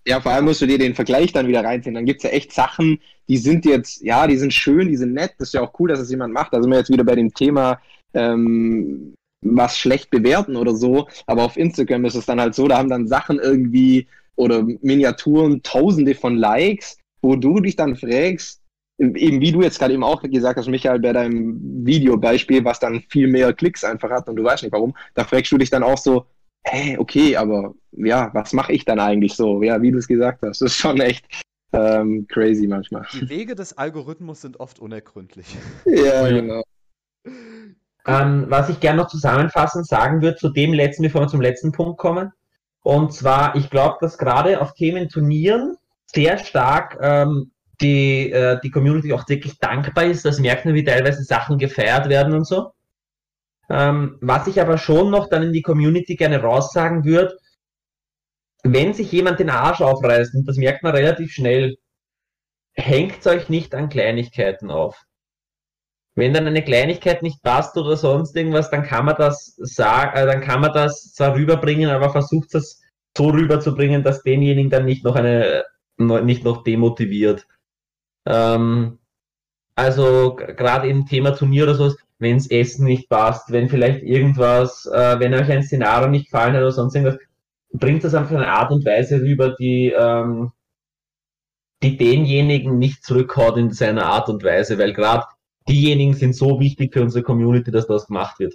Ja, 0.06 0.20
vor 0.20 0.32
allem 0.32 0.46
musst 0.46 0.62
du 0.62 0.66
dir 0.66 0.78
den 0.78 0.94
Vergleich 0.94 1.32
dann 1.32 1.46
wieder 1.46 1.64
reinziehen. 1.64 1.94
Dann 1.94 2.04
gibt 2.04 2.24
es 2.24 2.30
ja 2.30 2.30
echt 2.30 2.52
Sachen, 2.52 3.00
die 3.28 3.38
sind 3.38 3.64
jetzt, 3.64 4.02
ja, 4.02 4.26
die 4.26 4.36
sind 4.36 4.52
schön, 4.52 4.88
die 4.88 4.96
sind 4.96 5.14
nett, 5.14 5.34
das 5.38 5.48
ist 5.48 5.54
ja 5.54 5.62
auch 5.62 5.78
cool, 5.78 5.88
dass 5.88 5.98
es 5.98 6.10
jemand 6.10 6.32
macht. 6.32 6.52
Da 6.52 6.60
sind 6.60 6.70
wir 6.70 6.78
jetzt 6.78 6.90
wieder 6.90 7.04
bei 7.04 7.14
dem 7.14 7.32
Thema, 7.32 7.80
ähm, 8.12 9.14
was 9.44 9.78
schlecht 9.78 10.10
bewerten 10.10 10.56
oder 10.56 10.74
so. 10.74 11.06
Aber 11.26 11.44
auf 11.44 11.56
Instagram 11.56 12.04
ist 12.04 12.16
es 12.16 12.26
dann 12.26 12.40
halt 12.40 12.54
so, 12.54 12.66
da 12.66 12.78
haben 12.78 12.90
dann 12.90 13.06
Sachen 13.06 13.38
irgendwie 13.38 14.08
oder 14.36 14.64
Miniaturen 14.82 15.62
tausende 15.62 16.14
von 16.14 16.36
Likes 16.36 16.98
wo 17.24 17.34
du 17.36 17.58
dich 17.58 17.74
dann 17.74 17.96
fragst, 17.96 18.60
eben 18.98 19.40
wie 19.40 19.50
du 19.50 19.62
jetzt 19.62 19.78
gerade 19.78 19.94
eben 19.94 20.04
auch 20.04 20.22
gesagt 20.22 20.58
hast, 20.58 20.68
Michael, 20.68 21.00
bei 21.00 21.12
deinem 21.12 21.58
Videobeispiel, 21.84 22.64
was 22.64 22.78
dann 22.78 23.00
viel 23.08 23.26
mehr 23.26 23.52
Klicks 23.54 23.82
einfach 23.82 24.10
hat 24.10 24.28
und 24.28 24.36
du 24.36 24.44
weißt 24.44 24.62
nicht 24.62 24.72
warum, 24.72 24.94
da 25.14 25.24
fragst 25.24 25.50
du 25.50 25.58
dich 25.58 25.70
dann 25.70 25.82
auch 25.82 25.98
so, 25.98 26.26
hey, 26.62 26.96
okay, 26.98 27.36
aber 27.36 27.74
ja, 27.92 28.30
was 28.34 28.52
mache 28.52 28.72
ich 28.72 28.84
dann 28.84 29.00
eigentlich 29.00 29.34
so? 29.34 29.62
Ja, 29.62 29.80
wie 29.82 29.90
du 29.90 29.98
es 29.98 30.06
gesagt 30.06 30.42
hast, 30.42 30.60
das 30.60 30.72
ist 30.72 30.76
schon 30.76 31.00
echt 31.00 31.24
ähm, 31.72 32.26
crazy 32.28 32.66
manchmal. 32.66 33.06
Die 33.12 33.28
Wege 33.28 33.54
des 33.54 33.76
Algorithmus 33.76 34.42
sind 34.42 34.60
oft 34.60 34.78
unergründlich. 34.78 35.46
ja, 35.86 36.28
genau. 36.28 36.62
Ähm, 38.06 38.46
was 38.48 38.68
ich 38.68 38.80
gerne 38.80 38.98
noch 38.98 39.08
zusammenfassend 39.08 39.86
sagen 39.86 40.20
würde 40.20 40.36
zu 40.36 40.50
dem 40.50 40.74
letzten, 40.74 41.04
bevor 41.04 41.22
wir 41.22 41.28
zum 41.28 41.40
letzten 41.40 41.72
Punkt 41.72 41.98
kommen. 41.98 42.32
Und 42.82 43.14
zwar, 43.14 43.56
ich 43.56 43.70
glaube, 43.70 43.96
dass 44.00 44.18
gerade 44.18 44.60
auf 44.60 44.74
Themen 44.74 45.08
Turnieren 45.08 45.76
sehr 46.06 46.38
stark 46.38 46.98
ähm, 47.00 47.50
die, 47.80 48.30
äh, 48.30 48.60
die 48.62 48.70
Community 48.70 49.12
auch 49.12 49.28
wirklich 49.28 49.58
dankbar 49.58 50.04
ist. 50.04 50.24
Das 50.24 50.38
merkt 50.38 50.64
man, 50.64 50.74
wie 50.74 50.84
teilweise 50.84 51.22
Sachen 51.24 51.58
gefeiert 51.58 52.08
werden 52.08 52.34
und 52.34 52.46
so. 52.46 52.72
Ähm, 53.70 54.18
was 54.20 54.46
ich 54.46 54.60
aber 54.60 54.76
schon 54.76 55.10
noch 55.10 55.28
dann 55.28 55.42
in 55.42 55.52
die 55.52 55.62
Community 55.62 56.16
gerne 56.16 56.42
raussagen 56.42 57.04
würde, 57.04 57.36
wenn 58.62 58.94
sich 58.94 59.10
jemand 59.12 59.38
den 59.40 59.50
Arsch 59.50 59.80
aufreißt, 59.80 60.34
und 60.34 60.46
das 60.46 60.56
merkt 60.56 60.82
man 60.82 60.94
relativ 60.94 61.32
schnell, 61.32 61.76
hängt 62.74 63.26
euch 63.26 63.48
nicht 63.48 63.74
an 63.74 63.88
Kleinigkeiten 63.88 64.70
auf. 64.70 65.02
Wenn 66.16 66.32
dann 66.32 66.46
eine 66.46 66.62
Kleinigkeit 66.62 67.22
nicht 67.22 67.42
passt 67.42 67.76
oder 67.76 67.96
sonst 67.96 68.36
irgendwas, 68.36 68.70
dann 68.70 68.84
kann 68.84 69.04
man 69.04 69.16
das 69.16 69.56
sagen, 69.56 70.16
äh, 70.16 70.26
dann 70.26 70.40
kann 70.40 70.60
man 70.60 70.72
das 70.72 71.12
zwar 71.12 71.34
rüberbringen, 71.34 71.90
aber 71.90 72.10
versucht 72.10 72.54
es 72.54 72.82
so 73.16 73.28
rüberzubringen, 73.30 74.02
dass 74.02 74.22
demjenigen 74.22 74.70
dann 74.70 74.84
nicht 74.84 75.04
noch 75.04 75.16
eine 75.16 75.64
nicht 75.96 76.44
noch 76.44 76.64
demotiviert. 76.64 77.46
Ähm, 78.26 78.98
also 79.76 80.34
gerade 80.36 80.88
im 80.88 81.06
Thema 81.06 81.32
Turnier 81.32 81.64
oder 81.64 81.74
so, 81.74 81.94
wenn 82.18 82.36
das 82.36 82.50
Essen 82.50 82.86
nicht 82.86 83.08
passt, 83.08 83.52
wenn 83.52 83.68
vielleicht 83.68 84.02
irgendwas, 84.02 84.86
äh, 84.86 85.18
wenn 85.18 85.34
euch 85.34 85.50
ein 85.50 85.62
Szenario 85.62 86.08
nicht 86.08 86.26
gefallen 86.26 86.54
hat 86.54 86.60
oder 86.60 86.72
sonst 86.72 86.94
irgendwas, 86.94 87.18
bringt 87.72 88.04
das 88.04 88.14
einfach 88.14 88.36
eine 88.36 88.48
Art 88.48 88.70
und 88.70 88.84
Weise 88.84 89.20
rüber, 89.20 89.54
die, 89.56 89.92
ähm, 89.96 90.52
die 91.82 91.96
denjenigen 91.96 92.78
nicht 92.78 93.04
zurückhaut 93.04 93.56
in 93.56 93.70
seiner 93.70 94.06
Art 94.06 94.28
und 94.28 94.44
Weise, 94.44 94.78
weil 94.78 94.92
gerade 94.92 95.26
diejenigen 95.68 96.14
sind 96.14 96.34
so 96.34 96.60
wichtig 96.60 96.92
für 96.92 97.02
unsere 97.02 97.22
Community, 97.22 97.70
dass 97.70 97.86
das 97.86 98.06
gemacht 98.06 98.38
wird. 98.38 98.54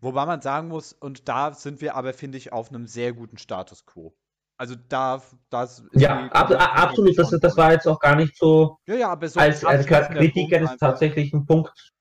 Wobei 0.00 0.26
man 0.26 0.42
sagen 0.42 0.68
muss, 0.68 0.92
und 0.92 1.28
da 1.28 1.54
sind 1.54 1.80
wir 1.80 1.94
aber, 1.94 2.12
finde 2.12 2.38
ich, 2.38 2.52
auf 2.52 2.70
einem 2.70 2.86
sehr 2.86 3.12
guten 3.12 3.38
Status 3.38 3.86
quo. 3.86 4.14
Also 4.58 4.74
da, 4.88 5.22
das 5.50 5.84
Ja, 5.92 6.28
ab, 6.28 6.50
absolut, 6.50 7.18
das, 7.18 7.30
das 7.30 7.56
war 7.56 7.72
jetzt 7.72 7.86
auch 7.86 8.00
gar 8.00 8.16
nicht 8.16 8.36
so, 8.36 8.78
ja, 8.86 8.94
ja, 8.94 9.08
aber 9.10 9.28
so 9.28 9.38
als, 9.38 9.64
als 9.64 9.86
Kritiker 9.86 10.60
ist 10.60 10.78
tatsächlich 10.78 11.32
ein 11.32 11.44
Punkt. 11.44 11.92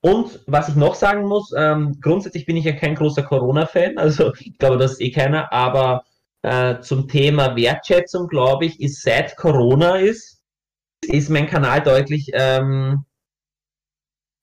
Und 0.00 0.40
was 0.46 0.68
ich 0.68 0.76
noch 0.76 0.94
sagen 0.94 1.26
muss, 1.26 1.52
ähm, 1.56 1.98
grundsätzlich 2.00 2.46
bin 2.46 2.56
ich 2.56 2.64
ja 2.64 2.72
kein 2.72 2.94
großer 2.94 3.24
Corona-Fan, 3.24 3.98
also 3.98 4.32
ich 4.38 4.56
glaube, 4.58 4.78
das 4.78 4.92
ist 4.92 5.00
eh 5.00 5.10
keiner, 5.10 5.52
aber 5.52 6.04
äh, 6.42 6.80
zum 6.80 7.08
Thema 7.08 7.56
Wertschätzung, 7.56 8.28
glaube 8.28 8.66
ich, 8.66 8.80
ist 8.80 9.02
seit 9.02 9.36
Corona 9.36 9.96
ist, 9.96 10.40
ist 11.02 11.30
mein 11.30 11.48
Kanal 11.48 11.82
deutlich, 11.82 12.30
ähm, 12.32 13.04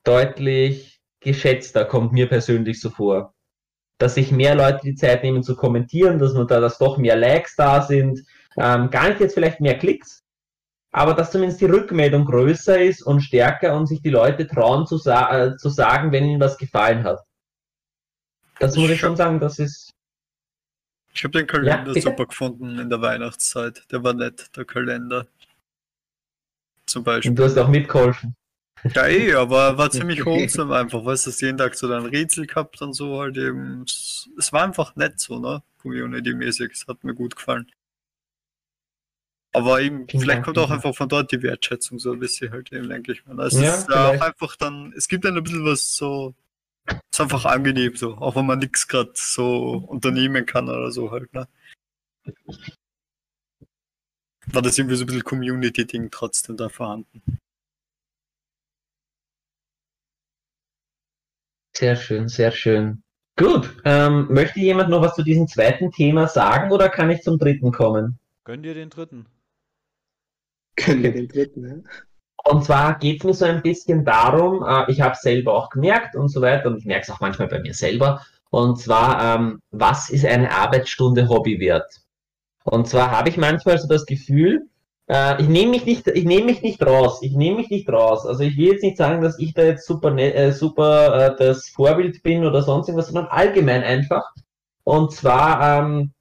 deutlich 0.06 1.02
geschätzter, 1.20 1.86
kommt 1.86 2.14
mir 2.14 2.28
persönlich 2.30 2.80
so 2.80 2.90
vor 2.90 3.36
dass 3.98 4.16
sich 4.16 4.32
mehr 4.32 4.56
Leute 4.56 4.80
die 4.84 4.96
Zeit 4.96 5.24
nehmen 5.24 5.44
zu 5.44 5.56
kommentieren, 5.56 6.20
dass 6.20 6.34
man 6.34 6.48
da, 6.48 6.60
dass 6.60 6.78
doch 6.78 6.98
mehr 6.98 7.16
Likes 7.16 7.56
da 7.56 7.82
sind, 7.82 8.26
ähm, 8.58 8.90
gar 8.90 9.10
nicht 9.10 9.22
jetzt 9.22 9.34
vielleicht 9.34 9.62
mehr 9.62 9.78
Klicks, 9.78 10.24
aber 10.92 11.14
dass 11.14 11.32
zumindest 11.32 11.62
die 11.62 11.66
Rückmeldung 11.66 12.26
größer 12.26 12.82
ist 12.82 13.02
und 13.02 13.22
stärker 13.22 13.76
und 13.76 13.88
sich 13.88 14.02
die 14.02 14.10
Leute 14.10 14.48
trauen 14.48 14.86
zu, 14.86 14.98
sa 14.98 15.46
äh, 15.46 15.58
zu 15.58 15.70
sagen, 15.70 16.12
wenn 16.12 16.26
ihnen 16.26 16.42
was 16.42 16.58
gefallen 16.58 17.04
hat. 17.04 17.20
Das 18.60 18.76
muss 18.78 18.90
ich 18.90 19.00
schon 19.00 19.18
sagen, 19.18 19.40
das 19.40 19.60
ist. 19.60 19.92
Ich 21.14 21.24
habe 21.24 21.38
den 21.38 21.48
Kalender 21.48 21.94
ja, 21.94 22.02
super 22.02 22.26
gefunden 22.26 22.78
in 22.80 22.90
der 22.90 23.02
Weihnachtszeit. 23.02 23.84
Der 23.92 24.04
war 24.04 24.14
nett, 24.14 24.56
der 24.56 24.66
Kalender. 24.66 25.28
Zum 26.86 27.04
Beispiel. 27.04 27.32
Und 27.32 27.36
du 27.38 27.44
hast 27.44 27.58
auch 27.58 27.70
mitgeholfen. 27.70 28.36
Ja, 28.84 29.08
eh, 29.08 29.34
aber 29.34 29.78
war 29.78 29.90
ziemlich 29.92 30.26
wholesome 30.26 30.76
einfach, 30.76 31.04
weißt 31.04 31.28
du, 31.28 31.46
jeden 31.46 31.58
Tag 31.58 31.76
so 31.76 31.88
dein 31.88 32.06
Rätsel 32.06 32.46
gehabt 32.46 32.82
und 32.82 32.94
so 32.94 33.20
halt 33.20 33.38
eben. 33.38 33.84
Es, 33.84 34.52
war 34.52 34.64
einfach 34.64 34.96
nett 34.96 35.20
so, 35.20 35.40
ne? 35.40 35.64
Community-mäßig, 35.82 36.72
es 36.72 36.88
hat 36.88 37.04
mir 37.04 37.16
gut 37.16 37.36
gefallen. 37.36 37.72
Aber 39.54 39.80
eben, 39.82 40.08
Vielen 40.10 40.22
vielleicht 40.22 40.38
Dank, 40.38 40.46
kommt 40.46 40.58
auch 40.58 40.70
einfach 40.70 40.94
von 40.94 41.08
dort 41.08 41.32
die 41.32 41.42
Wertschätzung 41.42 41.98
so 41.98 42.12
ein 42.12 42.20
bisschen 42.20 42.52
halt 42.52 42.72
eben, 42.74 42.90
denke 42.90 43.14
ich 43.14 43.26
mal. 43.26 43.40
Also 43.40 43.62
ja, 43.62 43.70
es 43.70 43.78
ist 43.80 43.86
vielleicht. 43.86 44.22
auch 44.22 44.26
einfach 44.26 44.56
dann, 44.58 44.94
es 44.98 45.08
gibt 45.08 45.24
dann 45.24 45.38
ein 45.38 45.44
bisschen 45.44 45.66
was 45.66 45.96
so, 45.96 46.36
es 46.86 46.96
ist 47.14 47.22
einfach 47.22 47.46
angenehm 47.46 47.96
so, 47.96 48.16
auch 48.18 48.36
wenn 48.36 48.46
man 48.46 48.60
nichts 48.60 48.88
gerade 48.88 49.12
so 49.14 49.78
unternehmen 49.88 50.46
kann 50.46 50.68
oder 50.68 50.92
so 50.92 51.12
halt, 51.12 51.34
ne? 51.34 51.48
War 54.48 54.62
das 54.62 54.78
irgendwie 54.78 54.96
so 54.96 55.04
ein 55.04 55.08
bisschen 55.08 55.24
Community-Ding 55.24 56.12
trotzdem 56.12 56.58
da 56.58 56.70
vorhanden. 56.70 57.22
Sehr 61.78 61.96
schön, 61.96 62.28
sehr 62.28 62.52
schön. 62.52 63.04
Gut, 63.38 63.76
ähm, 63.84 64.28
möchte 64.30 64.62
jemand 64.62 64.90
noch 64.90 65.02
was 65.02 65.16
zu 65.16 65.24
diesem 65.24 65.48
zweiten 65.48 65.92
Thema 65.92 66.28
sagen 66.28 66.72
oder 66.72 66.88
kann 66.88 67.10
ich 67.10 67.22
zum 67.22 67.38
dritten 67.38 67.72
kommen? 67.72 68.18
Gönn 68.46 68.64
dir 68.64 68.74
den 68.74 68.90
dritten. 68.90 69.26
Gönn 70.78 71.04
dir 71.04 71.12
den 71.12 71.28
dritten, 71.28 71.68
ja. 71.68 71.76
Und 72.46 72.64
zwar 72.64 72.98
geht 73.00 73.20
es 73.20 73.24
mir 73.24 73.34
so 73.34 73.46
ein 73.46 73.62
bisschen 73.62 74.06
darum, 74.06 74.64
äh, 74.64 74.90
ich 74.90 75.02
habe 75.02 75.14
es 75.14 75.22
selber 75.22 75.54
auch 75.54 75.70
gemerkt 75.70 76.16
und 76.16 76.30
so 76.30 76.42
weiter, 76.42 76.70
und 76.70 76.78
ich 76.78 76.86
merke 76.86 77.04
es 77.04 77.10
auch 77.10 77.20
manchmal 77.20 77.48
bei 77.48 77.60
mir 77.60 77.74
selber, 77.74 78.22
und 78.52 78.80
zwar, 78.80 79.36
ähm, 79.36 79.60
was 79.72 80.10
ist 80.10 80.26
eine 80.26 80.52
Arbeitsstunde 80.52 81.28
Hobby 81.28 81.60
wert? 81.60 82.02
Und 82.64 82.88
zwar 82.88 83.12
habe 83.12 83.30
ich 83.30 83.38
manchmal 83.38 83.78
so 83.80 83.88
das 83.88 84.06
Gefühl, 84.06 84.70
äh, 85.08 85.42
ich 85.42 85.48
nehme 85.48 85.72
mich 85.72 85.86
nicht, 85.86 86.08
ich 86.08 86.26
nehme 86.26 86.46
mich 86.46 86.62
nicht 86.62 86.86
raus, 86.86 87.20
ich 87.22 87.34
nehme 87.34 87.58
mich 87.58 87.70
nicht 87.70 87.90
raus. 87.90 88.26
Also 88.26 88.44
ich 88.44 88.58
will 88.58 88.74
jetzt 88.74 88.84
nicht 88.84 88.98
sagen, 88.98 89.22
dass 89.22 89.40
ich 89.40 89.54
da 89.54 89.64
jetzt 89.64 89.86
super, 89.86 90.12
ne, 90.12 90.34
äh, 90.34 90.52
super 90.52 91.34
äh, 91.34 91.36
das 91.38 91.70
Vorbild 91.70 92.24
bin 92.24 92.46
oder 92.46 92.62
sonst 92.62 92.88
irgendwas, 92.88 93.08
sondern 93.08 93.28
allgemein 93.28 93.84
einfach. 93.84 94.24
Und 94.84 95.12
zwar, 95.12 95.80
ähm, 95.80 96.14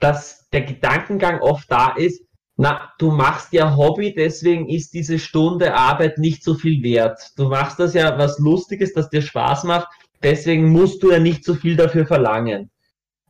dass 0.00 0.48
der 0.50 0.62
Gedankengang 0.62 1.40
oft 1.40 1.70
da 1.70 1.94
ist, 1.96 2.22
na, 2.56 2.92
du 2.98 3.10
machst 3.10 3.52
ja 3.52 3.76
Hobby, 3.76 4.14
deswegen 4.14 4.68
ist 4.68 4.92
diese 4.92 5.18
Stunde 5.18 5.74
Arbeit 5.74 6.18
nicht 6.18 6.44
so 6.44 6.54
viel 6.54 6.82
wert. 6.82 7.18
Du 7.36 7.48
machst 7.48 7.78
das 7.80 7.94
ja 7.94 8.18
was 8.18 8.38
Lustiges, 8.38 8.92
das 8.92 9.08
dir 9.10 9.22
Spaß 9.22 9.64
macht, 9.64 9.88
deswegen 10.22 10.68
musst 10.70 11.02
du 11.02 11.10
ja 11.12 11.18
nicht 11.18 11.44
so 11.44 11.54
viel 11.54 11.76
dafür 11.76 12.06
verlangen. 12.06 12.70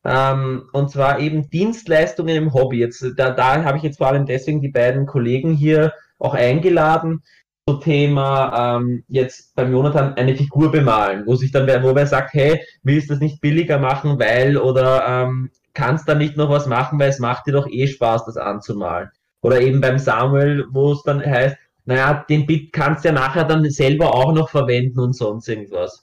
Ähm, 0.04 0.68
und 0.72 0.90
zwar 0.90 1.20
eben 1.20 1.48
Dienstleistungen 1.50 2.36
im 2.36 2.52
Hobby. 2.54 2.78
Jetzt, 2.78 3.04
da, 3.16 3.30
da 3.30 3.64
habe 3.64 3.76
ich 3.76 3.84
jetzt 3.84 3.98
vor 3.98 4.08
allem 4.08 4.26
deswegen 4.26 4.60
die 4.60 4.68
beiden 4.68 5.06
Kollegen 5.06 5.54
hier 5.54 5.92
auch 6.18 6.34
eingeladen 6.34 7.22
zum 7.68 7.80
Thema 7.80 8.76
ähm, 8.76 9.04
jetzt 9.08 9.54
beim 9.54 9.70
Jonathan 9.70 10.14
eine 10.14 10.34
Figur 10.34 10.72
bemalen, 10.72 11.24
wo 11.26 11.36
sich 11.36 11.52
dann 11.52 11.68
wo 11.82 11.94
wer 11.94 12.06
sagt, 12.06 12.34
hey, 12.34 12.60
willst 12.82 13.08
du 13.08 13.14
das 13.14 13.20
nicht 13.20 13.40
billiger 13.40 13.78
machen, 13.78 14.18
weil 14.18 14.56
oder 14.56 15.06
ähm, 15.06 15.50
kannst 15.74 16.08
da 16.08 16.14
nicht 16.14 16.36
noch 16.36 16.50
was 16.50 16.66
machen, 16.66 16.98
weil 16.98 17.10
es 17.10 17.20
macht 17.20 17.46
dir 17.46 17.52
doch 17.52 17.68
eh 17.68 17.86
Spaß, 17.86 18.24
das 18.26 18.36
anzumalen. 18.36 19.10
Oder 19.42 19.60
eben 19.60 19.80
beim 19.80 19.98
Samuel, 19.98 20.66
wo 20.70 20.92
es 20.92 21.02
dann 21.02 21.24
heißt, 21.24 21.56
naja, 21.84 22.24
den 22.28 22.46
Bit 22.46 22.72
kannst 22.72 23.04
du 23.04 23.08
ja 23.08 23.14
nachher 23.14 23.44
dann 23.44 23.68
selber 23.70 24.14
auch 24.14 24.32
noch 24.32 24.48
verwenden 24.48 25.00
und 25.00 25.14
sonst 25.14 25.48
irgendwas. 25.48 26.00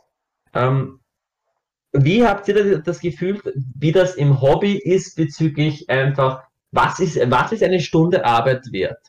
Ähm, 0.54 1.00
wie 1.92 2.26
habt 2.26 2.48
ihr 2.48 2.80
das 2.82 3.00
Gefühl, 3.00 3.42
wie 3.76 3.92
das 3.92 4.16
im 4.16 4.42
Hobby 4.42 4.78
ist 4.78 5.16
bezüglich 5.16 5.90
einfach, 5.90 6.44
was 6.72 7.00
ist, 7.00 7.18
was 7.30 7.52
ist 7.52 7.64
eine 7.64 7.80
Stunde 7.80 8.24
Arbeit 8.24 8.72
wert? 8.72 9.02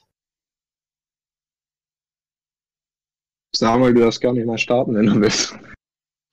Samuel, 3.55 3.93
du 3.93 4.01
darfst 4.01 4.21
gar 4.21 4.33
nicht 4.33 4.47
mal 4.47 4.59
starten, 4.59 4.95
wenn 4.95 5.07
du 5.07 5.21
willst. 5.21 5.59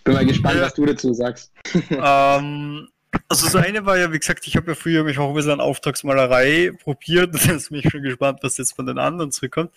Bin 0.03 0.13
mal 0.13 0.25
gespannt, 0.25 0.61
was 0.61 0.73
du 0.73 0.85
dazu 0.85 1.13
sagst. 1.13 1.51
ähm, 1.89 2.87
also 3.27 3.45
das 3.45 3.55
eine 3.55 3.85
war 3.85 3.97
ja, 3.97 4.11
wie 4.13 4.19
gesagt, 4.19 4.47
ich 4.47 4.55
habe 4.55 4.67
ja 4.67 4.75
früher 4.75 5.03
mich 5.03 5.17
auch 5.17 5.29
ein 5.29 5.35
bisschen 5.35 5.51
an 5.51 5.59
Auftragsmalerei 5.59 6.71
probiert. 6.81 7.35
Da 7.35 7.53
ist 7.53 7.71
mich 7.71 7.89
schon 7.89 8.03
gespannt, 8.03 8.39
was 8.41 8.57
jetzt 8.57 8.73
von 8.73 8.85
den 8.85 8.99
anderen 8.99 9.31
zurückkommt. 9.31 9.71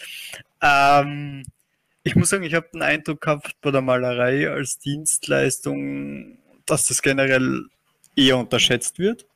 Ähm, 0.63 1.43
ich 2.03 2.15
muss 2.15 2.31
sagen, 2.31 2.45
ich 2.45 2.55
habe 2.55 2.69
den 2.73 2.83
Eindruck 2.83 3.21
gehabt 3.21 3.57
bei 3.61 3.71
der 3.71 3.83
Malerei 3.83 4.49
als 4.49 4.79
Dienstleistung, 4.79 6.39
dass 6.71 6.87
das 6.87 7.03
generell 7.03 7.65
eher 8.17 8.39
unterschätzt 8.39 8.99
wird. 8.99 9.27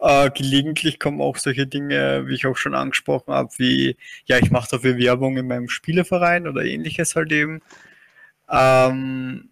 Äh, 0.00 0.30
gelegentlich 0.30 0.98
kommen 0.98 1.20
auch 1.20 1.36
solche 1.36 1.66
Dinge, 1.66 2.26
wie 2.26 2.34
ich 2.34 2.46
auch 2.46 2.56
schon 2.56 2.74
angesprochen 2.74 3.32
habe, 3.32 3.50
wie, 3.58 3.96
ja, 4.26 4.38
ich 4.38 4.50
mache 4.50 4.68
dafür 4.70 4.98
Werbung 4.98 5.36
in 5.36 5.46
meinem 5.46 5.68
Spieleverein 5.68 6.48
oder 6.48 6.64
ähnliches 6.64 7.16
halt 7.16 7.32
eben. 7.32 7.62
Ähm, 8.50 9.50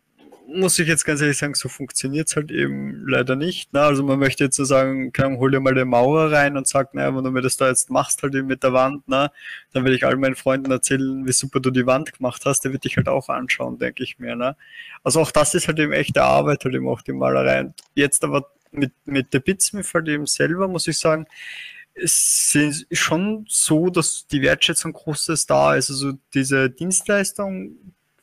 muss 0.54 0.78
ich 0.78 0.88
jetzt 0.88 1.04
ganz 1.04 1.20
ehrlich 1.20 1.38
sagen, 1.38 1.54
so 1.54 1.68
funktioniert 1.68 2.28
es 2.28 2.36
halt 2.36 2.50
eben 2.50 3.06
leider 3.06 3.36
nicht. 3.36 3.72
Ne? 3.72 3.80
Also 3.80 4.02
man 4.02 4.18
möchte 4.18 4.44
jetzt 4.44 4.56
so 4.56 4.64
sagen, 4.64 5.12
kann, 5.12 5.38
hol 5.38 5.50
dir 5.50 5.60
mal 5.60 5.74
den 5.74 5.88
Maurer 5.88 6.32
rein 6.32 6.56
und 6.56 6.68
sag, 6.68 6.94
naja, 6.94 7.14
wenn 7.14 7.24
du 7.24 7.30
mir 7.30 7.42
das 7.42 7.56
da 7.56 7.68
jetzt 7.68 7.90
machst, 7.90 8.22
halt 8.22 8.34
eben 8.34 8.46
mit 8.46 8.62
der 8.62 8.72
Wand, 8.72 9.08
ne, 9.08 9.30
dann 9.72 9.84
werde 9.84 9.96
ich 9.96 10.06
all 10.06 10.16
meinen 10.16 10.36
Freunden 10.36 10.70
erzählen, 10.70 11.26
wie 11.26 11.32
super 11.32 11.60
du 11.60 11.70
die 11.70 11.86
Wand 11.86 12.12
gemacht 12.12 12.42
hast, 12.44 12.60
der 12.64 12.72
wird 12.72 12.84
dich 12.84 12.96
halt 12.96 13.08
auch 13.08 13.28
anschauen, 13.28 13.78
denke 13.78 14.02
ich 14.02 14.18
mir. 14.18 14.36
Ne? 14.36 14.56
Also 15.02 15.20
auch 15.20 15.30
das 15.30 15.54
ist 15.54 15.68
halt 15.68 15.78
eben 15.78 15.92
echte 15.92 16.22
Arbeit, 16.22 16.64
halt 16.64 16.74
eben 16.74 16.88
auch 16.88 17.02
die 17.02 17.12
Malerei. 17.12 17.60
Und 17.60 17.74
jetzt 17.94 18.24
aber 18.24 18.46
mit, 18.70 18.92
mit 19.04 19.32
der 19.34 19.40
Bitsmith 19.40 19.92
halt 19.94 20.08
eben 20.08 20.26
selber, 20.26 20.68
muss 20.68 20.86
ich 20.86 20.98
sagen, 20.98 21.26
es 21.94 22.54
ist 22.54 22.86
schon 22.98 23.44
so, 23.48 23.90
dass 23.90 24.26
die 24.26 24.40
Wertschätzung 24.40 24.92
großes 24.92 25.46
da 25.46 25.74
ist. 25.74 25.90
Also 25.90 26.12
diese 26.32 26.70
Dienstleistung 26.70 27.76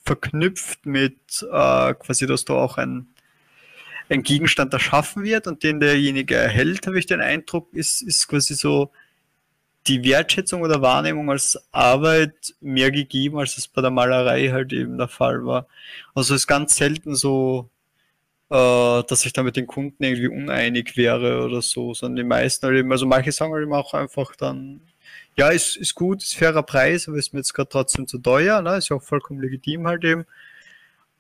verknüpft 0.09 0.87
mit 0.87 1.45
äh, 1.51 1.93
quasi, 1.93 2.25
dass 2.25 2.43
da 2.43 2.55
auch 2.55 2.77
ein, 2.77 3.05
ein 4.09 4.23
Gegenstand 4.23 4.73
erschaffen 4.73 5.23
wird 5.23 5.45
und 5.45 5.61
den 5.61 5.79
derjenige 5.79 6.33
erhält, 6.33 6.87
habe 6.87 6.97
ich 6.97 7.05
den 7.05 7.21
Eindruck, 7.21 7.71
ist, 7.73 8.01
ist 8.01 8.27
quasi 8.27 8.55
so 8.55 8.91
die 9.85 10.03
Wertschätzung 10.03 10.63
oder 10.63 10.81
Wahrnehmung 10.81 11.29
als 11.29 11.59
Arbeit 11.71 12.55
mehr 12.59 12.89
gegeben, 12.89 13.37
als 13.37 13.55
es 13.59 13.67
bei 13.67 13.83
der 13.83 13.91
Malerei 13.91 14.49
halt 14.49 14.73
eben 14.73 14.97
der 14.97 15.07
Fall 15.07 15.45
war. 15.45 15.67
Also 16.15 16.33
es 16.33 16.41
ist 16.41 16.47
ganz 16.47 16.75
selten 16.75 17.15
so, 17.15 17.69
äh, 18.49 19.03
dass 19.03 19.25
ich 19.27 19.33
da 19.33 19.43
mit 19.43 19.57
den 19.57 19.67
Kunden 19.67 20.03
irgendwie 20.03 20.27
uneinig 20.29 20.97
wäre 20.97 21.45
oder 21.45 21.61
so, 21.61 21.93
sondern 21.93 22.15
die 22.15 22.29
meisten 22.29 22.65
halt 22.65 22.77
eben, 22.77 22.91
also 22.91 23.05
manche 23.05 23.31
sagen 23.31 23.53
halt 23.53 23.61
eben 23.61 23.73
auch 23.73 23.93
einfach 23.93 24.35
dann, 24.35 24.81
ja, 25.39 25.49
ist, 25.51 25.77
ist 25.77 25.95
gut, 25.95 26.21
ist 26.21 26.35
fairer 26.35 26.63
Preis, 26.63 27.07
aber 27.07 27.17
ist 27.17 27.33
mir 27.33 27.39
jetzt 27.39 27.53
gerade 27.53 27.69
trotzdem 27.69 28.07
zu 28.07 28.17
teuer, 28.17 28.61
ne? 28.61 28.75
ist 28.75 28.89
ja 28.89 28.97
auch 28.97 29.03
vollkommen 29.03 29.39
legitim 29.39 29.87
halt 29.87 30.03
eben. 30.03 30.25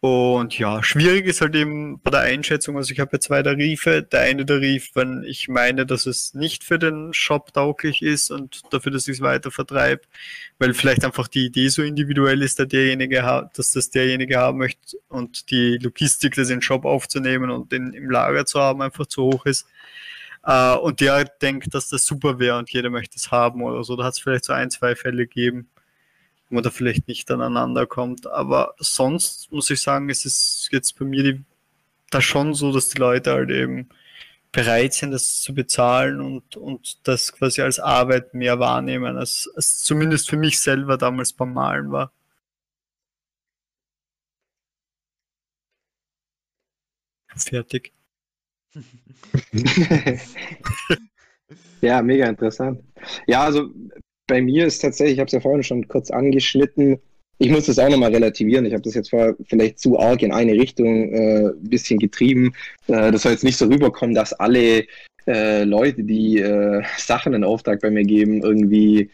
Und 0.01 0.59
ja, 0.59 0.83
schwierig 0.83 1.25
ist 1.25 1.39
halt 1.39 1.55
eben 1.55 2.01
bei 2.01 2.11
der 2.11 2.21
Einschätzung, 2.21 2.75
also 2.75 2.91
ich 2.91 2.99
habe 2.99 3.11
ja 3.13 3.19
zwei 3.21 3.41
Tarife. 3.43 4.03
Der 4.03 4.21
eine 4.21 4.45
Tarif, 4.45 4.91
wenn 4.93 5.23
ich 5.23 5.47
meine, 5.47 5.85
dass 5.85 6.05
es 6.05 6.33
nicht 6.33 6.65
für 6.65 6.77
den 6.79 7.13
Shop 7.13 7.53
tauglich 7.53 8.01
ist 8.01 8.29
und 8.29 8.61
dafür, 8.73 8.91
dass 8.91 9.07
ich 9.07 9.15
es 9.17 9.21
weiter 9.21 9.51
vertreibe, 9.51 10.01
weil 10.57 10.73
vielleicht 10.73 11.05
einfach 11.05 11.29
die 11.29 11.45
Idee 11.45 11.69
so 11.69 11.81
individuell 11.81 12.41
ist, 12.41 12.59
dass 12.59 12.67
derjenige 12.67 13.21
dass 13.53 13.71
das 13.71 13.89
derjenige 13.89 14.37
haben 14.37 14.57
möchte 14.57 14.97
und 15.07 15.49
die 15.49 15.77
Logistik, 15.81 16.35
das 16.35 16.49
in 16.49 16.57
den 16.57 16.61
Shop 16.61 16.83
aufzunehmen 16.83 17.49
und 17.51 17.71
den 17.71 17.93
im 17.93 18.09
Lager 18.09 18.45
zu 18.45 18.59
haben, 18.59 18.81
einfach 18.81 19.05
zu 19.05 19.23
hoch 19.23 19.45
ist. 19.45 19.65
Äh, 20.43 20.75
und 20.75 21.01
der 21.01 21.25
denkt, 21.25 21.73
dass 21.73 21.89
das 21.89 22.05
super 22.05 22.39
wäre 22.39 22.57
und 22.57 22.71
jeder 22.71 22.89
möchte 22.89 23.17
es 23.17 23.31
haben 23.31 23.63
oder 23.63 23.83
so. 23.83 23.95
Da 23.95 24.05
hat 24.05 24.13
es 24.13 24.19
vielleicht 24.19 24.45
so 24.45 24.53
ein, 24.53 24.71
zwei 24.71 24.95
Fälle 24.95 25.27
gegeben, 25.27 25.69
wo 26.49 26.55
man 26.55 26.63
da 26.63 26.71
vielleicht 26.71 27.07
nicht 27.07 27.29
aneinander 27.31 27.87
kommt. 27.87 28.27
Aber 28.27 28.75
sonst 28.79 29.51
muss 29.51 29.69
ich 29.69 29.81
sagen, 29.81 30.09
es 30.09 30.25
ist 30.25 30.69
jetzt 30.71 30.97
bei 30.99 31.05
mir 31.05 31.23
die, 31.23 31.43
da 32.11 32.21
schon 32.21 32.53
so, 32.55 32.73
dass 32.73 32.89
die 32.89 32.99
Leute 32.99 33.31
halt 33.33 33.51
eben 33.51 33.89
bereit 34.51 34.93
sind, 34.93 35.11
das 35.11 35.41
zu 35.41 35.53
bezahlen 35.53 36.21
und, 36.21 36.55
und 36.57 37.07
das 37.07 37.33
quasi 37.33 37.61
als 37.61 37.79
Arbeit 37.79 38.33
mehr 38.33 38.59
wahrnehmen, 38.59 39.17
als, 39.17 39.49
als 39.55 39.83
zumindest 39.83 40.29
für 40.29 40.37
mich 40.37 40.59
selber 40.59 40.97
damals 40.97 41.33
beim 41.33 41.53
Malen 41.53 41.91
war. 41.91 42.11
Fertig. 47.35 47.91
ja, 51.81 52.01
mega 52.01 52.27
interessant. 52.27 52.81
Ja, 53.27 53.43
also 53.43 53.69
bei 54.27 54.41
mir 54.41 54.65
ist 54.65 54.79
tatsächlich, 54.79 55.13
ich 55.15 55.19
habe 55.19 55.27
es 55.27 55.33
ja 55.33 55.39
vorhin 55.39 55.63
schon 55.63 55.87
kurz 55.87 56.11
angeschnitten, 56.11 56.99
ich 57.39 57.49
muss 57.49 57.65
das 57.65 57.79
auch 57.79 57.89
nochmal 57.89 58.13
relativieren. 58.13 58.65
Ich 58.65 58.73
habe 58.73 58.83
das 58.83 58.93
jetzt 58.93 59.09
vorher 59.09 59.35
vielleicht 59.45 59.79
zu 59.79 59.97
arg 59.97 60.21
in 60.21 60.33
eine 60.33 60.51
Richtung 60.51 61.13
äh, 61.13 61.51
bisschen 61.61 61.97
getrieben. 61.97 62.53
Äh, 62.87 63.11
das 63.11 63.23
soll 63.23 63.31
jetzt 63.31 63.45
nicht 63.45 63.57
so 63.57 63.65
rüberkommen, 63.65 64.13
dass 64.13 64.33
alle 64.33 64.85
äh, 65.25 65.63
Leute, 65.63 66.03
die 66.03 66.39
äh, 66.39 66.83
Sachen 66.97 67.33
in 67.33 67.45
Auftrag 67.45 67.79
bei 67.81 67.89
mir 67.89 68.03
geben, 68.03 68.41
irgendwie 68.43 69.09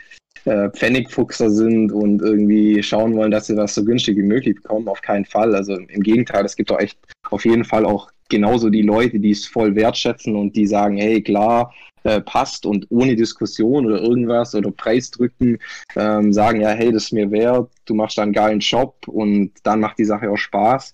äh, 0.46 0.70
Pfennigfuchser 0.72 1.52
sind 1.52 1.92
und 1.92 2.24
irgendwie 2.24 2.82
schauen 2.82 3.16
wollen, 3.16 3.30
dass 3.30 3.46
sie 3.46 3.58
was 3.58 3.76
so 3.76 3.86
günstig 3.86 4.18
wie 4.18 4.24
möglich 4.24 4.56
bekommen. 4.56 4.88
Auf 4.88 5.02
keinen 5.02 5.26
Fall. 5.26 5.54
Also 5.54 5.76
im 5.76 6.02
Gegenteil, 6.02 6.46
es 6.46 6.56
gibt 6.56 6.72
doch 6.72 6.80
echt 6.80 6.98
auf 7.30 7.46
jeden 7.46 7.64
Fall 7.64 7.86
auch 7.86 8.10
genauso 8.30 8.70
die 8.70 8.82
Leute, 8.82 9.20
die 9.20 9.32
es 9.32 9.46
voll 9.46 9.76
wertschätzen 9.76 10.36
und 10.36 10.56
die 10.56 10.68
sagen, 10.68 10.98
hey, 10.98 11.22
klar, 11.22 11.74
äh, 12.04 12.22
passt 12.22 12.66
und 12.66 12.88
ohne 12.90 13.16
Diskussion 13.16 13.86
oder 13.86 14.02
irgendwas 14.02 14.54
oder 14.56 14.72
Preisdrücken 14.72 15.58
ähm, 15.96 16.32
sagen, 16.34 16.62
ja, 16.62 16.70
hey, 16.70 16.92
das 16.92 17.06
ist 17.06 17.14
mir 17.14 17.32
wert, 17.32 17.72
du 17.86 17.96
machst 17.96 18.18
da 18.18 18.24
einen 18.24 18.34
geilen 18.34 18.60
Job 18.60 18.96
und 19.08 19.52
dann 19.64 19.80
macht 19.80 19.98
die 19.98 20.06
Sache 20.06 20.30
auch 20.30 20.38
Spaß. 20.38 20.94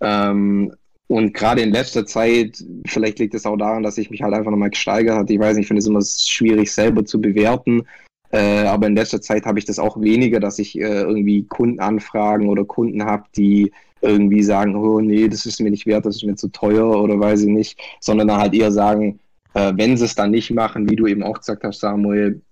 Ähm, 0.00 0.72
und 1.08 1.34
gerade 1.34 1.62
in 1.62 1.72
letzter 1.72 2.06
Zeit, 2.06 2.64
vielleicht 2.86 3.18
liegt 3.18 3.34
es 3.34 3.44
auch 3.44 3.56
daran, 3.56 3.82
dass 3.82 3.98
ich 3.98 4.10
mich 4.10 4.22
halt 4.22 4.34
einfach 4.34 4.50
nochmal 4.50 4.70
gesteigert 4.70 5.16
habe. 5.16 5.32
Ich 5.32 5.38
weiß 5.38 5.56
nicht, 5.56 5.64
ich 5.64 5.68
finde 5.68 5.80
es 5.80 5.86
immer 5.86 6.00
schwierig 6.00 6.72
selber 6.72 7.04
zu 7.04 7.20
bewerten. 7.20 7.82
Äh, 8.30 8.64
aber 8.66 8.86
in 8.86 8.96
letzter 8.96 9.20
Zeit 9.20 9.44
habe 9.44 9.58
ich 9.58 9.66
das 9.66 9.78
auch 9.78 10.00
weniger, 10.00 10.40
dass 10.40 10.58
ich 10.58 10.78
äh, 10.78 11.02
irgendwie 11.02 11.44
Kundenanfragen 11.44 12.48
oder 12.48 12.64
Kunden 12.64 13.04
habe, 13.04 13.24
die 13.36 13.72
irgendwie 14.02 14.42
sagen, 14.42 14.76
oh 14.76 15.00
nee, 15.00 15.28
das 15.28 15.46
ist 15.46 15.60
mir 15.60 15.70
nicht 15.70 15.86
wert, 15.86 16.04
das 16.04 16.16
ist 16.16 16.24
mir 16.24 16.36
zu 16.36 16.48
teuer 16.48 17.00
oder 17.00 17.18
weiß 17.18 17.42
ich 17.42 17.48
nicht, 17.48 17.80
sondern 18.00 18.28
dann 18.28 18.40
halt 18.40 18.54
eher 18.54 18.72
sagen, 18.72 19.20
äh, 19.54 19.72
wenn 19.76 19.96
sie 19.96 20.04
es 20.04 20.14
dann 20.14 20.30
nicht 20.30 20.50
machen, 20.50 20.88
wie 20.90 20.96
du 20.96 21.06
eben 21.06 21.22
auch 21.22 21.38
gesagt 21.38 21.64
hast, 21.64 21.80
Samuel, 21.80 22.42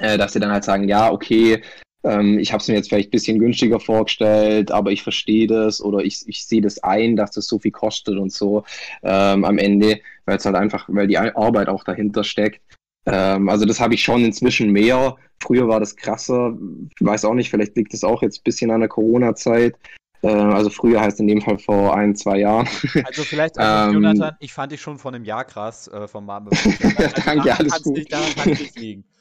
äh, 0.00 0.18
dass 0.18 0.32
sie 0.32 0.40
dann 0.40 0.52
halt 0.52 0.64
sagen, 0.64 0.88
ja, 0.88 1.10
okay, 1.10 1.62
ähm, 2.04 2.38
ich 2.38 2.52
habe 2.52 2.60
es 2.60 2.68
mir 2.68 2.74
jetzt 2.74 2.88
vielleicht 2.88 3.08
ein 3.08 3.12
bisschen 3.12 3.38
günstiger 3.38 3.80
vorgestellt, 3.80 4.70
aber 4.70 4.90
ich 4.90 5.02
verstehe 5.02 5.46
das 5.46 5.80
oder 5.80 6.00
ich, 6.00 6.22
ich 6.26 6.46
sehe 6.46 6.60
das 6.60 6.82
ein, 6.82 7.16
dass 7.16 7.32
das 7.32 7.46
so 7.46 7.58
viel 7.58 7.70
kostet 7.70 8.18
und 8.18 8.32
so 8.32 8.64
ähm, 9.02 9.44
am 9.44 9.58
Ende, 9.58 10.00
weil 10.26 10.36
es 10.36 10.44
halt 10.44 10.56
einfach, 10.56 10.88
weil 10.88 11.06
die 11.06 11.18
Arbeit 11.18 11.68
auch 11.68 11.84
dahinter 11.84 12.24
steckt. 12.24 12.60
Ähm, 13.06 13.48
also 13.48 13.64
das 13.64 13.80
habe 13.80 13.94
ich 13.94 14.02
schon 14.02 14.24
inzwischen 14.24 14.70
mehr. 14.70 15.16
Früher 15.40 15.68
war 15.68 15.80
das 15.80 15.96
krasser. 15.96 16.56
Ich 16.98 17.04
weiß 17.04 17.24
auch 17.24 17.34
nicht, 17.34 17.50
vielleicht 17.50 17.76
liegt 17.76 17.94
es 17.94 18.04
auch 18.04 18.22
jetzt 18.22 18.40
ein 18.40 18.44
bisschen 18.44 18.70
an 18.70 18.80
der 18.80 18.88
Corona-Zeit. 18.88 19.76
Äh, 20.22 20.28
also 20.28 20.70
früher 20.70 21.00
heißt 21.00 21.20
in 21.20 21.26
dem 21.26 21.40
Fall 21.40 21.58
vor 21.58 21.96
ein, 21.96 22.14
zwei 22.14 22.38
Jahren. 22.38 22.68
Also 23.04 23.24
vielleicht, 23.24 23.58
also 23.58 23.96
Ähm, 23.96 24.02
Jonathan, 24.02 24.36
ich 24.38 24.52
fand 24.52 24.72
dich 24.72 24.80
schon 24.80 24.98
vor 24.98 25.12
einem 25.12 25.24
Jahr 25.24 25.44
krass 25.44 25.88
äh, 25.88 26.06
vom 26.06 26.26
Marvel. 26.26 26.52
Danke, 27.26 27.56
alles 27.56 27.72
kann's 27.72 27.82
gut. 27.82 27.96
Nicht, 27.96 28.12
daran 28.12 28.28
es 28.36 28.60
nicht 28.60 28.78
liegen. 28.78 29.04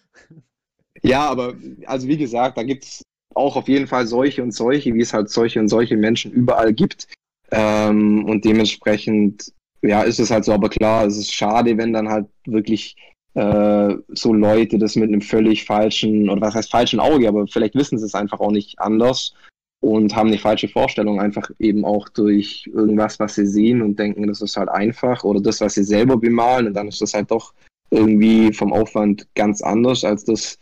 Ja, 1.03 1.27
aber 1.29 1.55
also 1.87 2.07
wie 2.07 2.17
gesagt, 2.17 2.57
da 2.57 2.63
gibt's 2.63 3.01
auch 3.33 3.55
auf 3.55 3.67
jeden 3.67 3.87
Fall 3.87 4.05
solche 4.05 4.43
und 4.43 4.51
solche, 4.51 4.93
wie 4.93 5.01
es 5.01 5.13
halt 5.13 5.31
solche 5.31 5.59
und 5.59 5.67
solche 5.67 5.97
Menschen 5.97 6.31
überall 6.31 6.73
gibt. 6.73 7.07
Ähm, 7.49 8.25
und 8.25 8.45
dementsprechend, 8.45 9.51
ja, 9.81 10.03
ist 10.03 10.19
es 10.19 10.29
halt 10.29 10.45
so, 10.45 10.51
aber 10.51 10.69
klar, 10.69 11.05
es 11.07 11.17
ist 11.17 11.33
schade, 11.33 11.75
wenn 11.77 11.93
dann 11.93 12.09
halt 12.09 12.27
wirklich 12.45 12.97
äh, 13.33 13.95
so 14.09 14.33
Leute 14.33 14.77
das 14.77 14.95
mit 14.95 15.07
einem 15.07 15.21
völlig 15.21 15.65
falschen, 15.65 16.29
oder 16.29 16.41
was 16.41 16.53
heißt 16.53 16.69
falschen 16.69 16.99
Auge, 16.99 17.27
aber 17.27 17.47
vielleicht 17.47 17.73
wissen 17.73 17.97
sie 17.97 18.05
es 18.05 18.13
einfach 18.13 18.39
auch 18.39 18.51
nicht 18.51 18.77
anders 18.79 19.33
und 19.81 20.15
haben 20.15 20.27
eine 20.27 20.37
falsche 20.37 20.67
Vorstellung, 20.67 21.19
einfach 21.19 21.49
eben 21.59 21.83
auch 21.85 22.07
durch 22.09 22.69
irgendwas, 22.73 23.19
was 23.19 23.35
sie 23.35 23.47
sehen 23.47 23.81
und 23.81 23.97
denken, 23.97 24.27
das 24.27 24.41
ist 24.41 24.55
halt 24.55 24.69
einfach, 24.69 25.23
oder 25.23 25.41
das, 25.41 25.59
was 25.59 25.73
sie 25.73 25.83
selber 25.83 26.17
bemalen, 26.17 26.67
und 26.67 26.73
dann 26.73 26.87
ist 26.87 27.01
das 27.01 27.13
halt 27.13 27.31
doch 27.31 27.53
irgendwie 27.89 28.53
vom 28.53 28.71
Aufwand 28.71 29.27
ganz 29.35 29.61
anders 29.61 30.05
als 30.05 30.23
das, 30.23 30.59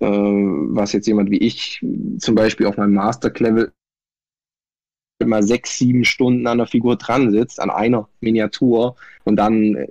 äh, 0.00 0.06
was 0.06 0.92
jetzt 0.92 1.06
jemand 1.06 1.30
wie 1.30 1.38
ich 1.38 1.84
zum 2.18 2.34
Beispiel 2.34 2.66
auf 2.66 2.76
meinem 2.76 2.94
Master-Level 2.94 3.72
mal 5.24 5.42
sechs, 5.42 5.78
sieben 5.78 6.04
Stunden 6.04 6.46
an 6.46 6.58
der 6.58 6.66
Figur 6.66 6.96
dran 6.96 7.30
sitzt, 7.30 7.60
an 7.60 7.70
einer 7.70 8.08
Miniatur 8.20 8.96
und 9.24 9.36
dann 9.36 9.86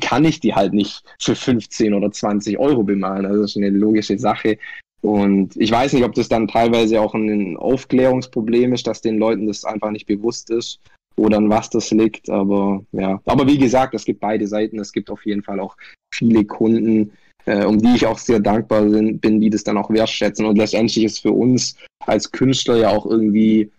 kann 0.00 0.24
ich 0.24 0.40
die 0.40 0.54
halt 0.54 0.72
nicht 0.72 1.04
für 1.20 1.34
15 1.34 1.94
oder 1.94 2.10
20 2.10 2.58
Euro 2.58 2.82
bemalen. 2.82 3.26
Also 3.26 3.42
das 3.42 3.50
ist 3.52 3.56
eine 3.56 3.70
logische 3.70 4.18
Sache. 4.18 4.58
Und 5.04 5.54
ich 5.56 5.70
weiß 5.70 5.92
nicht, 5.92 6.04
ob 6.04 6.14
das 6.14 6.30
dann 6.30 6.48
teilweise 6.48 6.98
auch 6.98 7.12
ein 7.12 7.58
Aufklärungsproblem 7.58 8.72
ist, 8.72 8.86
dass 8.86 9.02
den 9.02 9.18
Leuten 9.18 9.46
das 9.46 9.66
einfach 9.66 9.90
nicht 9.90 10.06
bewusst 10.06 10.48
ist 10.48 10.80
oder 11.16 11.36
an 11.36 11.50
was 11.50 11.68
das 11.68 11.90
liegt. 11.90 12.30
Aber 12.30 12.82
ja, 12.92 13.20
aber 13.26 13.46
wie 13.46 13.58
gesagt, 13.58 13.92
es 13.92 14.06
gibt 14.06 14.20
beide 14.20 14.46
Seiten. 14.46 14.80
Es 14.80 14.94
gibt 14.94 15.10
auf 15.10 15.26
jeden 15.26 15.42
Fall 15.42 15.60
auch 15.60 15.76
viele 16.10 16.46
Kunden, 16.46 17.12
äh, 17.44 17.66
um 17.66 17.78
die 17.78 17.96
ich 17.96 18.06
auch 18.06 18.16
sehr 18.16 18.40
dankbar 18.40 18.80
bin, 18.80 19.40
die 19.40 19.50
das 19.50 19.62
dann 19.62 19.76
auch 19.76 19.90
wertschätzen. 19.90 20.46
Und 20.46 20.56
letztendlich 20.56 21.04
ist 21.04 21.18
für 21.20 21.32
uns 21.32 21.76
als 22.06 22.32
Künstler 22.32 22.78
ja 22.78 22.88
auch 22.88 23.04
irgendwie, 23.04 23.70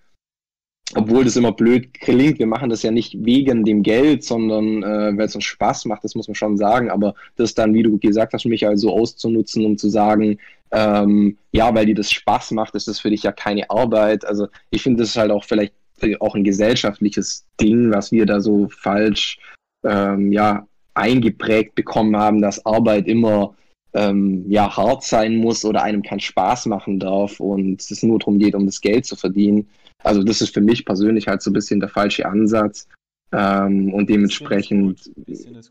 obwohl 0.94 1.24
das 1.26 1.36
immer 1.36 1.52
blöd 1.52 1.94
klingt, 1.96 2.38
wir 2.38 2.46
machen 2.46 2.70
das 2.70 2.84
ja 2.84 2.92
nicht 2.92 3.26
wegen 3.26 3.66
dem 3.66 3.82
Geld, 3.82 4.24
sondern 4.24 4.84
äh, 4.84 5.18
weil 5.18 5.26
es 5.26 5.36
uns 5.36 5.44
Spaß 5.44 5.86
macht, 5.86 6.04
das 6.04 6.14
muss 6.14 6.28
man 6.28 6.36
schon 6.36 6.58
sagen. 6.58 6.92
Aber 6.92 7.16
das 7.38 7.56
dann, 7.56 7.74
wie 7.74 7.84
du 7.84 7.98
gesagt 7.98 8.34
hast, 8.34 8.46
Michael, 8.46 8.78
so 8.78 8.94
auszunutzen, 8.94 9.66
um 9.66 9.78
zu 9.78 9.90
sagen, 9.90 10.38
ähm, 10.72 11.38
ja, 11.52 11.74
weil 11.74 11.88
dir 11.88 11.96
das 11.96 12.12
Spaß 12.12 12.52
macht, 12.52 12.76
ist 12.76 12.88
das 12.88 13.00
für 13.00 13.10
dich 13.10 13.24
ja 13.24 13.32
keine 13.32 13.70
Arbeit. 13.70 14.26
Also 14.26 14.48
ich 14.70 14.84
finde, 14.84 15.02
das 15.02 15.10
ist 15.10 15.18
halt 15.18 15.32
auch 15.32 15.44
vielleicht 15.44 15.74
auch 16.20 16.36
ein 16.36 16.44
gesellschaftliches 16.44 17.46
Ding, 17.60 17.92
was 17.92 18.12
wir 18.12 18.26
da 18.26 18.40
so 18.40 18.68
falsch 18.70 19.40
ähm, 19.84 20.32
ja, 20.32 20.68
eingeprägt 20.94 21.74
bekommen 21.76 22.16
haben, 22.16 22.42
dass 22.42 22.66
Arbeit 22.66 23.08
immer 23.08 23.56
ähm, 23.94 24.46
ja, 24.50 24.76
hart 24.76 25.04
sein 25.04 25.38
muss 25.38 25.64
oder 25.66 25.82
einem 25.84 26.04
keinen 26.04 26.20
Spaß 26.20 26.66
machen 26.68 27.00
darf 27.00 27.40
und 27.40 27.82
es 27.82 28.04
nur 28.04 28.20
darum 28.20 28.40
geht, 28.40 28.54
um 28.54 28.66
das 28.66 28.82
Geld 28.82 29.06
zu 29.06 29.16
verdienen. 29.16 29.70
Also 30.04 30.24
das 30.24 30.42
ist 30.42 30.54
für 30.54 30.62
mich 30.62 30.86
persönlich 30.86 31.28
halt 31.28 31.42
so 31.42 31.50
ein 31.50 31.54
bisschen 31.54 31.80
der 31.80 31.90
falsche 31.90 32.26
Ansatz. 32.26 32.88
Ähm, 33.32 33.94
und 33.94 34.10
dementsprechend, 34.10 35.12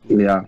ja, 0.09 0.44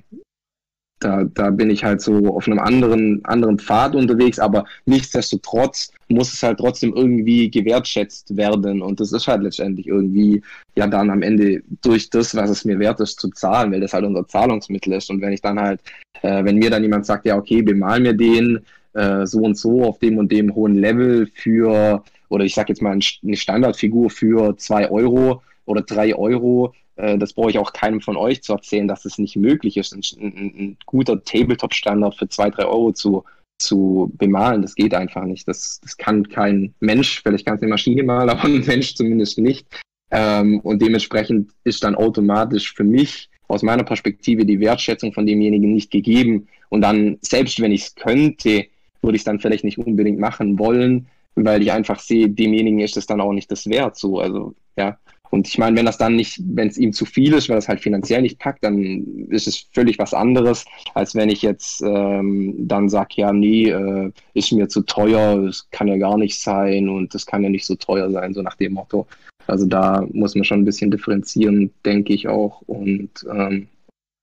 da, 0.98 1.24
da 1.24 1.50
bin 1.50 1.70
ich 1.70 1.84
halt 1.84 2.00
so 2.00 2.34
auf 2.34 2.48
einem 2.48 2.58
anderen, 2.58 3.24
anderen 3.24 3.58
Pfad 3.58 3.94
unterwegs, 3.94 4.38
aber 4.38 4.64
nichtsdestotrotz 4.86 5.92
muss 6.08 6.32
es 6.32 6.42
halt 6.42 6.58
trotzdem 6.58 6.94
irgendwie 6.94 7.50
gewertschätzt 7.50 8.36
werden. 8.36 8.80
Und 8.80 9.00
das 9.00 9.12
ist 9.12 9.28
halt 9.28 9.42
letztendlich 9.42 9.86
irgendwie 9.86 10.42
ja 10.74 10.86
dann 10.86 11.10
am 11.10 11.22
Ende 11.22 11.62
durch 11.82 12.08
das, 12.10 12.34
was 12.34 12.50
es 12.50 12.64
mir 12.64 12.78
wert 12.78 13.00
ist, 13.00 13.20
zu 13.20 13.28
zahlen, 13.30 13.72
weil 13.72 13.80
das 13.80 13.92
halt 13.92 14.04
unser 14.04 14.26
Zahlungsmittel 14.26 14.94
ist. 14.94 15.10
Und 15.10 15.20
wenn 15.20 15.32
ich 15.32 15.42
dann 15.42 15.60
halt, 15.60 15.80
äh, 16.22 16.42
wenn 16.44 16.56
mir 16.56 16.70
dann 16.70 16.82
jemand 16.82 17.04
sagt, 17.04 17.26
ja, 17.26 17.36
okay, 17.36 17.60
bemal 17.60 18.00
mir 18.00 18.14
den 18.14 18.60
äh, 18.94 19.26
so 19.26 19.40
und 19.40 19.58
so 19.58 19.84
auf 19.84 19.98
dem 19.98 20.16
und 20.16 20.32
dem 20.32 20.54
hohen 20.54 20.76
Level 20.76 21.26
für, 21.34 22.02
oder 22.28 22.44
ich 22.44 22.54
sag 22.54 22.68
jetzt 22.68 22.82
mal 22.82 22.92
ein- 22.92 23.02
eine 23.22 23.36
Standardfigur 23.36 24.10
für 24.10 24.56
zwei 24.56 24.90
Euro 24.90 25.42
oder 25.64 25.82
drei 25.82 26.14
Euro, 26.14 26.74
äh, 26.96 27.18
das 27.18 27.32
brauche 27.32 27.50
ich 27.50 27.58
auch 27.58 27.72
keinem 27.72 28.00
von 28.00 28.16
euch 28.16 28.42
zu 28.42 28.52
erzählen, 28.52 28.88
dass 28.88 29.04
es 29.04 29.18
nicht 29.18 29.36
möglich 29.36 29.76
ist, 29.76 29.92
ein, 29.92 30.02
ein, 30.20 30.54
ein 30.58 30.76
guter 30.86 31.22
Tabletop-Standard 31.22 32.14
für 32.16 32.28
zwei, 32.28 32.50
drei 32.50 32.64
Euro 32.64 32.92
zu, 32.92 33.24
zu 33.58 34.12
bemalen. 34.16 34.62
Das 34.62 34.74
geht 34.74 34.94
einfach 34.94 35.24
nicht. 35.24 35.46
Das, 35.48 35.80
das 35.82 35.96
kann 35.96 36.28
kein 36.28 36.74
Mensch, 36.80 37.22
vielleicht 37.22 37.46
kann 37.46 37.56
es 37.56 37.62
eine 37.62 37.70
Maschine 37.70 38.02
malen, 38.02 38.30
aber 38.30 38.44
ein 38.44 38.64
Mensch 38.66 38.94
zumindest 38.94 39.38
nicht. 39.38 39.66
Ähm, 40.10 40.60
und 40.60 40.80
dementsprechend 40.80 41.50
ist 41.64 41.82
dann 41.82 41.94
automatisch 41.94 42.72
für 42.72 42.84
mich 42.84 43.28
aus 43.48 43.62
meiner 43.62 43.84
Perspektive 43.84 44.44
die 44.44 44.60
Wertschätzung 44.60 45.12
von 45.12 45.26
demjenigen 45.26 45.72
nicht 45.72 45.90
gegeben. 45.90 46.48
Und 46.68 46.80
dann, 46.80 47.18
selbst 47.20 47.60
wenn 47.60 47.72
ich 47.72 47.82
es 47.82 47.94
könnte, 47.94 48.66
würde 49.02 49.16
ich 49.16 49.20
es 49.20 49.24
dann 49.24 49.38
vielleicht 49.40 49.64
nicht 49.64 49.78
unbedingt 49.78 50.18
machen 50.18 50.58
wollen, 50.58 51.06
weil 51.36 51.62
ich 51.62 51.70
einfach 51.70 52.00
sehe, 52.00 52.28
demjenigen 52.28 52.80
ist 52.80 52.96
es 52.96 53.06
dann 53.06 53.20
auch 53.20 53.32
nicht 53.32 53.50
das 53.50 53.68
wert. 53.68 53.96
So, 53.96 54.20
also 54.20 54.54
ja. 54.76 54.98
Und 55.30 55.48
ich 55.48 55.58
meine, 55.58 55.76
wenn 55.76 55.86
das 55.86 55.98
dann 55.98 56.16
nicht, 56.16 56.40
wenn 56.44 56.68
es 56.68 56.78
ihm 56.78 56.92
zu 56.92 57.04
viel 57.04 57.34
ist, 57.34 57.48
weil 57.48 57.56
das 57.56 57.68
halt 57.68 57.80
finanziell 57.80 58.22
nicht 58.22 58.38
packt, 58.38 58.64
dann 58.64 59.26
ist 59.28 59.46
es 59.46 59.66
völlig 59.72 59.98
was 59.98 60.14
anderes, 60.14 60.64
als 60.94 61.14
wenn 61.14 61.28
ich 61.28 61.42
jetzt 61.42 61.82
ähm, 61.82 62.54
dann 62.58 62.88
sage, 62.88 63.14
ja, 63.16 63.32
nee, 63.32 63.68
äh, 63.68 64.10
ist 64.34 64.52
mir 64.52 64.68
zu 64.68 64.82
teuer, 64.82 65.42
es 65.44 65.68
kann 65.70 65.88
ja 65.88 65.96
gar 65.96 66.16
nicht 66.16 66.40
sein 66.40 66.88
und 66.88 67.12
das 67.12 67.26
kann 67.26 67.42
ja 67.42 67.50
nicht 67.50 67.66
so 67.66 67.74
teuer 67.74 68.10
sein, 68.10 68.34
so 68.34 68.42
nach 68.42 68.54
dem 68.54 68.74
Motto. 68.74 69.06
Also 69.46 69.66
da 69.66 70.06
muss 70.12 70.34
man 70.34 70.44
schon 70.44 70.60
ein 70.60 70.64
bisschen 70.64 70.90
differenzieren, 70.90 71.72
denke 71.84 72.14
ich 72.14 72.28
auch. 72.28 72.62
Und 72.62 73.10
ähm, 73.30 73.68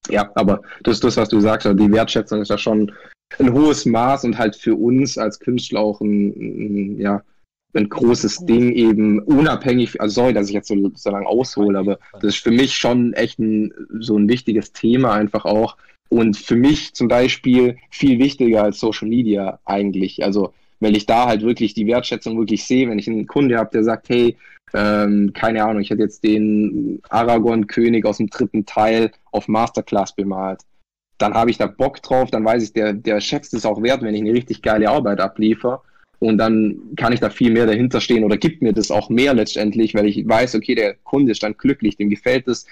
ja, 0.09 0.31
aber 0.35 0.61
das 0.83 0.95
ist 0.95 1.03
das, 1.03 1.17
was 1.17 1.29
du 1.29 1.39
sagst, 1.39 1.67
also 1.67 1.77
die 1.77 1.91
Wertschätzung 1.91 2.41
ist 2.41 2.49
ja 2.49 2.57
schon 2.57 2.91
ein 3.39 3.53
hohes 3.53 3.85
Maß 3.85 4.25
und 4.25 4.37
halt 4.37 4.55
für 4.55 4.75
uns 4.75 5.17
als 5.17 5.39
Künstler 5.39 5.79
auch 5.79 6.01
ein, 6.01 6.29
ein 6.29 6.99
ja, 6.99 7.23
ein 7.73 7.89
großes 7.89 8.45
Ding 8.45 8.71
eben 8.71 9.19
unabhängig, 9.19 9.99
also 9.99 10.21
sorry, 10.21 10.33
dass 10.33 10.47
ich 10.47 10.53
jetzt 10.53 10.67
so, 10.67 10.91
so 10.93 11.09
lange 11.09 11.25
aushole, 11.25 11.77
aber 11.77 11.99
das 12.13 12.35
ist 12.35 12.43
für 12.43 12.51
mich 12.51 12.75
schon 12.75 13.13
echt 13.13 13.39
ein, 13.39 13.73
so 13.99 14.17
ein 14.17 14.29
wichtiges 14.29 14.73
Thema 14.73 15.13
einfach 15.13 15.45
auch 15.45 15.77
und 16.09 16.37
für 16.37 16.55
mich 16.55 16.93
zum 16.93 17.07
Beispiel 17.07 17.77
viel 17.89 18.19
wichtiger 18.19 18.63
als 18.63 18.79
Social 18.79 19.07
Media 19.07 19.59
eigentlich, 19.65 20.23
also 20.23 20.53
weil 20.79 20.95
ich 20.97 21.05
da 21.05 21.27
halt 21.27 21.41
wirklich 21.41 21.73
die 21.73 21.87
Wertschätzung 21.87 22.37
wirklich 22.37 22.65
sehe, 22.65 22.89
wenn 22.89 22.99
ich 22.99 23.07
einen 23.07 23.25
Kunde 23.25 23.57
habe, 23.57 23.71
der 23.71 23.83
sagt, 23.83 24.09
hey, 24.09 24.37
ähm, 24.73 25.31
keine 25.33 25.63
Ahnung, 25.63 25.81
ich 25.81 25.89
hätte 25.89 26.01
jetzt 26.01 26.23
den 26.23 27.01
Aragorn-König 27.09 28.05
aus 28.05 28.17
dem 28.17 28.27
dritten 28.27 28.65
Teil 28.65 29.11
auf 29.31 29.47
Masterclass 29.47 30.13
bemalt. 30.13 30.61
Dann 31.17 31.33
habe 31.33 31.51
ich 31.51 31.57
da 31.57 31.67
Bock 31.67 32.01
drauf, 32.01 32.31
dann 32.31 32.43
weiß 32.43 32.63
ich, 32.63 32.73
der, 32.73 32.93
der 32.93 33.21
schätzt 33.21 33.53
es 33.53 33.65
auch 33.65 33.81
wert, 33.81 34.01
wenn 34.01 34.15
ich 34.15 34.21
eine 34.21 34.33
richtig 34.33 34.61
geile 34.61 34.89
Arbeit 34.89 35.19
abliefer. 35.19 35.81
Und 36.19 36.37
dann 36.37 36.79
kann 36.95 37.11
ich 37.11 37.19
da 37.19 37.29
viel 37.29 37.51
mehr 37.51 37.65
dahinter 37.65 37.99
stehen 37.99 38.23
oder 38.23 38.37
gibt 38.37 38.61
mir 38.61 38.71
das 38.71 38.91
auch 38.91 39.09
mehr 39.09 39.33
letztendlich, 39.33 39.93
weil 39.93 40.07
ich 40.07 40.27
weiß, 40.27 40.55
okay, 40.55 40.73
der 40.73 40.95
Kunde 41.03 41.33
ist 41.33 41.43
dann 41.43 41.57
glücklich, 41.57 41.97
dem 41.97 42.09
gefällt 42.09 42.47
es. 42.47 42.65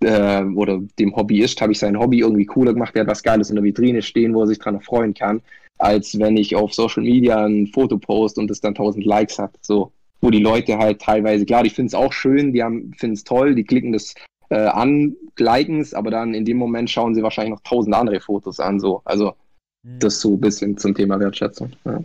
Äh, 0.00 0.42
oder 0.42 0.82
dem 0.98 1.14
Hobbyist 1.14 1.60
habe 1.60 1.72
ich 1.72 1.78
sein 1.78 1.98
Hobby 1.98 2.18
irgendwie 2.18 2.44
cooler 2.44 2.74
gemacht, 2.74 2.94
der 2.94 3.02
hat 3.02 3.10
was 3.10 3.22
Geiles 3.22 3.48
in 3.48 3.56
der 3.56 3.64
Vitrine 3.64 4.02
stehen, 4.02 4.34
wo 4.34 4.42
er 4.42 4.48
sich 4.48 4.58
dran 4.58 4.74
erfreuen 4.74 5.14
kann, 5.14 5.40
als 5.78 6.18
wenn 6.18 6.36
ich 6.36 6.54
auf 6.56 6.74
Social 6.74 7.02
Media 7.02 7.44
ein 7.44 7.68
Foto 7.68 7.96
post 7.96 8.38
und 8.38 8.50
es 8.50 8.60
dann 8.60 8.74
1000 8.74 9.06
Likes 9.06 9.38
hat. 9.38 9.52
So, 9.62 9.92
wo 10.20 10.30
die 10.30 10.40
Leute 10.40 10.76
halt 10.76 11.00
teilweise, 11.00 11.46
klar, 11.46 11.62
die 11.62 11.70
finden 11.70 11.88
es 11.88 11.94
auch 11.94 12.12
schön, 12.12 12.52
die 12.52 12.60
finden 12.96 13.14
es 13.14 13.24
toll, 13.24 13.54
die 13.54 13.64
klicken 13.64 13.92
das 13.92 14.14
äh, 14.50 14.66
an, 14.66 15.16
liken 15.38 15.80
es, 15.80 15.94
aber 15.94 16.10
dann 16.10 16.34
in 16.34 16.44
dem 16.44 16.56
Moment 16.56 16.90
schauen 16.90 17.14
sie 17.14 17.22
wahrscheinlich 17.22 17.54
noch 17.54 17.62
tausend 17.62 17.94
andere 17.94 18.20
Fotos 18.20 18.60
an. 18.60 18.80
So. 18.80 19.02
Also 19.04 19.34
Hm. 19.86 20.00
das 20.00 20.20
so 20.20 20.34
ein 20.34 20.40
bisschen 20.40 20.76
zum 20.76 20.94
Thema 20.94 21.18
Wertschätzung. 21.20 21.72
Ja. 21.84 22.00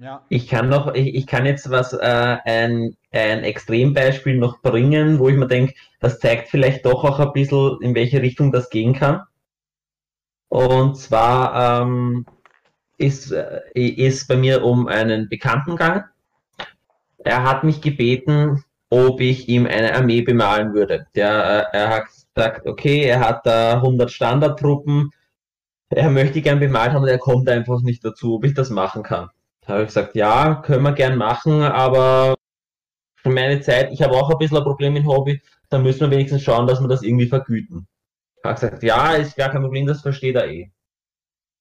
Ja. 0.00 0.24
Ich 0.28 0.46
kann 0.46 0.68
noch, 0.68 0.94
ich, 0.94 1.14
ich 1.14 1.26
kann 1.26 1.44
jetzt 1.44 1.70
was, 1.70 1.92
äh, 1.92 2.36
ein, 2.44 2.96
ein 3.10 3.42
Extrembeispiel 3.42 4.38
noch 4.38 4.62
bringen, 4.62 5.18
wo 5.18 5.28
ich 5.28 5.36
mir 5.36 5.48
denke, 5.48 5.74
das 5.98 6.20
zeigt 6.20 6.48
vielleicht 6.48 6.86
doch 6.86 7.04
auch 7.04 7.18
ein 7.18 7.32
bisschen, 7.32 7.78
in 7.82 7.96
welche 7.96 8.22
Richtung 8.22 8.52
das 8.52 8.70
gehen 8.70 8.94
kann. 8.94 9.22
Und 10.48 10.96
zwar 10.96 11.82
ähm, 11.82 12.26
ist, 12.96 13.32
äh, 13.32 13.60
ist 13.74 14.28
bei 14.28 14.36
mir 14.36 14.64
um 14.64 14.86
einen 14.86 15.28
Bekannten 15.28 15.72
gegangen. 15.72 16.04
Er 17.18 17.42
hat 17.42 17.64
mich 17.64 17.80
gebeten, 17.80 18.64
ob 18.90 19.20
ich 19.20 19.48
ihm 19.48 19.66
eine 19.66 19.94
Armee 19.94 20.22
bemalen 20.22 20.74
würde. 20.74 21.06
Der, 21.14 21.68
äh, 21.72 21.76
er 21.76 21.88
hat 21.90 22.04
gesagt, 22.06 22.66
okay, 22.66 23.02
er 23.02 23.20
hat 23.20 23.46
da 23.46 23.74
100 23.74 24.10
Standardtruppen, 24.10 25.10
er 25.90 26.10
möchte 26.10 26.42
gern 26.42 26.60
bemalt 26.60 26.92
haben, 26.92 27.06
er 27.06 27.18
kommt 27.18 27.48
einfach 27.48 27.80
nicht 27.82 28.04
dazu, 28.04 28.36
ob 28.36 28.44
ich 28.44 28.54
das 28.54 28.70
machen 28.70 29.02
kann. 29.02 29.30
Da 29.62 29.74
habe 29.74 29.82
ich 29.82 29.88
gesagt, 29.88 30.14
ja, 30.14 30.56
können 30.56 30.82
wir 30.82 30.92
gern 30.92 31.16
machen, 31.16 31.62
aber 31.62 32.34
für 33.16 33.30
meine 33.30 33.60
Zeit, 33.60 33.92
ich 33.92 34.02
habe 34.02 34.14
auch 34.14 34.30
ein 34.30 34.38
bisschen 34.38 34.58
ein 34.58 34.64
Problem 34.64 34.94
mit 34.94 35.06
Hobby, 35.06 35.42
dann 35.68 35.82
müssen 35.82 36.00
wir 36.00 36.10
wenigstens 36.10 36.42
schauen, 36.42 36.66
dass 36.66 36.80
wir 36.80 36.88
das 36.88 37.02
irgendwie 37.02 37.26
vergüten. 37.26 37.86
Ich 38.36 38.44
habe 38.44 38.54
gesagt, 38.54 38.82
ja, 38.82 39.12
ist 39.14 39.36
gar 39.36 39.50
kein 39.50 39.62
Problem, 39.62 39.86
das 39.86 40.00
versteht 40.00 40.36
er 40.36 40.48
eh. 40.48 40.70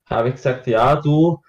habe 0.10 0.30
ich 0.30 0.36
gesagt, 0.36 0.68
ja, 0.68 0.96
du, 0.96 1.42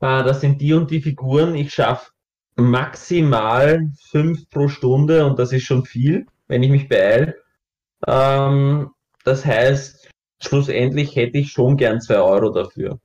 äh, 0.00 0.22
das 0.24 0.40
sind 0.40 0.60
die 0.60 0.72
und 0.72 0.90
die 0.90 1.02
Figuren, 1.02 1.54
ich 1.54 1.72
schaffe 1.74 2.10
maximal 2.56 3.90
fünf 4.10 4.48
pro 4.50 4.68
Stunde 4.68 5.26
und 5.26 5.38
das 5.38 5.52
ist 5.52 5.64
schon 5.64 5.84
viel, 5.84 6.26
wenn 6.48 6.62
ich 6.62 6.70
mich 6.70 6.88
beeile. 6.88 7.36
Ähm, 8.06 8.90
das 9.24 9.44
heißt, 9.44 10.10
schlussendlich 10.42 11.16
hätte 11.16 11.38
ich 11.38 11.52
schon 11.52 11.76
gern 11.76 12.00
zwei 12.00 12.18
Euro 12.18 12.50
dafür. 12.50 12.98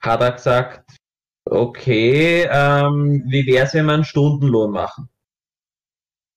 Hat 0.00 0.20
er 0.20 0.32
gesagt, 0.32 0.96
okay, 1.44 2.48
ähm, 2.50 3.24
wie 3.28 3.46
wäre 3.46 3.66
es, 3.66 3.74
wenn 3.74 3.86
wir 3.86 3.94
einen 3.94 4.04
Stundenlohn 4.04 4.70
machen? 4.70 5.08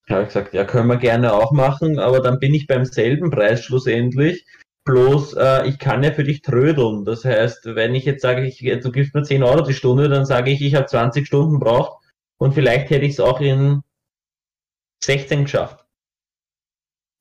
Habe 0.10 0.22
ich 0.22 0.28
gesagt, 0.28 0.54
ja, 0.54 0.66
können 0.66 0.88
wir 0.88 0.98
gerne 0.98 1.34
auch 1.34 1.52
machen, 1.52 2.00
aber 2.00 2.20
dann 2.20 2.40
bin 2.40 2.54
ich 2.54 2.68
beim 2.68 2.86
selben 2.86 3.32
Preis 3.32 3.64
schlussendlich. 3.64 4.46
Bloß, 4.86 5.34
äh, 5.34 5.68
ich 5.68 5.80
kann 5.80 6.04
ja 6.04 6.12
für 6.12 6.24
dich 6.24 6.42
trödeln. 6.44 7.06
Das 7.06 7.26
heißt, 7.26 7.66
wenn 7.76 7.96
ich 7.96 8.06
jetzt 8.06 8.22
sage, 8.22 8.46
ich, 8.46 8.60
du 8.60 8.92
gibst 8.92 9.16
mir 9.16 9.24
10 9.24 9.44
Euro 9.44 9.62
die 9.62 9.74
Stunde, 9.74 10.10
dann 10.10 10.26
sage 10.26 10.52
ich, 10.52 10.62
ich 10.62 10.76
habe 10.76 10.86
20 10.86 11.26
Stunden 11.26 11.60
braucht 11.60 12.04
und 12.38 12.54
vielleicht 12.54 12.92
hätte 12.92 13.06
ich 13.06 13.14
es 13.14 13.20
auch 13.20 13.42
in 13.42 13.82
16 15.04 15.44
geschafft. 15.44 15.86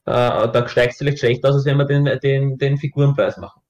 Äh, 0.06 0.12
da 0.12 0.68
steigst 0.68 1.00
du 1.00 1.04
vielleicht 1.04 1.20
schlecht 1.20 1.44
aus, 1.46 1.54
als 1.54 1.64
wenn 1.64 1.78
wir 1.78 1.86
den, 1.86 2.04
den, 2.20 2.58
den 2.58 2.76
Figurenpreis 2.76 3.38
machen. 3.38 3.62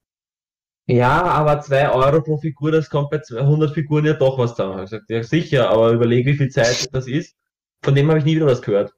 Ja, 0.87 1.23
aber 1.23 1.61
2 1.61 1.91
Euro 1.91 2.21
pro 2.23 2.37
Figur, 2.37 2.73
das 2.73 2.91
kommt 2.91 3.11
bei 3.11 3.21
200 3.21 3.73
Figuren 3.73 4.05
ja 4.05 4.15
doch 4.15 4.39
was 4.39 4.51
zusammen. 4.57 4.85
Ich 4.85 4.91
gesagt, 4.91 5.09
ja 5.09 5.23
sicher, 5.23 5.71
aber 5.71 5.93
überlege, 5.93 6.33
wie 6.33 6.37
viel 6.37 6.51
Zeit 6.51 6.93
das 6.93 7.07
ist. 7.07 7.37
Von 7.83 7.95
dem 7.95 8.09
habe 8.09 8.19
ich 8.19 8.25
nie 8.25 8.37
wieder 8.37 8.47
was 8.47 8.61
gehört. 8.61 8.93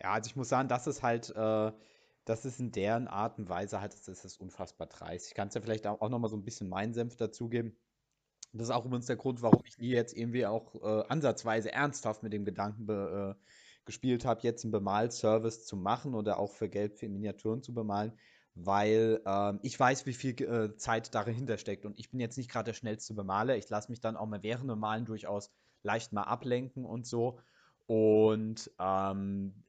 Ja, 0.00 0.12
also 0.12 0.28
ich 0.28 0.36
muss 0.36 0.48
sagen, 0.48 0.68
das 0.68 0.86
ist 0.86 1.02
halt, 1.02 1.30
äh, 1.34 1.72
das 2.28 2.44
ist 2.44 2.60
in 2.60 2.72
deren 2.72 3.08
Art 3.08 3.38
und 3.38 3.48
Weise 3.48 3.80
halt, 3.80 3.94
das 4.06 4.24
ist 4.24 4.40
unfassbar 4.40 4.86
dreist. 4.86 5.28
Ich 5.28 5.34
kann 5.34 5.48
es 5.48 5.54
ja 5.54 5.60
vielleicht 5.60 5.86
auch 5.86 6.08
noch 6.08 6.18
mal 6.18 6.28
so 6.28 6.36
ein 6.36 6.44
bisschen 6.44 6.68
meinen 6.68 6.92
Senf 6.92 7.16
dazugeben. 7.16 7.76
Das 8.52 8.68
ist 8.68 8.74
auch 8.74 8.84
übrigens 8.84 9.06
der 9.06 9.16
Grund, 9.16 9.42
warum 9.42 9.62
ich 9.64 9.78
nie 9.78 9.90
jetzt 9.90 10.16
irgendwie 10.16 10.46
auch 10.46 10.74
äh, 10.74 11.04
ansatzweise 11.08 11.72
ernsthaft 11.72 12.22
mit 12.22 12.32
dem 12.32 12.44
Gedanken 12.44 12.86
be, 12.86 13.36
äh, 13.36 13.44
gespielt 13.84 14.24
habe, 14.24 14.42
jetzt 14.42 14.64
einen 14.64 14.72
Bemalservice 14.72 15.64
zu 15.64 15.76
machen 15.76 16.14
oder 16.14 16.38
auch 16.38 16.52
für 16.52 16.68
Geld 16.68 16.94
für 16.94 17.08
Miniaturen 17.08 17.62
zu 17.62 17.72
bemalen, 17.72 18.12
weil 18.54 19.22
ähm, 19.24 19.60
ich 19.62 19.78
weiß, 19.78 20.04
wie 20.04 20.12
viel 20.12 20.40
äh, 20.42 20.76
Zeit 20.76 21.14
dahinter 21.14 21.56
steckt 21.56 21.86
und 21.86 21.98
ich 21.98 22.10
bin 22.10 22.20
jetzt 22.20 22.36
nicht 22.36 22.50
gerade 22.50 22.66
der 22.66 22.74
schnellste 22.74 23.14
Bemaler. 23.14 23.56
Ich 23.56 23.68
lasse 23.70 23.90
mich 23.90 24.00
dann 24.00 24.16
auch 24.16 24.26
mal 24.26 24.42
während 24.42 24.70
dem 24.70 24.78
Malen 24.78 25.06
durchaus 25.06 25.50
leicht 25.82 26.12
mal 26.12 26.24
ablenken 26.24 26.84
und 26.84 27.06
so. 27.06 27.38
Und 27.86 28.70
ähm, 28.78 29.64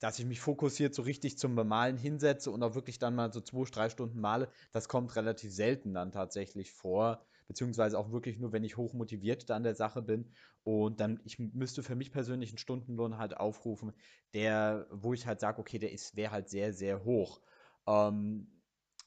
dass 0.00 0.18
ich 0.18 0.26
mich 0.26 0.40
fokussiert 0.40 0.94
so 0.94 1.02
richtig 1.02 1.38
zum 1.38 1.54
Bemalen 1.54 1.96
hinsetze 1.96 2.50
und 2.50 2.62
auch 2.62 2.74
wirklich 2.74 2.98
dann 2.98 3.14
mal 3.14 3.32
so 3.32 3.40
zwei, 3.40 3.64
drei 3.70 3.88
Stunden 3.90 4.18
male, 4.20 4.50
das 4.72 4.88
kommt 4.88 5.14
relativ 5.14 5.52
selten 5.52 5.94
dann 5.94 6.10
tatsächlich 6.10 6.72
vor, 6.72 7.24
beziehungsweise 7.46 7.98
auch 7.98 8.10
wirklich 8.10 8.38
nur, 8.38 8.52
wenn 8.52 8.64
ich 8.64 8.76
hoch 8.76 8.94
motiviert 8.94 9.50
an 9.50 9.62
der 9.62 9.74
Sache 9.74 10.02
bin 10.02 10.32
und 10.64 11.00
dann, 11.00 11.20
ich 11.24 11.38
müsste 11.38 11.82
für 11.82 11.94
mich 11.94 12.12
persönlich 12.12 12.50
einen 12.50 12.58
Stundenlohn 12.58 13.18
halt 13.18 13.36
aufrufen, 13.36 13.92
der, 14.34 14.86
wo 14.90 15.12
ich 15.12 15.26
halt 15.26 15.40
sage, 15.40 15.58
okay, 15.58 15.78
der 15.78 15.92
ist, 15.92 16.16
wäre 16.16 16.32
halt 16.32 16.48
sehr, 16.48 16.72
sehr 16.72 17.04
hoch. 17.04 17.40
Ähm, 17.86 18.48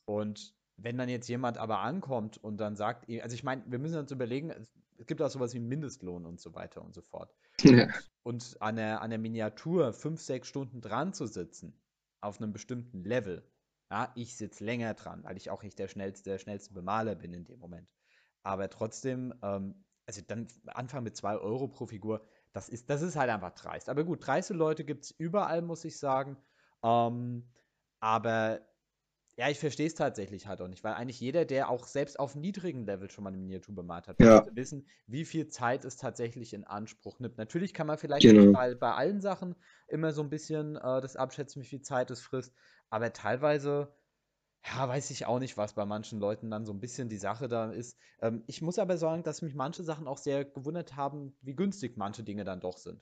und 0.05 0.55
wenn 0.77 0.97
dann 0.97 1.09
jetzt 1.09 1.27
jemand 1.27 1.57
aber 1.57 1.79
ankommt 1.79 2.37
und 2.43 2.57
dann 2.57 2.75
sagt, 2.75 3.09
also 3.21 3.33
ich 3.33 3.43
meine, 3.43 3.63
wir 3.67 3.79
müssen 3.79 3.97
uns 3.97 4.11
überlegen, 4.11 4.51
es 4.97 5.05
gibt 5.05 5.21
auch 5.21 5.29
sowas 5.29 5.53
wie 5.53 5.59
Mindestlohn 5.59 6.25
und 6.25 6.39
so 6.39 6.53
weiter 6.53 6.83
und 6.83 6.93
so 6.93 7.01
fort. 7.01 7.33
Und 8.23 8.57
an 8.61 8.77
der, 8.77 9.01
an 9.01 9.09
der 9.09 9.19
Miniatur 9.19 9.93
fünf, 9.93 10.21
sechs 10.21 10.47
Stunden 10.47 10.81
dran 10.81 11.13
zu 11.13 11.27
sitzen, 11.27 11.79
auf 12.21 12.39
einem 12.39 12.53
bestimmten 12.53 13.03
Level, 13.03 13.43
ja, 13.91 14.11
ich 14.15 14.35
sitze 14.37 14.63
länger 14.63 14.93
dran, 14.93 15.23
weil 15.23 15.37
ich 15.37 15.49
auch 15.49 15.61
nicht 15.61 15.77
der 15.77 15.87
schnellste, 15.87 16.29
der 16.29 16.39
schnellste 16.39 16.73
Bemaler 16.73 17.15
bin 17.15 17.33
in 17.33 17.45
dem 17.45 17.59
Moment. 17.59 17.87
Aber 18.41 18.69
trotzdem, 18.69 19.33
ähm, 19.43 19.85
also 20.05 20.21
dann 20.25 20.47
anfangen 20.67 21.03
mit 21.03 21.15
zwei 21.15 21.37
Euro 21.37 21.67
pro 21.67 21.85
Figur, 21.85 22.25
das 22.53 22.69
ist, 22.69 22.89
das 22.89 23.01
ist 23.01 23.15
halt 23.15 23.29
einfach 23.29 23.53
dreist. 23.53 23.89
Aber 23.89 24.03
gut, 24.03 24.25
dreiste 24.25 24.53
Leute 24.53 24.83
gibt 24.83 25.05
es 25.05 25.11
überall, 25.11 25.61
muss 25.61 25.85
ich 25.85 25.97
sagen. 25.99 26.37
Ähm, 26.83 27.49
aber 27.99 28.61
ja, 29.35 29.49
ich 29.49 29.59
verstehe 29.59 29.87
es 29.87 29.95
tatsächlich 29.95 30.45
halt 30.45 30.61
auch 30.61 30.67
nicht, 30.67 30.83
weil 30.83 30.93
eigentlich 30.93 31.19
jeder, 31.19 31.43
der 31.45 31.69
auch 31.69 31.87
selbst 31.87 32.19
auf 32.19 32.35
niedrigen 32.35 32.85
Level 32.85 33.09
schon 33.09 33.23
mal 33.23 33.29
eine 33.29 33.37
Miniatur 33.37 33.73
bemalt 33.73 34.07
hat, 34.07 34.19
ja. 34.19 34.35
möchte 34.35 34.55
wissen, 34.55 34.87
wie 35.07 35.25
viel 35.25 35.47
Zeit 35.47 35.85
es 35.85 35.97
tatsächlich 35.97 36.53
in 36.53 36.65
Anspruch 36.65 37.19
nimmt. 37.19 37.37
Natürlich 37.37 37.73
kann 37.73 37.87
man 37.87 37.97
vielleicht 37.97 38.27
genau. 38.27 38.51
bei, 38.51 38.75
bei 38.75 38.93
allen 38.93 39.21
Sachen 39.21 39.55
immer 39.87 40.13
so 40.13 40.21
ein 40.21 40.29
bisschen 40.29 40.75
äh, 40.75 41.01
das 41.01 41.15
abschätzen, 41.15 41.63
wie 41.63 41.67
viel 41.67 41.81
Zeit 41.81 42.11
es 42.11 42.21
frisst, 42.21 42.53
aber 42.91 43.11
teilweise, 43.11 43.95
ja, 44.63 44.87
weiß 44.87 45.09
ich 45.09 45.25
auch 45.25 45.39
nicht, 45.39 45.57
was 45.57 45.73
bei 45.73 45.85
manchen 45.85 46.19
Leuten 46.19 46.51
dann 46.51 46.67
so 46.67 46.71
ein 46.71 46.79
bisschen 46.79 47.09
die 47.09 47.17
Sache 47.17 47.47
da 47.47 47.71
ist. 47.71 47.97
Ähm, 48.21 48.43
ich 48.45 48.61
muss 48.61 48.77
aber 48.77 48.97
sagen, 48.97 49.23
dass 49.23 49.41
mich 49.41 49.55
manche 49.55 49.83
Sachen 49.83 50.07
auch 50.07 50.19
sehr 50.19 50.45
gewundert 50.45 50.95
haben, 50.95 51.35
wie 51.41 51.55
günstig 51.55 51.97
manche 51.97 52.23
Dinge 52.23 52.43
dann 52.43 52.61
doch 52.61 52.77
sind. 52.77 53.01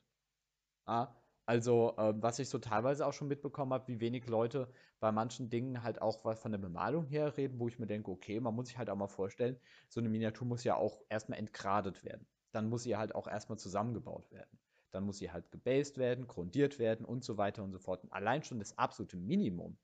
Ja, 0.87 1.20
also, 1.51 1.95
ähm, 1.97 2.23
was 2.23 2.39
ich 2.39 2.47
so 2.47 2.59
teilweise 2.59 3.05
auch 3.05 3.11
schon 3.11 3.27
mitbekommen 3.27 3.73
habe, 3.73 3.87
wie 3.89 3.99
wenig 3.99 4.25
Leute 4.27 4.71
bei 5.01 5.11
manchen 5.11 5.49
Dingen 5.49 5.83
halt 5.83 6.01
auch 6.01 6.23
was 6.23 6.39
von 6.39 6.53
der 6.53 6.59
Bemalung 6.59 7.05
her 7.07 7.35
reden, 7.35 7.59
wo 7.59 7.67
ich 7.67 7.77
mir 7.77 7.87
denke, 7.87 8.09
okay, 8.09 8.39
man 8.39 8.55
muss 8.55 8.67
sich 8.67 8.77
halt 8.77 8.89
auch 8.89 8.95
mal 8.95 9.07
vorstellen, 9.09 9.59
so 9.89 9.99
eine 9.99 10.07
Miniatur 10.07 10.47
muss 10.47 10.63
ja 10.63 10.75
auch 10.77 11.01
erstmal 11.09 11.39
entgradet 11.39 12.05
werden. 12.05 12.25
Dann 12.53 12.69
muss 12.69 12.83
sie 12.83 12.95
halt 12.95 13.13
auch 13.15 13.27
erstmal 13.27 13.57
zusammengebaut 13.59 14.31
werden. 14.31 14.61
Dann 14.91 15.03
muss 15.03 15.17
sie 15.17 15.31
halt 15.31 15.51
gebased 15.51 15.97
werden, 15.97 16.25
grundiert 16.27 16.79
werden 16.79 17.05
und 17.05 17.23
so 17.25 17.37
weiter 17.37 17.63
und 17.63 17.73
so 17.73 17.79
fort. 17.79 18.03
Und 18.05 18.13
allein 18.13 18.43
schon 18.43 18.59
das 18.59 18.77
absolute 18.77 19.17
Minimum 19.17 19.77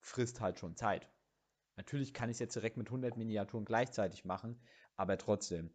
frisst 0.00 0.40
halt 0.40 0.58
schon 0.60 0.76
Zeit. 0.76 1.10
Natürlich 1.76 2.14
kann 2.14 2.30
ich 2.30 2.36
es 2.36 2.40
jetzt 2.40 2.56
direkt 2.56 2.76
mit 2.78 2.90
100 2.90 3.16
Miniaturen 3.16 3.64
gleichzeitig 3.64 4.24
machen, 4.24 4.62
aber 4.96 5.18
trotzdem. 5.18 5.74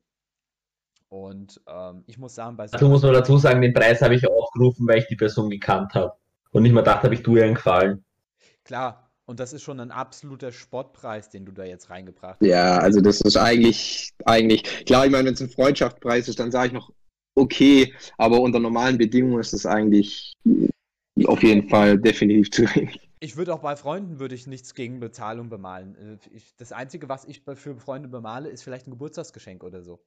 Und 1.10 1.60
ähm, 1.68 2.04
ich 2.06 2.18
muss 2.18 2.36
sagen, 2.36 2.56
bei 2.56 2.68
so. 2.68 2.74
Also 2.74 2.88
muss 2.88 3.02
man 3.02 3.14
dazu 3.14 3.38
sagen, 3.38 3.62
den 3.62 3.74
Preis 3.74 4.02
habe 4.02 4.16
ich 4.16 4.28
aufgerufen, 4.28 4.88
weil 4.88 5.00
ich 5.00 5.08
die 5.08 5.16
Person 5.16 5.50
gekannt 5.50 5.94
habe. 5.96 6.14
Und 6.52 6.64
nicht 6.64 6.74
mal 6.74 6.84
dachte, 6.84 7.04
habe 7.04 7.16
ich 7.16 7.24
tue 7.24 7.40
ihr 7.40 7.46
einen 7.46 7.56
Gefallen. 7.56 8.04
Klar, 8.64 9.10
und 9.26 9.40
das 9.40 9.54
ist 9.54 9.64
schon 9.64 9.80
ein 9.80 9.92
absoluter 9.92 10.52
Spottpreis, 10.52 11.30
den 11.30 11.46
du 11.46 11.52
da 11.52 11.64
jetzt 11.64 11.90
reingebracht 11.90 12.40
hast. 12.40 12.48
Ja, 12.48 12.78
also 12.78 13.02
das 13.02 13.22
ist 13.22 13.38
eigentlich, 13.38 14.12
eigentlich, 14.26 14.64
klar, 14.86 15.06
ich 15.06 15.12
meine, 15.12 15.26
wenn 15.26 15.34
es 15.34 15.42
ein 15.42 15.50
Freundschaftspreis 15.50 16.28
ist, 16.28 16.40
dann 16.40 16.52
sage 16.52 16.68
ich 16.68 16.74
noch, 16.74 16.92
okay, 17.36 17.94
aber 18.18 18.40
unter 18.42 18.60
normalen 18.60 18.98
Bedingungen 18.98 19.40
ist 19.40 19.54
es 19.54 19.66
eigentlich 19.66 20.36
auf 21.26 21.44
jeden 21.44 21.70
Fall 21.70 21.98
definitiv 21.98 22.52
zu 22.52 22.64
wenig. 22.76 23.10
Ich 23.20 23.36
würde 23.36 23.54
auch 23.54 23.60
bei 23.60 23.76
Freunden 23.76 24.20
würde 24.20 24.34
ich 24.34 24.48
nichts 24.48 24.74
gegen 24.74 25.00
Bezahlung 25.00 25.50
bemalen. 25.50 25.96
Äh, 25.96 26.36
ich, 26.36 26.56
das 26.56 26.72
Einzige, 26.72 27.10
was 27.10 27.26
ich 27.26 27.42
für 27.42 27.76
Freunde 27.76 28.08
bemale, 28.08 28.50
ist 28.50 28.64
vielleicht 28.64 28.88
ein 28.88 28.92
Geburtstagsgeschenk 28.92 29.64
oder 29.64 29.84
so. 29.84 30.00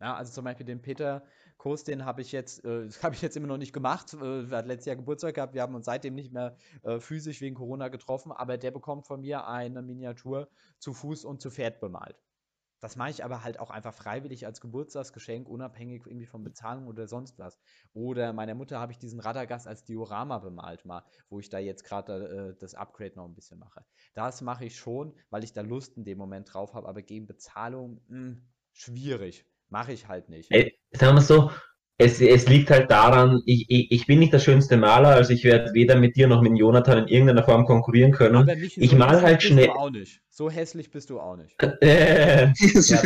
Ja, 0.00 0.14
also 0.16 0.32
zum 0.32 0.44
Beispiel 0.44 0.66
den 0.66 0.80
Peter 0.80 1.22
Kurs, 1.58 1.84
den 1.84 2.06
habe 2.06 2.22
ich 2.22 2.32
jetzt, 2.32 2.64
äh, 2.64 2.88
habe 3.02 3.14
ich 3.14 3.22
jetzt 3.22 3.36
immer 3.36 3.46
noch 3.46 3.58
nicht 3.58 3.72
gemacht. 3.72 4.14
Äh, 4.14 4.46
hat 4.50 4.66
letztes 4.66 4.86
Jahr 4.86 4.96
Geburtstag 4.96 5.34
gehabt. 5.34 5.54
Wir 5.54 5.62
haben 5.62 5.74
uns 5.74 5.84
seitdem 5.84 6.14
nicht 6.14 6.32
mehr 6.32 6.56
äh, 6.82 7.00
physisch 7.00 7.40
wegen 7.40 7.54
Corona 7.54 7.88
getroffen, 7.88 8.32
aber 8.32 8.56
der 8.56 8.70
bekommt 8.70 9.06
von 9.06 9.20
mir 9.20 9.46
eine 9.46 9.82
Miniatur 9.82 10.48
zu 10.78 10.94
Fuß 10.94 11.24
und 11.24 11.42
zu 11.42 11.50
Pferd 11.50 11.80
bemalt. 11.80 12.16
Das 12.80 12.96
mache 12.96 13.10
ich 13.10 13.22
aber 13.22 13.44
halt 13.44 13.60
auch 13.60 13.68
einfach 13.68 13.92
freiwillig 13.92 14.46
als 14.46 14.62
Geburtstagsgeschenk, 14.62 15.46
unabhängig 15.46 16.06
irgendwie 16.06 16.24
von 16.24 16.42
Bezahlung 16.42 16.86
oder 16.86 17.06
sonst 17.06 17.38
was. 17.38 17.60
Oder 17.92 18.32
meiner 18.32 18.54
Mutter 18.54 18.80
habe 18.80 18.92
ich 18.92 18.98
diesen 18.98 19.20
Radagast 19.20 19.68
als 19.68 19.84
Diorama 19.84 20.38
bemalt 20.38 20.86
mal, 20.86 21.04
wo 21.28 21.40
ich 21.40 21.50
da 21.50 21.58
jetzt 21.58 21.84
gerade 21.84 22.54
äh, 22.54 22.58
das 22.58 22.74
Upgrade 22.74 23.16
noch 23.16 23.26
ein 23.26 23.34
bisschen 23.34 23.58
mache. 23.58 23.84
Das 24.14 24.40
mache 24.40 24.64
ich 24.64 24.76
schon, 24.76 25.14
weil 25.28 25.44
ich 25.44 25.52
da 25.52 25.60
Lust 25.60 25.98
in 25.98 26.04
dem 26.04 26.16
Moment 26.16 26.54
drauf 26.54 26.72
habe, 26.72 26.88
aber 26.88 27.02
gegen 27.02 27.26
Bezahlung, 27.26 28.00
mh, 28.08 28.16
hm, 28.16 28.48
schwierig. 28.72 29.44
Mache 29.70 29.92
ich 29.92 30.08
halt 30.08 30.28
nicht. 30.28 30.50
Ey, 30.50 30.76
sagen 30.92 31.16
wir 31.16 31.22
so, 31.22 31.50
es, 31.96 32.20
es 32.20 32.48
liegt 32.48 32.70
halt 32.70 32.90
daran, 32.90 33.42
ich, 33.44 33.66
ich, 33.68 33.92
ich 33.92 34.06
bin 34.06 34.18
nicht 34.18 34.32
der 34.32 34.38
schönste 34.38 34.76
Maler, 34.76 35.10
also 35.10 35.32
ich 35.32 35.44
werde 35.44 35.74
weder 35.74 35.96
mit 35.96 36.16
dir 36.16 36.28
noch 36.28 36.40
mit 36.40 36.56
Jonathan 36.56 36.98
in 36.98 37.08
irgendeiner 37.08 37.44
Form 37.44 37.66
konkurrieren 37.66 38.10
können. 38.10 38.36
Aber 38.36 38.54
nicht, 38.54 38.78
ich 38.78 38.90
so 38.90 38.96
mal 38.96 39.20
halt 39.20 39.42
schnell. 39.42 39.66
Du 39.66 39.72
auch 39.72 39.90
nicht. 39.90 40.20
So 40.28 40.50
hässlich 40.50 40.90
bist 40.90 41.10
du 41.10 41.20
auch 41.20 41.36
nicht. 41.36 41.54
Äh, 41.82 42.52
ja, 42.58 43.02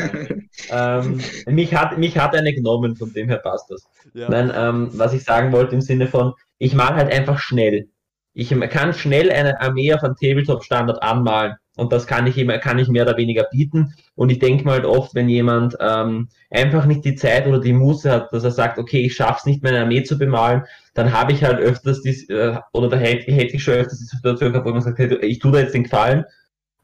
ähm, 1.00 1.20
mich, 1.46 1.74
hat, 1.74 1.98
mich 1.98 2.16
hat 2.16 2.36
eine 2.36 2.54
genommen, 2.54 2.94
von 2.94 3.12
dem 3.12 3.28
her 3.28 3.38
passt 3.38 3.70
das. 3.70 3.84
Ja. 4.14 4.28
Nein, 4.30 4.52
ähm, 4.54 4.90
was 4.92 5.12
ich 5.12 5.24
sagen 5.24 5.52
wollte 5.52 5.74
im 5.74 5.80
Sinne 5.80 6.06
von, 6.06 6.32
ich 6.58 6.74
mal 6.74 6.94
halt 6.94 7.12
einfach 7.12 7.40
schnell. 7.40 7.88
Ich 8.34 8.50
kann 8.70 8.92
schnell 8.92 9.30
eine 9.30 9.60
Armee 9.60 9.94
auf 9.94 10.02
einem 10.02 10.16
Tabletop-Standard 10.16 11.02
anmalen. 11.02 11.54
Und 11.76 11.92
das 11.92 12.06
kann 12.06 12.26
ich, 12.26 12.38
immer, 12.38 12.58
kann 12.58 12.78
ich 12.78 12.88
mehr 12.88 13.02
oder 13.02 13.16
weniger 13.16 13.44
bieten. 13.50 13.94
Und 14.14 14.30
ich 14.30 14.38
denke 14.38 14.64
mal 14.64 14.74
halt 14.74 14.84
oft, 14.84 15.14
wenn 15.14 15.28
jemand 15.28 15.76
ähm, 15.80 16.28
einfach 16.50 16.86
nicht 16.86 17.04
die 17.04 17.16
Zeit 17.16 17.46
oder 17.46 17.58
die 17.58 17.72
Muße 17.72 18.10
hat, 18.10 18.32
dass 18.32 18.44
er 18.44 18.52
sagt, 18.52 18.78
okay, 18.78 19.00
ich 19.00 19.16
schaff's 19.16 19.44
nicht, 19.44 19.62
meine 19.62 19.80
Armee 19.80 20.04
zu 20.04 20.16
bemalen, 20.16 20.64
dann 20.94 21.12
habe 21.12 21.32
ich 21.32 21.42
halt 21.42 21.58
öfters 21.58 22.00
dies, 22.02 22.28
äh, 22.28 22.56
oder 22.72 22.88
da 22.88 22.96
hätte, 22.96 23.32
hätte 23.32 23.56
ich 23.56 23.64
schon 23.64 23.74
öfters 23.74 23.98
die 23.98 24.16
Situation 24.16 24.52
gehabt, 24.52 24.66
wo 24.66 24.72
man 24.72 24.82
sagt, 24.82 24.98
hey, 24.98 25.16
ich 25.24 25.40
tue 25.40 25.50
da 25.50 25.58
jetzt 25.58 25.74
den 25.74 25.84
Gefallen, 25.84 26.24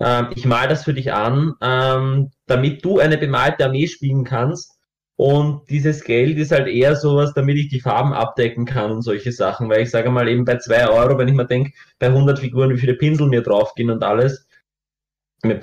ähm, 0.00 0.28
ich 0.34 0.44
mal 0.44 0.66
das 0.66 0.84
für 0.84 0.94
dich 0.94 1.12
an, 1.12 1.54
ähm, 1.60 2.30
damit 2.46 2.84
du 2.84 2.98
eine 2.98 3.18
bemalte 3.18 3.64
Armee 3.66 3.86
spielen 3.86 4.24
kannst. 4.24 4.79
Und 5.20 5.68
dieses 5.68 6.02
Geld 6.02 6.38
ist 6.38 6.50
halt 6.50 6.66
eher 6.66 6.96
sowas, 6.96 7.34
damit 7.34 7.58
ich 7.58 7.68
die 7.68 7.80
Farben 7.80 8.14
abdecken 8.14 8.64
kann 8.64 8.90
und 8.90 9.02
solche 9.02 9.32
Sachen. 9.32 9.68
Weil 9.68 9.82
ich 9.82 9.90
sage 9.90 10.10
mal 10.10 10.26
eben 10.28 10.46
bei 10.46 10.56
zwei 10.56 10.88
Euro, 10.88 11.18
wenn 11.18 11.28
ich 11.28 11.34
mir 11.34 11.44
denke, 11.46 11.72
bei 11.98 12.06
100 12.06 12.38
Figuren, 12.38 12.70
wie 12.70 12.78
viele 12.78 12.94
Pinsel 12.94 13.28
mir 13.28 13.42
draufgehen 13.42 13.90
und 13.90 14.02
alles, 14.02 14.48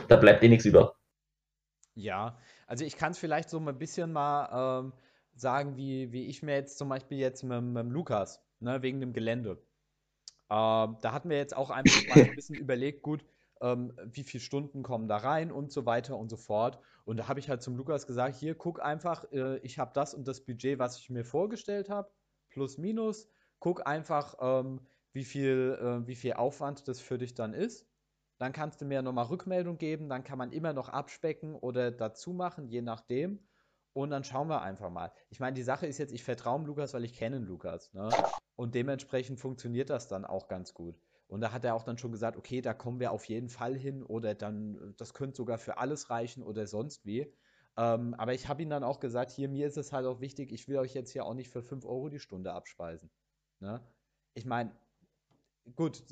Da 0.08 0.16
bleibt 0.18 0.44
eh 0.44 0.48
nichts 0.50 0.66
über. 0.66 0.96
Ja, 1.96 2.38
also 2.68 2.86
ich 2.86 2.98
kann 2.98 3.14
es 3.14 3.18
vielleicht 3.18 3.50
so 3.50 3.60
ein 3.60 3.80
bisschen 3.80 4.14
mal 4.14 4.82
ähm, 4.84 4.94
sagen, 5.34 5.76
wie, 5.76 6.12
wie 6.12 6.28
ich 6.28 6.44
mir 6.44 6.54
jetzt 6.54 6.78
zum 6.78 6.90
Beispiel 6.90 7.18
jetzt 7.18 7.42
mit, 7.44 7.62
mit 7.64 7.88
Lukas, 7.88 8.40
ne, 8.60 8.84
wegen 8.84 9.00
dem 9.00 9.14
Gelände. 9.14 9.58
Ähm, 10.50 10.98
da 11.02 11.12
hatten 11.14 11.30
wir 11.30 11.38
jetzt 11.38 11.58
auch 11.58 11.72
einfach 11.72 12.06
mal 12.08 12.26
ein 12.26 12.36
bisschen 12.36 12.56
überlegt, 12.60 13.02
gut, 13.02 13.26
ähm, 13.62 13.94
wie 14.06 14.24
viele 14.24 14.42
Stunden 14.42 14.84
kommen 14.84 15.08
da 15.08 15.18
rein 15.18 15.52
und 15.52 15.72
so 15.72 15.88
weiter 15.88 16.16
und 16.16 16.30
so 16.30 16.38
fort. 16.38 16.80
Und 17.08 17.16
da 17.16 17.30
habe 17.30 17.40
ich 17.40 17.50
halt 17.50 17.62
zum 17.62 17.78
Lukas 17.78 18.06
gesagt, 18.06 18.36
hier, 18.36 18.54
guck 18.54 18.82
einfach, 18.82 19.32
äh, 19.32 19.60
ich 19.60 19.80
habe 19.80 19.92
das 19.94 20.14
und 20.14 20.28
das 20.28 20.44
Budget, 20.44 20.78
was 20.78 20.98
ich 21.00 21.10
mir 21.10 21.24
vorgestellt 21.24 21.90
habe, 21.90 22.12
plus 22.50 22.78
minus. 22.78 23.30
Guck 23.60 23.88
einfach, 23.88 24.36
ähm, 24.42 24.82
wie, 25.14 25.24
viel, 25.24 25.80
äh, 25.82 26.06
wie 26.06 26.16
viel 26.16 26.34
Aufwand 26.34 26.86
das 26.90 27.00
für 27.00 27.18
dich 27.18 27.34
dann 27.34 27.54
ist. 27.54 27.88
Dann 28.40 28.52
kannst 28.52 28.82
du 28.82 28.86
mir 28.86 29.02
nochmal 29.02 29.28
Rückmeldung 29.28 29.78
geben, 29.78 30.10
dann 30.10 30.26
kann 30.26 30.38
man 30.38 30.52
immer 30.52 30.74
noch 30.74 30.90
abspecken 30.90 31.56
oder 31.56 31.92
dazu 31.92 32.34
machen, 32.34 32.68
je 32.68 32.82
nachdem. 32.82 33.48
Und 33.94 34.10
dann 34.10 34.26
schauen 34.26 34.50
wir 34.50 34.62
einfach 34.62 34.90
mal. 34.90 35.14
Ich 35.30 35.40
meine, 35.40 35.54
die 35.54 35.64
Sache 35.64 35.88
ist 35.88 36.00
jetzt, 36.00 36.12
ich 36.12 36.26
vertraue 36.26 36.66
Lukas, 36.66 36.94
weil 36.94 37.06
ich 37.06 37.14
kenne 37.14 37.40
Lukas. 37.40 37.94
Ne? 37.94 38.10
Und 38.58 38.76
dementsprechend 38.76 39.40
funktioniert 39.40 39.90
das 39.90 40.10
dann 40.10 40.26
auch 40.26 40.50
ganz 40.50 40.74
gut. 40.74 41.02
Und 41.28 41.42
da 41.42 41.52
hat 41.52 41.66
er 41.66 41.76
auch 41.76 41.84
dann 41.84 41.98
schon 41.98 42.12
gesagt, 42.12 42.38
okay, 42.38 42.62
da 42.62 42.74
kommen 42.74 43.00
wir 43.00 43.12
auf 43.12 43.26
jeden 43.26 43.50
Fall 43.50 43.76
hin 43.76 44.02
oder 44.04 44.34
dann, 44.34 44.94
das 44.98 45.14
könnte 45.14 45.36
sogar 45.36 45.58
für 45.58 45.78
alles 45.78 46.10
reichen 46.10 46.42
oder 46.42 46.68
sonst 46.68 47.06
wie. 47.06 47.34
Ähm, 47.76 48.14
aber 48.16 48.34
ich 48.34 48.48
habe 48.48 48.64
ihm 48.64 48.70
dann 48.70 48.84
auch 48.84 49.00
gesagt, 49.00 49.32
hier, 49.32 49.50
mir 49.50 49.68
ist 49.68 49.78
es 49.78 49.92
halt 49.92 50.06
auch 50.06 50.22
wichtig, 50.22 50.52
ich 50.52 50.68
will 50.68 50.78
euch 50.78 50.94
jetzt 50.94 51.12
hier 51.12 51.26
auch 51.26 51.34
nicht 51.34 51.50
für 51.50 51.62
5 51.62 51.86
Euro 51.86 52.10
die 52.10 52.20
Stunde 52.20 52.54
abspeisen. 52.54 53.12
Ne? 53.60 53.82
Ich 54.34 54.46
meine, 54.46 54.72
gut, 55.76 56.04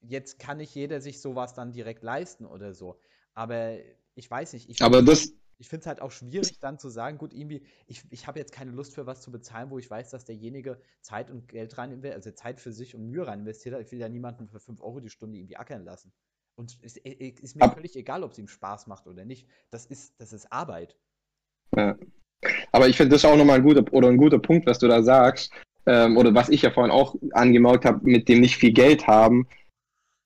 jetzt 0.00 0.38
kann 0.38 0.56
nicht 0.56 0.74
jeder 0.74 1.00
sich 1.00 1.20
sowas 1.20 1.54
dann 1.54 1.72
direkt 1.72 2.02
leisten 2.02 2.46
oder 2.46 2.72
so. 2.72 2.98
Aber 3.34 3.76
ich 4.14 4.30
weiß 4.30 4.54
nicht. 4.54 4.68
Ich 4.68 4.82
aber 4.82 5.02
das. 5.02 5.32
Ich 5.60 5.68
finde 5.68 5.82
es 5.82 5.86
halt 5.86 6.00
auch 6.00 6.10
schwierig, 6.10 6.58
dann 6.58 6.78
zu 6.78 6.88
sagen, 6.88 7.18
gut, 7.18 7.34
irgendwie, 7.34 7.62
ich, 7.86 8.02
ich 8.10 8.26
habe 8.26 8.38
jetzt 8.38 8.52
keine 8.52 8.70
Lust 8.70 8.94
für 8.94 9.06
was 9.06 9.20
zu 9.20 9.30
bezahlen, 9.30 9.70
wo 9.70 9.78
ich 9.78 9.90
weiß, 9.90 10.10
dass 10.10 10.24
derjenige 10.24 10.80
Zeit 11.02 11.30
und 11.30 11.48
Geld 11.48 11.76
rein 11.76 11.92
investiert, 11.92 12.14
also 12.14 12.30
Zeit 12.30 12.60
für 12.60 12.72
sich 12.72 12.94
und 12.94 13.10
Mühe 13.10 13.26
rein 13.26 13.40
investiert 13.40 13.74
hat. 13.74 13.82
Ich 13.82 13.92
will 13.92 13.98
ja 13.98 14.08
niemanden 14.08 14.48
für 14.48 14.58
5 14.58 14.80
Euro 14.80 15.00
die 15.00 15.10
Stunde 15.10 15.36
irgendwie 15.36 15.56
ackern 15.56 15.84
lassen. 15.84 16.12
Und 16.56 16.78
es 16.82 16.96
ist, 16.96 17.06
ist 17.06 17.56
mir 17.56 17.70
völlig 17.70 17.94
egal, 17.96 18.22
ob 18.22 18.32
es 18.32 18.38
ihm 18.38 18.48
Spaß 18.48 18.86
macht 18.86 19.06
oder 19.06 19.24
nicht. 19.24 19.46
Das 19.70 19.86
ist, 19.86 20.18
das 20.18 20.32
ist 20.32 20.50
Arbeit. 20.50 20.96
Ja. 21.76 21.96
Aber 22.72 22.88
ich 22.88 22.96
finde 22.96 23.14
das 23.14 23.24
auch 23.24 23.36
nochmal 23.36 23.58
ein 23.58 23.62
guter 23.62 23.84
oder 23.92 24.08
ein 24.08 24.16
guter 24.16 24.38
Punkt, 24.38 24.66
was 24.66 24.78
du 24.78 24.88
da 24.88 25.02
sagst, 25.02 25.52
ähm, 25.86 26.16
oder 26.16 26.34
was 26.34 26.48
ich 26.48 26.62
ja 26.62 26.70
vorhin 26.70 26.90
auch 26.90 27.14
angemerkt 27.32 27.84
habe, 27.84 28.00
mit 28.02 28.28
dem 28.28 28.40
nicht 28.40 28.56
viel 28.56 28.72
Geld 28.72 29.06
haben, 29.06 29.46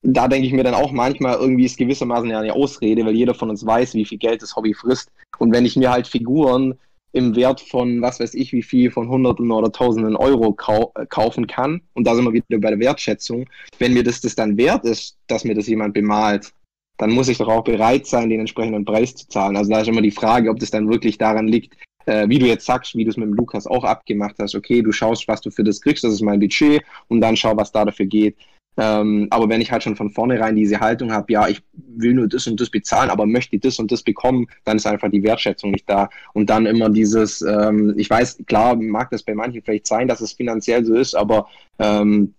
da 0.05 0.27
denke 0.27 0.47
ich 0.47 0.53
mir 0.53 0.63
dann 0.63 0.75
auch 0.75 0.91
manchmal, 0.91 1.37
irgendwie 1.39 1.65
ist 1.65 1.77
gewissermaßen 1.77 2.29
ja 2.29 2.39
eine 2.39 2.53
Ausrede, 2.53 3.05
weil 3.05 3.15
jeder 3.15 3.33
von 3.33 3.49
uns 3.49 3.65
weiß, 3.65 3.95
wie 3.95 4.05
viel 4.05 4.19
Geld 4.19 4.41
das 4.41 4.55
Hobby 4.55 4.73
frisst. 4.73 5.11
Und 5.39 5.51
wenn 5.51 5.65
ich 5.65 5.75
mir 5.75 5.91
halt 5.91 6.07
Figuren 6.07 6.75
im 7.11 7.35
Wert 7.35 7.61
von, 7.61 8.01
was 8.01 8.19
weiß 8.19 8.33
ich, 8.35 8.51
wie 8.51 8.61
viel, 8.61 8.91
von 8.91 9.09
Hunderten 9.09 9.51
oder 9.51 9.71
Tausenden 9.71 10.15
Euro 10.15 10.53
kau 10.53 10.91
äh, 10.95 11.05
kaufen 11.07 11.47
kann, 11.47 11.81
und 11.93 12.05
da 12.05 12.13
sind 12.13 12.25
wir 12.25 12.33
wieder 12.33 12.59
bei 12.59 12.69
der 12.69 12.79
Wertschätzung, 12.79 13.45
wenn 13.79 13.93
mir 13.93 14.03
das, 14.03 14.21
das 14.21 14.35
dann 14.35 14.57
wert 14.57 14.85
ist, 14.85 15.17
dass 15.27 15.43
mir 15.43 15.55
das 15.55 15.67
jemand 15.67 15.93
bemalt, 15.93 16.51
dann 16.97 17.11
muss 17.11 17.27
ich 17.27 17.37
doch 17.37 17.47
auch 17.47 17.63
bereit 17.63 18.05
sein, 18.05 18.29
den 18.29 18.41
entsprechenden 18.41 18.85
Preis 18.85 19.15
zu 19.15 19.27
zahlen. 19.27 19.57
Also 19.57 19.71
da 19.71 19.81
ist 19.81 19.87
immer 19.87 20.01
die 20.01 20.11
Frage, 20.11 20.49
ob 20.49 20.59
das 20.59 20.71
dann 20.71 20.89
wirklich 20.89 21.17
daran 21.17 21.47
liegt, 21.47 21.75
äh, 22.05 22.27
wie 22.29 22.39
du 22.39 22.45
jetzt 22.45 22.65
sagst, 22.65 22.95
wie 22.95 23.03
du 23.03 23.09
es 23.09 23.17
mit 23.17 23.27
dem 23.27 23.33
Lukas 23.33 23.65
auch 23.65 23.83
abgemacht 23.83 24.35
hast, 24.39 24.55
okay, 24.55 24.81
du 24.81 24.91
schaust, 24.91 25.27
was 25.27 25.41
du 25.41 25.49
für 25.49 25.63
das 25.63 25.81
kriegst, 25.81 26.03
das 26.03 26.13
ist 26.13 26.21
mein 26.21 26.39
Budget 26.39 26.83
und 27.07 27.21
dann 27.21 27.35
schau, 27.35 27.55
was 27.57 27.71
da 27.71 27.85
dafür 27.85 28.05
geht. 28.05 28.35
Ähm, 28.77 29.27
aber 29.29 29.49
wenn 29.49 29.61
ich 29.61 29.71
halt 29.71 29.83
schon 29.83 29.95
von 29.95 30.09
vornherein 30.09 30.55
diese 30.55 30.79
Haltung 30.79 31.11
habe, 31.11 31.31
ja, 31.31 31.47
ich 31.47 31.61
will 31.73 32.13
nur 32.13 32.27
das 32.27 32.47
und 32.47 32.59
das 32.59 32.69
bezahlen, 32.69 33.09
aber 33.09 33.25
möchte 33.25 33.57
das 33.57 33.79
und 33.79 33.91
das 33.91 34.03
bekommen, 34.03 34.47
dann 34.63 34.77
ist 34.77 34.87
einfach 34.87 35.09
die 35.09 35.23
Wertschätzung 35.23 35.71
nicht 35.71 35.89
da. 35.89 36.09
Und 36.33 36.49
dann 36.49 36.65
immer 36.65 36.89
dieses, 36.89 37.41
ähm, 37.41 37.93
ich 37.97 38.09
weiß, 38.09 38.43
klar 38.47 38.75
mag 38.75 39.09
das 39.11 39.23
bei 39.23 39.33
manchen 39.33 39.61
vielleicht 39.61 39.87
sein, 39.87 40.07
dass 40.07 40.21
es 40.21 40.33
finanziell 40.33 40.83
so 40.85 40.95
ist, 40.95 41.15
aber 41.15 41.47
ähm, 41.79 42.33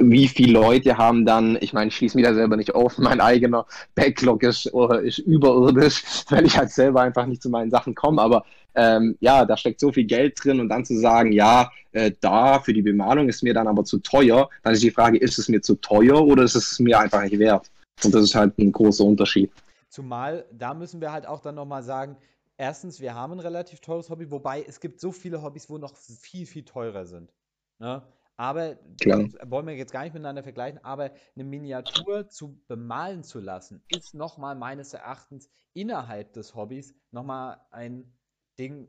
wie 0.00 0.28
viele 0.28 0.52
Leute 0.52 0.96
haben 0.96 1.24
dann, 1.24 1.56
ich 1.60 1.72
meine, 1.72 1.88
ich 1.88 1.96
schließe 1.96 2.16
mich 2.16 2.26
da 2.26 2.34
selber 2.34 2.56
nicht 2.56 2.74
auf, 2.74 2.98
mein 2.98 3.20
eigener 3.20 3.66
Backlog 3.94 4.42
ist, 4.42 4.66
ist 5.04 5.18
überirdisch, 5.18 6.02
weil 6.28 6.46
ich 6.46 6.56
halt 6.56 6.70
selber 6.70 7.02
einfach 7.02 7.26
nicht 7.26 7.42
zu 7.42 7.50
meinen 7.50 7.70
Sachen 7.70 7.94
komme, 7.94 8.20
aber 8.20 8.44
ähm, 8.74 9.16
ja, 9.20 9.44
da 9.44 9.56
steckt 9.56 9.80
so 9.80 9.92
viel 9.92 10.04
Geld 10.04 10.42
drin 10.42 10.60
und 10.60 10.68
dann 10.68 10.84
zu 10.84 10.98
sagen, 10.98 11.32
ja, 11.32 11.70
äh, 11.92 12.12
da 12.20 12.60
für 12.60 12.72
die 12.72 12.82
Bemalung 12.82 13.28
ist 13.28 13.42
mir 13.42 13.54
dann 13.54 13.68
aber 13.68 13.84
zu 13.84 13.98
teuer, 13.98 14.48
dann 14.62 14.72
ist 14.72 14.82
die 14.82 14.90
Frage, 14.90 15.18
ist 15.18 15.38
es 15.38 15.48
mir 15.48 15.60
zu 15.60 15.74
teuer 15.76 16.20
oder 16.22 16.42
ist 16.44 16.54
es 16.54 16.78
mir 16.78 16.98
einfach 16.98 17.22
nicht 17.22 17.38
wert? 17.38 17.70
Und 18.04 18.14
das 18.14 18.22
ist 18.22 18.34
halt 18.34 18.56
ein 18.58 18.72
großer 18.72 19.04
Unterschied. 19.04 19.50
Zumal, 19.88 20.46
da 20.52 20.72
müssen 20.72 21.00
wir 21.00 21.12
halt 21.12 21.26
auch 21.26 21.40
dann 21.40 21.54
nochmal 21.54 21.82
sagen, 21.82 22.16
erstens, 22.56 23.00
wir 23.00 23.14
haben 23.14 23.34
ein 23.34 23.40
relativ 23.40 23.80
teures 23.80 24.08
Hobby, 24.08 24.30
wobei 24.30 24.64
es 24.66 24.80
gibt 24.80 25.00
so 25.00 25.12
viele 25.12 25.42
Hobbys, 25.42 25.68
wo 25.68 25.76
noch 25.78 25.94
viel, 25.96 26.46
viel 26.46 26.64
teurer 26.64 27.04
sind. 27.04 27.30
Ne? 27.78 28.02
Aber 28.36 28.76
Klar. 29.00 29.28
wollen 29.44 29.66
wir 29.66 29.76
jetzt 29.76 29.92
gar 29.92 30.04
nicht 30.04 30.14
miteinander 30.14 30.42
vergleichen, 30.42 30.82
aber 30.84 31.12
eine 31.34 31.44
Miniatur 31.44 32.28
zu 32.28 32.60
bemalen 32.66 33.22
zu 33.22 33.40
lassen, 33.40 33.84
ist 33.88 34.14
nochmal 34.14 34.54
meines 34.54 34.94
Erachtens 34.94 35.50
innerhalb 35.74 36.32
des 36.32 36.54
Hobbys 36.54 36.94
nochmal 37.10 37.60
ein 37.70 38.12
Ding, 38.58 38.88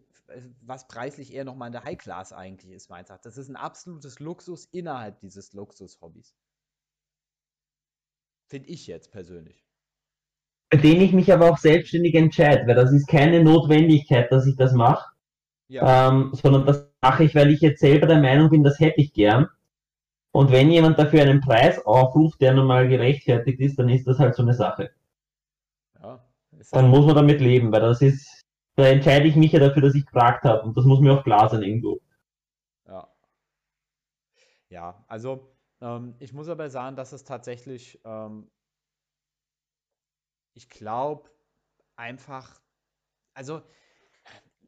was 0.61 0.87
preislich 0.87 1.33
eher 1.33 1.45
nochmal 1.45 1.67
in 1.67 1.73
der 1.73 1.83
High 1.83 1.97
Class 1.97 2.33
eigentlich 2.33 2.71
ist, 2.71 2.89
meines 2.89 3.09
Erachtens. 3.09 3.35
Das 3.35 3.43
ist 3.43 3.49
ein 3.49 3.55
absolutes 3.55 4.19
Luxus 4.19 4.65
innerhalb 4.65 5.19
dieses 5.19 5.53
Luxus-Hobbys. 5.53 6.35
Finde 8.49 8.69
ich 8.69 8.87
jetzt 8.87 9.11
persönlich. 9.11 9.65
Bei 10.69 10.77
dem 10.77 11.01
ich 11.01 11.13
mich 11.13 11.31
aber 11.31 11.51
auch 11.51 11.57
selbstständig 11.57 12.15
entscheide, 12.15 12.65
weil 12.67 12.75
das 12.75 12.91
ist 12.91 13.07
keine 13.07 13.43
Notwendigkeit, 13.43 14.31
dass 14.31 14.47
ich 14.47 14.55
das 14.55 14.73
mache, 14.73 15.11
ja. 15.67 16.09
ähm, 16.09 16.31
sondern 16.33 16.65
das 16.65 16.82
mache 17.03 17.25
ich, 17.25 17.35
weil 17.35 17.51
ich 17.51 17.59
jetzt 17.61 17.81
selber 17.81 18.07
der 18.07 18.21
Meinung 18.21 18.49
bin, 18.49 18.63
das 18.63 18.79
hätte 18.79 19.01
ich 19.01 19.13
gern. 19.13 19.49
Und 20.31 20.51
wenn 20.51 20.71
jemand 20.71 20.97
dafür 20.97 21.21
einen 21.21 21.41
Preis 21.41 21.85
aufruft, 21.85 22.41
der 22.41 22.53
normal 22.53 22.87
gerechtfertigt 22.87 23.59
ist, 23.59 23.77
dann 23.77 23.89
ist 23.89 24.07
das 24.07 24.17
halt 24.17 24.35
so 24.35 24.41
eine 24.41 24.53
Sache. 24.53 24.91
Ja, 26.01 26.25
dann 26.71 26.89
muss 26.89 27.05
man 27.05 27.15
damit 27.15 27.41
leben, 27.41 27.71
weil 27.71 27.81
das 27.81 28.01
ist, 28.01 28.41
da 28.75 28.87
entscheide 28.87 29.27
ich 29.27 29.35
mich 29.35 29.51
ja 29.51 29.59
dafür, 29.59 29.83
dass 29.83 29.95
ich 29.95 30.05
gefragt 30.05 30.45
habe 30.45 30.63
und 30.63 30.75
das 30.77 30.85
muss 30.85 31.01
mir 31.01 31.13
auch 31.13 31.23
klar 31.23 31.49
sein 31.49 31.61
irgendwo. 31.61 31.99
Ja. 32.87 33.07
Ja, 34.69 35.05
also 35.07 35.53
ähm, 35.81 36.15
ich 36.19 36.33
muss 36.33 36.47
aber 36.47 36.69
sagen, 36.69 36.95
dass 36.95 37.11
es 37.11 37.25
tatsächlich, 37.25 37.99
ähm, 38.05 38.49
ich 40.55 40.69
glaube, 40.69 41.29
einfach, 41.95 42.61
also 43.35 43.61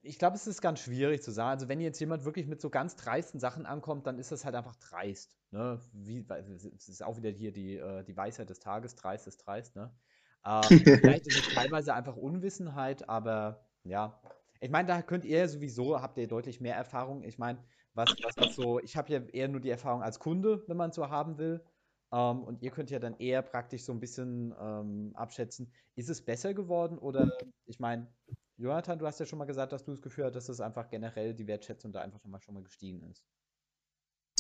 ich 0.06 0.20
glaube, 0.20 0.36
es 0.36 0.48
ist 0.48 0.62
ganz 0.62 0.80
schwierig 0.80 1.22
zu 1.22 1.32
sagen. 1.32 1.50
Also, 1.50 1.68
wenn 1.68 1.82
jetzt 1.82 2.00
jemand 2.00 2.26
wirklich 2.26 2.48
mit 2.48 2.62
so 2.62 2.70
ganz 2.70 2.96
dreisten 2.96 3.40
Sachen 3.40 3.66
ankommt, 3.66 4.08
dann 4.08 4.20
ist 4.20 4.32
das 4.32 4.46
halt 4.46 4.56
einfach 4.56 4.76
dreist. 4.76 5.38
Ne? 5.52 5.80
Wie, 5.94 6.26
es 6.30 6.88
ist 6.88 7.04
auch 7.04 7.18
wieder 7.18 7.30
hier 7.30 7.52
die, 7.52 7.78
äh, 7.78 8.04
die 8.04 8.16
Weisheit 8.16 8.50
des 8.50 8.60
Tages: 8.60 8.96
dreist 8.96 9.28
ist 9.28 9.38
dreist. 9.38 9.76
Ne? 9.76 9.92
Ähm, 10.46 10.62
vielleicht 11.02 11.28
ist 11.28 11.48
es 11.48 11.54
teilweise 11.54 11.94
einfach 11.94 12.16
Unwissenheit, 12.16 13.10
aber 13.10 13.66
ja. 13.84 14.22
Ich 14.62 14.70
meine, 14.70 14.88
da 14.88 15.02
könnt 15.02 15.26
ihr 15.26 15.48
sowieso, 15.50 16.02
habt 16.02 16.18
ihr 16.18 16.28
deutlich 16.28 16.62
mehr 16.62 16.76
Erfahrung. 16.76 17.24
Ich 17.24 17.38
meine, 17.38 17.60
was, 17.94 18.16
was 18.24 18.36
das 18.36 18.56
so, 18.56 18.80
ich 18.80 18.96
habe 18.98 19.12
ja 19.12 19.20
eher 19.20 19.48
nur 19.48 19.62
die 19.62 19.70
Erfahrung 19.70 20.02
als 20.02 20.20
Kunde, 20.20 20.64
wenn 20.68 20.78
man 20.78 20.92
so 20.92 21.10
haben 21.10 21.38
will. 21.38 21.64
Ähm, 22.12 22.44
und 22.44 22.62
ihr 22.62 22.72
könnt 22.72 22.90
ja 22.90 23.00
dann 23.00 23.18
eher 23.18 23.42
praktisch 23.42 23.84
so 23.84 23.92
ein 23.92 24.00
bisschen 24.00 24.54
ähm, 24.60 25.12
abschätzen, 25.16 25.72
ist 25.96 26.10
es 26.10 26.24
besser 26.24 26.54
geworden 26.54 26.98
oder, 26.98 27.32
ich 27.66 27.80
meine, 27.80 28.08
Jonathan, 28.58 28.98
du 28.98 29.06
hast 29.06 29.20
ja 29.20 29.26
schon 29.26 29.40
mal 29.40 29.46
gesagt, 29.46 29.74
dass 29.74 29.84
du 29.84 29.92
das 29.92 30.02
Gefühl 30.02 30.26
hast, 30.26 30.36
dass 30.36 30.50
es 30.50 30.62
einfach 30.62 30.90
generell 30.90 31.34
die 31.34 31.48
Wertschätzung 31.48 31.92
da 31.92 32.02
einfach 32.02 32.20
schon 32.22 32.32
mal, 32.32 32.42
schon 32.42 32.54
mal 32.54 32.64
gestiegen 32.64 33.02
ist. 33.12 33.24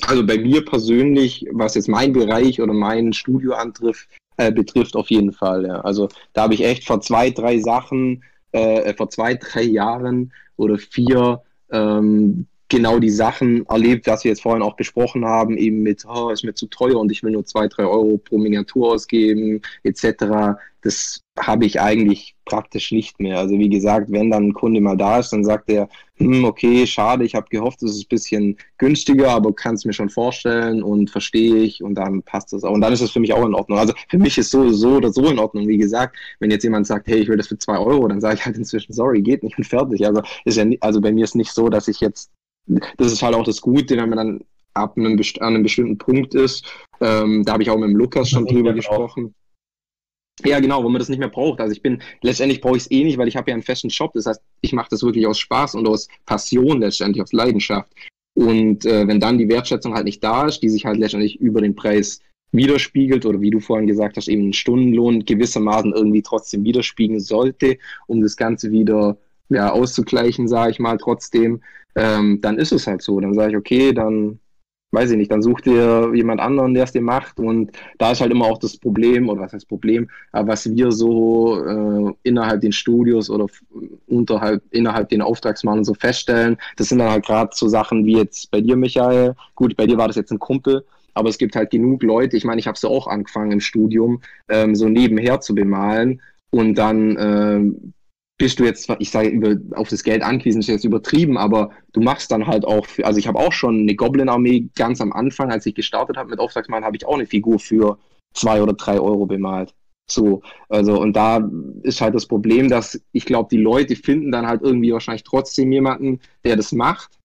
Also 0.07 0.25
bei 0.25 0.37
mir 0.37 0.63
persönlich, 0.63 1.45
was 1.51 1.75
jetzt 1.75 1.87
mein 1.87 2.13
Bereich 2.13 2.61
oder 2.61 2.73
mein 2.73 3.13
Studio 3.13 3.53
antrifft, 3.53 4.09
äh, 4.37 4.51
betrifft 4.51 4.95
auf 4.95 5.09
jeden 5.09 5.31
Fall. 5.31 5.65
Ja. 5.65 5.81
Also 5.81 6.09
da 6.33 6.43
habe 6.43 6.53
ich 6.53 6.63
echt 6.63 6.85
vor 6.85 7.01
zwei, 7.01 7.29
drei 7.29 7.59
Sachen, 7.59 8.23
äh, 8.51 8.93
vor 8.93 9.09
zwei, 9.09 9.35
drei 9.35 9.63
Jahren 9.63 10.31
oder 10.57 10.77
vier 10.77 11.41
ähm, 11.71 12.47
genau 12.69 12.99
die 12.99 13.09
Sachen 13.09 13.65
erlebt, 13.67 14.07
was 14.07 14.23
wir 14.23 14.29
jetzt 14.29 14.41
vorhin 14.41 14.63
auch 14.63 14.75
besprochen 14.75 15.25
haben, 15.25 15.57
eben 15.57 15.83
mit, 15.83 16.05
oh, 16.07 16.29
ist 16.29 16.43
mir 16.43 16.53
zu 16.53 16.67
teuer 16.67 16.99
und 16.99 17.11
ich 17.11 17.23
will 17.23 17.31
nur 17.31 17.45
zwei, 17.45 17.67
drei 17.67 17.83
Euro 17.83 18.17
pro 18.17 18.37
Miniatur 18.37 18.93
ausgeben, 18.93 19.61
etc. 19.83 20.57
Das 20.81 21.21
habe 21.39 21.65
ich 21.65 21.81
eigentlich 21.81 22.35
praktisch 22.45 22.91
nicht 22.91 23.19
mehr. 23.19 23.39
Also 23.39 23.57
wie 23.57 23.69
gesagt, 23.69 24.11
wenn 24.11 24.29
dann 24.31 24.49
ein 24.49 24.53
Kunde 24.53 24.79
mal 24.81 24.95
da 24.95 25.19
ist, 25.19 25.31
dann 25.33 25.43
sagt 25.43 25.69
er, 25.69 25.89
hm, 26.17 26.45
okay, 26.45 26.87
schade, 26.87 27.25
ich 27.25 27.35
habe 27.35 27.47
gehofft, 27.49 27.83
es 27.83 27.91
ist 27.91 28.05
ein 28.05 28.09
bisschen 28.09 28.57
günstiger, 28.77 29.31
aber 29.31 29.53
kann 29.53 29.75
es 29.75 29.83
mir 29.85 29.93
schon 29.93 30.09
vorstellen 30.09 30.81
und 30.81 31.09
verstehe 31.09 31.57
ich 31.57 31.83
und 31.83 31.95
dann 31.95 32.23
passt 32.23 32.53
das 32.53 32.63
auch. 32.63 32.71
Und 32.71 32.81
dann 32.81 32.93
ist 32.93 33.01
es 33.01 33.11
für 33.11 33.19
mich 33.19 33.33
auch 33.33 33.45
in 33.45 33.53
Ordnung. 33.53 33.77
Also 33.79 33.93
für 34.09 34.17
mich 34.17 34.37
ist 34.37 34.51
so, 34.51 34.69
so 34.71 34.95
oder 34.95 35.11
so 35.11 35.27
in 35.29 35.39
Ordnung. 35.39 35.67
Wie 35.67 35.77
gesagt, 35.77 36.15
wenn 36.39 36.51
jetzt 36.51 36.63
jemand 36.63 36.87
sagt, 36.87 37.07
hey, 37.07 37.19
ich 37.19 37.27
will 37.27 37.37
das 37.37 37.47
für 37.47 37.57
zwei 37.57 37.77
Euro, 37.77 38.07
dann 38.07 38.21
sage 38.21 38.35
ich 38.35 38.45
halt 38.45 38.57
inzwischen, 38.57 38.93
sorry, 38.93 39.21
geht 39.21 39.43
nicht 39.43 39.57
und 39.57 39.65
fertig. 39.65 40.05
Also 40.05 40.21
ist 40.45 40.57
ja, 40.57 40.65
also 40.81 41.01
bei 41.01 41.11
mir 41.11 41.25
ist 41.25 41.35
nicht 41.35 41.51
so, 41.51 41.69
dass 41.69 41.87
ich 41.87 41.99
jetzt 41.99 42.31
das 42.65 43.11
ist 43.11 43.21
halt 43.21 43.35
auch 43.35 43.43
das 43.43 43.61
Gute, 43.61 43.97
wenn 43.97 44.09
man 44.09 44.17
dann 44.17 44.43
ab 44.73 44.97
einem, 44.97 45.19
an 45.39 45.47
einem 45.47 45.63
bestimmten 45.63 45.97
Punkt 45.97 46.35
ist. 46.35 46.65
Ähm, 47.01 47.43
da 47.45 47.53
habe 47.53 47.63
ich 47.63 47.69
auch 47.69 47.77
mit 47.77 47.89
dem 47.89 47.95
Lukas 47.95 48.29
schon 48.29 48.45
drüber 48.45 48.73
gesprochen. 48.73 49.33
Ja, 50.43 50.59
genau, 50.59 50.83
wo 50.83 50.89
man 50.89 50.99
das 50.99 51.07
nicht 51.07 51.19
mehr 51.19 51.29
braucht. 51.29 51.61
Also 51.61 51.71
ich 51.71 51.81
bin, 51.81 52.01
letztendlich 52.21 52.59
brauche 52.59 52.75
ich 52.75 52.83
es 52.83 52.91
eh 52.91 53.03
nicht, 53.05 53.17
weil 53.17 53.29
ich 53.29 53.37
habe 53.37 53.49
ja 53.49 53.55
einen 53.55 53.63
festen 53.63 53.89
Shop. 53.89 54.11
Das 54.13 54.25
heißt, 54.25 54.41
ich 54.61 54.73
mache 54.73 54.89
das 54.89 55.01
wirklich 55.01 55.25
aus 55.25 55.39
Spaß 55.39 55.75
und 55.75 55.87
aus 55.87 56.09
Passion 56.25 56.81
letztendlich, 56.81 57.23
aus 57.23 57.31
Leidenschaft. 57.31 57.89
Und 58.33 58.85
äh, 58.85 59.07
wenn 59.07 59.21
dann 59.21 59.37
die 59.37 59.47
Wertschätzung 59.47 59.93
halt 59.93 60.03
nicht 60.03 60.21
da 60.21 60.47
ist, 60.47 60.59
die 60.59 60.69
sich 60.69 60.85
halt 60.85 60.97
letztendlich 60.97 61.39
über 61.39 61.61
den 61.61 61.73
Preis 61.73 62.19
widerspiegelt 62.51 63.25
oder 63.25 63.39
wie 63.39 63.49
du 63.49 63.59
vorhin 63.61 63.87
gesagt 63.87 64.17
hast, 64.17 64.27
eben 64.27 64.49
ein 64.49 64.53
Stundenlohn 64.53 65.23
gewissermaßen 65.23 65.93
irgendwie 65.93 66.21
trotzdem 66.21 66.63
widerspiegeln 66.65 67.21
sollte, 67.21 67.77
um 68.07 68.21
das 68.21 68.35
Ganze 68.35 68.71
wieder 68.71 69.17
ja, 69.49 69.71
auszugleichen, 69.71 70.47
sage 70.47 70.71
ich 70.71 70.79
mal 70.79 70.97
trotzdem, 70.97 71.61
ähm, 71.95 72.39
dann 72.41 72.57
ist 72.57 72.71
es 72.71 72.87
halt 72.87 73.01
so. 73.01 73.19
Dann 73.19 73.33
sage 73.33 73.51
ich, 73.51 73.57
okay, 73.57 73.93
dann 73.93 74.39
weiß 74.95 75.11
ich 75.11 75.17
nicht, 75.17 75.31
dann 75.31 75.41
sucht 75.41 75.67
ihr 75.67 76.11
jemand 76.15 76.39
anderen, 76.39 76.73
der 76.73 76.85
es 76.85 76.91
dir 76.91 77.01
macht. 77.01 77.39
Und 77.39 77.71
da 77.99 78.11
ist 78.11 78.21
halt 78.21 78.31
immer 78.31 78.45
auch 78.45 78.57
das 78.57 78.77
Problem, 78.77 79.29
oder 79.29 79.41
was 79.41 79.53
heißt 79.53 79.67
Problem, 79.67 80.09
aber 80.31 80.49
was 80.49 80.69
wir 80.69 80.91
so 80.91 81.63
äh, 81.63 82.13
innerhalb 82.23 82.61
den 82.61 82.71
Studios 82.71 83.29
oder 83.29 83.47
unterhalb, 84.07 84.63
innerhalb 84.71 85.09
den 85.09 85.21
Auftragsmachern 85.21 85.83
so 85.83 85.93
feststellen, 85.93 86.57
das 86.77 86.89
sind 86.89 86.99
dann 86.99 87.11
halt 87.11 87.25
gerade 87.25 87.51
so 87.53 87.67
Sachen 87.67 88.05
wie 88.05 88.17
jetzt 88.17 88.49
bei 88.51 88.61
dir, 88.61 88.75
Michael. 88.75 89.35
Gut, 89.53 89.75
bei 89.75 89.85
dir 89.85 89.97
war 89.97 90.07
das 90.07 90.15
jetzt 90.15 90.31
ein 90.31 90.39
Kumpel, 90.39 90.85
aber 91.13 91.29
es 91.29 91.37
gibt 91.37 91.55
halt 91.55 91.69
genug 91.71 92.01
Leute, 92.01 92.37
ich 92.37 92.45
meine, 92.45 92.59
ich 92.59 92.67
habe 92.67 92.77
so 92.77 92.89
auch 92.89 93.07
angefangen 93.07 93.51
im 93.51 93.59
Studium, 93.59 94.21
ähm, 94.49 94.75
so 94.75 94.89
nebenher 94.89 95.41
zu 95.41 95.53
bemalen. 95.53 96.21
Und 96.51 96.75
dann 96.75 97.17
ähm, 97.19 97.93
bist 98.37 98.59
du 98.59 98.65
jetzt, 98.65 98.89
ich 98.99 99.09
sage 99.09 99.29
über 99.29 99.55
auf 99.77 99.89
das 99.89 100.03
Geld 100.03 100.21
angewiesen, 100.21 100.59
ist 100.59 100.67
jetzt 100.67 100.83
übertrieben, 100.83 101.37
aber 101.37 101.71
du 101.93 102.01
machst 102.01 102.31
dann 102.31 102.47
halt 102.47 102.65
auch, 102.65 102.85
für, 102.85 103.05
also 103.05 103.17
ich 103.17 103.27
habe 103.27 103.39
auch 103.39 103.53
schon 103.53 103.81
eine 103.81 103.95
Goblin-Armee 103.95 104.69
ganz 104.75 104.99
am 104.99 105.13
Anfang, 105.13 105.51
als 105.51 105.65
ich 105.65 105.75
gestartet 105.75 106.17
habe 106.17 106.29
mit 106.29 106.39
Auftragsmalen, 106.39 106.83
habe 106.83 106.97
ich 106.97 107.05
auch 107.05 107.15
eine 107.15 107.27
Figur 107.27 107.59
für 107.59 107.97
zwei 108.33 108.61
oder 108.61 108.73
drei 108.73 108.99
Euro 108.99 109.25
bemalt. 109.25 109.73
So, 110.09 110.43
also 110.69 110.99
und 110.99 111.13
da 111.13 111.49
ist 111.81 112.01
halt 112.01 112.13
das 112.13 112.27
Problem, 112.27 112.69
dass 112.69 113.01
ich 113.11 113.25
glaube, 113.25 113.49
die 113.49 113.61
Leute 113.61 113.95
finden 113.95 114.31
dann 114.31 114.45
halt 114.45 114.61
irgendwie 114.61 114.91
wahrscheinlich 114.91 115.23
trotzdem 115.23 115.71
jemanden, 115.71 116.19
der 116.43 116.55
das 116.55 116.71
macht. 116.71 117.17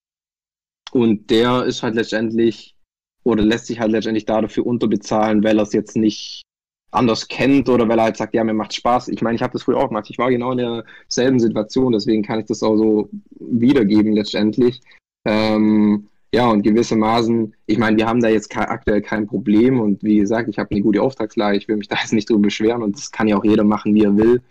Und 0.91 1.29
der 1.29 1.65
ist 1.65 1.83
halt 1.83 1.95
letztendlich 1.95 2.75
oder 3.23 3.43
lässt 3.43 3.67
sich 3.67 3.79
halt 3.79 3.91
letztendlich 3.91 4.25
dafür 4.25 4.65
unterbezahlen, 4.65 5.43
weil 5.43 5.59
er 5.59 5.63
es 5.63 5.73
jetzt 5.73 5.95
nicht 5.95 6.41
anders 6.91 7.27
kennt 7.27 7.69
oder 7.69 7.87
weil 7.87 7.99
er 7.99 8.05
halt 8.05 8.17
sagt, 8.17 8.33
ja, 8.33 8.43
mir 8.43 8.53
macht 8.53 8.73
Spaß. 8.73 9.07
Ich 9.07 9.21
meine, 9.21 9.35
ich 9.35 9.41
habe 9.41 9.53
das 9.53 9.63
früher 9.63 9.77
auch 9.77 9.87
gemacht. 9.87 10.09
Ich 10.09 10.17
war 10.17 10.29
genau 10.29 10.51
in 10.51 10.57
derselben 10.57 11.39
Situation, 11.39 11.93
deswegen 11.93 12.21
kann 12.21 12.39
ich 12.39 12.45
das 12.45 12.61
auch 12.61 12.75
so 12.75 13.09
wiedergeben 13.39 14.13
letztendlich. 14.13 14.81
Ähm, 15.25 16.07
ja, 16.33 16.49
und 16.49 16.63
gewissermaßen, 16.63 17.53
ich 17.65 17.77
meine, 17.77 17.97
wir 17.97 18.07
haben 18.07 18.21
da 18.21 18.29
jetzt 18.29 18.55
aktuell 18.55 19.01
kein 19.01 19.27
Problem 19.27 19.79
und 19.79 20.03
wie 20.03 20.17
gesagt, 20.17 20.47
ich 20.49 20.59
habe 20.59 20.71
eine 20.71 20.81
gute 20.81 21.01
Auftragslage, 21.01 21.57
ich 21.57 21.67
will 21.67 21.77
mich 21.77 21.87
da 21.89 21.97
jetzt 21.97 22.13
nicht 22.13 22.29
drüber 22.29 22.43
beschweren 22.43 22.83
und 22.83 22.95
das 22.95 23.11
kann 23.11 23.27
ja 23.27 23.37
auch 23.37 23.43
jeder 23.43 23.63
machen, 23.63 23.93
wie 23.95 24.03
er 24.03 24.15
will. 24.17 24.41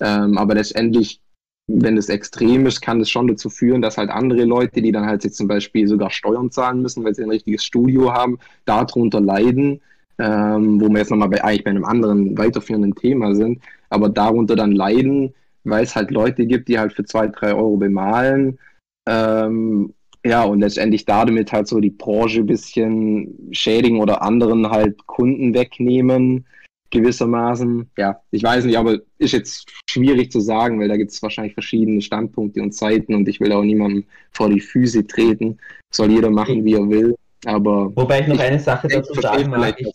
Ähm, 0.00 0.36
aber 0.36 0.54
letztendlich, 0.54 1.20
wenn 1.68 1.96
es 1.96 2.08
extrem 2.08 2.66
ist, 2.66 2.80
kann 2.80 3.00
das 3.00 3.10
schon 3.10 3.26
dazu 3.26 3.50
führen, 3.50 3.82
dass 3.82 3.98
halt 3.98 4.10
andere 4.10 4.44
Leute, 4.44 4.82
die 4.82 4.92
dann 4.92 5.06
halt 5.06 5.24
jetzt 5.24 5.36
zum 5.36 5.48
Beispiel 5.48 5.88
sogar 5.88 6.10
Steuern 6.10 6.50
zahlen 6.50 6.82
müssen, 6.82 7.04
weil 7.04 7.14
sie 7.14 7.22
ein 7.22 7.30
richtiges 7.30 7.64
Studio 7.64 8.12
haben, 8.12 8.38
darunter 8.66 9.20
leiden 9.20 9.80
ähm, 10.18 10.80
wo 10.80 10.88
wir 10.88 10.98
jetzt 10.98 11.10
nochmal 11.10 11.28
bei, 11.28 11.42
eigentlich 11.42 11.64
bei 11.64 11.70
einem 11.70 11.84
anderen 11.84 12.36
weiterführenden 12.38 12.94
Thema 12.94 13.34
sind, 13.34 13.60
aber 13.90 14.08
darunter 14.08 14.56
dann 14.56 14.72
leiden, 14.72 15.34
weil 15.64 15.84
es 15.84 15.96
halt 15.96 16.10
Leute 16.10 16.46
gibt, 16.46 16.68
die 16.68 16.78
halt 16.78 16.92
für 16.92 17.04
zwei, 17.04 17.28
drei 17.28 17.54
Euro 17.54 17.76
bemalen. 17.76 18.58
Ähm, 19.06 19.92
ja, 20.24 20.42
und 20.44 20.60
letztendlich 20.60 21.04
damit 21.04 21.52
halt 21.52 21.68
so 21.68 21.80
die 21.80 21.90
Branche 21.90 22.40
ein 22.40 22.46
bisschen 22.46 23.48
schädigen 23.52 24.00
oder 24.00 24.22
anderen 24.22 24.68
halt 24.70 25.06
Kunden 25.06 25.54
wegnehmen, 25.54 26.46
gewissermaßen. 26.90 27.90
Ja, 27.96 28.20
ich 28.30 28.42
weiß 28.42 28.64
nicht, 28.64 28.76
aber 28.76 28.98
ist 29.18 29.32
jetzt 29.32 29.70
schwierig 29.88 30.32
zu 30.32 30.40
sagen, 30.40 30.80
weil 30.80 30.88
da 30.88 30.96
gibt 30.96 31.12
es 31.12 31.22
wahrscheinlich 31.22 31.54
verschiedene 31.54 32.00
Standpunkte 32.00 32.62
und 32.62 32.72
Zeiten 32.72 33.14
und 33.14 33.28
ich 33.28 33.40
will 33.40 33.52
auch 33.52 33.62
niemandem 33.62 34.04
vor 34.32 34.48
die 34.48 34.60
Füße 34.60 35.06
treten. 35.06 35.58
Soll 35.92 36.10
jeder 36.10 36.30
machen, 36.30 36.64
wie 36.64 36.74
er 36.74 36.88
will. 36.88 37.16
Aber 37.46 37.94
Wobei 37.94 38.20
ich 38.20 38.26
noch 38.26 38.40
eine 38.40 38.58
Sache 38.58 38.88
dazu 38.88 39.14
sagen 39.14 39.50
mag. 39.50 39.80
Ich, 39.80 39.88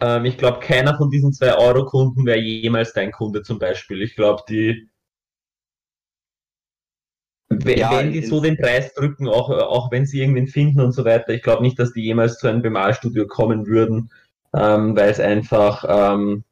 ähm, 0.00 0.24
ich 0.26 0.36
glaube, 0.36 0.60
keiner 0.60 0.96
von 0.96 1.10
diesen 1.10 1.32
2-Euro-Kunden 1.32 2.26
wäre 2.26 2.38
jemals 2.38 2.92
dein 2.92 3.10
Kunde 3.10 3.42
zum 3.42 3.58
Beispiel. 3.58 4.02
Ich 4.02 4.14
glaube, 4.14 4.42
die. 4.48 4.88
Ja, 7.64 7.98
wenn 7.98 8.12
die 8.12 8.22
so 8.22 8.40
den 8.40 8.58
Preis 8.58 8.92
drücken, 8.92 9.28
auch, 9.28 9.48
auch 9.48 9.90
wenn 9.90 10.04
sie 10.04 10.20
irgendwen 10.20 10.48
finden 10.48 10.80
und 10.80 10.92
so 10.92 11.04
weiter, 11.04 11.30
ich 11.30 11.42
glaube 11.42 11.62
nicht, 11.62 11.78
dass 11.78 11.92
die 11.92 12.02
jemals 12.02 12.38
zu 12.38 12.48
einem 12.48 12.60
Bemalstudio 12.60 13.26
kommen 13.28 13.66
würden, 13.66 14.10
ähm, 14.52 14.94
weil 14.96 15.10
es 15.10 15.20
einfach. 15.20 15.84
Ähm, 15.88 16.44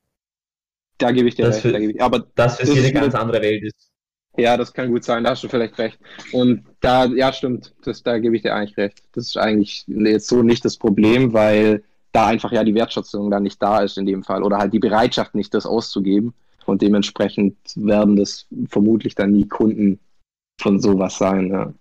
da 0.98 1.10
gebe 1.10 1.28
ich 1.28 1.34
dir 1.34 1.48
recht. 1.48 1.60
Für, 1.60 1.76
ich, 1.78 2.00
aber 2.00 2.26
das 2.36 2.58
für 2.58 2.66
sie 2.66 2.78
eine 2.78 2.92
ganz 2.92 3.14
andere 3.14 3.42
Welt 3.42 3.64
ist. 3.64 3.93
Ja, 4.36 4.56
das 4.56 4.72
kann 4.72 4.90
gut 4.90 5.04
sein, 5.04 5.24
da 5.24 5.30
hast 5.30 5.44
du 5.44 5.48
vielleicht 5.48 5.78
recht. 5.78 5.98
Und 6.32 6.64
da, 6.80 7.04
ja, 7.06 7.32
stimmt, 7.32 7.72
das, 7.84 8.02
da 8.02 8.18
gebe 8.18 8.34
ich 8.36 8.42
dir 8.42 8.54
eigentlich 8.54 8.76
recht. 8.76 9.02
Das 9.12 9.26
ist 9.26 9.36
eigentlich 9.36 9.84
jetzt 9.86 10.26
so 10.26 10.42
nicht 10.42 10.64
das 10.64 10.76
Problem, 10.76 11.32
weil 11.32 11.84
da 12.12 12.26
einfach 12.26 12.52
ja 12.52 12.64
die 12.64 12.74
Wertschätzung 12.74 13.30
dann 13.30 13.44
nicht 13.44 13.62
da 13.62 13.80
ist 13.80 13.98
in 13.98 14.06
dem 14.06 14.22
Fall 14.22 14.42
oder 14.42 14.58
halt 14.58 14.72
die 14.72 14.78
Bereitschaft 14.78 15.34
nicht, 15.34 15.54
das 15.54 15.66
auszugeben. 15.66 16.34
Und 16.66 16.82
dementsprechend 16.82 17.56
werden 17.76 18.16
das 18.16 18.46
vermutlich 18.68 19.14
dann 19.14 19.32
nie 19.32 19.46
Kunden 19.46 20.00
von 20.60 20.80
sowas 20.80 21.18
sein. 21.18 21.50
Ja. 21.50 21.74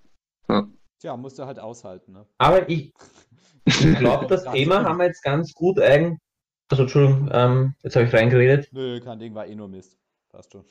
ja. 0.49 0.67
Tja, 0.99 1.17
musst 1.17 1.39
du 1.39 1.45
halt 1.45 1.59
aushalten. 1.59 2.13
Ne? 2.13 2.25
Aber 2.37 2.69
ich, 2.69 2.91
ich 3.65 3.97
glaube, 3.97 4.27
das 4.27 4.43
Thema 4.43 4.83
haben 4.83 4.97
wir 4.97 5.05
jetzt 5.05 5.23
ganz 5.23 5.53
gut 5.53 5.79
eigentlich. 5.79 6.19
Also, 6.69 6.83
Entschuldigung, 6.83 7.29
ähm, 7.31 7.75
jetzt 7.83 7.95
habe 7.95 8.05
ich 8.05 8.13
reingeredet. 8.13 8.69
Nö, 8.71 8.99
kein 8.99 9.19
Ding, 9.19 9.35
war 9.35 9.47
eh 9.47 9.55
nur 9.55 9.67
Mist. 9.67 9.97
Passt 10.31 10.51
schon. 10.51 10.65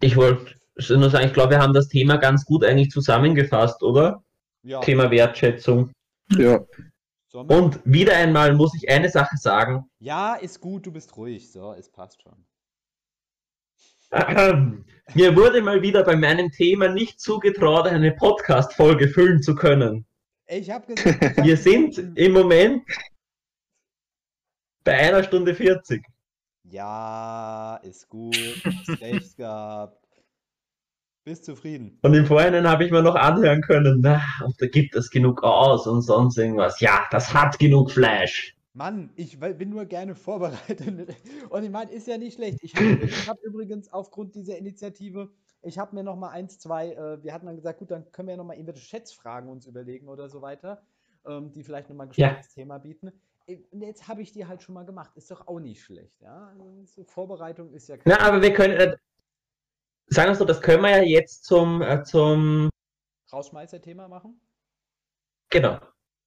Ich 0.00 0.16
wollte 0.16 0.54
nur 0.88 1.10
sagen, 1.10 1.26
ich 1.26 1.32
glaube, 1.32 1.50
wir 1.50 1.60
haben 1.60 1.74
das 1.74 1.88
Thema 1.88 2.16
ganz 2.16 2.44
gut 2.44 2.64
eigentlich 2.64 2.90
zusammengefasst, 2.90 3.82
oder? 3.82 4.22
Ja. 4.62 4.80
Thema 4.80 5.10
Wertschätzung. 5.10 5.92
Ja. 6.36 6.64
Und 7.32 7.80
wieder 7.84 8.16
einmal 8.16 8.54
muss 8.54 8.74
ich 8.74 8.88
eine 8.88 9.08
Sache 9.08 9.36
sagen. 9.36 9.84
Ja, 9.98 10.34
ist 10.34 10.60
gut, 10.60 10.86
du 10.86 10.92
bist 10.92 11.16
ruhig. 11.16 11.52
So, 11.52 11.72
es 11.72 11.90
passt 11.90 12.22
schon. 12.22 12.44
Mir 15.14 15.36
wurde 15.36 15.60
mal 15.60 15.82
wieder 15.82 16.02
bei 16.02 16.16
meinem 16.16 16.50
Thema 16.50 16.88
nicht 16.88 17.20
zugetraut, 17.20 17.86
eine 17.86 18.12
Podcast-Folge 18.12 19.08
füllen 19.08 19.42
zu 19.42 19.54
können. 19.54 20.06
Ich 20.46 20.70
habe 20.70 20.94
gesagt. 20.94 21.44
Wir 21.44 21.56
sind 21.58 21.98
im 22.16 22.32
Moment 22.32 22.84
bei 24.84 24.94
einer 24.94 25.22
Stunde 25.22 25.54
40. 25.54 26.02
Ja, 26.64 27.76
ist 27.82 28.08
gut. 28.08 28.34
Hast 28.64 29.00
recht 29.02 29.36
gehabt. 29.36 30.07
Bist 31.28 31.44
zufrieden. 31.44 31.98
Und 32.00 32.14
im 32.14 32.24
Vorhinein 32.24 32.66
habe 32.66 32.86
ich 32.86 32.90
mir 32.90 33.02
noch 33.02 33.14
anhören 33.14 33.60
können, 33.60 34.00
na, 34.00 34.22
da 34.58 34.66
gibt 34.66 34.96
es 34.96 35.10
genug 35.10 35.42
aus 35.42 35.86
und 35.86 36.00
sonst 36.00 36.38
irgendwas. 36.38 36.80
Ja, 36.80 37.04
das 37.10 37.34
hat 37.34 37.58
genug 37.58 37.90
Flash. 37.90 38.56
Mann, 38.72 39.10
ich 39.14 39.38
bin 39.38 39.68
nur 39.68 39.84
gerne 39.84 40.14
vorbereitet. 40.14 40.80
Und 41.50 41.64
ich 41.64 41.70
meine, 41.70 41.90
ist 41.90 42.06
ja 42.06 42.16
nicht 42.16 42.36
schlecht. 42.36 42.60
Ich 42.62 42.74
habe 42.74 43.08
hab 43.26 43.42
übrigens 43.42 43.92
aufgrund 43.92 44.36
dieser 44.36 44.56
Initiative, 44.56 45.28
ich 45.60 45.78
habe 45.78 45.94
mir 45.96 46.02
noch 46.02 46.16
mal 46.16 46.30
eins, 46.30 46.58
zwei, 46.58 46.92
äh, 46.92 47.22
wir 47.22 47.34
hatten 47.34 47.44
dann 47.44 47.56
gesagt, 47.56 47.80
gut, 47.80 47.90
dann 47.90 48.10
können 48.10 48.28
wir 48.28 48.32
ja 48.32 48.38
noch 48.38 48.46
mal 48.46 48.54
irgendwelche 48.54 48.86
Schätzfragen 48.86 49.50
uns 49.50 49.66
überlegen 49.66 50.08
oder 50.08 50.30
so 50.30 50.40
weiter, 50.40 50.80
ähm, 51.26 51.52
die 51.52 51.62
vielleicht 51.62 51.90
noch 51.90 51.96
mal 51.96 52.06
ein 52.06 52.12
ja. 52.14 52.38
Thema 52.54 52.78
bieten. 52.78 53.12
Äh, 53.46 53.58
und 53.70 53.82
jetzt 53.82 54.08
habe 54.08 54.22
ich 54.22 54.32
die 54.32 54.46
halt 54.46 54.62
schon 54.62 54.74
mal 54.74 54.86
gemacht. 54.86 55.10
Ist 55.14 55.30
doch 55.30 55.46
auch 55.46 55.60
nicht 55.60 55.82
schlecht, 55.82 56.22
ja? 56.22 56.54
Also, 56.58 57.04
Vorbereitung 57.04 57.74
ist 57.74 57.88
ja 57.88 57.96
Na, 58.06 58.18
aber 58.20 58.40
wir 58.40 58.54
können, 58.54 58.76
äh, 58.76 58.96
sagen 60.08 60.30
wir 60.30 60.34
so, 60.34 60.44
das 60.44 60.60
können 60.60 60.82
wir 60.82 60.90
ja 60.90 61.02
jetzt 61.02 61.44
zum, 61.44 61.82
äh, 61.82 62.02
zum 62.02 62.68
Rausschmeißer-Thema 63.32 64.08
machen? 64.08 64.40
Genau. 65.50 65.78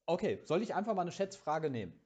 Okay, 0.06 0.42
soll 0.46 0.62
ich 0.62 0.74
einfach 0.74 0.94
mal 0.94 1.04
eine 1.04 1.12
Schätzfrage 1.12 1.70
nehmen? 1.70 2.00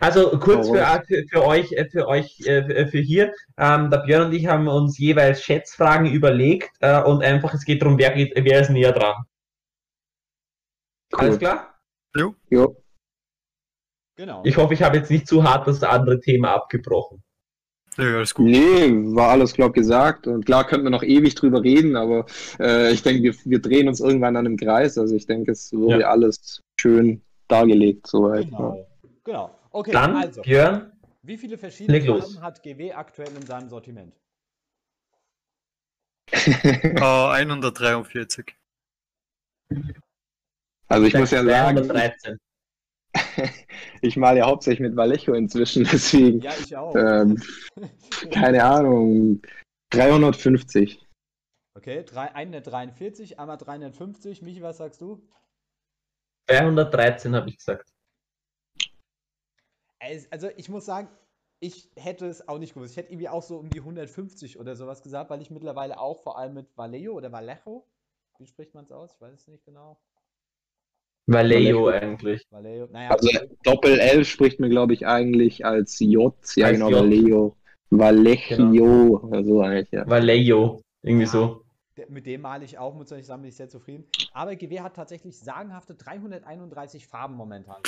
Also 0.00 0.38
kurz 0.38 0.68
für, 0.68 0.84
für, 1.06 1.24
für 1.30 1.44
euch, 1.44 1.72
äh, 1.72 1.88
für 1.88 2.08
euch, 2.08 2.40
äh, 2.40 2.86
für 2.86 2.98
hier. 2.98 3.32
Ähm, 3.56 3.90
der 3.90 3.98
Björn 3.98 4.26
und 4.26 4.32
ich 4.32 4.46
haben 4.46 4.66
uns 4.68 4.98
jeweils 4.98 5.42
Schätzfragen 5.42 6.10
überlegt 6.10 6.70
äh, 6.80 7.02
und 7.02 7.22
einfach 7.22 7.54
es 7.54 7.64
geht 7.64 7.82
darum, 7.82 7.98
wer, 7.98 8.12
geht, 8.12 8.32
wer 8.34 8.60
ist 8.60 8.70
näher 8.70 8.92
dran. 8.92 9.24
Cool. 11.12 11.20
Alles 11.20 11.38
klar? 11.38 11.78
Jo. 12.16 12.34
jo. 12.50 12.82
Genau. 14.16 14.42
Ich 14.44 14.56
hoffe, 14.56 14.74
ich 14.74 14.82
habe 14.82 14.96
jetzt 14.96 15.10
nicht 15.10 15.28
zu 15.28 15.44
hart 15.44 15.66
das 15.68 15.82
andere 15.82 16.18
Thema 16.20 16.54
abgebrochen. 16.54 17.22
Ja, 17.96 18.16
alles 18.16 18.34
gut. 18.34 18.46
Nee, 18.46 18.90
war 19.14 19.30
alles, 19.30 19.54
glaube 19.54 19.70
ich, 19.70 19.82
gesagt. 19.82 20.26
Und 20.26 20.44
klar 20.44 20.66
könnten 20.66 20.84
wir 20.84 20.90
noch 20.90 21.02
ewig 21.02 21.34
drüber 21.34 21.62
reden, 21.62 21.96
aber 21.96 22.26
äh, 22.58 22.92
ich 22.92 23.02
denke, 23.02 23.22
wir, 23.22 23.34
wir 23.44 23.60
drehen 23.60 23.88
uns 23.88 24.00
irgendwann 24.00 24.34
dann 24.34 24.46
im 24.46 24.56
Kreis. 24.56 24.98
Also 24.98 25.14
ich 25.14 25.26
denke, 25.26 25.52
es 25.52 25.72
wurde 25.72 26.02
ja. 26.02 26.10
alles 26.10 26.62
schön 26.78 27.22
dargelegt 27.48 28.06
soweit. 28.06 28.46
Genau. 28.46 28.76
Ja. 28.76 29.08
genau. 29.24 29.58
Okay, 29.70 29.92
dann, 29.92 30.16
also, 30.16 30.42
Björn, 30.42 30.92
wie 31.22 31.36
viele 31.36 31.58
verschiedene 31.58 32.00
Farben 32.00 32.40
hat 32.40 32.62
GW 32.62 32.92
aktuell 32.92 33.30
in 33.36 33.46
seinem 33.46 33.68
Sortiment? 33.68 34.14
oh, 37.00 37.28
143. 37.30 38.54
Also 40.88 41.06
ich 41.06 41.14
muss 41.14 41.30
ja 41.30 41.44
sagen, 41.44 41.90
ich 44.02 44.16
male 44.16 44.38
ja 44.40 44.46
hauptsächlich 44.46 44.80
mit 44.88 44.96
Vallejo 44.96 45.34
inzwischen, 45.34 45.84
deswegen, 45.92 46.40
Ja, 46.40 46.52
ich 46.60 46.76
auch. 46.76 46.94
ähm, 46.96 47.40
keine 48.32 48.64
Ahnung, 48.64 49.42
350. 49.90 51.00
Okay, 51.74 52.04
drei, 52.04 52.34
143, 52.34 53.38
einmal 53.38 53.58
350. 53.58 54.42
Michi, 54.42 54.62
was 54.62 54.78
sagst 54.78 55.00
du? 55.00 55.22
213 56.48 57.34
habe 57.34 57.48
ich 57.50 57.58
gesagt. 57.58 57.90
Es- 59.98 60.30
Also 60.32 60.48
ich 60.56 60.68
muss 60.68 60.86
sagen, 60.86 61.08
ich 61.60 61.90
hätte 61.96 62.26
es 62.26 62.48
auch 62.48 62.58
nicht 62.58 62.74
gewusst. 62.74 62.92
Ich 62.92 62.96
hätte 62.96 63.10
irgendwie 63.12 63.28
auch 63.28 63.42
so 63.42 63.58
um 63.58 63.68
die 63.70 63.80
150 63.80 64.58
oder 64.58 64.76
sowas 64.76 65.02
gesagt, 65.02 65.30
weil 65.30 65.42
ich 65.42 65.50
mittlerweile 65.50 65.98
auch 65.98 66.22
vor 66.22 66.38
allem 66.38 66.54
mit 66.54 66.76
Vallejo 66.76 67.12
oder 67.14 67.32
Vallejo, 67.32 67.86
wie 68.38 68.46
spricht 68.46 68.74
man 68.74 68.84
es 68.84 68.92
aus? 68.92 69.12
Ich 69.14 69.20
weiß 69.20 69.34
es 69.40 69.48
nicht 69.48 69.64
genau. 69.64 69.98
Vallejo 71.26 71.88
eigentlich. 71.88 72.42
Vallejo, 72.50 72.86
naja, 72.92 73.10
Also 73.10 73.28
Doppel 73.64 73.98
L 73.98 74.24
spricht 74.24 74.60
mir, 74.60 74.68
glaube 74.68 74.94
ich, 74.94 75.06
eigentlich 75.06 75.64
als 75.66 75.98
J. 75.98 76.34
Ja, 76.54 76.66
Als 76.66 76.74
genau, 76.78 76.90
J. 76.90 77.00
Vallejo. 77.00 77.56
Vallejo, 77.90 79.18
oder 79.22 79.44
so 79.44 79.60
eigentlich, 79.60 79.90
ja. 79.90 80.08
Vallejo. 80.08 80.82
Irgendwie 81.02 81.24
Ja. 81.24 81.30
so. 81.30 81.62
mit 82.08 82.26
dem 82.26 82.42
male 82.42 82.64
ich 82.64 82.78
auch, 82.78 82.94
muss 82.94 83.10
ich 83.10 83.24
sagen, 83.26 83.42
bin 83.42 83.48
ich 83.48 83.56
sehr 83.56 83.68
zufrieden. 83.68 84.04
Aber 84.32 84.54
GW 84.54 84.80
hat 84.80 84.94
tatsächlich 84.96 85.38
sagenhafte 85.38 85.94
331 85.94 87.06
Farben 87.06 87.34
momentan. 87.34 87.80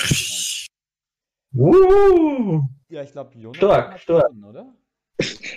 Uh, 1.55 2.61
Ja, 2.89 3.03
ich 3.03 3.11
glaube, 3.11 3.31
Jonas 3.37 3.57
Stark, 3.57 3.99
stark. 3.99 4.27
gewonnen, 4.29 4.43
oder? 4.45 4.73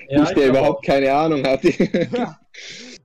ja, 0.08 0.22
ich, 0.22 0.28
ich 0.30 0.34
der 0.34 0.48
überhaupt 0.48 0.84
keine 0.84 1.12
Ahnung 1.12 1.44
hat. 1.44 1.62
Ja. 1.64 2.38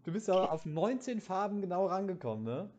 Du 0.04 0.14
bist 0.14 0.30
ja 0.30 0.36
auf 0.36 0.66
19 0.66 1.20
Farben 1.20 1.60
genau 1.60 1.86
rangekommen, 1.88 2.46
ne? 2.46 2.70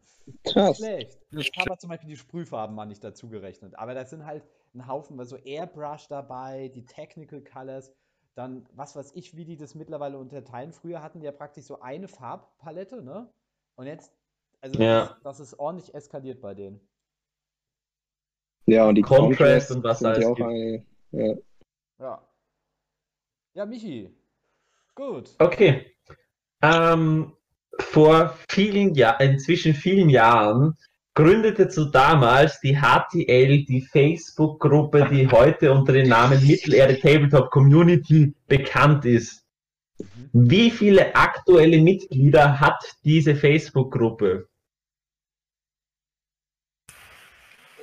Krass. 0.45 0.77
Schlecht. 0.79 1.19
Ich 1.33 1.51
habe 1.59 1.77
zum 1.79 1.91
Beispiel 1.91 2.09
die 2.11 2.17
Sprühfarben 2.17 2.75
mal 2.75 2.87
nicht 2.87 3.03
dazu 3.05 3.29
gerechnet. 3.29 3.79
Aber 3.79 3.95
da 3.95 4.05
sind 4.05 4.25
halt 4.25 4.45
ein 4.75 4.87
Haufen, 4.87 5.19
also 5.19 5.37
Airbrush 5.37 6.09
dabei, 6.09 6.69
die 6.69 6.85
Technical 6.85 7.43
Colors, 7.43 7.93
dann 8.35 8.67
was 8.73 8.95
weiß 8.95 9.13
ich, 9.15 9.37
wie 9.37 9.45
die 9.45 9.57
das 9.57 9.75
mittlerweile 9.75 10.19
unterteilen. 10.19 10.73
Früher 10.73 11.03
hatten 11.03 11.21
die 11.21 11.27
ja 11.27 11.33
praktisch 11.33 11.65
so 11.65 11.81
eine 11.81 12.09
Farbpalette, 12.09 13.03
ne? 13.03 13.33
Und 13.77 13.87
jetzt, 13.87 14.13
also 14.61 14.81
Ja. 14.81 15.07
das, 15.07 15.23
das 15.23 15.41
ist 15.41 15.59
ordentlich 15.59 15.95
eskaliert 15.95 16.41
bei 16.41 16.55
denen. 16.55 16.81
Ja, 18.67 18.87
und 18.87 18.97
die 18.97 19.03
Contrast 19.03 19.71
und 19.71 19.83
was 19.83 20.01
gibt. 20.01 20.41
eine, 20.43 20.85
ja. 21.13 21.35
Ja. 21.99 22.29
Ja, 23.55 23.67
Michi. 23.67 24.15
Gut. 24.95 25.35
Okay. 25.39 25.97
Ähm, 26.61 27.33
vor 27.81 28.37
vielen 28.51 28.95
Jahren, 28.95 29.33
inzwischen 29.33 29.75
vielen 29.75 30.09
Jahren, 30.11 30.77
gründete 31.15 31.69
zu 31.69 31.87
damals 31.87 32.61
die 32.61 32.77
HTL, 32.77 33.65
die 33.65 33.81
Facebook-Gruppe, 33.91 35.09
die 35.11 35.29
heute 35.29 35.73
unter 35.73 35.93
dem 35.93 36.09
Namen 36.09 36.47
Mittelerde 36.47 36.99
Tabletop 36.99 37.51
Community 37.51 38.35
bekannt 38.47 39.05
ist. 39.05 39.45
Wie 40.33 40.71
viele 40.71 41.17
aktuelle 41.17 41.81
Mitglieder 41.83 42.61
hat 42.61 42.81
diese 43.05 43.35
Facebook-Gruppe? 43.35 44.49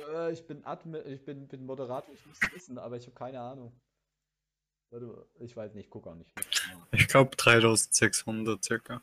Äh, 0.08 0.32
ich 0.32 0.46
bin 0.46 0.64
Admin, 0.64 1.02
ich 1.06 1.22
bin, 1.24 1.46
bin 1.46 1.66
Moderator, 1.66 2.14
ich 2.14 2.24
muss 2.26 2.38
es 2.40 2.54
wissen, 2.54 2.78
aber 2.78 2.96
ich 2.96 3.04
habe 3.06 3.14
keine 3.14 3.40
Ahnung. 3.40 3.72
Ich 5.40 5.54
weiß 5.54 5.74
nicht, 5.74 5.90
guck 5.90 6.06
auch 6.06 6.14
nicht. 6.14 6.32
Ich 6.92 7.08
glaube 7.08 7.36
3600 7.36 8.64
circa. 8.64 9.02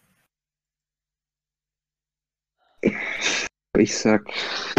Ich 3.78 3.98
sag 3.98 4.30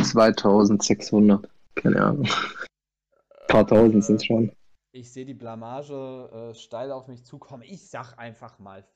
2600. 0.02 1.48
Keine 1.74 2.02
Ahnung. 2.02 2.26
Ein 2.26 3.47
paar 3.48 3.66
tausend 3.66 4.05
sind 4.05 4.24
schon. 4.24 4.52
Ich 4.93 5.12
sehe 5.12 5.24
die 5.24 5.35
Blamage 5.35 6.31
äh, 6.32 6.55
steil 6.55 6.93
auf 6.93 7.09
mich 7.09 7.24
zukommen. 7.24 7.64
Ich 7.64 7.90
sag 7.90 8.16
einfach 8.16 8.60
mal 8.60 8.86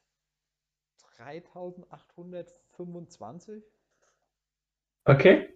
3825. 1.16 3.64
Okay. 5.04 5.48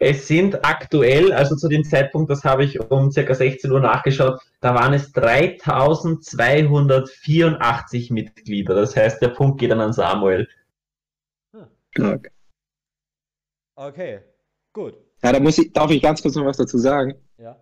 Es 0.00 0.28
sind 0.28 0.64
aktuell, 0.64 1.32
also 1.32 1.56
zu 1.56 1.68
dem 1.68 1.82
Zeitpunkt, 1.84 2.30
das 2.30 2.44
habe 2.44 2.62
ich 2.64 2.78
um 2.90 3.10
circa 3.10 3.34
16 3.34 3.70
Uhr 3.70 3.80
nachgeschaut, 3.80 4.40
da 4.60 4.74
waren 4.74 4.92
es 4.92 5.12
3284 5.12 8.10
Mitglieder. 8.10 8.74
Das 8.74 8.96
heißt, 8.96 9.22
der 9.22 9.28
Punkt 9.28 9.60
geht 9.60 9.70
dann 9.70 9.80
an 9.80 9.92
Samuel. 9.92 10.48
Stark. 11.90 12.26
Okay, 12.26 12.30
gut. 14.72 14.94
Ja, 15.22 15.32
da 15.32 15.40
muss 15.40 15.56
ich, 15.58 15.72
darf 15.72 15.90
ich 15.90 16.02
ganz 16.02 16.20
kurz 16.20 16.34
noch 16.34 16.44
was 16.44 16.56
dazu 16.56 16.78
sagen? 16.78 17.14
Ja. 17.38 17.56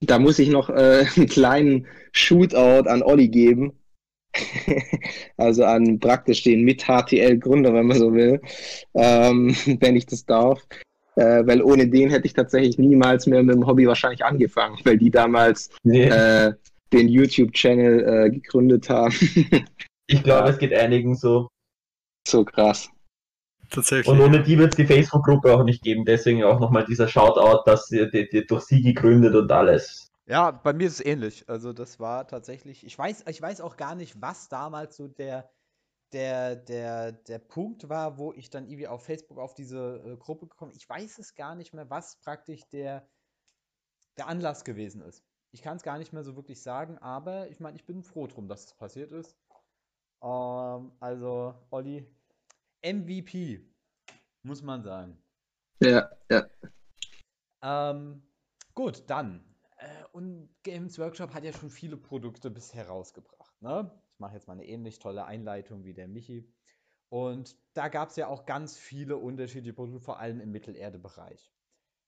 Da 0.00 0.18
muss 0.18 0.38
ich 0.38 0.48
noch 0.48 0.70
äh, 0.70 1.04
einen 1.16 1.28
kleinen 1.28 1.86
Shootout 2.12 2.88
an 2.88 3.02
Olli 3.02 3.28
geben. 3.28 3.72
also 5.36 5.64
an 5.64 5.98
praktisch 6.00 6.42
den 6.42 6.62
Mit-HTL-Gründer, 6.62 7.72
wenn 7.74 7.86
man 7.86 7.98
so 7.98 8.12
will, 8.12 8.40
ähm, 8.94 9.54
wenn 9.80 9.96
ich 9.96 10.06
das 10.06 10.24
darf. 10.24 10.66
Äh, 11.16 11.46
weil 11.46 11.62
ohne 11.62 11.88
den 11.88 12.10
hätte 12.10 12.26
ich 12.26 12.32
tatsächlich 12.32 12.78
niemals 12.78 13.26
mehr 13.26 13.42
mit 13.42 13.54
dem 13.54 13.66
Hobby 13.66 13.86
wahrscheinlich 13.86 14.24
angefangen, 14.24 14.78
weil 14.84 14.98
die 14.98 15.10
damals 15.10 15.70
äh, 15.84 16.52
den 16.92 17.08
YouTube-Channel 17.08 18.26
äh, 18.26 18.30
gegründet 18.30 18.88
haben. 18.88 19.14
Ich 20.06 20.22
glaube, 20.24 20.50
es 20.50 20.58
geht 20.58 20.74
einigen 20.74 21.14
so. 21.14 21.48
so 22.26 22.44
krass. 22.44 22.90
Tatsächlich. 23.70 24.08
Und 24.08 24.20
ohne 24.20 24.42
die 24.42 24.58
wird 24.58 24.72
es 24.72 24.76
die 24.76 24.86
Facebook-Gruppe 24.86 25.54
auch 25.54 25.64
nicht 25.64 25.82
geben. 25.82 26.04
Deswegen 26.04 26.42
auch 26.42 26.58
nochmal 26.58 26.84
dieser 26.84 27.06
Shoutout, 27.06 27.62
dass 27.66 27.86
sie 27.86 28.10
die, 28.10 28.28
die 28.28 28.46
durch 28.46 28.64
sie 28.64 28.82
gegründet 28.82 29.34
und 29.34 29.50
alles. 29.50 30.10
Ja, 30.26 30.50
bei 30.50 30.72
mir 30.72 30.86
ist 30.86 30.94
es 30.94 31.06
ähnlich. 31.06 31.48
Also 31.48 31.72
das 31.72 31.98
war 31.98 32.26
tatsächlich, 32.26 32.84
ich 32.84 32.96
weiß, 32.98 33.24
ich 33.28 33.40
weiß 33.40 33.60
auch 33.60 33.76
gar 33.76 33.94
nicht, 33.94 34.20
was 34.20 34.48
damals 34.48 34.96
so 34.96 35.08
der, 35.08 35.50
der, 36.12 36.56
der, 36.56 37.12
der 37.12 37.38
Punkt 37.38 37.88
war, 37.88 38.18
wo 38.18 38.32
ich 38.32 38.50
dann 38.50 38.66
irgendwie 38.66 38.88
auf 38.88 39.04
Facebook 39.04 39.38
auf 39.38 39.54
diese 39.54 40.02
äh, 40.04 40.16
Gruppe 40.16 40.48
gekommen 40.48 40.72
Ich 40.74 40.88
weiß 40.88 41.18
es 41.18 41.34
gar 41.34 41.54
nicht 41.54 41.72
mehr, 41.72 41.88
was 41.90 42.20
praktisch 42.20 42.68
der, 42.68 43.08
der 44.18 44.28
Anlass 44.28 44.64
gewesen 44.64 45.02
ist. 45.02 45.24
Ich 45.52 45.62
kann 45.62 45.76
es 45.76 45.82
gar 45.82 45.98
nicht 45.98 46.12
mehr 46.12 46.24
so 46.24 46.36
wirklich 46.36 46.62
sagen, 46.62 46.98
aber 46.98 47.48
ich 47.50 47.60
meine, 47.60 47.76
ich 47.76 47.84
bin 47.84 48.02
froh 48.02 48.26
drum, 48.26 48.48
dass 48.48 48.66
es 48.66 48.74
passiert 48.74 49.12
ist. 49.12 49.36
Ähm, 50.22 50.92
also, 51.00 51.54
Olli, 51.70 52.06
MVP, 52.82 53.60
muss 54.42 54.62
man 54.62 54.82
sagen. 54.82 55.18
Ja, 55.80 56.10
ja. 56.30 56.46
Ähm, 57.62 58.22
gut, 58.74 59.04
dann. 59.08 59.44
Äh, 59.76 60.04
und 60.12 60.48
Games 60.62 60.98
Workshop 60.98 61.32
hat 61.34 61.44
ja 61.44 61.52
schon 61.52 61.70
viele 61.70 61.96
Produkte 61.96 62.50
bisher 62.50 62.88
rausgebracht. 62.88 63.60
Ne? 63.62 63.90
Ich 64.12 64.18
mache 64.18 64.34
jetzt 64.34 64.46
mal 64.46 64.54
eine 64.54 64.66
ähnlich 64.66 64.98
tolle 64.98 65.24
Einleitung 65.24 65.84
wie 65.84 65.94
der 65.94 66.08
Michi. 66.08 66.52
Und 67.08 67.56
da 67.74 67.88
gab 67.88 68.10
es 68.10 68.16
ja 68.16 68.28
auch 68.28 68.46
ganz 68.46 68.78
viele 68.78 69.16
unterschiedliche 69.16 69.74
Produkte, 69.74 70.00
vor 70.00 70.20
allem 70.20 70.40
im 70.40 70.52
Mittelerde-Bereich. 70.52 71.52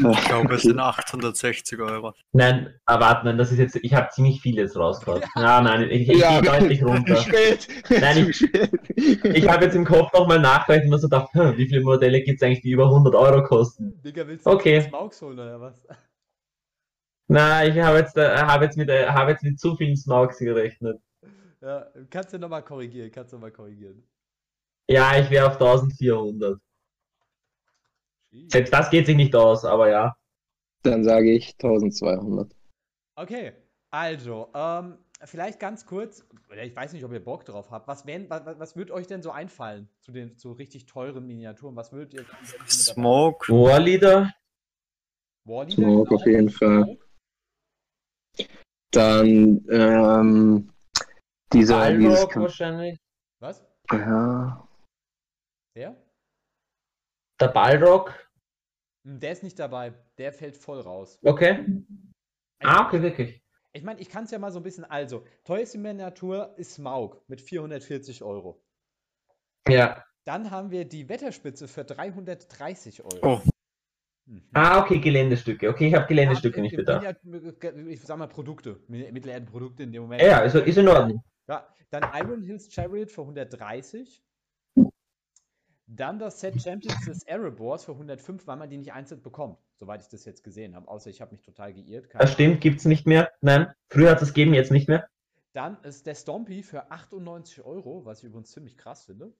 Ich 0.00 0.24
glaube, 0.24 0.54
es 0.54 0.62
sind 0.62 0.78
860 0.78 1.78
Euro. 1.80 2.14
Nein, 2.32 2.74
warte, 2.86 3.26
nein, 3.26 3.38
das 3.38 3.52
ist 3.52 3.58
jetzt, 3.58 3.76
ich 3.76 3.94
habe 3.94 4.08
ziemlich 4.10 4.40
vieles 4.40 4.76
rausgehauen. 4.76 5.22
Ja, 5.36 5.60
nein, 5.60 5.82
ich, 5.90 6.08
ich 6.08 6.18
gehe 6.18 6.42
deutlich 6.42 6.82
runter. 6.84 7.16
Zu 7.16 7.22
spät. 7.22 7.68
Nein, 7.90 8.26
Zu 8.26 8.32
spät. 8.32 8.70
Ich 8.96 9.48
habe 9.48 9.64
jetzt 9.64 9.74
im 9.74 9.84
Kopf 9.84 10.12
nochmal 10.12 10.40
nachgerechnet 10.40 10.86
und 10.86 10.90
mir 10.90 10.98
so 10.98 11.08
gedacht, 11.08 11.28
hm, 11.32 11.56
wie 11.56 11.66
viele 11.66 11.82
Modelle 11.82 12.22
gibt 12.22 12.40
es 12.40 12.46
eigentlich, 12.46 12.62
die 12.62 12.70
über 12.70 12.86
100 12.86 13.14
Euro 13.14 13.42
kosten? 13.42 14.00
Digga, 14.02 14.26
willst 14.26 14.46
du 14.46 14.50
Okay. 14.50 14.82
Smaugs 14.82 15.20
holen 15.22 15.38
oder 15.38 15.60
was? 15.60 15.82
Na, 17.28 17.64
ich 17.64 17.78
habe 17.78 17.98
jetzt, 17.98 18.16
äh, 18.16 18.36
habe 18.38 18.64
jetzt, 18.64 18.76
mit, 18.76 18.88
äh, 18.88 19.06
habe 19.06 19.30
jetzt 19.32 19.44
mit 19.44 19.60
zu 19.60 19.76
vielen 19.76 19.96
Smaugs 19.96 20.38
gerechnet. 20.38 21.00
Ja, 21.60 21.86
kannst 22.08 22.32
du 22.32 22.38
nochmal 22.38 22.64
korrigieren, 22.64 23.10
kannst 23.12 23.32
du 23.32 23.36
nochmal 23.36 23.52
korrigieren. 23.52 24.02
Ja, 24.88 25.16
ich 25.16 25.30
wäre 25.30 25.46
auf 25.46 25.58
1400. 25.60 26.58
Selbst 28.48 28.72
das 28.72 28.90
geht 28.90 29.06
sich 29.06 29.16
nicht 29.16 29.34
aus, 29.34 29.64
aber 29.64 29.88
ja. 29.88 30.16
Dann 30.82 31.04
sage 31.04 31.32
ich 31.32 31.54
1200. 31.54 32.56
Okay, 33.16 33.52
also, 33.90 34.48
ähm, 34.54 34.98
vielleicht 35.24 35.60
ganz 35.60 35.84
kurz, 35.84 36.26
oder 36.50 36.62
ich 36.64 36.74
weiß 36.74 36.92
nicht, 36.92 37.04
ob 37.04 37.12
ihr 37.12 37.22
Bock 37.22 37.44
drauf 37.44 37.70
habt, 37.70 37.88
was, 37.88 38.06
wären, 38.06 38.30
was, 38.30 38.42
was 38.58 38.76
wird 38.76 38.90
euch 38.90 39.06
denn 39.06 39.22
so 39.22 39.30
einfallen 39.30 39.88
zu 40.00 40.12
den 40.12 40.36
zu 40.36 40.52
richtig 40.52 40.86
teuren 40.86 41.26
Miniaturen? 41.26 41.76
Was 41.76 41.92
würdet 41.92 42.14
ihr 42.14 42.24
wenn 42.26 42.68
Smoke. 42.68 43.52
Warleader, 43.52 44.32
Warleader, 45.44 45.74
Smoke 45.74 46.08
genau. 46.08 46.20
auf 46.20 46.26
jeden 46.26 46.50
Fall. 46.50 46.98
Dann 48.92 49.64
ähm, 49.70 50.72
dieser, 51.52 51.78
Balrog 51.78 52.36
wahrscheinlich. 52.36 52.98
Was? 53.40 53.64
ja, 53.92 54.68
Der? 55.74 55.96
Der 57.40 57.48
Balrog, 57.48 58.12
Hm, 59.06 59.18
Der 59.18 59.32
ist 59.32 59.42
nicht 59.42 59.58
dabei, 59.58 59.94
der 60.18 60.32
fällt 60.32 60.56
voll 60.56 60.80
raus. 60.80 61.18
okay. 61.24 61.64
Ah, 62.62 62.86
okay, 62.86 63.00
wirklich. 63.00 63.42
Ich 63.72 63.82
meine, 63.82 63.98
ich 64.00 64.10
kann 64.10 64.24
es 64.24 64.30
ja 64.30 64.38
mal 64.38 64.52
so 64.52 64.58
ein 64.60 64.62
bisschen, 64.62 64.84
also, 64.84 65.24
teuerste 65.44 65.78
Miniatur 65.78 66.52
ist 66.58 66.74
Smaug 66.74 67.22
mit 67.28 67.40
440 67.40 68.22
Euro. 68.22 68.62
Ja. 69.68 70.04
Dann 70.26 70.50
haben 70.50 70.70
wir 70.70 70.84
die 70.84 71.08
Wetterspitze 71.08 71.66
für 71.68 71.84
330 71.84 73.02
Euro. 73.04 73.18
Oh, 73.22 73.40
Mhm. 74.26 74.42
Ah, 74.52 74.80
okay, 74.82 74.98
Geländestücke. 75.00 75.70
Okay, 75.70 75.88
ich 75.88 75.94
habe 75.94 76.06
Geländestücke 76.06 76.58
Ja, 76.58 76.62
nicht 76.62 76.72
im- 76.74 76.84
bedacht. 76.84 77.16
im- 77.24 77.88
Ich 77.88 78.00
sag 78.02 78.16
mal 78.18 78.28
Produkte, 78.28 78.78
Mi- 78.86 79.10
Mittelerden-Produkte 79.10 79.82
in 79.82 79.90
dem 79.92 80.02
Moment. 80.02 80.22
Ja, 80.22 80.40
ist, 80.40 80.54
ist 80.54 80.76
in 80.76 80.86
Ordnung. 80.86 81.24
Ja, 81.48 81.66
dann 81.90 82.04
Iron 82.14 82.42
Hills 82.42 82.70
Chariot 82.72 83.10
für 83.10 83.22
130. 83.26 84.22
Dann 85.92 86.20
das 86.20 86.38
Set 86.38 86.62
Champions 86.62 87.04
des 87.04 87.24
Erebors 87.24 87.84
für 87.84 87.92
105, 87.92 88.46
weil 88.46 88.56
man 88.56 88.70
die 88.70 88.78
nicht 88.78 88.92
einzeln 88.92 89.22
bekommt, 89.22 89.58
soweit 89.74 90.02
ich 90.02 90.08
das 90.08 90.24
jetzt 90.24 90.44
gesehen 90.44 90.76
habe. 90.76 90.86
Außer 90.86 91.10
ich 91.10 91.20
habe 91.20 91.32
mich 91.32 91.42
total 91.42 91.72
geirrt. 91.72 92.08
keine 92.08 92.22
Das 92.22 92.32
stimmt, 92.32 92.60
gibt's 92.60 92.84
nicht 92.84 93.08
mehr. 93.08 93.32
Nein, 93.40 93.72
früher 93.88 94.12
hat 94.12 94.22
es 94.22 94.32
gegeben, 94.32 94.54
jetzt 94.54 94.70
nicht 94.70 94.88
mehr. 94.88 95.08
Dann 95.52 95.82
ist 95.82 96.06
der 96.06 96.14
Stompy 96.14 96.62
für 96.62 96.92
98 96.92 97.64
Euro, 97.64 98.04
was 98.04 98.20
ich 98.20 98.26
übrigens 98.26 98.52
ziemlich 98.52 98.76
krass 98.78 99.06
finde. 99.06 99.32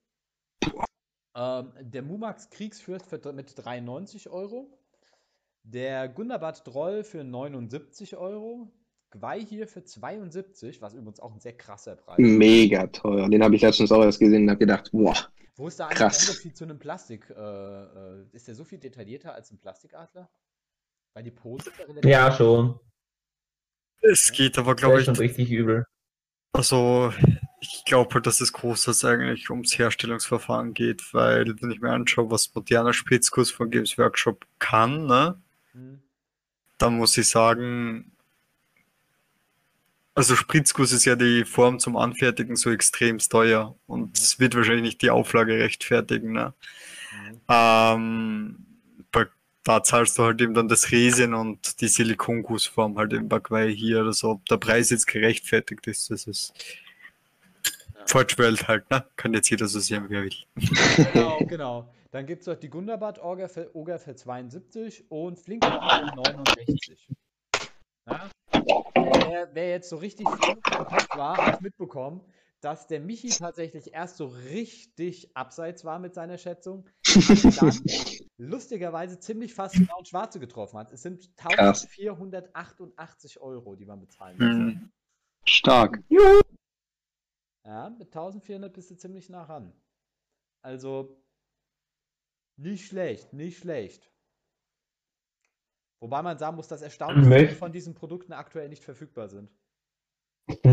Ähm, 1.36 1.72
der 1.80 2.02
Mumax 2.02 2.50
Kriegsfürst 2.50 3.06
für, 3.06 3.32
mit 3.32 3.52
93 3.56 4.28
Euro. 4.28 4.76
Der 5.62 6.08
Gundabad 6.08 6.66
Droll 6.66 7.04
für 7.04 7.22
79 7.22 8.16
Euro. 8.16 8.72
Gwei 9.10 9.40
hier 9.40 9.68
für 9.68 9.84
72, 9.84 10.82
was 10.82 10.94
übrigens 10.94 11.20
auch 11.20 11.32
ein 11.32 11.40
sehr 11.40 11.56
krasser 11.56 11.94
Preis 11.94 12.18
ist. 12.18 12.26
mega 12.26 12.88
teuer. 12.88 13.28
Den 13.28 13.44
habe 13.44 13.54
ich 13.54 13.62
letztens 13.62 13.92
auch 13.92 14.02
erst 14.02 14.18
gesehen 14.18 14.44
und 14.44 14.50
habe 14.50 14.58
gedacht, 14.58 14.90
boah, 14.92 15.29
Wo 15.60 15.68
ist 15.68 15.78
da 15.78 15.88
eigentlich 15.88 15.98
Krass. 15.98 16.20
der 16.20 16.30
Unterschied 16.30 16.56
zu 16.56 16.64
einem 16.64 16.78
Plastik? 16.78 17.28
Äh, 17.28 17.34
äh, 17.34 18.24
ist 18.32 18.48
der 18.48 18.54
so 18.54 18.64
viel 18.64 18.78
detaillierter 18.78 19.34
als 19.34 19.50
ein 19.50 19.58
Plastikadler? 19.58 20.30
Weil 21.12 21.22
die 21.22 21.30
Pose 21.30 21.70
Ja, 22.02 22.32
schon. 22.32 22.80
es 24.00 24.32
geht 24.32 24.56
aber, 24.56 24.74
glaube 24.74 25.00
ich, 25.00 25.04
schon 25.04 25.16
richtig 25.16 25.50
übel. 25.50 25.84
also 26.54 27.12
ich 27.60 27.84
glaube 27.84 28.14
halt, 28.14 28.26
dass 28.26 28.40
es 28.40 28.54
großteils 28.54 29.04
eigentlich 29.04 29.50
ums 29.50 29.78
Herstellungsverfahren 29.78 30.72
geht, 30.72 31.12
weil 31.12 31.60
wenn 31.60 31.70
ich 31.70 31.82
mir 31.82 31.90
anschaue, 31.90 32.30
was 32.30 32.54
moderner 32.54 32.94
Spritzkurs 32.94 33.50
von 33.50 33.70
Games 33.70 33.98
Workshop 33.98 34.46
kann, 34.60 35.04
ne, 35.04 35.42
Hm. 35.72 36.02
dann 36.78 36.96
muss 36.96 37.18
ich 37.18 37.28
sagen, 37.28 38.12
also 40.14 40.36
Spritzguss 40.36 40.92
ist 40.92 41.04
ja 41.04 41.16
die 41.16 41.44
Form 41.44 41.78
zum 41.78 41.96
Anfertigen 41.96 42.56
so 42.56 42.70
extrem 42.70 43.18
teuer 43.18 43.76
und 43.86 44.18
es 44.18 44.38
wird 44.38 44.54
wahrscheinlich 44.54 44.82
nicht 44.82 45.02
die 45.02 45.10
Auflage 45.10 45.58
rechtfertigen. 45.58 46.32
Ne? 46.32 46.54
Hm. 47.10 47.40
Ähm, 47.48 48.66
da 49.62 49.82
zahlst 49.82 50.18
du 50.18 50.24
halt 50.24 50.40
eben 50.40 50.54
dann 50.54 50.68
das 50.68 50.90
Resin 50.90 51.34
und 51.34 51.80
die 51.80 51.88
Silikongussform 51.88 52.96
halt 52.96 53.28
bei 53.28 53.40
Quai 53.40 53.70
hier 53.74 54.00
oder 54.00 54.12
so. 54.12 54.30
Ob 54.30 54.46
der 54.46 54.56
Preis 54.56 54.90
jetzt 54.90 55.06
gerechtfertigt 55.06 55.86
ist, 55.86 56.10
das 56.10 56.26
ist 56.26 56.52
Ja. 57.94 58.06
Fortschwelt 58.06 58.66
halt, 58.68 58.90
ne? 58.90 59.04
Kann 59.16 59.34
jetzt 59.34 59.50
jeder 59.50 59.68
so 59.68 59.78
sehen, 59.78 60.08
wie 60.08 60.14
er 60.14 60.22
will. 60.24 61.06
Genau, 61.12 61.38
genau. 61.46 61.94
Dann 62.10 62.26
gibt 62.26 62.40
es 62.40 62.46
noch 62.46 62.56
die 62.56 62.70
Gundabad 62.70 63.22
Oger 63.22 63.48
für, 63.48 63.74
Oger 63.76 63.98
für 63.98 64.16
72 64.16 65.04
und 65.10 65.38
Flinker 65.38 65.70
für 65.70 66.16
69. 66.16 67.08
Ja? 68.08 68.30
Wer, 68.94 69.54
wer 69.54 69.70
jetzt 69.70 69.88
so 69.88 69.96
richtig 69.96 70.26
war, 70.26 71.36
hat 71.36 71.60
mitbekommen, 71.62 72.22
dass 72.60 72.86
der 72.86 73.00
Michi 73.00 73.28
tatsächlich 73.28 73.92
erst 73.92 74.16
so 74.16 74.26
richtig 74.26 75.34
abseits 75.34 75.84
war 75.84 75.98
mit 75.98 76.14
seiner 76.14 76.38
Schätzung. 76.38 76.86
und 77.14 77.44
Dann 77.60 77.82
lustigerweise 78.36 79.18
ziemlich 79.18 79.54
fast 79.54 79.74
genau 79.74 79.98
und 79.98 80.08
Schwarze 80.08 80.40
getroffen 80.40 80.78
hat. 80.78 80.92
Es 80.92 81.02
sind 81.02 81.36
Krass. 81.36 81.86
1488 81.98 83.40
Euro, 83.40 83.76
die 83.76 83.86
man 83.86 84.00
bezahlen 84.00 84.36
muss. 84.38 84.48
Hm. 84.48 84.90
stark. 85.46 86.02
Ja, 87.64 87.90
mit 87.90 88.08
1400 88.08 88.72
bist 88.72 88.90
du 88.90 88.96
ziemlich 88.96 89.28
nah 89.28 89.44
ran. 89.44 89.72
Also, 90.62 91.22
nicht 92.56 92.86
schlecht, 92.86 93.32
nicht 93.32 93.58
schlecht. 93.58 94.10
Wobei 96.00 96.22
man 96.22 96.38
sagen 96.38 96.56
muss, 96.56 96.68
dass 96.68 96.80
erstaunlich 96.80 97.26
viele 97.26 97.48
von 97.48 97.72
diesen 97.72 97.94
Produkten 97.94 98.32
aktuell 98.32 98.68
nicht 98.68 98.82
verfügbar 98.82 99.28
sind. 99.28 99.50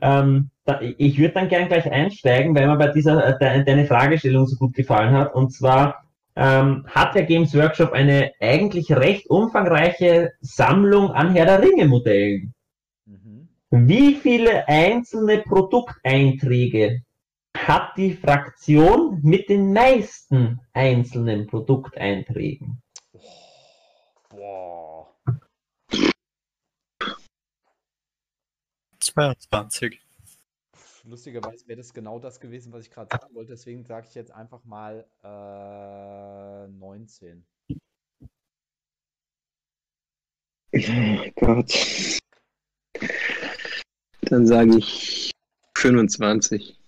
ähm, 0.00 0.50
da, 0.64 0.80
ich 0.80 1.18
würde 1.18 1.34
dann 1.34 1.48
gern 1.48 1.68
gleich 1.68 1.90
einsteigen, 1.90 2.54
weil 2.54 2.66
mir 2.66 2.76
bei 2.76 2.88
dieser 2.88 3.24
äh, 3.24 3.38
de, 3.38 3.64
deine 3.64 3.86
Fragestellung 3.86 4.46
so 4.46 4.56
gut 4.56 4.74
gefallen 4.74 5.14
hat. 5.14 5.34
Und 5.34 5.52
zwar 5.52 6.04
ähm, 6.34 6.84
hat 6.88 7.14
der 7.14 7.24
Games 7.24 7.54
Workshop 7.54 7.92
eine 7.92 8.32
eigentlich 8.40 8.90
recht 8.92 9.30
umfangreiche 9.30 10.32
Sammlung 10.40 11.12
an 11.12 11.34
Herr 11.34 11.46
der 11.46 11.62
Ringe 11.62 11.86
Modellen. 11.86 12.52
Mhm. 13.06 13.48
Wie 13.70 14.14
viele 14.14 14.66
einzelne 14.66 15.38
Produkteinträge 15.38 17.02
hat 17.56 17.96
die 17.96 18.14
Fraktion 18.14 19.20
mit 19.22 19.48
den 19.48 19.72
meisten 19.72 20.60
einzelnen 20.72 21.46
Produkteinträgen? 21.46 22.82
Boah. 24.30 25.14
22. 29.12 30.00
Lustigerweise 31.04 31.66
wäre 31.66 31.78
das 31.78 31.92
genau 31.92 32.18
das 32.18 32.40
gewesen, 32.40 32.72
was 32.72 32.86
ich 32.86 32.90
gerade 32.90 33.08
sagen 33.10 33.34
wollte. 33.34 33.52
Deswegen 33.52 33.84
sage 33.84 34.06
ich 34.08 34.14
jetzt 34.14 34.30
einfach 34.30 34.64
mal 34.64 35.04
äh, 35.22 36.68
19. 36.68 37.44
Oh 40.74 41.30
Gott. 41.36 42.20
Dann 44.22 44.46
sage 44.46 44.78
ich 44.78 45.30
25. 45.76 46.78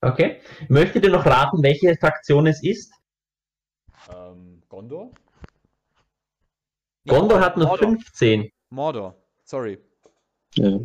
Okay. 0.00 0.40
Möchtet 0.68 1.04
ihr 1.04 1.10
noch 1.10 1.26
raten, 1.26 1.62
welche 1.62 1.94
Fraktion 1.96 2.46
es 2.46 2.62
ist? 2.64 2.92
Ähm, 4.10 4.62
Gondor? 4.68 5.12
Gondor 7.06 7.40
hat 7.40 7.56
nur 7.56 7.66
Mordor. 7.66 7.90
15. 7.90 8.50
Mordor, 8.70 9.14
sorry. 9.44 9.78
Ja. 10.54 10.78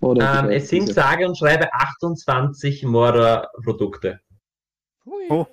Oder 0.00 0.44
Ähm, 0.44 0.50
es 0.50 0.68
sind 0.68 0.88
sage 0.88 1.26
und 1.28 1.38
schreibe 1.38 1.72
28 1.72 2.84
Mordor-Produkte. 2.84 4.20
Oh. 5.06 5.46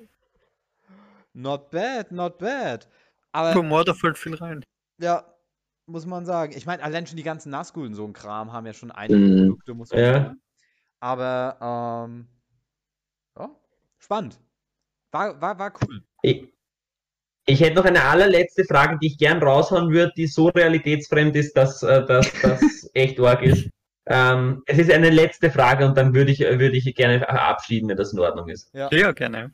Not 1.34 1.70
bad, 1.70 2.12
not 2.12 2.38
bad. 2.40 2.88
Aber 3.32 3.54
Humor, 3.54 3.86
da 3.86 3.94
fällt 3.94 4.18
viel 4.18 4.36
rein. 4.36 4.64
Ja, 5.00 5.24
muss 5.86 6.06
man 6.06 6.26
sagen. 6.26 6.54
Ich 6.56 6.66
meine, 6.66 6.84
allein 6.84 7.06
schon 7.06 7.18
die 7.18 7.24
ganzen 7.24 7.52
Nazgul 7.52 7.86
und 7.86 7.94
so 7.94 8.06
ein 8.06 8.14
Kram 8.14 8.52
haben 8.52 8.66
ja 8.66 8.74
schon 8.74 8.92
einige 8.92 9.20
Mhm. 9.20 9.38
Produkte, 9.48 9.74
muss 9.76 9.92
man 9.92 10.00
Ja. 10.00 10.14
sagen. 10.14 10.42
Aber, 11.00 12.06
ähm, 12.10 12.28
ja, 13.38 13.56
spannend. 14.00 14.40
War, 15.12 15.40
war, 15.40 15.58
war 15.60 15.74
cool. 15.82 16.04
Ich, 16.24 16.52
ich 17.50 17.62
hätte 17.62 17.76
noch 17.76 17.86
eine 17.86 18.04
allerletzte 18.04 18.64
Frage, 18.64 19.00
die 19.02 19.08
ich 19.08 19.18
gern 19.18 19.42
raushauen 19.42 19.92
würde, 19.92 20.14
die 20.16 20.28
so 20.28 20.50
realitätsfremd 20.50 21.36
ist, 21.36 21.58
dass 21.58 21.82
äh, 21.82 22.06
das 22.06 22.90
echt 22.94 23.20
arg 23.20 23.42
ist. 23.42 23.70
Ähm, 24.06 24.64
es 24.66 24.78
ist 24.78 24.92
eine 24.92 25.10
letzte 25.10 25.50
Frage 25.50 25.86
und 25.86 25.98
dann 25.98 26.14
würde 26.14 26.32
ich, 26.32 26.40
würde 26.40 26.78
ich 26.78 26.96
gerne 26.96 27.28
abschieden, 27.28 27.90
wenn 27.90 27.98
das 27.98 28.14
in 28.14 28.20
Ordnung 28.20 28.50
ist. 28.50 28.74
Ja, 28.74 28.90
ja 28.92 29.12
gerne. 29.12 29.52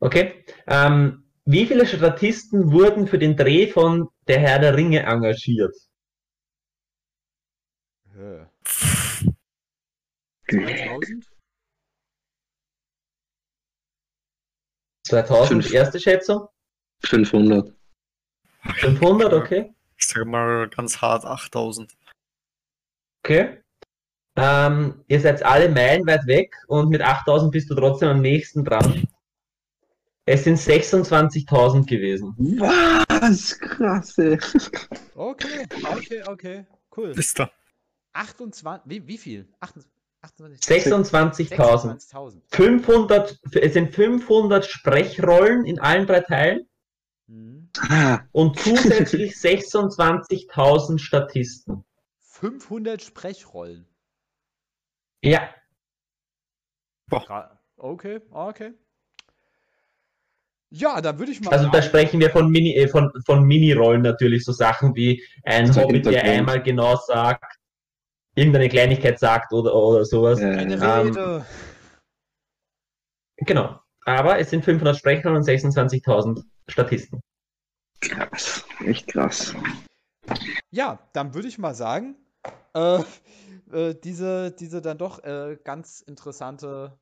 Okay. 0.00 0.44
Ähm, 0.66 1.24
wie 1.44 1.66
viele 1.66 1.86
Statisten 1.86 2.72
wurden 2.72 3.06
für 3.06 3.18
den 3.18 3.36
Dreh 3.36 3.68
von 3.68 4.08
Der 4.28 4.40
Herr 4.40 4.58
der 4.58 4.76
Ringe 4.76 5.00
engagiert? 5.00 5.74
Hä. 8.14 8.46
2000? 10.48 11.31
2000, 15.04 15.62
Fünf. 15.64 15.74
erste 15.74 16.00
Schätzung? 16.00 16.48
500. 17.04 17.72
500, 18.76 19.32
okay. 19.32 19.74
Ich 19.96 20.06
sage 20.06 20.24
mal 20.24 20.68
ganz 20.68 21.00
hart 21.00 21.24
8000. 21.24 21.92
Okay. 23.24 23.58
Ähm, 24.36 25.04
ihr 25.08 25.20
seid 25.20 25.42
alle 25.42 25.68
meilenweit 25.68 26.26
weg 26.26 26.54
und 26.68 26.88
mit 26.88 27.02
8000 27.02 27.52
bist 27.52 27.70
du 27.70 27.74
trotzdem 27.74 28.08
am 28.08 28.20
nächsten 28.20 28.64
dran. 28.64 29.06
Es 30.24 30.44
sind 30.44 30.56
26.000 30.56 31.86
gewesen. 31.86 32.34
Was? 32.58 33.58
Krass, 33.58 34.16
ey. 34.18 34.38
Okay, 35.14 35.66
okay, 35.84 36.22
okay. 36.26 36.66
Cool. 36.96 37.10
Ist 37.10 37.38
da. 37.38 37.50
28, 38.12 38.82
wie, 38.88 39.06
wie 39.06 39.18
viel? 39.18 39.48
28, 39.60 39.90
26.000. 40.22 41.50
26.000. 42.10 42.40
500, 42.50 43.40
es 43.60 43.72
sind 43.74 43.94
500 43.94 44.64
Sprechrollen 44.64 45.64
in 45.64 45.78
allen 45.80 46.06
drei 46.06 46.20
Teilen 46.20 46.68
Mhm. 47.28 47.70
Und 48.32 48.58
zusätzlich 48.58 49.32
26.000 49.36 50.98
Statisten. 50.98 51.84
500 52.20 53.00
Sprechrollen. 53.00 53.86
Ja, 55.22 55.48
Gra- 57.10 57.58
Okay, 57.76 58.20
okay. 58.30 58.72
Ja, 60.70 61.00
dann 61.00 61.18
würde 61.18 61.32
ich 61.32 61.40
mal 61.40 61.52
also 61.52 61.66
da 61.66 61.72
sagen- 61.74 61.84
sprechen 61.86 62.20
wir 62.20 62.30
von 62.30 62.50
Mini, 62.50 62.74
äh, 62.74 62.88
von, 62.88 63.10
von 63.24 63.44
Mini-Rollen 63.44 64.02
natürlich, 64.02 64.44
so 64.44 64.52
Sachen 64.52 64.94
wie 64.94 65.22
ein 65.44 65.72
So 65.72 65.82
Hobbit, 65.82 66.04
der 66.06 66.24
einmal 66.24 66.62
genau 66.62 66.96
sagt, 66.96 67.44
irgendeine 68.34 68.68
Kleinigkeit 68.68 69.18
sagt 69.18 69.52
oder, 69.52 69.74
oder 69.74 70.04
sowas. 70.04 70.40
eine 70.40 70.74
äh, 70.74 71.00
Ähm, 71.00 71.06
Rede. 71.08 71.46
Genau. 73.38 73.80
Aber 74.04 74.38
es 74.38 74.50
sind 74.50 74.64
500 74.64 74.96
Sprecher 74.96 75.32
und 75.32 75.42
26.000 75.42 76.44
Statisten. 76.68 77.20
krass. 78.00 78.64
Echt 78.84 79.08
krass. 79.08 79.54
Ja, 80.70 80.98
dann 81.12 81.34
würde 81.34 81.48
ich 81.48 81.58
mal 81.58 81.74
sagen, 81.74 82.16
äh, 82.74 83.02
äh, 83.72 83.94
diese, 83.94 84.50
diese 84.52 84.80
dann 84.80 84.98
doch 84.98 85.22
äh, 85.24 85.58
ganz 85.62 86.00
interessante, 86.00 86.98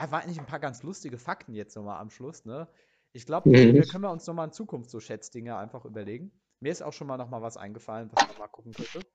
ja, 0.00 0.10
war 0.12 0.22
eigentlich 0.22 0.40
ein 0.40 0.46
paar 0.46 0.60
ganz 0.60 0.82
lustige 0.82 1.18
Fakten 1.18 1.54
jetzt 1.54 1.76
nochmal 1.76 2.00
am 2.00 2.10
Schluss, 2.10 2.44
ne? 2.44 2.68
Ich 3.12 3.26
glaube, 3.26 3.48
Mhm. 3.50 3.74
wir 3.74 3.86
können 3.86 4.04
wir 4.04 4.10
uns 4.12 4.26
nochmal 4.26 4.46
in 4.48 4.52
Zukunft 4.52 4.90
so 4.90 5.00
Schätzdinge 5.00 5.56
einfach 5.56 5.84
überlegen. 5.84 6.32
Mir 6.60 6.70
ist 6.72 6.82
auch 6.82 6.92
schon 6.92 7.08
mal 7.08 7.16
nochmal 7.16 7.42
was 7.42 7.56
eingefallen, 7.56 8.12
was 8.12 8.26
man 8.26 8.36
mal 8.38 8.48
gucken 8.48 8.74
könnte. 8.74 9.06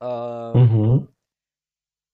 Ähm, 0.00 0.52
Mhm. 0.54 1.08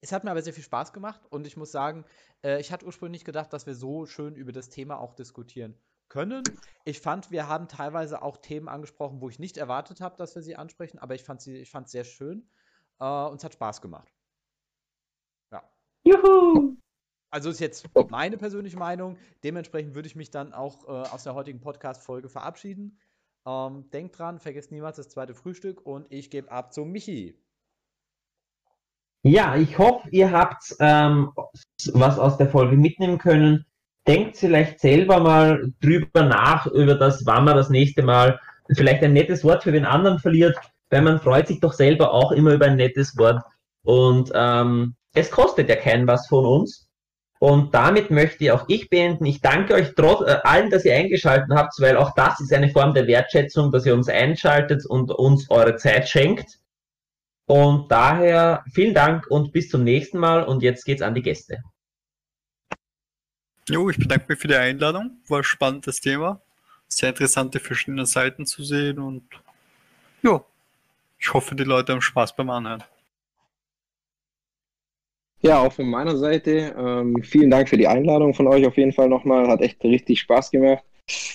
Es 0.03 0.11
hat 0.11 0.23
mir 0.23 0.31
aber 0.31 0.41
sehr 0.43 0.53
viel 0.53 0.63
Spaß 0.63 0.93
gemacht 0.93 1.25
und 1.31 1.47
ich 1.47 1.57
muss 1.57 1.71
sagen, 1.71 2.05
äh, 2.43 2.59
ich 2.59 2.71
hatte 2.71 2.85
ursprünglich 2.85 3.25
gedacht, 3.25 3.51
dass 3.51 3.65
wir 3.65 3.73
so 3.73 4.05
schön 4.05 4.35
über 4.35 4.51
das 4.51 4.69
Thema 4.69 4.99
auch 4.99 5.15
diskutieren 5.15 5.75
können. 6.07 6.43
Ich 6.85 7.01
fand, 7.01 7.31
wir 7.31 7.47
haben 7.47 7.67
teilweise 7.67 8.21
auch 8.21 8.37
Themen 8.37 8.69
angesprochen, 8.69 9.21
wo 9.21 9.29
ich 9.29 9.39
nicht 9.39 9.57
erwartet 9.57 9.99
habe, 9.99 10.15
dass 10.15 10.35
wir 10.35 10.43
sie 10.43 10.55
ansprechen, 10.55 10.99
aber 10.99 11.15
ich 11.15 11.23
fand 11.23 11.41
sie, 11.41 11.57
ich 11.57 11.71
fand 11.71 11.87
es 11.87 11.91
sehr 11.91 12.03
schön 12.03 12.47
äh, 12.99 13.05
und 13.05 13.37
es 13.37 13.43
hat 13.43 13.53
Spaß 13.53 13.81
gemacht. 13.81 14.07
Ja. 15.51 15.63
Juhu! 16.05 16.77
Also 17.31 17.49
ist 17.49 17.59
jetzt 17.59 17.87
Oh. 17.95 18.05
meine 18.09 18.37
persönliche 18.37 18.77
Meinung. 18.77 19.17
Dementsprechend 19.43 19.95
würde 19.95 20.07
ich 20.07 20.15
mich 20.15 20.29
dann 20.31 20.53
auch 20.53 20.85
äh, 20.85 21.09
aus 21.09 21.23
der 21.23 21.33
heutigen 21.33 21.59
Podcast-Folge 21.59 22.29
verabschieden. 22.29 22.99
Ähm, 23.45 23.89
denkt 23.89 24.17
dran, 24.17 24.39
vergesst 24.39 24.71
niemals 24.71 24.97
das 24.97 25.09
zweite 25.09 25.33
Frühstück 25.33 25.85
und 25.85 26.05
ich 26.11 26.29
gebe 26.29 26.51
ab 26.51 26.71
zu 26.71 26.85
Michi. 26.85 27.43
Ja, 29.23 29.55
ich 29.55 29.77
hoffe, 29.77 30.07
ihr 30.11 30.31
habt 30.31 30.75
ähm, 30.79 31.31
was 31.93 32.19
aus 32.19 32.37
der 32.37 32.49
Folge 32.49 32.77
mitnehmen 32.77 33.17
können. 33.17 33.65
Denkt 34.07 34.37
vielleicht 34.37 34.79
selber 34.79 35.19
mal 35.19 35.73
drüber 35.81 36.23
nach, 36.23 36.65
über 36.67 36.95
das, 36.95 37.25
wann 37.25 37.43
man 37.43 37.57
das 37.57 37.69
nächste 37.69 38.03
Mal 38.03 38.39
vielleicht 38.75 39.03
ein 39.03 39.13
nettes 39.13 39.43
Wort 39.43 39.63
für 39.63 39.71
den 39.71 39.85
anderen 39.85 40.19
verliert, 40.19 40.57
weil 40.89 41.01
man 41.01 41.19
freut 41.19 41.47
sich 41.47 41.59
doch 41.59 41.73
selber 41.73 42.13
auch 42.13 42.31
immer 42.31 42.53
über 42.53 42.65
ein 42.65 42.77
nettes 42.77 43.17
Wort. 43.17 43.41
Und 43.83 44.31
ähm, 44.33 44.95
es 45.13 45.31
kostet 45.31 45.69
ja 45.69 45.75
keinen 45.75 46.07
was 46.07 46.27
von 46.27 46.45
uns. 46.45 46.87
Und 47.39 47.73
damit 47.75 48.09
möchte 48.09 48.53
auch 48.53 48.65
ich 48.67 48.89
beenden. 48.89 49.25
Ich 49.25 49.41
danke 49.41 49.75
euch 49.75 49.93
trotz, 49.95 50.27
äh, 50.27 50.37
allen, 50.43 50.71
dass 50.71 50.85
ihr 50.85 50.95
eingeschaltet 50.95 51.49
habt, 51.51 51.73
weil 51.79 51.97
auch 51.97 52.13
das 52.15 52.39
ist 52.39 52.53
eine 52.53 52.69
Form 52.69 52.93
der 52.93 53.07
Wertschätzung, 53.07 53.71
dass 53.71 53.85
ihr 53.85 53.93
uns 53.93 54.09
einschaltet 54.09 54.85
und 54.87 55.11
uns 55.11 55.49
eure 55.49 55.75
Zeit 55.75 56.09
schenkt. 56.09 56.59
Und 57.47 57.89
daher 57.89 58.63
vielen 58.73 58.93
Dank 58.93 59.25
und 59.27 59.53
bis 59.53 59.69
zum 59.69 59.83
nächsten 59.83 60.19
Mal. 60.19 60.43
Und 60.43 60.61
jetzt 60.61 60.85
geht's 60.85 61.01
an 61.01 61.15
die 61.15 61.21
Gäste. 61.21 61.63
Jo, 63.69 63.89
ich 63.89 63.97
bedanke 63.97 64.25
mich 64.29 64.39
für 64.39 64.47
die 64.47 64.55
Einladung. 64.55 65.17
War 65.27 65.39
ein 65.39 65.43
spannendes 65.43 65.99
Thema. 65.99 66.41
Sehr 66.87 67.09
interessante 67.09 67.59
verschiedene 67.59 68.05
Seiten 68.05 68.45
zu 68.45 68.63
sehen 68.63 68.99
und 68.99 69.23
ja, 70.23 70.41
ich 71.19 71.33
hoffe, 71.33 71.55
die 71.55 71.63
Leute 71.63 71.93
haben 71.93 72.01
Spaß 72.01 72.35
beim 72.35 72.49
Anhören. 72.49 72.83
Ja, 75.41 75.59
auch 75.59 75.73
von 75.73 75.89
meiner 75.89 76.17
Seite. 76.17 76.75
Ähm, 76.77 77.21
vielen 77.23 77.51
Dank 77.51 77.69
für 77.69 77.77
die 77.77 77.87
Einladung 77.87 78.33
von 78.33 78.47
euch 78.47 78.65
auf 78.65 78.77
jeden 78.77 78.93
Fall 78.93 79.09
nochmal. 79.09 79.47
Hat 79.47 79.61
echt 79.61 79.83
richtig 79.83 80.21
Spaß 80.21 80.51
gemacht. 80.51 80.83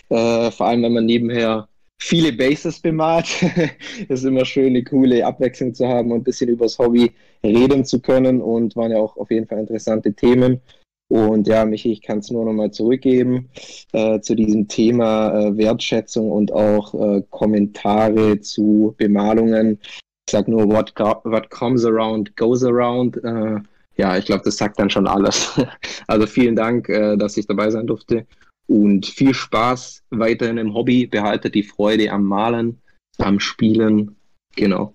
Äh, 0.09 0.51
vor 0.51 0.67
allem, 0.67 0.83
wenn 0.83 0.93
man 0.93 1.07
nebenher 1.07 1.69
viele 2.03 2.33
Bases 2.33 2.81
bemalt. 2.81 3.29
ist 4.09 4.25
immer 4.25 4.45
schön, 4.45 4.69
eine 4.69 4.85
coole 4.85 5.25
Abwechslung 5.25 5.73
zu 5.73 5.87
haben 5.87 6.11
und 6.11 6.21
ein 6.21 6.25
bisschen 6.25 6.51
übers 6.51 6.79
Hobby 6.79 7.13
reden 7.45 7.85
zu 7.85 8.01
können. 8.01 8.41
Und 8.41 8.77
waren 8.77 8.91
ja 8.91 8.99
auch 8.99 9.17
auf 9.17 9.31
jeden 9.31 9.47
Fall 9.47 9.61
interessante 9.61 10.13
Themen. 10.13 10.61
Und 11.09 11.47
ja, 11.47 11.65
Michi, 11.65 11.93
ich 11.93 12.03
kann 12.03 12.19
es 12.19 12.31
nur 12.31 12.45
nochmal 12.45 12.71
zurückgeben 12.71 13.51
äh, 13.93 14.21
zu 14.21 14.35
diesem 14.35 14.67
Thema 14.67 15.33
äh, 15.33 15.57
Wertschätzung 15.57 16.31
und 16.31 16.53
auch 16.53 16.95
äh, 16.95 17.23
Kommentare 17.31 18.41
zu 18.41 18.95
Bemalungen. 18.97 19.79
Ich 20.27 20.33
sag 20.33 20.49
nur, 20.49 20.69
what, 20.69 20.93
what 20.99 21.51
comes 21.51 21.85
around 21.85 22.35
goes 22.37 22.65
around. 22.65 23.23
Äh, 23.23 23.61
ja, 23.97 24.17
ich 24.17 24.25
glaube, 24.25 24.43
das 24.45 24.57
sagt 24.57 24.79
dann 24.79 24.91
schon 24.91 25.07
alles. 25.07 25.61
Also 26.09 26.27
vielen 26.27 26.57
Dank, 26.57 26.89
äh, 26.89 27.17
dass 27.17 27.37
ich 27.37 27.47
dabei 27.47 27.71
sein 27.71 27.87
durfte 27.87 28.27
und 28.67 29.07
viel 29.07 29.35
Spaß 29.35 30.05
weiterhin 30.11 30.59
im 30.59 30.75
Hobby. 30.75 31.07
Behaltet 31.07 31.55
die 31.55 31.63
Freude 31.63 32.11
am 32.11 32.25
Malen, 32.25 32.81
am 33.19 33.41
Spielen. 33.41 34.17
Genau. 34.57 34.95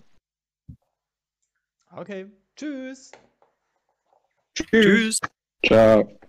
Okay, 1.92 2.28
tschüss. 2.56 3.12
Tschüss. 4.54 5.20
Ciao. 5.66 6.20